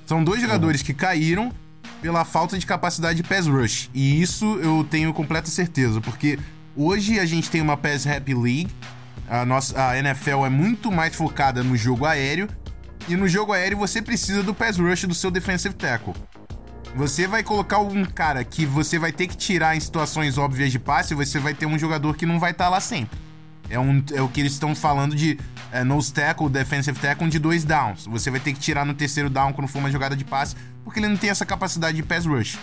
São 0.05 0.23
dois 0.23 0.39
jogadores 0.41 0.81
que 0.83 0.93
caíram 0.93 1.51
pela 2.01 2.23
falta 2.23 2.59
de 2.59 2.65
capacidade 2.65 3.15
de 3.21 3.27
pass 3.27 3.47
rush. 3.47 3.89
E 3.91 4.21
isso 4.21 4.59
eu 4.61 4.85
tenho 4.87 5.11
completa 5.11 5.49
certeza, 5.49 5.99
porque 5.99 6.37
hoje 6.75 7.19
a 7.19 7.25
gente 7.25 7.49
tem 7.49 7.59
uma 7.61 7.75
pass 7.75 8.05
happy 8.05 8.35
league. 8.35 8.67
A, 9.27 9.43
nossa, 9.43 9.89
a 9.89 9.97
NFL 9.97 10.45
é 10.45 10.49
muito 10.49 10.91
mais 10.91 11.15
focada 11.15 11.63
no 11.63 11.75
jogo 11.75 12.05
aéreo. 12.05 12.47
E 13.07 13.15
no 13.15 13.27
jogo 13.27 13.53
aéreo 13.53 13.77
você 13.77 14.01
precisa 14.01 14.41
do 14.41 14.53
pass 14.53 14.77
rush 14.77 15.05
do 15.05 15.13
seu 15.13 15.29
defensive 15.29 15.75
tackle. 15.75 16.13
Você 16.95 17.27
vai 17.27 17.43
colocar 17.43 17.79
um 17.79 18.05
cara 18.05 18.43
que 18.43 18.65
você 18.65 18.97
vai 18.97 19.11
ter 19.11 19.27
que 19.27 19.35
tirar 19.35 19.75
em 19.75 19.79
situações 19.79 20.37
óbvias 20.37 20.71
de 20.71 20.79
passe, 20.79 21.13
você 21.13 21.37
vai 21.39 21.53
ter 21.53 21.65
um 21.65 21.77
jogador 21.77 22.15
que 22.15 22.25
não 22.25 22.39
vai 22.39 22.51
estar 22.51 22.69
lá 22.69 22.79
sempre. 22.79 23.19
É, 23.69 23.77
um, 23.77 24.03
é 24.13 24.21
o 24.21 24.29
que 24.29 24.39
eles 24.39 24.53
estão 24.53 24.73
falando 24.73 25.15
de 25.15 25.37
é, 25.71 25.83
nose 25.83 26.13
tackle, 26.13 26.49
defensive 26.49 26.97
tackle 26.97 27.29
de 27.29 27.37
dois 27.37 27.63
downs. 27.63 28.05
Você 28.05 28.31
vai 28.31 28.39
ter 28.39 28.53
que 28.53 28.59
tirar 28.59 28.85
no 28.85 28.93
terceiro 28.93 29.29
down 29.29 29.53
quando 29.53 29.67
for 29.67 29.79
uma 29.79 29.91
jogada 29.91 30.15
de 30.15 30.23
passe, 30.23 30.55
porque 30.83 30.99
ele 30.99 31.07
não 31.07 31.17
tem 31.17 31.29
essa 31.29 31.45
capacidade 31.45 31.97
de 31.97 32.03
pass 32.03 32.25
rush. 32.25 32.57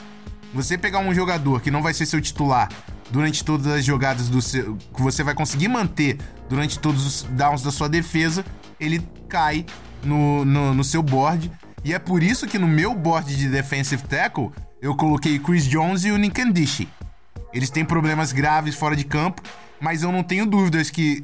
Você 0.54 0.76
pegar 0.78 0.98
um 0.98 1.14
jogador 1.14 1.60
que 1.60 1.70
não 1.70 1.82
vai 1.82 1.94
ser 1.94 2.06
seu 2.06 2.20
titular 2.20 2.68
durante 3.10 3.44
todas 3.44 3.66
as 3.66 3.84
jogadas 3.84 4.28
do 4.28 4.40
seu. 4.40 4.76
que 4.76 5.02
você 5.02 5.22
vai 5.22 5.34
conseguir 5.34 5.68
manter 5.68 6.18
durante 6.48 6.78
todos 6.78 7.04
os 7.06 7.22
downs 7.24 7.62
da 7.62 7.70
sua 7.70 7.88
defesa, 7.88 8.44
ele 8.80 9.06
cai 9.28 9.66
no, 10.04 10.44
no, 10.44 10.74
no 10.74 10.84
seu 10.84 11.02
board. 11.02 11.50
E 11.84 11.92
é 11.92 11.98
por 11.98 12.22
isso 12.22 12.46
que 12.46 12.58
no 12.58 12.68
meu 12.68 12.94
board 12.94 13.36
de 13.36 13.48
defensive 13.48 14.02
tackle 14.04 14.50
eu 14.80 14.94
coloquei 14.96 15.38
Chris 15.38 15.66
Jones 15.66 16.04
e 16.04 16.10
o 16.10 16.16
Nikandishi. 16.16 16.88
Eles 17.52 17.70
têm 17.70 17.84
problemas 17.84 18.32
graves 18.32 18.74
fora 18.74 18.96
de 18.96 19.04
campo, 19.04 19.42
mas 19.80 20.02
eu 20.02 20.10
não 20.12 20.22
tenho 20.22 20.46
dúvidas 20.46 20.90
que 20.90 21.20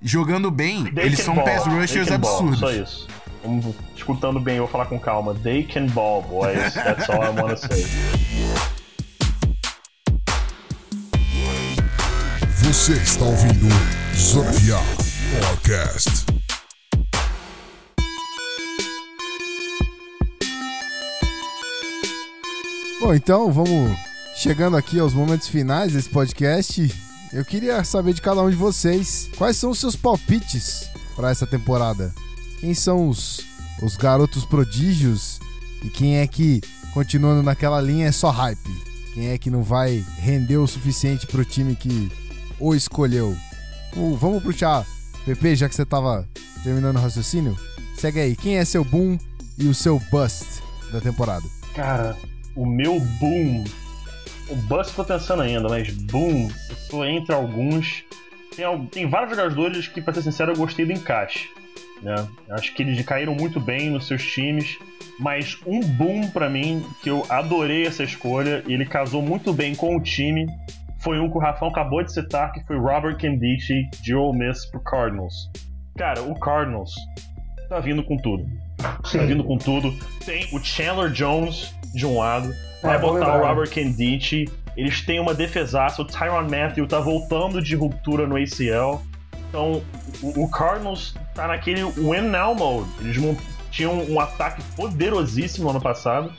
jogando 0.00 0.50
bem, 0.50 0.84
They 0.92 1.06
eles 1.06 1.20
são 1.20 1.34
ball. 1.34 1.44
pass 1.44 1.64
rushers 1.66 2.08
can 2.08 2.18
ball, 2.20 2.30
absurdos. 2.30 2.58
Só 2.60 2.70
isso. 2.72 3.08
Vamos- 3.42 3.74
escutando 3.96 4.38
bem, 4.40 4.56
eu 4.56 4.62
vou 4.64 4.70
falar 4.72 4.86
com 4.86 4.98
calma. 4.98 5.34
They 5.34 5.64
can 5.64 5.86
ball, 5.86 6.22
boys. 6.22 6.74
That's 6.74 7.08
all 7.08 7.22
I 7.22 7.28
wanna 7.30 7.56
say. 7.56 7.84
Você 12.62 12.92
está 12.92 13.24
ouvindo 13.24 13.66
Zona 14.14 14.52
FA 14.52 14.82
Podcast. 15.48 16.37
Bom, 23.00 23.14
então 23.14 23.52
vamos 23.52 23.96
chegando 24.34 24.76
aqui 24.76 24.98
aos 24.98 25.14
momentos 25.14 25.46
finais 25.46 25.92
desse 25.92 26.08
podcast. 26.08 26.92
Eu 27.32 27.44
queria 27.44 27.84
saber 27.84 28.12
de 28.12 28.20
cada 28.20 28.42
um 28.42 28.50
de 28.50 28.56
vocês 28.56 29.30
quais 29.38 29.56
são 29.56 29.70
os 29.70 29.78
seus 29.78 29.94
palpites 29.94 30.90
para 31.14 31.30
essa 31.30 31.46
temporada. 31.46 32.12
Quem 32.58 32.74
são 32.74 33.08
os, 33.08 33.46
os 33.80 33.96
garotos 33.96 34.44
prodígios 34.44 35.38
e 35.84 35.88
quem 35.88 36.16
é 36.16 36.26
que, 36.26 36.60
continuando 36.92 37.40
naquela 37.40 37.80
linha, 37.80 38.08
é 38.08 38.12
só 38.12 38.30
hype? 38.30 38.84
Quem 39.14 39.28
é 39.28 39.38
que 39.38 39.48
não 39.48 39.62
vai 39.62 40.04
render 40.16 40.56
o 40.56 40.66
suficiente 40.66 41.24
pro 41.24 41.44
time 41.44 41.76
que 41.76 42.10
o 42.58 42.74
escolheu? 42.74 43.36
Uh, 43.96 44.16
vamos 44.16 44.42
puxar, 44.42 44.84
PP, 45.24 45.54
já 45.54 45.68
que 45.68 45.74
você 45.76 45.86
tava 45.86 46.28
terminando 46.64 46.96
o 46.96 47.00
raciocínio. 47.00 47.56
Segue 47.96 48.18
aí, 48.18 48.34
quem 48.34 48.56
é 48.56 48.64
seu 48.64 48.84
boom 48.84 49.16
e 49.56 49.68
o 49.68 49.74
seu 49.74 50.02
bust 50.10 50.44
da 50.90 51.00
temporada? 51.00 51.46
Cara, 51.74 52.16
o 52.58 52.66
meu 52.66 52.98
boom. 53.20 53.62
O 54.48 54.56
bust 54.56 54.94
tô 54.94 55.04
pensando 55.04 55.42
ainda, 55.42 55.68
mas 55.68 55.88
boom, 55.90 56.48
eu 56.48 56.76
tô 56.90 57.04
entre 57.04 57.32
alguns. 57.32 58.04
Tem, 58.56 58.86
tem 58.86 59.08
vários 59.08 59.30
jogadores 59.30 59.86
que, 59.86 60.02
pra 60.02 60.12
ser 60.12 60.22
sincero, 60.22 60.52
eu 60.52 60.56
gostei 60.56 60.84
do 60.84 60.92
encaixe. 60.92 61.48
Né? 62.02 62.14
Acho 62.50 62.74
que 62.74 62.82
eles 62.82 63.00
caíram 63.06 63.34
muito 63.34 63.60
bem 63.60 63.90
nos 63.90 64.08
seus 64.08 64.24
times. 64.26 64.76
Mas 65.20 65.58
um 65.66 65.80
boom 65.80 66.28
para 66.30 66.48
mim, 66.48 66.84
que 67.02 67.10
eu 67.10 67.24
adorei 67.28 67.86
essa 67.86 68.02
escolha, 68.02 68.64
ele 68.66 68.84
casou 68.84 69.22
muito 69.22 69.52
bem 69.52 69.74
com 69.74 69.96
o 69.96 70.00
time, 70.00 70.46
foi 71.00 71.18
um 71.18 71.30
que 71.30 71.36
o 71.36 71.40
Rafão 71.40 71.68
acabou 71.68 72.02
de 72.02 72.12
citar, 72.12 72.52
que 72.52 72.64
foi 72.64 72.76
Robert 72.76 73.16
Kendichi 73.16 73.88
de 74.02 74.14
Ole 74.14 74.38
Miss 74.38 74.66
pro 74.66 74.80
Cardinals. 74.80 75.50
Cara, 75.96 76.22
o 76.22 76.38
Cardinals 76.38 76.94
tá 77.68 77.80
vindo 77.80 78.02
com 78.04 78.16
tudo. 78.16 78.48
Tá 78.78 79.24
vindo 79.24 79.44
com 79.44 79.58
tudo. 79.58 79.94
Tem 80.24 80.48
o 80.52 80.58
Chandler 80.62 81.10
Jones 81.10 81.74
de 81.94 82.06
um 82.06 82.18
lado, 82.18 82.54
vai 82.82 82.96
É, 82.96 82.98
botar 82.98 83.36
o 83.36 83.46
Robert 83.46 83.70
Kendichi. 83.70 84.48
Eles 84.76 85.00
têm 85.04 85.18
uma 85.18 85.34
defesaça. 85.34 86.00
O 86.00 86.04
Tyron 86.04 86.48
Matthew 86.48 86.86
tá 86.86 87.00
voltando 87.00 87.60
de 87.60 87.74
ruptura 87.74 88.26
no 88.26 88.36
ACL. 88.36 89.02
Então, 89.48 89.82
o, 90.22 90.44
o 90.44 90.50
Cardinals 90.50 91.14
tá 91.34 91.48
naquele 91.48 91.82
win 91.82 92.28
now 92.28 92.54
mode. 92.54 92.88
Eles 93.00 93.16
tinham 93.70 93.94
um 94.08 94.20
ataque 94.20 94.62
poderosíssimo 94.76 95.68
ano 95.68 95.80
passado. 95.80 96.32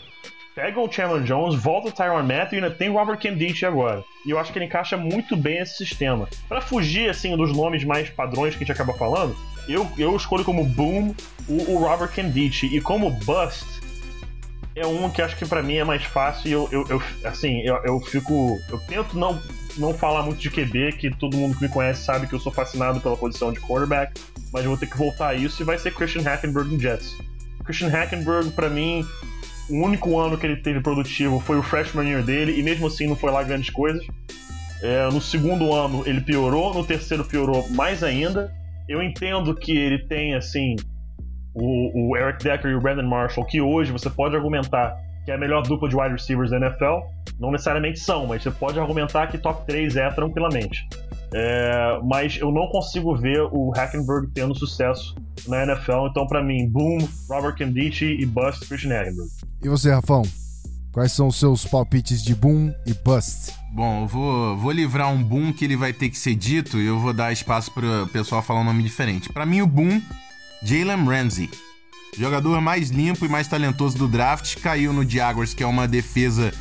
Pegam 0.55 0.83
o 0.83 0.91
Chandler 0.91 1.23
Jones, 1.23 1.55
volta 1.55 1.89
o 1.89 1.91
Tyron 1.91 2.23
Matthew 2.23 2.59
e 2.59 2.63
ainda 2.63 2.75
tem 2.75 2.89
o 2.89 2.93
Robert 2.93 3.17
Kendichi 3.17 3.65
agora. 3.65 4.03
E 4.25 4.31
eu 4.31 4.39
acho 4.39 4.51
que 4.51 4.57
ele 4.57 4.65
encaixa 4.65 4.97
muito 4.97 5.35
bem 5.37 5.59
esse 5.59 5.77
sistema. 5.77 6.27
Pra 6.47 6.59
fugir, 6.61 7.09
assim, 7.09 7.35
dos 7.35 7.55
nomes 7.55 7.83
mais 7.83 8.09
padrões 8.09 8.55
que 8.55 8.63
a 8.63 8.67
gente 8.67 8.71
acaba 8.73 8.93
falando, 8.97 9.35
eu, 9.73 9.89
eu 9.97 10.15
escolho 10.15 10.43
como 10.43 10.63
boom 10.63 11.13
o, 11.47 11.73
o 11.73 11.77
Robert 11.77 12.11
Kendichi. 12.11 12.67
E 12.75 12.81
como 12.81 13.09
bust, 13.11 13.65
é 14.75 14.85
um 14.85 15.09
que 15.09 15.21
acho 15.21 15.35
que 15.35 15.45
pra 15.45 15.61
mim 15.61 15.75
é 15.75 15.83
mais 15.83 16.03
fácil 16.03 16.47
e 16.47 16.51
eu, 16.51 16.69
eu, 16.71 16.85
eu- 16.89 17.03
assim, 17.25 17.59
eu, 17.61 17.75
eu 17.83 17.99
fico. 18.01 18.57
Eu 18.69 18.79
tento 18.79 19.17
não, 19.17 19.41
não 19.77 19.93
falar 19.93 20.23
muito 20.23 20.39
de 20.39 20.49
QB, 20.49 20.93
que 20.93 21.09
todo 21.11 21.35
mundo 21.37 21.55
que 21.57 21.63
me 21.63 21.69
conhece 21.69 22.03
sabe 22.03 22.27
que 22.27 22.33
eu 22.33 22.39
sou 22.39 22.51
fascinado 22.51 22.99
pela 23.01 23.17
posição 23.17 23.51
de 23.51 23.59
quarterback, 23.59 24.13
mas 24.53 24.63
eu 24.63 24.69
vou 24.71 24.77
ter 24.77 24.87
que 24.87 24.97
voltar 24.97 25.29
a 25.29 25.33
isso 25.35 25.61
e 25.61 25.65
vai 25.65 25.77
ser 25.77 25.93
Christian 25.93 26.21
Hackenberg 26.23 26.69
no 26.73 26.79
Jets. 26.79 27.15
Christian 27.65 27.89
Hackenberg, 27.89 28.51
pra 28.51 28.69
mim, 28.69 29.05
o 29.69 29.75
único 29.83 30.17
ano 30.19 30.37
que 30.37 30.45
ele 30.47 30.55
teve 30.57 30.79
produtivo 30.81 31.39
foi 31.39 31.57
o 31.57 31.61
freshman 31.63 32.07
year 32.07 32.23
dele, 32.23 32.57
e 32.59 32.63
mesmo 32.63 32.87
assim 32.87 33.05
não 33.07 33.15
foi 33.15 33.31
lá 33.31 33.43
grandes 33.43 33.69
coisas. 33.69 34.03
É, 34.81 35.09
no 35.11 35.19
segundo 35.21 35.73
ano 35.73 36.03
ele 36.05 36.21
piorou, 36.21 36.73
no 36.73 36.83
terceiro 36.85 37.25
piorou 37.25 37.67
mais 37.69 38.01
ainda. 38.01 38.51
Eu 38.89 39.03
entendo 39.03 39.53
que 39.53 39.77
ele 39.77 39.99
tem, 39.99 40.33
assim, 40.33 40.75
o, 41.53 42.09
o 42.09 42.17
Eric 42.17 42.43
Decker 42.43 42.71
e 42.71 42.75
o 42.75 42.81
Brandon 42.81 43.07
Marshall, 43.07 43.45
que 43.45 43.61
hoje 43.61 43.91
você 43.91 44.09
pode 44.09 44.35
argumentar 44.35 44.97
que 45.23 45.31
é 45.31 45.35
a 45.35 45.37
melhor 45.37 45.61
dupla 45.61 45.87
de 45.87 45.95
wide 45.95 46.13
receivers 46.13 46.49
da 46.49 46.57
NFL. 46.57 47.01
Não 47.39 47.51
necessariamente 47.51 47.99
são, 47.99 48.25
mas 48.25 48.41
você 48.41 48.49
pode 48.49 48.79
argumentar 48.79 49.27
que 49.27 49.37
top 49.37 49.63
3 49.67 49.95
é 49.95 50.09
tranquilamente. 50.09 50.89
É, 51.31 51.99
mas 52.03 52.37
eu 52.37 52.51
não 52.51 52.67
consigo 52.69 53.15
ver 53.15 53.41
o 53.51 53.69
Hackenberg 53.69 54.31
tendo 54.33 54.55
sucesso 54.55 55.15
na 55.47 55.61
NFL, 55.63 56.07
então 56.09 56.25
pra 56.25 56.43
mim, 56.43 56.67
boom, 56.67 56.97
Robert 57.29 57.53
Kendichi 57.53 58.17
e 58.19 58.25
bust 58.25 58.67
Christian 58.67 58.97
Hackenberg. 58.97 59.29
E 59.63 59.69
você, 59.69 59.91
Rafão? 59.91 60.23
Quais 60.91 61.11
são 61.11 61.27
os 61.27 61.35
seus 61.35 61.63
palpites 61.63 62.23
de 62.23 62.33
boom 62.33 62.73
e 62.87 62.93
bust? 62.95 63.58
Bom, 63.71 64.01
eu 64.01 64.07
vou, 64.07 64.57
vou 64.57 64.71
livrar 64.71 65.11
um 65.11 65.23
boom 65.23 65.53
que 65.53 65.63
ele 65.63 65.75
vai 65.75 65.93
ter 65.93 66.09
que 66.09 66.17
ser 66.17 66.33
dito 66.35 66.79
e 66.79 66.87
eu 66.87 66.99
vou 66.99 67.13
dar 67.13 67.31
espaço 67.31 67.71
pro 67.71 68.07
pessoal 68.11 68.41
falar 68.41 68.61
um 68.61 68.63
nome 68.63 68.81
diferente. 68.81 69.31
Pra 69.31 69.45
mim, 69.45 69.61
o 69.61 69.67
boom, 69.67 70.01
Jalen 70.63 71.05
Ramsey. 71.05 71.49
Jogador 72.17 72.59
mais 72.59 72.89
limpo 72.89 73.25
e 73.25 73.29
mais 73.29 73.47
talentoso 73.47 73.97
do 73.97 74.07
draft, 74.07 74.55
caiu 74.57 74.91
no 74.91 75.07
Jaguars, 75.07 75.53
que 75.53 75.63
é 75.63 75.67
uma 75.67 75.87
defesa. 75.87 76.51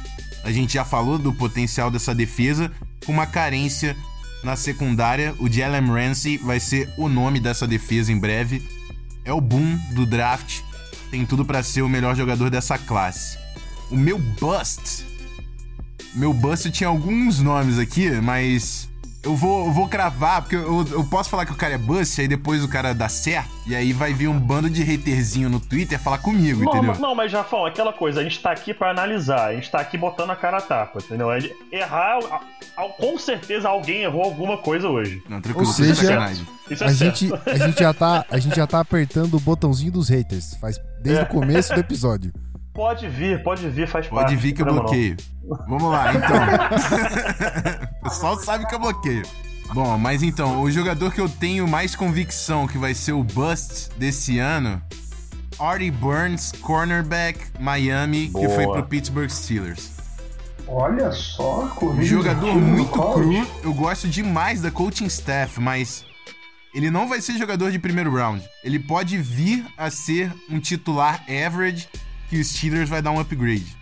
A 0.45 0.53
gente 0.53 0.75
já 0.75 0.85
falou 0.85 1.19
do 1.19 1.33
potencial 1.33 1.91
dessa 1.91 2.15
defesa, 2.15 2.71
com 3.07 3.13
uma 3.13 3.27
carência 3.27 3.97
na 4.45 4.55
secundária. 4.55 5.35
O 5.39 5.51
Jalen 5.51 5.87
Ramsey 5.87 6.37
vai 6.37 6.61
ser 6.61 6.93
o 6.99 7.09
nome 7.09 7.41
dessa 7.41 7.67
defesa 7.67 8.13
em 8.13 8.19
breve. 8.19 8.63
É 9.25 9.33
o 9.33 9.41
boom 9.41 9.79
do 9.93 10.05
draft, 10.05 10.61
tem 11.11 11.25
tudo 11.25 11.45
pra 11.45 11.63
ser 11.63 11.81
o 11.81 11.89
melhor 11.89 12.15
jogador 12.15 12.51
dessa 12.51 12.77
classe. 12.77 13.39
O 13.91 13.97
meu 13.97 14.19
bust 14.19 15.07
meu 16.15 16.33
bust 16.33 16.71
tinha 16.71 16.89
alguns 16.89 17.41
nomes 17.41 17.79
aqui, 17.79 18.11
mas 18.11 18.89
eu 19.23 19.35
vou, 19.37 19.67
eu 19.67 19.73
vou 19.73 19.89
cravar, 19.89 20.43
porque 20.43 20.57
eu, 20.57 20.87
eu 20.91 21.05
posso 21.05 21.29
falar 21.29 21.45
que 21.45 21.53
o 21.53 21.57
cara 21.57 21.75
é 21.75 21.79
bust, 21.79 22.21
aí 22.21 22.29
depois 22.29 22.63
o 22.65 22.69
cara 22.69 22.95
dá 22.95 23.09
certo, 23.09 23.51
e 23.67 23.75
aí 23.75 23.93
vai 23.93 24.15
vir 24.15 24.29
um 24.29 24.39
bando 24.39 24.71
de 24.71 24.83
haterzinho 24.83 25.49
no 25.51 25.61
Twitter 25.61 25.99
falar 25.99 26.19
comigo, 26.19 26.63
Não, 26.63 26.71
entendeu? 26.73 26.89
mas- 26.91 26.99
não, 26.99 27.15
mas 27.15 27.31
Jafão, 27.31 27.67
aquela 27.67 27.93
coisa, 27.93 28.21
a 28.21 28.23
gente 28.23 28.41
tá 28.41 28.51
aqui 28.53 28.73
pra 28.73 28.91
analisar, 28.91 29.49
a 29.49 29.55
gente 29.55 29.71
tá 29.71 29.81
aqui 29.81 29.99
botando 29.99 30.31
a 30.31 30.37
cara 30.37 30.59
a 30.59 30.61
tapa, 30.61 31.01
entendeu? 31.01 31.29
Gente- 31.41 31.55
Errar, 31.71 32.19
a- 32.31 32.83
a- 32.83 32.89
com 32.97 33.19
certeza 33.19 33.69
alguém 33.69 34.03
errou 34.03 34.23
alguma 34.23 34.57
coisa 34.59 34.89
hoje. 34.89 35.23
Não, 35.29 35.41
tranquilo, 35.41 35.67
Ou 35.69 35.75
seja- 35.75 35.95
sacanagem. 35.97 36.47
Isso 36.71 36.85
é 36.85 36.87
A 36.87 36.95
certo. 36.95 37.19
gente, 37.19 37.33
a, 37.51 37.59
gente 37.67 37.81
já 37.81 37.95
tá, 37.95 38.25
a 38.31 38.39
gente 38.39 38.57
já 38.57 38.67
tá 38.67 38.81
apertando 38.81 39.35
o 39.35 39.41
botãozinho 39.41 39.91
dos 39.93 40.09
haters. 40.11 40.55
Faz 40.61 40.79
desde 41.03 41.25
o 41.25 41.27
começo 41.27 41.73
do 41.75 41.81
episódio. 41.81 42.33
Pode 42.79 43.09
vir, 43.09 43.43
pode 43.43 43.69
vir, 43.69 43.89
faz 43.89 44.07
parte. 44.07 44.23
Pode 44.23 44.37
vir 44.37 44.53
que 44.53 44.63
eu 44.63 44.67
não 44.67 44.75
bloqueio. 44.75 45.17
Vamos 45.67 45.91
lá, 45.91 46.15
então. 46.15 46.37
o 48.03 48.05
pessoal 48.05 48.39
sabe 48.39 48.69
que 48.69 48.75
eu 48.77 48.79
bloqueio. 48.79 49.25
Bom, 49.75 49.99
mas 49.99 50.23
então, 50.23 50.63
o 50.63 50.71
jogador 50.71 51.13
que 51.13 51.21
eu 51.21 51.29
tenho 51.29 51.67
mais 51.67 51.97
convicção 51.97 52.69
que 52.69 52.79
vai 52.79 52.95
ser 52.95 53.15
o 53.15 53.25
bust 53.25 53.91
desse 53.97 54.39
ano, 54.39 54.81
Artie 55.59 55.91
Burns, 55.91 56.53
cornerback, 56.53 57.47
Miami, 57.59 58.27
que 58.27 58.35
Boa. 58.35 58.51
foi 58.51 58.65
pro 58.69 58.85
Pittsburgh 58.85 59.29
Steelers. 59.29 59.91
Olha 60.69 61.11
só, 61.11 61.65
Um 61.65 61.69
corrida 61.71 62.05
jogador 62.05 62.55
muito 62.55 62.93
cru, 62.93 63.45
eu 63.65 63.75
gosto 63.75 64.07
demais 64.07 64.63
da 64.63 64.71
coaching 64.71 65.07
staff, 65.07 65.61
mas 65.61 66.05
ele 66.73 66.93
não 66.93 67.09
vai 67.09 67.21
ser 67.21 67.37
jogador 67.39 67.73
de 67.73 67.79
primeiro 67.81 68.15
round. 68.15 68.49
Ele 68.63 68.79
pode 68.79 69.19
vir 69.19 69.67
a 69.77 69.91
ser 69.91 70.33
um 70.49 70.61
titular 70.61 71.25
average 71.29 71.89
que 72.29 72.39
o 72.39 72.45
Steelers 72.45 72.89
vai 72.89 73.03
dar 73.03 73.11
um 73.11 73.21
upgrade. 73.21 73.77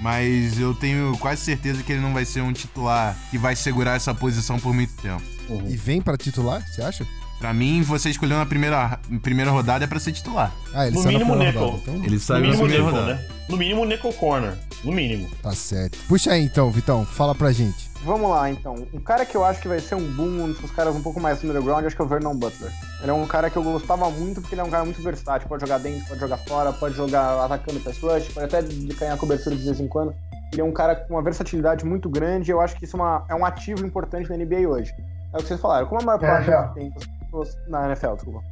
Mas 0.00 0.58
eu 0.58 0.74
tenho 0.74 1.16
quase 1.18 1.42
certeza 1.42 1.82
que 1.82 1.92
ele 1.92 2.00
não 2.00 2.12
vai 2.12 2.24
ser 2.24 2.40
um 2.40 2.52
titular 2.52 3.16
que 3.30 3.38
vai 3.38 3.54
segurar 3.54 3.94
essa 3.94 4.12
posição 4.12 4.58
por 4.58 4.74
muito 4.74 4.94
tempo. 5.00 5.22
E 5.68 5.76
vem 5.76 6.02
pra 6.02 6.16
titular, 6.16 6.60
você 6.66 6.82
acha? 6.82 7.06
Pra 7.42 7.52
mim, 7.52 7.82
você 7.82 8.08
escolheu 8.08 8.36
na 8.38 8.46
primeira, 8.46 9.00
primeira 9.20 9.50
rodada 9.50 9.82
é 9.82 9.88
pra 9.88 9.98
ser 9.98 10.12
titular. 10.12 10.52
Ah, 10.72 10.86
ele 10.86 10.94
No 10.94 11.02
saiu 11.02 11.18
na 11.18 11.24
mínimo, 11.24 11.30
primeira 11.36 11.52
nickel. 11.60 11.70
rodada, 11.76 11.90
então 11.90 12.04
Ele 12.06 12.14
No 12.14 12.20
saiu 12.20 12.36
na 12.38 12.46
mínimo 12.46 12.62
primeira 12.62 12.84
nickel, 12.84 13.00
rodada. 13.02 13.20
né? 13.20 13.28
No 13.48 13.56
mínimo 13.56 13.84
nickel 13.84 14.12
corner. 14.12 14.54
No 14.84 14.92
mínimo. 14.92 15.28
tá 15.42 15.50
certo. 15.52 15.98
Puxa 16.06 16.30
aí 16.30 16.44
então, 16.44 16.70
Vitão. 16.70 17.04
Fala 17.04 17.34
pra 17.34 17.50
gente. 17.50 17.90
Vamos 18.04 18.30
lá, 18.30 18.48
então. 18.48 18.86
Um 18.94 19.00
cara 19.00 19.26
que 19.26 19.36
eu 19.36 19.44
acho 19.44 19.60
que 19.60 19.66
vai 19.66 19.80
ser 19.80 19.96
um 19.96 20.08
boom, 20.12 20.44
um 20.44 20.52
dos 20.52 20.70
caras 20.70 20.94
um 20.94 21.02
pouco 21.02 21.18
mais 21.18 21.42
underground, 21.42 21.84
acho 21.84 21.96
que 21.96 22.02
é 22.02 22.04
o 22.04 22.08
Vernon 22.08 22.36
Butler. 22.36 22.70
Ele 23.00 23.10
é 23.10 23.14
um 23.14 23.26
cara 23.26 23.50
que 23.50 23.56
eu 23.56 23.62
gostava 23.64 24.08
muito, 24.08 24.40
porque 24.40 24.54
ele 24.54 24.60
é 24.60 24.64
um 24.64 24.70
cara 24.70 24.84
muito 24.84 25.02
versátil. 25.02 25.48
Pode 25.48 25.62
jogar 25.62 25.78
dentro, 25.78 26.06
pode 26.06 26.20
jogar 26.20 26.36
fora, 26.38 26.72
pode 26.72 26.94
jogar 26.94 27.44
atacando 27.44 27.80
pass 27.80 27.98
rush, 27.98 28.28
pode 28.28 28.46
até 28.46 28.62
ganhar 28.96 29.16
cobertura 29.16 29.56
de 29.56 29.64
vez 29.64 29.80
em 29.80 29.88
quando. 29.88 30.14
Ele 30.52 30.60
é 30.60 30.64
um 30.64 30.72
cara 30.72 30.94
com 30.94 31.14
uma 31.14 31.22
versatilidade 31.22 31.84
muito 31.84 32.08
grande 32.08 32.50
e 32.50 32.54
eu 32.54 32.60
acho 32.60 32.76
que 32.76 32.84
isso 32.84 32.96
é, 32.96 33.00
uma- 33.00 33.24
é 33.28 33.34
um 33.34 33.44
ativo 33.44 33.84
importante 33.84 34.28
na 34.30 34.36
NBA 34.36 34.68
hoje. 34.68 34.94
É 35.32 35.38
o 35.38 35.40
que 35.40 35.48
vocês 35.48 35.60
falaram. 35.60 35.86
Como 35.88 36.00
a 36.00 36.04
maior 36.04 36.20
parte 36.20 36.48
NFL. 36.48 36.68
do 36.68 36.74
tempo 36.74 37.00
pessoas 37.32 37.56
na 37.66 37.86
NFL, 37.86 38.14
desculpa, 38.14 38.42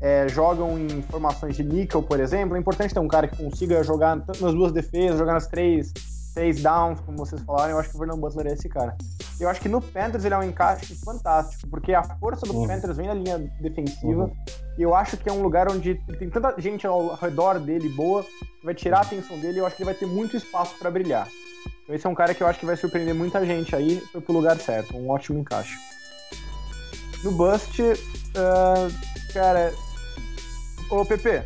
é, 0.00 0.28
jogam 0.28 0.78
em 0.78 1.02
formações 1.02 1.56
de 1.56 1.64
níquel, 1.64 2.02
por 2.02 2.18
exemplo, 2.18 2.56
é 2.56 2.58
importante 2.58 2.92
ter 2.92 3.00
um 3.00 3.08
cara 3.08 3.28
que 3.28 3.36
consiga 3.36 3.82
jogar 3.82 4.16
nas 4.16 4.54
duas 4.54 4.72
defesas, 4.72 5.18
jogar 5.18 5.34
nas 5.34 5.46
três, 5.46 5.92
três 6.34 6.62
downs, 6.62 7.00
como 7.00 7.16
vocês 7.18 7.40
falaram. 7.42 7.72
Eu 7.72 7.78
acho 7.78 7.90
que 7.90 7.96
o 7.96 7.98
Vernon 7.98 8.18
Butler 8.18 8.46
é 8.48 8.52
esse 8.52 8.68
cara. 8.68 8.96
Eu 9.38 9.48
acho 9.48 9.60
que 9.60 9.68
no 9.68 9.80
Panthers 9.80 10.24
ele 10.24 10.34
é 10.34 10.38
um 10.38 10.42
encaixe 10.42 10.94
fantástico, 10.96 11.68
porque 11.68 11.92
a 11.94 12.02
força 12.02 12.46
do 12.46 12.54
Uhum. 12.54 12.66
Panthers 12.66 12.96
vem 12.96 13.06
da 13.06 13.14
linha 13.14 13.38
defensiva. 13.60 14.30
E 14.78 14.82
eu 14.82 14.94
acho 14.94 15.16
que 15.16 15.28
é 15.28 15.32
um 15.32 15.42
lugar 15.42 15.70
onde 15.70 15.94
tem 16.18 16.28
tanta 16.28 16.54
gente 16.60 16.86
ao 16.86 17.14
redor 17.14 17.58
dele 17.58 17.88
boa, 17.88 18.22
que 18.22 18.64
vai 18.64 18.74
tirar 18.74 18.98
a 18.98 19.02
atenção 19.02 19.38
dele 19.38 19.56
e 19.56 19.58
eu 19.58 19.66
acho 19.66 19.76
que 19.76 19.82
ele 19.82 19.90
vai 19.90 19.98
ter 19.98 20.06
muito 20.06 20.36
espaço 20.36 20.74
pra 20.78 20.90
brilhar. 20.90 21.28
Então 21.82 21.94
esse 21.94 22.06
é 22.06 22.10
um 22.10 22.14
cara 22.14 22.34
que 22.34 22.42
eu 22.42 22.46
acho 22.46 22.58
que 22.60 22.66
vai 22.66 22.76
surpreender 22.76 23.14
muita 23.14 23.44
gente 23.44 23.74
aí, 23.74 24.00
foi 24.12 24.20
pro 24.20 24.34
lugar 24.34 24.56
certo, 24.58 24.96
um 24.96 25.08
ótimo 25.08 25.38
encaixe. 25.38 25.74
No 27.26 27.32
Bust, 27.32 27.80
ah, 28.36 28.88
cara. 29.34 29.72
Ô 30.88 31.04
PP, 31.04 31.42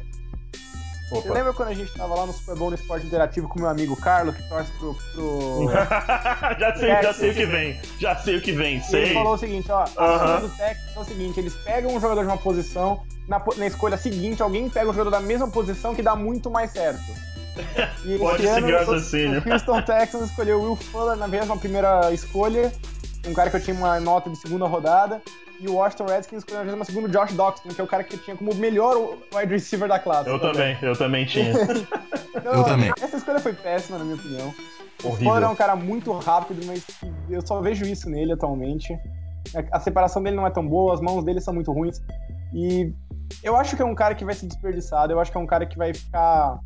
Você 1.11 1.31
lembra 1.31 1.55
quando 1.55 1.70
a 1.70 1.74
gente 1.74 1.91
tava 1.95 2.14
lá 2.14 2.26
no 2.26 2.35
Super 2.35 2.55
Bowl 2.55 2.68
no 2.68 2.76
Esporte 2.76 3.07
Interativo 3.07 3.49
com 3.49 3.59
meu 3.59 3.68
amigo 3.70 3.97
Carlos, 3.97 4.37
que 4.37 4.43
torce 4.47 4.70
pro. 4.72 4.95
pro... 5.14 5.70
já 6.61 6.76
sei, 6.76 6.89
já 7.03 7.14
sei 7.14 7.31
o 7.31 7.35
que 7.35 7.47
vem. 7.47 7.81
Já 7.99 8.16
sei 8.16 8.37
o 8.37 8.43
que 8.43 8.53
vem, 8.53 8.83
sei. 8.83 9.05
Ele 9.05 9.14
falou 9.14 9.33
o 9.35 9.39
seguinte, 9.39 9.72
ó, 9.72 9.87
a 9.97 10.05
Aham. 10.05 10.41
do 10.41 10.49
Texas 10.51 10.95
é 10.95 11.01
o 11.01 11.05
seguinte, 11.05 11.41
eles 11.41 11.55
pegam 11.64 11.95
um 11.97 12.01
jogador 12.01 12.20
de 12.20 12.26
uma 12.28 12.37
posição, 12.37 13.03
na, 13.26 13.43
na 13.57 13.66
escolha 13.66 13.97
seguinte, 13.97 14.43
alguém 14.43 14.68
pega 14.68 14.91
um 14.91 14.93
jogador 14.93 15.11
da 15.11 15.20
mesma 15.20 15.49
posição 15.49 15.95
que 15.95 16.03
dá 16.03 16.14
muito 16.14 16.51
mais 16.51 16.70
certo. 16.72 17.01
E 18.05 18.18
Pode 18.18 18.47
seguir 18.47 18.72
o 18.72 18.76
o- 18.76 18.78
raciocínio. 18.78 19.43
O 19.47 19.51
Houston 19.53 19.83
Texans 19.83 20.28
escolheu 20.31 20.61
o 20.61 20.64
Will 20.64 20.76
Fuller 20.76 21.16
na 21.16 21.26
mesma 21.26 21.57
primeira 21.57 22.12
escolha, 22.12 22.70
um 23.26 23.33
cara 23.33 23.49
que 23.51 23.57
eu 23.57 23.61
tinha 23.62 23.74
uma 23.76 23.99
nota 23.99 24.28
de 24.31 24.37
segunda 24.37 24.66
rodada, 24.66 25.20
e 25.61 25.69
o 25.69 25.75
Washington 25.75 26.07
Redskins 26.07 26.39
escolheu 26.39 26.61
na 26.61 26.71
mesma 26.71 26.85
segunda 26.85 27.07
o 27.07 27.11
Josh 27.11 27.33
Doxson, 27.35 27.69
que 27.69 27.81
é 27.81 27.85
o 27.85 27.87
cara 27.87 28.03
que 28.03 28.17
tinha 28.17 28.35
como 28.35 28.53
o 28.53 28.55
melhor 28.55 28.97
wide 29.35 29.53
receiver 29.53 29.89
da 29.89 29.99
classe. 29.99 30.29
Eu 30.29 30.41
também, 30.41 30.77
eu 30.83 30.97
também 30.97 31.27
tinha. 31.27 31.53
Então, 32.33 32.53
Eu 32.53 32.65
também. 32.65 32.93
Essa 33.01 33.17
escolha 33.17 33.41
foi 33.41 33.53
péssima, 33.53 33.99
na 33.99 34.05
minha 34.05 34.17
opinião. 34.17 34.55
O 35.03 35.09
Horrível. 35.09 35.33
Fuller 35.33 35.43
é 35.43 35.49
um 35.49 35.57
cara 35.57 35.75
muito 35.75 36.13
rápido, 36.13 36.65
mas 36.65 36.87
eu 37.29 37.45
só 37.45 37.61
vejo 37.61 37.85
isso 37.85 38.09
nele 38.09 38.33
atualmente. 38.33 38.97
A 39.73 39.81
separação 39.81 40.23
dele 40.23 40.37
não 40.37 40.47
é 40.47 40.51
tão 40.51 40.67
boa, 40.67 40.95
as 40.95 41.01
mãos 41.01 41.25
dele 41.25 41.41
são 41.41 41.53
muito 41.53 41.73
ruins. 41.73 42.01
E 42.55 42.93
eu 43.43 43.57
acho 43.57 43.75
que 43.75 43.83
é 43.83 43.85
um 43.85 43.97
cara 43.97 44.15
que 44.15 44.25
vai 44.25 44.33
ser 44.33 44.47
desperdiçado, 44.47 45.13
eu 45.13 45.19
acho 45.19 45.33
que 45.33 45.37
é 45.37 45.41
um 45.41 45.47
cara 45.47 45.67
que 45.67 45.77
vai 45.77 45.93
ficar 45.93 46.61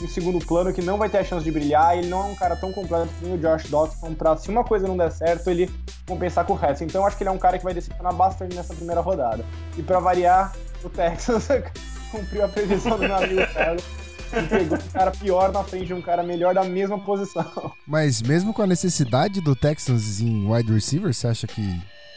em 0.00 0.06
segundo 0.08 0.44
plano, 0.44 0.72
que 0.72 0.82
não 0.82 0.98
vai 0.98 1.08
ter 1.08 1.18
a 1.18 1.24
chance 1.24 1.44
de 1.44 1.50
brilhar. 1.50 1.96
Ele 1.96 2.08
não 2.08 2.22
é 2.22 2.26
um 2.26 2.34
cara 2.34 2.56
tão 2.56 2.72
completo 2.72 3.08
nem 3.22 3.34
o 3.34 3.38
Josh 3.38 3.64
Doxson 3.70 4.12
pra, 4.14 4.36
se 4.36 4.48
uma 4.50 4.64
coisa 4.64 4.86
não 4.88 4.96
der 4.96 5.10
certo, 5.12 5.48
ele 5.50 5.70
compensar 6.06 6.44
com 6.44 6.52
o 6.52 6.56
resto. 6.56 6.84
Então 6.84 7.02
eu 7.02 7.06
acho 7.06 7.16
que 7.16 7.22
ele 7.22 7.30
é 7.30 7.32
um 7.32 7.38
cara 7.38 7.58
que 7.58 7.64
vai 7.64 7.72
decepcionar 7.74 8.12
bastante 8.14 8.54
nessa 8.56 8.74
primeira 8.74 9.00
rodada. 9.00 9.44
E 9.76 9.82
pra 9.82 9.98
variar, 10.00 10.52
o 10.82 10.88
Texas 10.88 11.48
cumpriu 12.10 12.44
a 12.44 12.48
previsão 12.48 12.92
do 12.92 12.98
meu 13.04 13.16
amigo 13.16 13.46
Carlos. 13.54 13.84
E 14.32 14.48
pegou 14.48 14.76
um 14.78 14.88
cara 14.92 15.10
pior 15.12 15.52
na 15.52 15.62
frente 15.62 15.86
de 15.86 15.94
um 15.94 16.02
cara 16.02 16.22
melhor 16.24 16.54
da 16.54 16.64
mesma 16.64 16.98
posição. 16.98 17.72
Mas 17.86 18.20
mesmo 18.20 18.52
com 18.52 18.62
a 18.62 18.66
necessidade 18.66 19.40
do 19.40 19.54
Texans 19.54 20.20
em 20.20 20.50
wide 20.50 20.72
receiver, 20.72 21.14
você 21.14 21.28
acha 21.28 21.46
que 21.46 21.60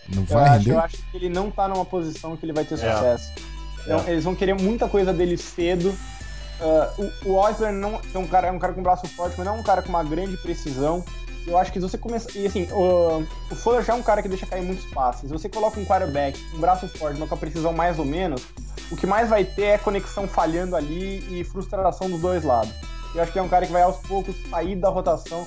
não 0.09 0.23
Eu 0.23 0.25
vai 0.27 0.43
acho, 0.49 0.57
render? 0.57 0.71
eu 0.71 0.79
acho 0.79 0.97
que 0.97 1.17
ele 1.17 1.29
não 1.29 1.51
tá 1.51 1.67
numa 1.67 1.85
posição 1.85 2.35
que 2.35 2.43
ele 2.43 2.53
vai 2.53 2.65
ter 2.65 2.73
É. 2.73 2.77
sucesso. 2.77 3.31
Então, 3.83 4.03
Eles 4.07 4.23
vão 4.23 4.33
querer 4.33 4.55
muita 4.59 4.87
coisa 4.89 5.13
dele 5.13 5.37
cedo. 5.37 5.95
Ah, 6.59 6.93
o, 6.97 7.29
o 7.29 7.35
Osler 7.35 7.71
não 7.71 8.01
é 8.13 8.17
um 8.17 8.27
cara, 8.27 8.47
é 8.47 8.51
um 8.51 8.59
cara 8.59 8.73
com 8.73 8.81
braço 8.81 9.07
forte, 9.09 9.35
mas 9.37 9.45
não 9.45 9.55
é 9.55 9.59
um 9.59 9.63
cara 9.63 9.81
com 9.81 9.89
uma 9.89 10.03
grande 10.03 10.37
precisão. 10.37 11.03
Eu 11.45 11.57
acho 11.57 11.71
que 11.71 11.79
se 11.79 11.87
você 11.87 11.97
começar. 11.97 12.29
E 12.35 12.45
assim, 12.45 12.67
o, 12.71 13.23
o 13.49 13.55
Fuller 13.55 13.81
já 13.81 13.93
é 13.93 13.95
um 13.95 14.03
cara 14.03 14.21
que 14.21 14.27
deixa 14.27 14.45
cair 14.45 14.63
muitos 14.63 14.85
passes. 14.85 15.21
Se 15.21 15.27
você 15.27 15.47
coloca 15.47 15.79
um 15.79 15.85
quarterback 15.85 16.39
com 16.51 16.59
braço 16.59 16.87
forte, 16.89 17.17
mas 17.17 17.29
com 17.29 17.35
a 17.35 17.37
precisão 17.37 17.71
mais 17.71 17.97
ou 17.97 18.05
menos, 18.05 18.43
o 18.91 18.97
que 18.97 19.07
mais 19.07 19.29
vai 19.29 19.45
ter 19.45 19.63
é 19.63 19.77
conexão 19.77 20.27
falhando 20.27 20.75
ali 20.75 21.25
e 21.29 21.43
frustração 21.45 22.09
dos 22.09 22.19
dois 22.19 22.43
lados. 22.43 22.73
Eu 23.15 23.21
acho 23.21 23.31
que 23.31 23.39
é 23.39 23.41
um 23.41 23.47
cara 23.47 23.65
que 23.65 23.71
vai 23.71 23.81
aos 23.81 23.97
poucos 23.97 24.35
sair 24.49 24.75
da 24.75 24.89
rotação. 24.89 25.45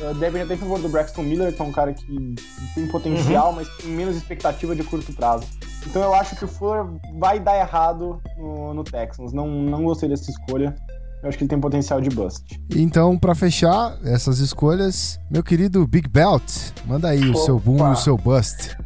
Uh, 0.00 0.14
deve 0.14 0.40
até 0.40 0.54
em 0.54 0.58
favor 0.58 0.80
do 0.80 0.88
Braxton 0.88 1.22
Miller, 1.22 1.54
que 1.54 1.60
é 1.60 1.64
um 1.64 1.72
cara 1.72 1.92
que 1.92 2.34
tem 2.74 2.86
potencial, 2.88 3.52
mas 3.52 3.68
tem 3.76 3.90
menos 3.90 4.16
expectativa 4.16 4.74
de 4.74 4.82
curto 4.82 5.12
prazo. 5.12 5.46
Então 5.86 6.02
eu 6.02 6.14
acho 6.14 6.34
que 6.36 6.44
o 6.44 6.48
Fuller 6.48 6.84
vai 7.18 7.38
dar 7.38 7.56
errado 7.58 8.20
no, 8.36 8.74
no 8.74 8.84
Texans. 8.84 9.32
Não, 9.32 9.46
não 9.46 9.84
gostei 9.84 10.08
dessa 10.08 10.30
escolha. 10.30 10.74
Eu 11.22 11.28
acho 11.28 11.38
que 11.38 11.44
ele 11.44 11.48
tem 11.48 11.60
potencial 11.60 12.02
de 12.02 12.10
bust. 12.10 12.60
Então, 12.76 13.18
pra 13.18 13.34
fechar 13.34 13.96
essas 14.04 14.40
escolhas, 14.40 15.18
meu 15.30 15.42
querido 15.42 15.86
Big 15.86 16.06
Belt, 16.06 16.44
manda 16.84 17.08
aí 17.08 17.30
o 17.30 17.36
seu 17.36 17.58
boom 17.58 17.78
e 17.88 17.92
o 17.92 17.96
seu 17.96 18.18
bust. 18.18 18.76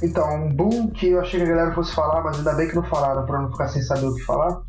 Então, 0.00 0.46
um 0.46 0.54
boom 0.54 0.88
que 0.88 1.08
eu 1.08 1.20
achei 1.20 1.40
que 1.40 1.46
a 1.46 1.48
galera 1.48 1.74
fosse 1.74 1.92
falar, 1.92 2.22
mas 2.22 2.38
ainda 2.38 2.52
bem 2.52 2.68
que 2.68 2.76
não 2.76 2.84
falaram 2.84 3.26
pra 3.26 3.42
não 3.42 3.50
ficar 3.50 3.68
sem 3.68 3.82
saber 3.82 4.06
o 4.06 4.14
que 4.14 4.22
falar, 4.22 4.60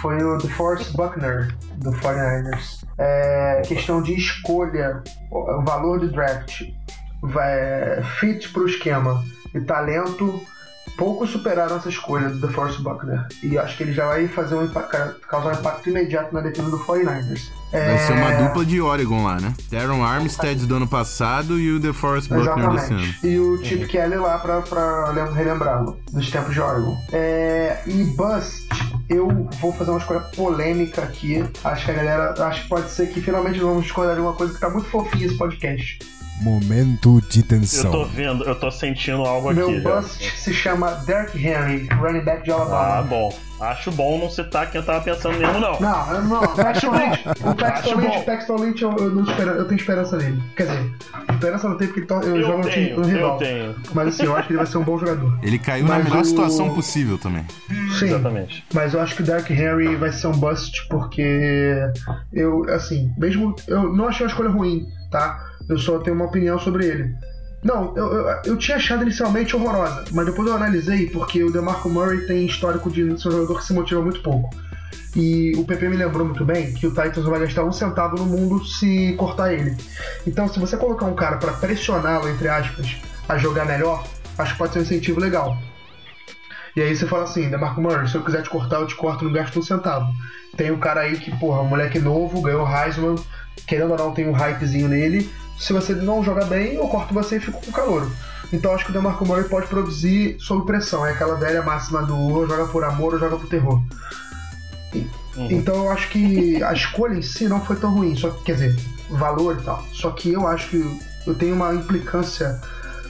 foi 0.00 0.22
o 0.22 0.38
DeForest 0.38 0.96
Buckner, 0.96 1.54
do 1.76 1.90
49ers. 1.90 2.85
É, 2.98 3.62
questão 3.66 4.00
de 4.02 4.14
escolha, 4.14 5.02
o 5.30 5.60
o 5.60 5.64
valor 5.64 6.00
do 6.00 6.10
draft, 6.10 6.62
vai, 7.22 8.02
fit 8.18 8.48
pro 8.52 8.66
esquema 8.68 9.22
e 9.54 9.60
talento, 9.60 10.40
poucos 10.96 11.30
superaram 11.30 11.76
essa 11.76 11.88
escolha 11.88 12.28
do 12.28 12.46
DeForest 12.46 12.80
Buckner. 12.82 13.26
E 13.42 13.58
acho 13.58 13.76
que 13.76 13.82
ele 13.82 13.92
já 13.92 14.06
vai 14.06 14.26
fazer 14.28 14.54
um 14.54 14.64
impacto, 14.64 15.20
causar 15.28 15.50
um 15.50 15.58
impacto 15.58 15.90
imediato 15.90 16.32
na 16.34 16.40
defesa 16.40 16.70
do 16.70 16.78
49ers. 16.78 17.50
Vai 17.72 17.98
ser 17.98 18.12
uma 18.12 18.32
É, 18.32 18.42
dupla 18.46 18.64
de 18.64 18.80
Oregon 18.80 19.24
lá, 19.24 19.38
né? 19.40 19.52
Teron 19.68 20.02
Armstead 20.02 20.64
do 20.66 20.76
ano 20.76 20.86
passado 20.86 21.58
e 21.58 21.72
o 21.72 21.80
DeForest 21.80 22.28
Buckner 22.30 22.70
desse 22.70 22.92
ano. 22.94 23.14
E 23.24 23.38
o 23.38 23.62
Chip 23.62 23.86
Kelly 23.88 24.16
lá 24.16 24.38
pra, 24.38 24.62
pra 24.62 25.10
lem- 25.10 25.32
relembrá-lo 25.34 25.98
dos 26.12 26.30
tempos 26.30 26.54
de 26.54 26.60
Oregon. 26.60 26.96
É, 27.12 27.82
e 27.86 28.04
Bust, 28.16 28.65
eu 29.08 29.48
vou 29.60 29.72
fazer 29.72 29.90
uma 29.90 30.00
escolha 30.00 30.20
polêmica 30.20 31.02
aqui. 31.02 31.44
Acho 31.64 31.84
que 31.84 31.90
a 31.90 31.94
galera. 31.94 32.46
Acho 32.46 32.62
que 32.62 32.68
pode 32.68 32.90
ser 32.90 33.08
que 33.08 33.20
finalmente 33.20 33.58
vamos 33.58 33.84
discordar 33.84 34.14
de 34.14 34.20
uma 34.20 34.32
coisa 34.32 34.54
que 34.54 34.60
tá 34.60 34.68
muito 34.68 34.88
fofinha 34.88 35.26
esse 35.26 35.36
podcast. 35.36 35.98
Momento 36.42 37.20
de 37.28 37.40
Eu 37.40 37.44
tô 37.44 37.48
tensão. 37.48 38.04
vendo, 38.06 38.44
eu 38.44 38.54
tô 38.54 38.70
sentindo 38.70 39.22
algo 39.22 39.52
Meu 39.52 39.70
aqui. 39.70 39.80
já. 39.80 40.00
Bust 40.00 40.30
se 40.38 40.52
chama 40.54 40.90
Derrick 41.06 41.36
Henry, 41.38 41.88
running 41.98 42.20
back 42.24 42.44
de 42.44 42.50
Ah, 42.50 42.54
Alabama. 42.56 43.02
bom. 43.02 43.38
Acho 43.58 43.90
bom 43.90 44.18
não 44.18 44.28
citar 44.28 44.70
quem 44.70 44.78
eu 44.82 44.84
tava 44.86 45.00
pensando 45.00 45.38
mesmo, 45.38 45.58
não. 45.58 45.80
Não, 45.80 46.22
não. 46.24 46.42
O 46.44 46.48
Paxton 46.56 46.90
Lynch, 46.90 47.24
o 47.42 47.54
Paxton 47.54 47.90
Acho 47.90 47.98
Lynch, 48.00 48.14
bom. 48.14 48.20
o 48.20 48.24
Paxton 48.24 48.56
Lynch 48.56 48.82
eu, 48.82 48.96
eu, 48.98 49.24
espero, 49.24 49.50
eu 49.52 49.64
tenho 49.66 49.78
esperança 49.80 50.16
nele. 50.18 50.42
Quer 50.54 50.66
dizer, 50.66 50.92
esperança 51.32 51.68
não 51.70 51.78
tem 51.78 51.88
porque 51.88 52.00
ele 52.00 52.26
eu, 52.28 52.36
Eu 52.36 52.42
jogo 52.42 52.58
no 52.58 52.68
time 52.68 52.86
tenho, 52.88 53.00
no 53.00 53.06
rival. 53.06 53.32
eu 53.32 53.38
tenho. 53.38 53.74
Mas 53.94 54.08
assim, 54.08 54.24
eu 54.24 54.36
acho 54.36 54.46
que 54.46 54.52
ele 54.52 54.58
vai 54.58 54.66
ser 54.66 54.76
um 54.76 54.84
bom 54.84 54.98
jogador. 54.98 55.38
Ele 55.42 55.58
caiu 55.58 55.84
na 55.86 55.94
Mas 55.94 56.04
melhor 56.04 56.20
o- 56.20 56.24
situação 56.26 56.74
possível 56.74 57.16
também. 57.16 57.46
Sim. 57.98 58.06
Exatamente. 58.08 58.62
Mas 58.74 58.92
eu 58.92 59.00
acho 59.00 59.16
que 59.16 59.22
o 59.22 59.24
Dark 59.24 59.50
Henry 59.50 59.96
vai 59.96 60.12
ser 60.12 60.26
um 60.26 60.32
bust 60.36 60.86
porque 60.90 61.74
eu, 62.30 62.62
assim, 62.68 63.10
mesmo. 63.16 63.56
Eu 63.66 63.90
não 63.90 64.06
achei 64.08 64.26
uma 64.26 64.30
escolha 64.30 64.50
ruim, 64.50 64.86
tá? 65.10 65.42
Eu 65.68 65.78
só 65.78 65.98
tenho 65.98 66.16
uma 66.16 66.26
opinião 66.26 66.58
sobre 66.58 66.86
ele. 66.86 67.14
Não, 67.62 67.96
eu, 67.96 68.12
eu, 68.12 68.26
eu 68.44 68.56
tinha 68.56 68.76
achado 68.76 69.02
inicialmente 69.02 69.56
horrorosa, 69.56 70.04
mas 70.12 70.26
depois 70.26 70.46
eu 70.48 70.54
analisei 70.54 71.10
porque 71.10 71.42
o 71.42 71.50
DeMarco 71.50 71.88
Murray 71.88 72.26
tem 72.26 72.46
histórico 72.46 72.90
de 72.90 73.20
ser 73.20 73.28
um 73.28 73.32
jogador 73.32 73.58
que 73.58 73.64
se 73.64 73.72
motiva 73.72 74.00
muito 74.00 74.22
pouco. 74.22 74.54
E 75.16 75.52
o 75.56 75.64
PP 75.64 75.88
me 75.88 75.96
lembrou 75.96 76.26
muito 76.26 76.44
bem 76.44 76.74
que 76.74 76.86
o 76.86 76.90
Titans 76.90 77.24
vai 77.24 77.40
gastar 77.40 77.64
um 77.64 77.72
centavo 77.72 78.16
no 78.16 78.26
mundo 78.26 78.64
se 78.64 79.14
cortar 79.14 79.52
ele. 79.52 79.74
Então, 80.26 80.46
se 80.46 80.60
você 80.60 80.76
colocar 80.76 81.06
um 81.06 81.14
cara 81.14 81.38
pra 81.38 81.54
pressioná-lo, 81.54 82.28
entre 82.28 82.48
aspas, 82.48 82.96
a 83.26 83.38
jogar 83.38 83.64
melhor, 83.64 84.06
acho 84.36 84.52
que 84.52 84.58
pode 84.58 84.74
ser 84.74 84.80
um 84.80 84.82
incentivo 84.82 85.18
legal. 85.18 85.56
E 86.76 86.82
aí 86.82 86.94
você 86.94 87.06
fala 87.06 87.24
assim, 87.24 87.48
DeMarco 87.48 87.80
Murray, 87.80 88.06
se 88.06 88.14
eu 88.14 88.22
quiser 88.22 88.42
te 88.42 88.50
cortar, 88.50 88.80
eu 88.80 88.86
te 88.86 88.94
corto, 88.94 89.24
não 89.24 89.32
gasto 89.32 89.58
um 89.58 89.62
centavo. 89.62 90.06
Tem 90.54 90.70
um 90.70 90.78
cara 90.78 91.00
aí 91.00 91.18
que, 91.18 91.34
porra, 91.38 91.62
um 91.62 91.68
moleque 91.68 91.98
novo, 91.98 92.42
ganhou 92.42 92.66
o 92.66 92.70
Heisman, 92.70 93.14
querendo 93.66 93.92
ou 93.92 93.98
não, 93.98 94.12
tem 94.12 94.28
um 94.28 94.32
hypezinho 94.32 94.86
nele. 94.86 95.28
Se 95.58 95.72
você 95.72 95.94
não 95.94 96.22
jogar 96.22 96.44
bem, 96.46 96.74
eu 96.74 96.86
corto 96.88 97.14
você 97.14 97.36
e 97.36 97.40
fico 97.40 97.60
com 97.64 97.72
calor. 97.72 98.10
Então 98.52 98.72
acho 98.72 98.84
que 98.84 98.90
o 98.90 98.94
DeMarco 98.94 99.26
Murray 99.26 99.44
pode 99.44 99.66
produzir 99.66 100.36
sob 100.38 100.64
pressão. 100.66 101.04
É 101.06 101.12
aquela 101.12 101.34
velha 101.36 101.62
máxima 101.62 102.02
do 102.02 102.16
ou 102.16 102.46
joga 102.46 102.66
por 102.66 102.84
amor 102.84 103.14
ou 103.14 103.18
joga 103.18 103.36
por 103.36 103.48
terror. 103.48 103.82
Uhum. 104.94 105.48
Então 105.50 105.74
eu 105.76 105.90
acho 105.90 106.08
que 106.10 106.62
a 106.62 106.72
escolha 106.72 107.14
em 107.14 107.22
si 107.22 107.48
não 107.48 107.60
foi 107.64 107.76
tão 107.76 107.92
ruim, 107.94 108.16
só 108.16 108.30
que, 108.30 108.44
quer 108.44 108.52
dizer, 108.54 108.76
valor 109.10 109.58
e 109.60 109.64
tal. 109.64 109.84
Só 109.92 110.10
que 110.10 110.32
eu 110.32 110.46
acho 110.46 110.68
que 110.70 111.00
eu 111.26 111.34
tenho 111.34 111.54
uma 111.54 111.74
implicância 111.74 112.60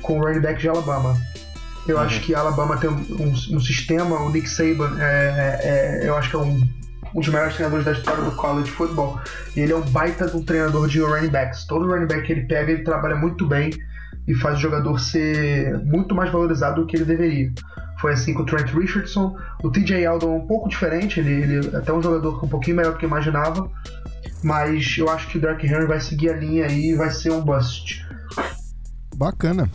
com 0.03 0.19
o 0.19 0.23
running 0.25 0.41
back 0.41 0.61
de 0.61 0.69
Alabama. 0.69 1.17
Eu 1.87 2.01
acho 2.01 2.21
que 2.21 2.35
Alabama 2.35 2.77
tem 2.79 2.91
um, 2.91 3.33
um 3.53 3.61
sistema, 3.61 4.17
o 4.21 4.31
Nick 4.31 4.49
Saban, 4.49 4.97
é, 4.99 5.05
é- 5.05 5.69
é- 6.05 6.09
eu 6.09 6.17
acho 6.17 6.31
que 6.31 6.37
é 6.37 6.39
um, 6.41 6.61
um 7.17 7.21
dos 7.21 7.29
melhores 7.31 7.55
treinadores 7.55 7.87
da 7.87 7.93
história 7.93 8.23
do 8.23 8.33
college 8.33 8.71
football. 8.71 9.19
E 9.57 9.61
ele 9.61 9.73
é 9.73 9.77
um 9.77 9.81
baita 9.81 10.27
de 10.27 10.37
um 10.37 10.45
treinador 10.45 10.87
de 10.87 11.01
running 11.01 11.31
backs. 11.31 11.65
Todo 11.65 11.87
running 11.87 12.07
back 12.07 12.27
que 12.27 12.33
ele 12.33 12.43
pega, 12.43 12.71
ele 12.71 12.85
trabalha 12.85 13.17
muito 13.17 13.47
bem 13.47 13.71
e 14.29 14.35
faz 14.35 14.59
o 14.59 14.61
jogador 14.61 15.01
ser 15.01 15.79
muito 15.79 16.15
mais 16.15 16.31
valorizado 16.31 16.83
do 16.83 16.87
que 16.87 16.97
ele 16.97 17.07
deveria. 17.07 17.51
Foi 18.01 18.13
assim 18.13 18.35
com 18.35 18.43
o 18.43 18.47
Trent 18.47 18.71
Richardson. 18.75 19.35
O 19.65 19.71
TJ 19.71 20.05
Aldo 20.05 20.27
é 20.27 20.29
um 20.29 20.47
pouco 20.47 20.69
diferente, 20.69 21.19
ele, 21.19 21.33
ele 21.33 21.75
é 21.75 21.79
até 21.79 21.91
um 21.91 22.03
jogador 22.03 22.45
um 22.45 22.49
pouquinho 22.49 22.77
melhor 22.77 22.93
do 22.93 22.99
que 22.99 23.07
imaginava. 23.07 23.71
Mas 24.43 24.97
eu 24.99 25.09
acho 25.09 25.29
que 25.29 25.39
o 25.39 25.41
Dark 25.41 25.65
Henry 25.65 25.87
vai 25.87 26.01
seguir 26.01 26.29
a 26.29 26.37
linha 26.37 26.67
aí 26.67 26.91
e 26.91 26.95
vai 26.95 27.09
ser 27.09 27.33
um 27.33 27.41
bust. 27.41 28.07
Bacana. 29.17 29.71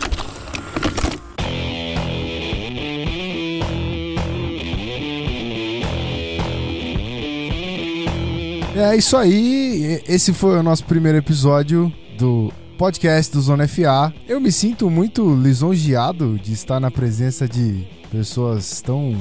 É 8.76 8.96
isso 8.96 9.18
aí. 9.18 10.02
Esse 10.08 10.34
foi 10.34 10.58
o 10.58 10.64
nosso 10.64 10.86
primeiro 10.86 11.18
episódio 11.18 11.92
do 12.18 12.52
podcast 12.78 13.32
do 13.32 13.42
Zona 13.42 13.68
FA. 13.68 14.14
Eu 14.28 14.40
me 14.40 14.52
sinto 14.52 14.90
muito 14.90 15.36
lisonjeado 15.36 16.40
de 16.40 16.54
estar 16.54 16.80
na 16.80 16.90
presença 16.90 17.48
de 17.48 17.86
pessoas 18.10 18.82
tão 18.82 19.16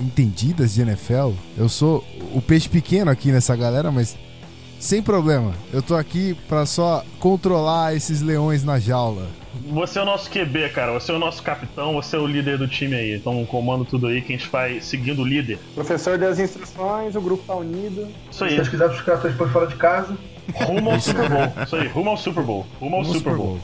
entendidas 0.00 0.74
de 0.74 0.80
NFL. 0.80 1.32
Eu 1.58 1.68
sou 1.68 2.02
o 2.34 2.40
peixe 2.40 2.68
pequeno 2.68 3.10
aqui 3.10 3.30
nessa 3.30 3.54
galera, 3.54 3.92
mas 3.92 4.16
sem 4.78 5.02
problema. 5.02 5.52
Eu 5.72 5.82
tô 5.82 5.94
aqui 5.94 6.34
pra 6.48 6.66
só 6.66 7.04
controlar 7.18 7.94
esses 7.94 8.20
leões 8.22 8.64
na 8.64 8.78
jaula. 8.78 9.26
Você 9.70 9.98
é 9.98 10.02
o 10.02 10.04
nosso 10.04 10.30
QB, 10.30 10.68
cara. 10.70 10.92
Você 10.92 11.10
é 11.10 11.14
o 11.14 11.18
nosso 11.18 11.42
capitão, 11.42 11.94
você 11.94 12.16
é 12.16 12.18
o 12.18 12.26
líder 12.26 12.58
do 12.58 12.68
time 12.68 12.94
aí. 12.94 13.16
Então 13.16 13.44
comando 13.46 13.84
tudo 13.84 14.06
aí 14.06 14.20
que 14.20 14.32
a 14.34 14.36
gente 14.36 14.48
vai 14.48 14.80
seguindo 14.80 15.22
o 15.22 15.24
líder. 15.24 15.58
O 15.72 15.74
professor 15.76 16.18
deu 16.18 16.28
as 16.28 16.38
instruções, 16.38 17.16
o 17.16 17.20
grupo 17.20 17.42
tá 17.46 17.54
unido. 17.54 18.06
Isso 18.30 18.38
Se 18.38 18.44
aí. 18.44 18.54
vocês 18.54 18.68
quiserem 18.68 18.94
buscar 18.94 19.16
vocês 19.16 19.34
por 19.34 19.50
fora 19.50 19.66
de 19.66 19.76
casa, 19.76 20.16
Rumo 20.54 20.90
ao 20.90 21.00
Super 21.00 21.28
Bowl. 21.28 21.52
Isso 21.64 21.76
aí, 21.76 21.88
rumo 21.88 22.10
ao 22.10 22.16
Super 22.16 22.44
Bowl. 22.44 22.66
Rumo 22.80 22.96
ao 22.96 23.02
No 23.02 23.14
Super 23.14 23.36
Bowl. 23.36 23.58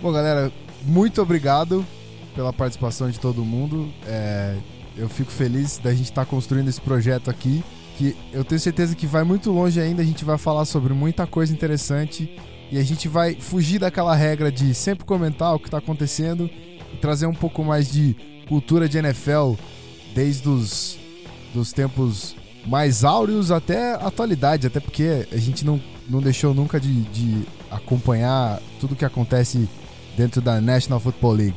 Bom, 0.00 0.12
galera, 0.12 0.50
muito 0.82 1.22
obrigado 1.22 1.86
pela 2.34 2.52
participação 2.52 3.10
de 3.10 3.20
todo 3.20 3.44
mundo. 3.44 3.88
É, 4.06 4.56
eu 4.96 5.08
fico 5.08 5.30
feliz 5.30 5.78
da 5.78 5.92
gente 5.92 6.04
estar 6.04 6.24
construindo 6.24 6.68
esse 6.68 6.80
projeto 6.80 7.30
aqui, 7.30 7.62
que 7.96 8.16
eu 8.32 8.44
tenho 8.44 8.60
certeza 8.60 8.94
que 8.94 9.06
vai 9.06 9.24
muito 9.24 9.50
longe 9.50 9.80
ainda. 9.80 10.02
A 10.02 10.04
gente 10.04 10.24
vai 10.24 10.38
falar 10.38 10.64
sobre 10.64 10.92
muita 10.92 11.26
coisa 11.26 11.52
interessante 11.52 12.34
e 12.70 12.78
a 12.78 12.82
gente 12.82 13.08
vai 13.08 13.34
fugir 13.34 13.78
daquela 13.78 14.14
regra 14.14 14.50
de 14.50 14.74
sempre 14.74 15.04
comentar 15.04 15.54
o 15.54 15.58
que 15.58 15.68
está 15.68 15.78
acontecendo 15.78 16.48
e 16.92 16.96
trazer 16.96 17.26
um 17.26 17.34
pouco 17.34 17.62
mais 17.62 17.90
de 17.90 18.16
cultura 18.48 18.88
de 18.88 18.98
NFL 18.98 19.54
desde 20.14 20.48
os 20.48 20.98
dos 21.52 21.72
tempos 21.72 22.34
mais 22.66 23.04
áureos 23.04 23.50
até 23.50 23.94
a 23.94 24.06
atualidade, 24.06 24.66
até 24.66 24.80
porque 24.80 25.26
a 25.30 25.36
gente 25.36 25.64
não, 25.64 25.80
não 26.08 26.20
deixou 26.20 26.54
nunca 26.54 26.80
de, 26.80 27.02
de 27.02 27.42
acompanhar 27.70 28.60
tudo 28.80 28.96
que 28.96 29.04
acontece 29.04 29.68
dentro 30.16 30.40
da 30.40 30.60
National 30.60 31.00
Football 31.00 31.32
League. 31.32 31.56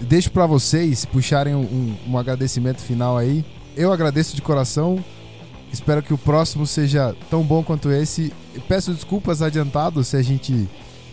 Deixo 0.00 0.30
para 0.30 0.46
vocês 0.46 1.04
puxarem 1.04 1.54
um, 1.54 1.94
um 2.06 2.18
agradecimento 2.18 2.80
final 2.80 3.16
aí. 3.16 3.44
Eu 3.76 3.92
agradeço 3.92 4.34
de 4.34 4.42
coração. 4.42 5.02
Espero 5.74 6.04
que 6.04 6.14
o 6.14 6.18
próximo 6.18 6.68
seja 6.68 7.16
tão 7.28 7.42
bom 7.42 7.60
quanto 7.64 7.90
esse. 7.90 8.32
Peço 8.68 8.94
desculpas 8.94 9.42
adiantado 9.42 10.04
se 10.04 10.16
a 10.16 10.22
gente 10.22 10.68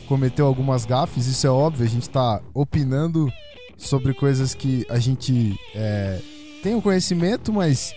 cometeu 0.07 0.45
algumas 0.45 0.85
gafes, 0.85 1.25
isso 1.25 1.47
é 1.47 1.49
óbvio. 1.49 1.83
A 1.83 1.89
gente 1.89 2.07
tá 2.07 2.39
opinando 2.53 3.27
sobre 3.75 4.13
coisas 4.13 4.53
que 4.53 4.85
a 4.87 4.99
gente 4.99 5.59
é, 5.73 6.19
tem 6.61 6.75
o 6.75 6.81
conhecimento, 6.81 7.51
mas 7.51 7.95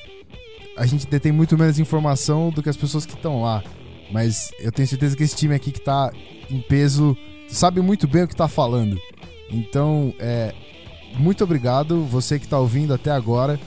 a 0.75 0.87
gente 0.87 1.07
detém 1.07 1.33
muito 1.33 1.59
menos 1.59 1.79
informação 1.79 2.49
do 2.49 2.63
que 2.63 2.71
as 2.71 2.79
pessoas 2.79 3.05
que 3.05 3.13
estão 3.13 3.43
lá. 3.43 3.63
Mas 4.11 4.51
eu 4.59 4.73
tenho 4.73 4.89
certeza 4.89 5.15
que 5.15 5.23
esse 5.23 5.37
time 5.37 5.55
aqui 5.55 5.71
que 5.71 5.83
tá 5.83 6.11
em 6.51 6.63
peso 6.63 7.15
sabe 7.47 7.83
muito 7.83 8.09
bem 8.09 8.23
o 8.23 8.29
que 8.29 8.35
tá 8.35 8.49
falando. 8.49 8.99
Então, 9.51 10.15
é, 10.19 10.55
muito 11.19 11.45
obrigado, 11.45 12.05
você 12.05 12.39
que 12.39 12.49
tá 12.49 12.59
ouvindo 12.59 12.95
até 12.95 13.11
agora. 13.11 13.61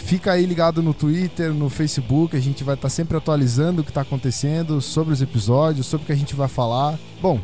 Fica 0.00 0.32
aí 0.32 0.44
ligado 0.44 0.82
no 0.82 0.92
Twitter, 0.92 1.52
no 1.52 1.70
Facebook, 1.70 2.36
a 2.36 2.40
gente 2.40 2.64
vai 2.64 2.74
estar 2.74 2.88
sempre 2.88 3.16
atualizando 3.16 3.82
o 3.82 3.84
que 3.84 3.92
tá 3.92 4.00
acontecendo, 4.00 4.80
sobre 4.80 5.12
os 5.12 5.22
episódios, 5.22 5.86
sobre 5.86 6.04
o 6.04 6.06
que 6.06 6.12
a 6.12 6.16
gente 6.16 6.34
vai 6.34 6.48
falar. 6.48 6.98
Bom, 7.22 7.40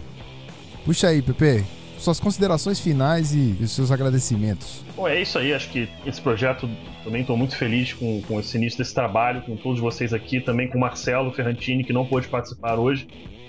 puxa 0.85 1.09
aí, 1.09 1.23
Pepe, 1.23 1.65
suas 1.99 2.19
considerações 2.19 2.81
finais 2.81 3.35
e 3.35 3.57
os 3.61 3.71
seus 3.71 3.91
agradecimentos. 3.91 4.85
Bom, 4.97 5.07
é 5.07 5.21
isso 5.21 5.39
aí. 5.39 5.53
Acho 5.53 5.69
que 5.71 5.89
esse 6.05 6.21
projeto 6.21 6.69
também 7.05 7.21
estou 7.21 7.37
muito 7.37 7.57
feliz 7.57 7.93
com, 7.93 8.21
com 8.23 8.41
esse 8.41 8.57
início 8.57 8.79
desse 8.79 8.95
trabalho, 8.95 9.43
com 9.43 9.57
todos 9.57 9.81
vocês 9.81 10.13
aqui, 10.13 10.41
também 10.41 10.69
com 10.69 10.77
o 10.77 10.81
Marcelo 10.81 11.33
Ferrantini, 11.33 11.85
que 11.85 11.93
não 11.93 12.05
pôde 12.05 12.29
participar 12.29 12.77
hoje. 12.77 13.07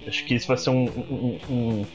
Acho 0.07 0.23
que 0.25 0.35
esse 0.35 0.47
vai 0.47 0.57
ser 0.57 0.69
um, 0.69 0.85
um, 1.49 1.85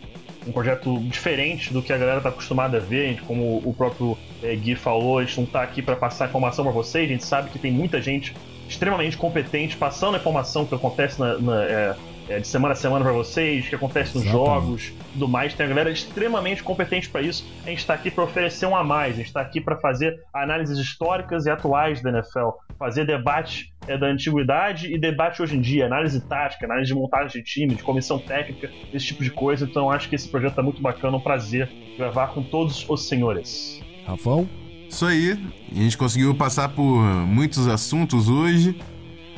um 0.46 0.52
projeto 0.52 0.98
diferente 1.00 1.72
do 1.72 1.82
que 1.82 1.92
a 1.92 1.98
galera 1.98 2.18
está 2.18 2.28
acostumada 2.28 2.78
a 2.78 2.80
ver. 2.80 3.10
Gente, 3.10 3.22
como 3.22 3.58
o 3.58 3.74
próprio 3.76 4.16
é, 4.42 4.54
Gui 4.54 4.74
falou, 4.74 5.18
a 5.18 5.24
gente 5.24 5.36
não 5.36 5.44
está 5.44 5.62
aqui 5.62 5.82
para 5.82 5.96
passar 5.96 6.28
informação 6.28 6.64
para 6.64 6.72
vocês. 6.72 7.08
A 7.08 7.12
gente 7.12 7.24
sabe 7.24 7.50
que 7.50 7.58
tem 7.58 7.70
muita 7.70 8.00
gente 8.00 8.34
extremamente 8.68 9.16
competente 9.16 9.76
passando 9.76 10.14
a 10.14 10.18
informação 10.18 10.64
que 10.64 10.74
acontece 10.74 11.20
na, 11.20 11.38
na, 11.38 11.64
é, 11.64 11.96
é, 12.28 12.38
de 12.38 12.46
semana 12.46 12.72
a 12.72 12.76
semana 12.76 13.04
para 13.04 13.12
vocês, 13.12 13.68
que 13.68 13.74
acontece 13.74 14.14
nos 14.14 14.24
Exatamente. 14.24 14.48
jogos, 14.48 14.92
tudo 15.12 15.28
mais. 15.28 15.54
Tem 15.54 15.66
a 15.66 15.68
galera 15.68 15.90
extremamente 15.90 16.62
competente 16.62 17.08
para 17.08 17.20
isso. 17.20 17.46
A 17.64 17.68
gente 17.68 17.80
está 17.80 17.94
aqui 17.94 18.10
para 18.10 18.24
oferecer 18.24 18.66
um 18.66 18.76
a 18.76 18.82
mais. 18.82 19.14
A 19.14 19.16
gente 19.16 19.26
está 19.26 19.40
aqui 19.40 19.60
para 19.60 19.76
fazer 19.76 20.20
análises 20.32 20.78
históricas 20.78 21.46
e 21.46 21.50
atuais 21.50 22.02
da 22.02 22.10
NFL, 22.10 22.50
fazer 22.78 23.04
debate 23.04 23.71
é, 23.86 23.98
da 23.98 24.06
antiguidade 24.06 24.92
e 24.92 24.98
debate 24.98 25.42
hoje 25.42 25.56
em 25.56 25.60
dia, 25.60 25.86
análise 25.86 26.20
tática, 26.20 26.66
análise 26.66 26.88
de 26.88 26.94
montagem 26.94 27.28
de 27.28 27.42
time, 27.42 27.74
de 27.74 27.82
comissão 27.82 28.18
técnica, 28.18 28.70
esse 28.92 29.06
tipo 29.06 29.22
de 29.22 29.30
coisa. 29.30 29.64
Então 29.64 29.90
acho 29.90 30.08
que 30.08 30.14
esse 30.14 30.28
projeto 30.28 30.50
está 30.50 30.62
muito 30.62 30.80
bacana, 30.80 31.16
um 31.16 31.20
prazer 31.20 31.68
gravar 31.96 32.28
com 32.28 32.42
todos 32.42 32.88
os 32.88 33.08
senhores. 33.08 33.80
Rafão? 34.06 34.48
Isso 34.88 35.06
aí. 35.06 35.38
A 35.70 35.74
gente 35.74 35.96
conseguiu 35.96 36.34
passar 36.34 36.68
por 36.68 37.02
muitos 37.26 37.66
assuntos 37.66 38.28
hoje. 38.28 38.76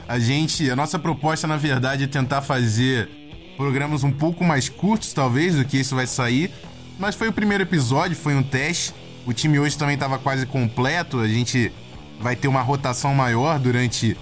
A 0.09 0.19
gente, 0.19 0.71
a 0.71 0.77
nossa 0.77 0.99
proposta 0.99 1.47
na 1.47 1.57
verdade 1.57 2.05
é 2.05 2.07
tentar 2.07 2.43
fazer 2.43 3.09
programas 3.57 4.03
um 4.03 4.11
pouco 4.11 4.45
mais 4.45 4.69
curtos, 4.69 5.13
talvez, 5.13 5.55
do 5.55 5.65
que 5.65 5.79
isso 5.79 5.95
vai 5.95 6.07
sair. 6.07 6.51
Mas 6.99 7.15
foi 7.15 7.29
o 7.29 7.33
primeiro 7.33 7.63
episódio, 7.63 8.17
foi 8.17 8.35
um 8.35 8.43
teste. 8.43 8.93
O 9.27 9.33
time 9.33 9.59
hoje 9.59 9.79
também 9.79 9.95
estava 9.95 10.19
quase 10.19 10.45
completo. 10.45 11.21
A 11.21 11.29
gente 11.29 11.73
vai 12.21 12.37
ter 12.37 12.49
uma 12.49 12.61
rotação 12.61 13.15
maior 13.15 13.59
durante 13.59 14.17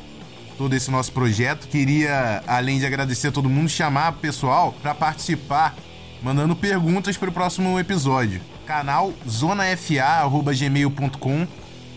todo 0.56 0.74
esse 0.74 0.90
nosso 0.90 1.12
projeto. 1.12 1.68
Queria, 1.68 2.42
além 2.46 2.78
de 2.78 2.86
agradecer 2.86 3.28
a 3.28 3.32
todo 3.32 3.48
mundo, 3.48 3.68
chamar 3.68 4.12
o 4.12 4.16
pessoal 4.16 4.74
para 4.82 4.94
participar, 4.94 5.74
mandando 6.22 6.54
perguntas 6.54 7.16
para 7.16 7.30
o 7.30 7.32
próximo 7.32 7.78
episódio. 7.78 8.40
Canal 8.66 9.12
zonafa@gmail.com. 9.28 11.46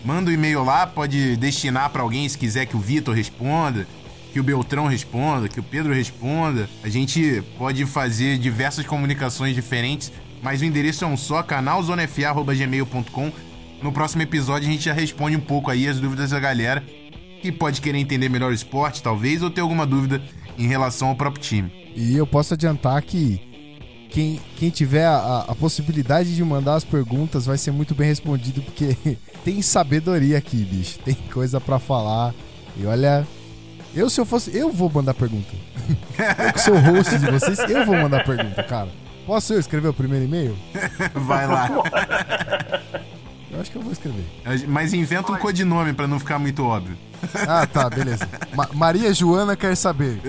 Manda 0.04 0.30
o 0.30 0.32
e-mail 0.32 0.62
lá, 0.62 0.86
pode 0.86 1.36
destinar 1.36 1.90
para 1.90 2.02
alguém 2.02 2.28
se 2.28 2.38
quiser 2.38 2.66
que 2.66 2.76
o 2.76 2.80
Vitor 2.80 3.14
responda, 3.14 3.86
que 4.32 4.38
o 4.38 4.42
Beltrão 4.42 4.86
responda, 4.86 5.48
que 5.48 5.58
o 5.58 5.62
Pedro 5.62 5.92
responda. 5.92 6.68
A 6.82 6.88
gente 6.88 7.42
pode 7.58 7.84
fazer 7.86 8.38
diversas 8.38 8.86
comunicações 8.86 9.54
diferentes, 9.54 10.12
mas 10.42 10.60
o 10.60 10.64
endereço 10.64 11.04
é 11.04 11.08
um 11.08 11.16
só, 11.16 11.42
canalzonafa@gmail.com. 11.42 13.32
No 13.82 13.92
próximo 13.92 14.22
episódio 14.22 14.68
a 14.68 14.72
gente 14.72 14.84
já 14.84 14.92
responde 14.92 15.36
um 15.36 15.40
pouco 15.40 15.70
aí 15.70 15.88
as 15.88 15.98
dúvidas 15.98 16.30
da 16.30 16.40
galera 16.40 16.84
que 17.40 17.52
pode 17.52 17.80
querer 17.80 17.98
entender 17.98 18.28
melhor 18.28 18.50
o 18.50 18.54
esporte, 18.54 19.02
talvez, 19.02 19.42
ou 19.42 19.50
ter 19.50 19.60
alguma 19.60 19.86
dúvida 19.86 20.22
em 20.58 20.66
relação 20.66 21.08
ao 21.08 21.16
próprio 21.16 21.42
time. 21.42 21.72
E 21.94 22.16
eu 22.16 22.26
posso 22.26 22.54
adiantar 22.54 23.00
que 23.02 23.40
quem, 24.10 24.40
quem 24.56 24.70
tiver 24.70 25.06
a, 25.06 25.44
a 25.48 25.54
possibilidade 25.54 26.34
de 26.34 26.44
mandar 26.44 26.74
as 26.74 26.84
perguntas 26.84 27.46
vai 27.46 27.58
ser 27.58 27.70
muito 27.70 27.94
bem 27.94 28.08
respondido, 28.08 28.62
porque 28.62 28.96
tem 29.44 29.60
sabedoria 29.62 30.38
aqui, 30.38 30.64
bicho. 30.64 30.98
Tem 31.00 31.14
coisa 31.32 31.60
pra 31.60 31.78
falar. 31.78 32.34
E 32.76 32.86
olha, 32.86 33.26
eu 33.94 34.10
se 34.10 34.20
eu 34.20 34.26
fosse. 34.26 34.56
Eu 34.56 34.72
vou 34.72 34.90
mandar 34.90 35.14
pergunta. 35.14 35.54
eu 36.46 36.52
que 36.52 36.60
sou 36.60 36.74
o 36.74 36.80
host 36.80 37.18
de 37.18 37.30
vocês, 37.30 37.58
eu 37.70 37.84
vou 37.86 37.96
mandar 37.96 38.24
pergunta, 38.24 38.62
cara. 38.62 38.88
Posso 39.26 39.54
eu 39.54 39.60
escrever 39.60 39.88
o 39.88 39.94
primeiro 39.94 40.24
e-mail? 40.24 40.56
Vai 41.14 41.46
lá. 41.46 41.68
Eu 43.56 43.62
acho 43.62 43.70
que 43.70 43.78
eu 43.78 43.82
vou 43.82 43.92
escrever. 43.92 44.24
Mas 44.68 44.92
inventa 44.92 45.32
um 45.32 45.36
codinome 45.38 45.92
pra 45.94 46.06
não 46.06 46.18
ficar 46.18 46.38
muito 46.38 46.64
óbvio. 46.64 46.96
Ah, 47.48 47.66
tá, 47.66 47.88
beleza. 47.88 48.28
Ma- 48.54 48.68
Maria 48.74 49.12
Joana 49.14 49.56
quer 49.56 49.74
saber. 49.74 50.20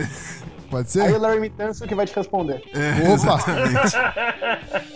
Pode 0.72 0.88
Aí 1.00 1.10
o 1.10 1.14
ser? 1.14 1.18
Larry 1.20 1.40
Mitanço 1.42 1.86
que 1.86 1.94
vai 1.96 2.06
te 2.06 2.16
responder. 2.16 2.64
É, 2.74 3.10
Opa! 3.10 3.38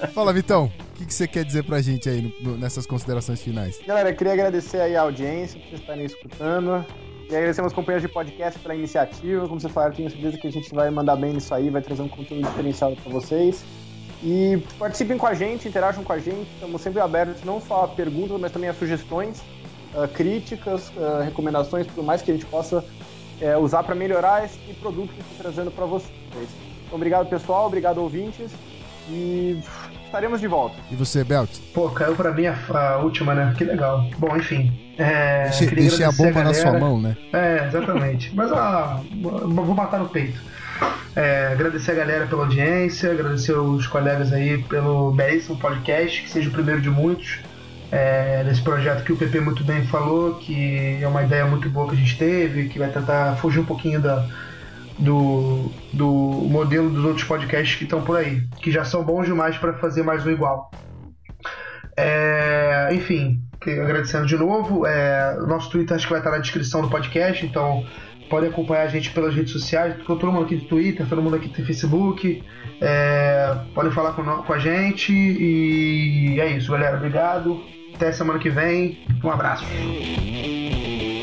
Fala, 0.13 0.33
Vitão. 0.33 0.65
O 0.65 0.93
que, 0.95 1.05
que 1.05 1.13
você 1.13 1.27
quer 1.27 1.43
dizer 1.43 1.63
pra 1.63 1.81
gente 1.81 2.07
aí 2.09 2.21
no- 2.41 2.51
no- 2.51 2.57
nessas 2.57 2.85
considerações 2.85 3.41
finais? 3.41 3.79
Galera, 3.85 4.09
eu 4.09 4.15
queria 4.15 4.33
agradecer 4.33 4.79
aí 4.79 4.95
a 4.95 5.01
audiência 5.01 5.59
por 5.59 5.67
vocês 5.69 5.81
estarem 5.81 6.05
escutando. 6.05 6.85
E 7.29 7.35
agradecer 7.35 7.61
meus 7.61 7.73
companheiros 7.73 8.07
de 8.07 8.13
podcast 8.13 8.59
pela 8.59 8.75
iniciativa. 8.75 9.47
Como 9.47 9.59
vocês 9.59 9.71
falaram, 9.73 9.93
tenho 9.95 10.09
certeza 10.09 10.37
que 10.37 10.47
a 10.47 10.51
gente 10.51 10.73
vai 10.73 10.89
mandar 10.91 11.15
bem 11.15 11.33
nisso 11.33 11.53
aí, 11.53 11.69
vai 11.69 11.81
trazer 11.81 12.01
um 12.01 12.09
conteúdo 12.09 12.45
diferenciado 12.47 12.95
pra 12.97 13.11
vocês. 13.11 13.63
E 14.23 14.61
participem 14.77 15.17
com 15.17 15.25
a 15.25 15.33
gente, 15.33 15.67
interajam 15.67 16.03
com 16.03 16.13
a 16.13 16.19
gente. 16.19 16.47
Estamos 16.53 16.81
sempre 16.81 16.99
abertos 17.01 17.43
não 17.43 17.59
só 17.59 17.85
a 17.85 17.87
perguntas, 17.87 18.39
mas 18.39 18.51
também 18.51 18.69
a 18.69 18.73
sugestões, 18.73 19.41
ah, 19.95 20.07
críticas, 20.07 20.91
ah, 20.97 21.23
recomendações, 21.23 21.87
tudo 21.87 22.03
mais 22.03 22.21
que 22.21 22.31
a 22.31 22.33
gente 22.33 22.45
possa 22.45 22.83
eh, 23.41 23.57
usar 23.57 23.81
para 23.83 23.95
melhorar 23.95 24.45
esse 24.45 24.57
produto 24.79 25.11
que 25.11 25.19
estou 25.19 25.37
trazendo 25.39 25.71
para 25.71 25.85
vocês. 25.85 26.11
Então, 26.85 26.95
obrigado, 26.95 27.27
pessoal. 27.27 27.65
Obrigado, 27.65 27.97
ouvintes. 27.97 28.51
E 29.09 29.59
estaremos 30.05 30.39
de 30.39 30.47
volta. 30.47 30.75
E 30.91 30.95
você, 30.95 31.23
Belt? 31.23 31.49
pô, 31.73 31.89
caiu 31.89 32.15
pra 32.15 32.31
mim 32.31 32.45
a, 32.45 32.55
a 32.69 32.97
última, 32.99 33.33
né? 33.33 33.53
Que 33.57 33.63
legal. 33.63 34.05
Bom, 34.19 34.37
enfim. 34.37 34.71
É, 34.97 35.49
deixei 35.73 36.05
a 36.05 36.11
bomba 36.11 36.43
na 36.43 36.53
sua 36.53 36.77
mão, 36.77 37.01
né? 37.01 37.17
É, 37.33 37.65
exatamente. 37.65 38.33
Mas 38.35 38.51
ah, 38.51 39.01
vou 39.19 39.73
matar 39.73 39.99
no 39.99 40.09
peito. 40.09 40.39
É, 41.15 41.47
agradecer 41.51 41.91
a 41.91 41.95
galera 41.95 42.25
pela 42.25 42.43
audiência, 42.43 43.11
agradecer 43.11 43.53
os 43.53 43.85
colegas 43.85 44.31
aí 44.31 44.63
pelo 44.63 45.11
belíssimo 45.11 45.57
podcast, 45.57 46.21
que 46.21 46.29
seja 46.29 46.49
o 46.49 46.51
primeiro 46.51 46.81
de 46.81 46.89
muitos. 46.89 47.39
É, 47.91 48.43
nesse 48.45 48.61
projeto 48.61 49.03
que 49.03 49.11
o 49.11 49.17
PP 49.17 49.41
muito 49.41 49.63
bem 49.65 49.85
falou, 49.85 50.35
que 50.35 50.97
é 51.01 51.07
uma 51.07 51.23
ideia 51.23 51.45
muito 51.45 51.69
boa 51.69 51.89
que 51.89 51.95
a 51.95 51.97
gente 51.97 52.17
teve, 52.17 52.69
que 52.69 52.79
vai 52.79 52.89
tentar 52.89 53.35
fugir 53.35 53.59
um 53.59 53.65
pouquinho 53.65 53.99
da, 53.99 54.25
do, 54.97 55.69
do 55.91 56.07
modelo 56.07 56.89
dos 56.89 57.03
outros 57.03 57.25
podcasts 57.25 57.75
que 57.77 57.83
estão 57.83 58.01
por 58.01 58.15
aí, 58.15 58.47
que 58.61 58.71
já 58.71 58.85
são 58.85 59.03
bons 59.03 59.25
demais 59.25 59.57
para 59.57 59.73
fazer 59.73 60.03
mais 60.03 60.25
um 60.25 60.31
igual. 60.31 60.71
É, 61.97 62.89
enfim, 62.93 63.41
agradecendo 63.61 64.25
de 64.25 64.37
novo. 64.37 64.85
É, 64.85 65.37
o 65.41 65.47
nosso 65.47 65.69
Twitter 65.69 65.95
acho 65.95 66.05
que 66.05 66.11
vai 66.11 66.21
estar 66.21 66.31
na 66.31 66.37
descrição 66.37 66.81
do 66.81 66.89
podcast, 66.89 67.45
então 67.45 67.85
podem 68.31 68.49
acompanhar 68.49 68.83
a 68.83 68.87
gente 68.87 69.11
pelas 69.11 69.35
redes 69.35 69.51
sociais, 69.51 69.93
todo 70.07 70.31
mundo 70.31 70.45
aqui 70.45 70.55
do 70.55 70.65
Twitter, 70.65 71.05
todo 71.05 71.21
mundo 71.21 71.35
aqui 71.35 71.49
do 71.49 71.65
Facebook. 71.65 72.41
É, 72.79 73.57
podem 73.75 73.91
falar 73.91 74.13
com, 74.13 74.23
com 74.23 74.53
a 74.53 74.57
gente 74.57 75.11
e 75.13 76.39
é 76.39 76.55
isso, 76.55 76.71
galera. 76.71 76.95
Obrigado. 76.95 77.61
Até 77.93 78.13
semana 78.13 78.39
que 78.39 78.49
vem. 78.49 78.99
Um 79.21 79.29
abraço. 79.29 79.65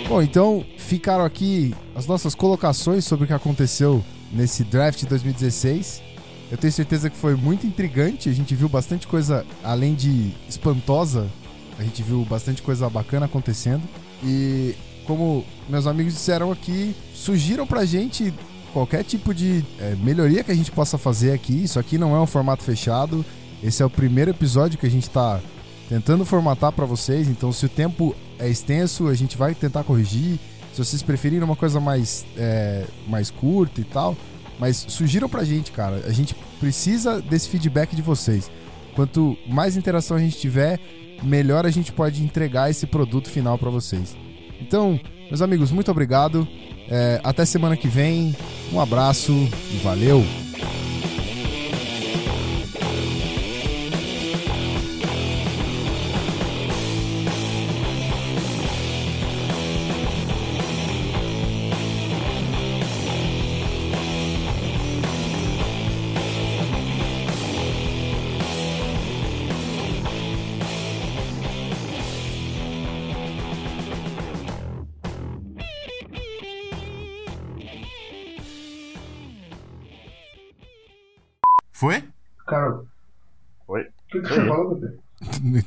Bom, 0.06 0.20
então 0.20 0.64
ficaram 0.76 1.24
aqui 1.24 1.74
as 1.96 2.06
nossas 2.06 2.34
colocações 2.34 3.06
sobre 3.06 3.24
o 3.24 3.26
que 3.26 3.32
aconteceu 3.32 4.04
nesse 4.30 4.62
draft 4.62 5.02
2016. 5.06 6.02
Eu 6.52 6.58
tenho 6.58 6.72
certeza 6.72 7.08
que 7.08 7.16
foi 7.16 7.34
muito 7.34 7.66
intrigante. 7.66 8.28
A 8.28 8.32
gente 8.32 8.54
viu 8.54 8.68
bastante 8.68 9.06
coisa, 9.06 9.46
além 9.64 9.94
de 9.94 10.30
espantosa, 10.46 11.26
a 11.78 11.82
gente 11.82 12.02
viu 12.02 12.22
bastante 12.26 12.60
coisa 12.60 12.88
bacana 12.90 13.24
acontecendo. 13.24 13.82
E 14.22 14.74
como 15.08 15.42
meus 15.66 15.86
amigos 15.86 16.12
disseram 16.12 16.52
aqui, 16.52 16.94
sugiram 17.14 17.66
pra 17.66 17.86
gente 17.86 18.32
qualquer 18.74 19.02
tipo 19.02 19.32
de 19.32 19.64
é, 19.80 19.96
melhoria 19.96 20.44
que 20.44 20.52
a 20.52 20.54
gente 20.54 20.70
possa 20.70 20.98
fazer 20.98 21.32
aqui. 21.32 21.64
Isso 21.64 21.80
aqui 21.80 21.96
não 21.96 22.14
é 22.14 22.20
um 22.20 22.26
formato 22.26 22.62
fechado. 22.62 23.24
Esse 23.64 23.82
é 23.82 23.86
o 23.86 23.90
primeiro 23.90 24.30
episódio 24.30 24.78
que 24.78 24.86
a 24.86 24.90
gente 24.90 25.08
tá 25.08 25.40
tentando 25.88 26.26
formatar 26.26 26.72
para 26.72 26.84
vocês. 26.84 27.26
Então, 27.26 27.50
se 27.50 27.64
o 27.64 27.68
tempo 27.70 28.14
é 28.38 28.50
extenso, 28.50 29.08
a 29.08 29.14
gente 29.14 29.34
vai 29.34 29.54
tentar 29.54 29.82
corrigir. 29.82 30.38
Se 30.74 30.84
vocês 30.84 31.02
preferirem 31.02 31.42
uma 31.42 31.56
coisa 31.56 31.80
mais, 31.80 32.26
é, 32.36 32.84
mais 33.08 33.30
curta 33.30 33.80
e 33.80 33.84
tal. 33.84 34.14
Mas 34.58 34.84
sugiram 34.88 35.26
pra 35.28 35.42
gente, 35.42 35.72
cara. 35.72 36.04
A 36.06 36.12
gente 36.12 36.36
precisa 36.60 37.22
desse 37.22 37.48
feedback 37.48 37.96
de 37.96 38.02
vocês. 38.02 38.50
Quanto 38.94 39.38
mais 39.48 39.74
interação 39.74 40.18
a 40.18 40.20
gente 40.20 40.36
tiver, 40.36 40.78
melhor 41.22 41.64
a 41.64 41.70
gente 41.70 41.92
pode 41.92 42.22
entregar 42.22 42.70
esse 42.70 42.86
produto 42.86 43.30
final 43.30 43.56
para 43.56 43.70
vocês. 43.70 44.14
Então, 44.60 44.98
meus 45.28 45.42
amigos, 45.42 45.70
muito 45.70 45.90
obrigado. 45.90 46.46
É, 46.90 47.20
até 47.22 47.44
semana 47.44 47.76
que 47.76 47.88
vem. 47.88 48.34
Um 48.72 48.80
abraço 48.80 49.32
e 49.32 49.76
valeu! 49.82 50.24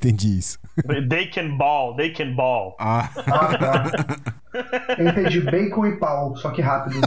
Entendi 0.07 0.39
isso. 0.39 0.57
They 1.09 1.27
can 1.27 1.57
ball, 1.57 1.95
they 1.95 2.11
can 2.11 2.33
ball. 2.33 2.75
Ah. 2.79 3.09
Ah, 3.27 3.57
tá. 3.57 3.83
Eu 4.97 5.07
entendi 5.07 5.41
bacon 5.41 5.85
e 5.85 5.97
pau, 5.97 6.35
só 6.37 6.49
que 6.51 6.61
rápido. 6.61 6.99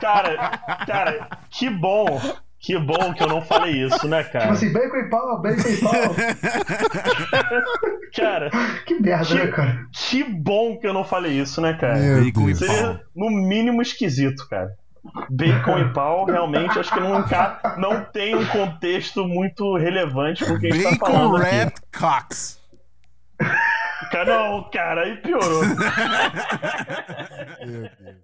Cara, 0.00 0.58
cara, 0.86 1.28
que 1.50 1.68
bom. 1.70 2.20
Que 2.58 2.78
bom 2.78 3.12
que 3.12 3.20
eu 3.20 3.26
não 3.28 3.42
falei 3.42 3.84
isso, 3.84 4.06
né, 4.06 4.22
Tipo 4.22 4.32
cara? 4.38 4.52
assim, 4.52 4.72
bacon 4.72 4.96
e 4.98 5.10
pau, 5.10 5.42
bacon 5.42 5.68
e 5.68 5.76
pau. 5.80 5.92
Cara, 8.14 8.50
Que 8.86 9.00
merda, 9.00 9.34
né, 9.34 9.46
cara? 9.48 9.86
que 9.92 10.22
bom 10.22 10.78
que 10.78 10.86
eu 10.86 10.92
não 10.92 11.02
falei 11.02 11.32
isso, 11.40 11.60
né, 11.60 11.72
cara? 11.74 11.98
Meu 11.98 12.22
e. 12.22 12.54
Seria 12.54 13.00
no 13.16 13.30
mínimo 13.30 13.82
esquisito, 13.82 14.46
cara. 14.48 14.70
Bacon 15.30 15.78
e 15.78 15.92
pau, 15.92 16.24
realmente, 16.24 16.78
acho 16.78 16.92
que 16.92 17.00
não, 17.00 17.24
não 17.76 18.04
tem 18.04 18.36
um 18.36 18.46
contexto 18.46 19.26
muito 19.26 19.76
relevante 19.76 20.44
pro 20.44 20.60
que 20.60 20.68
a 20.68 20.74
gente 20.74 20.84
tá 20.84 20.90
Bacon 20.90 21.06
falando 21.06 21.36
aqui. 21.36 21.54
Red 21.56 21.72
Cox. 21.98 22.60
Cara, 24.10 24.48
não, 24.48 24.70
cara, 24.70 25.02
aí 25.02 25.16
piorou. 25.16 25.64
Meu 27.66 27.90
Deus. 27.98 28.21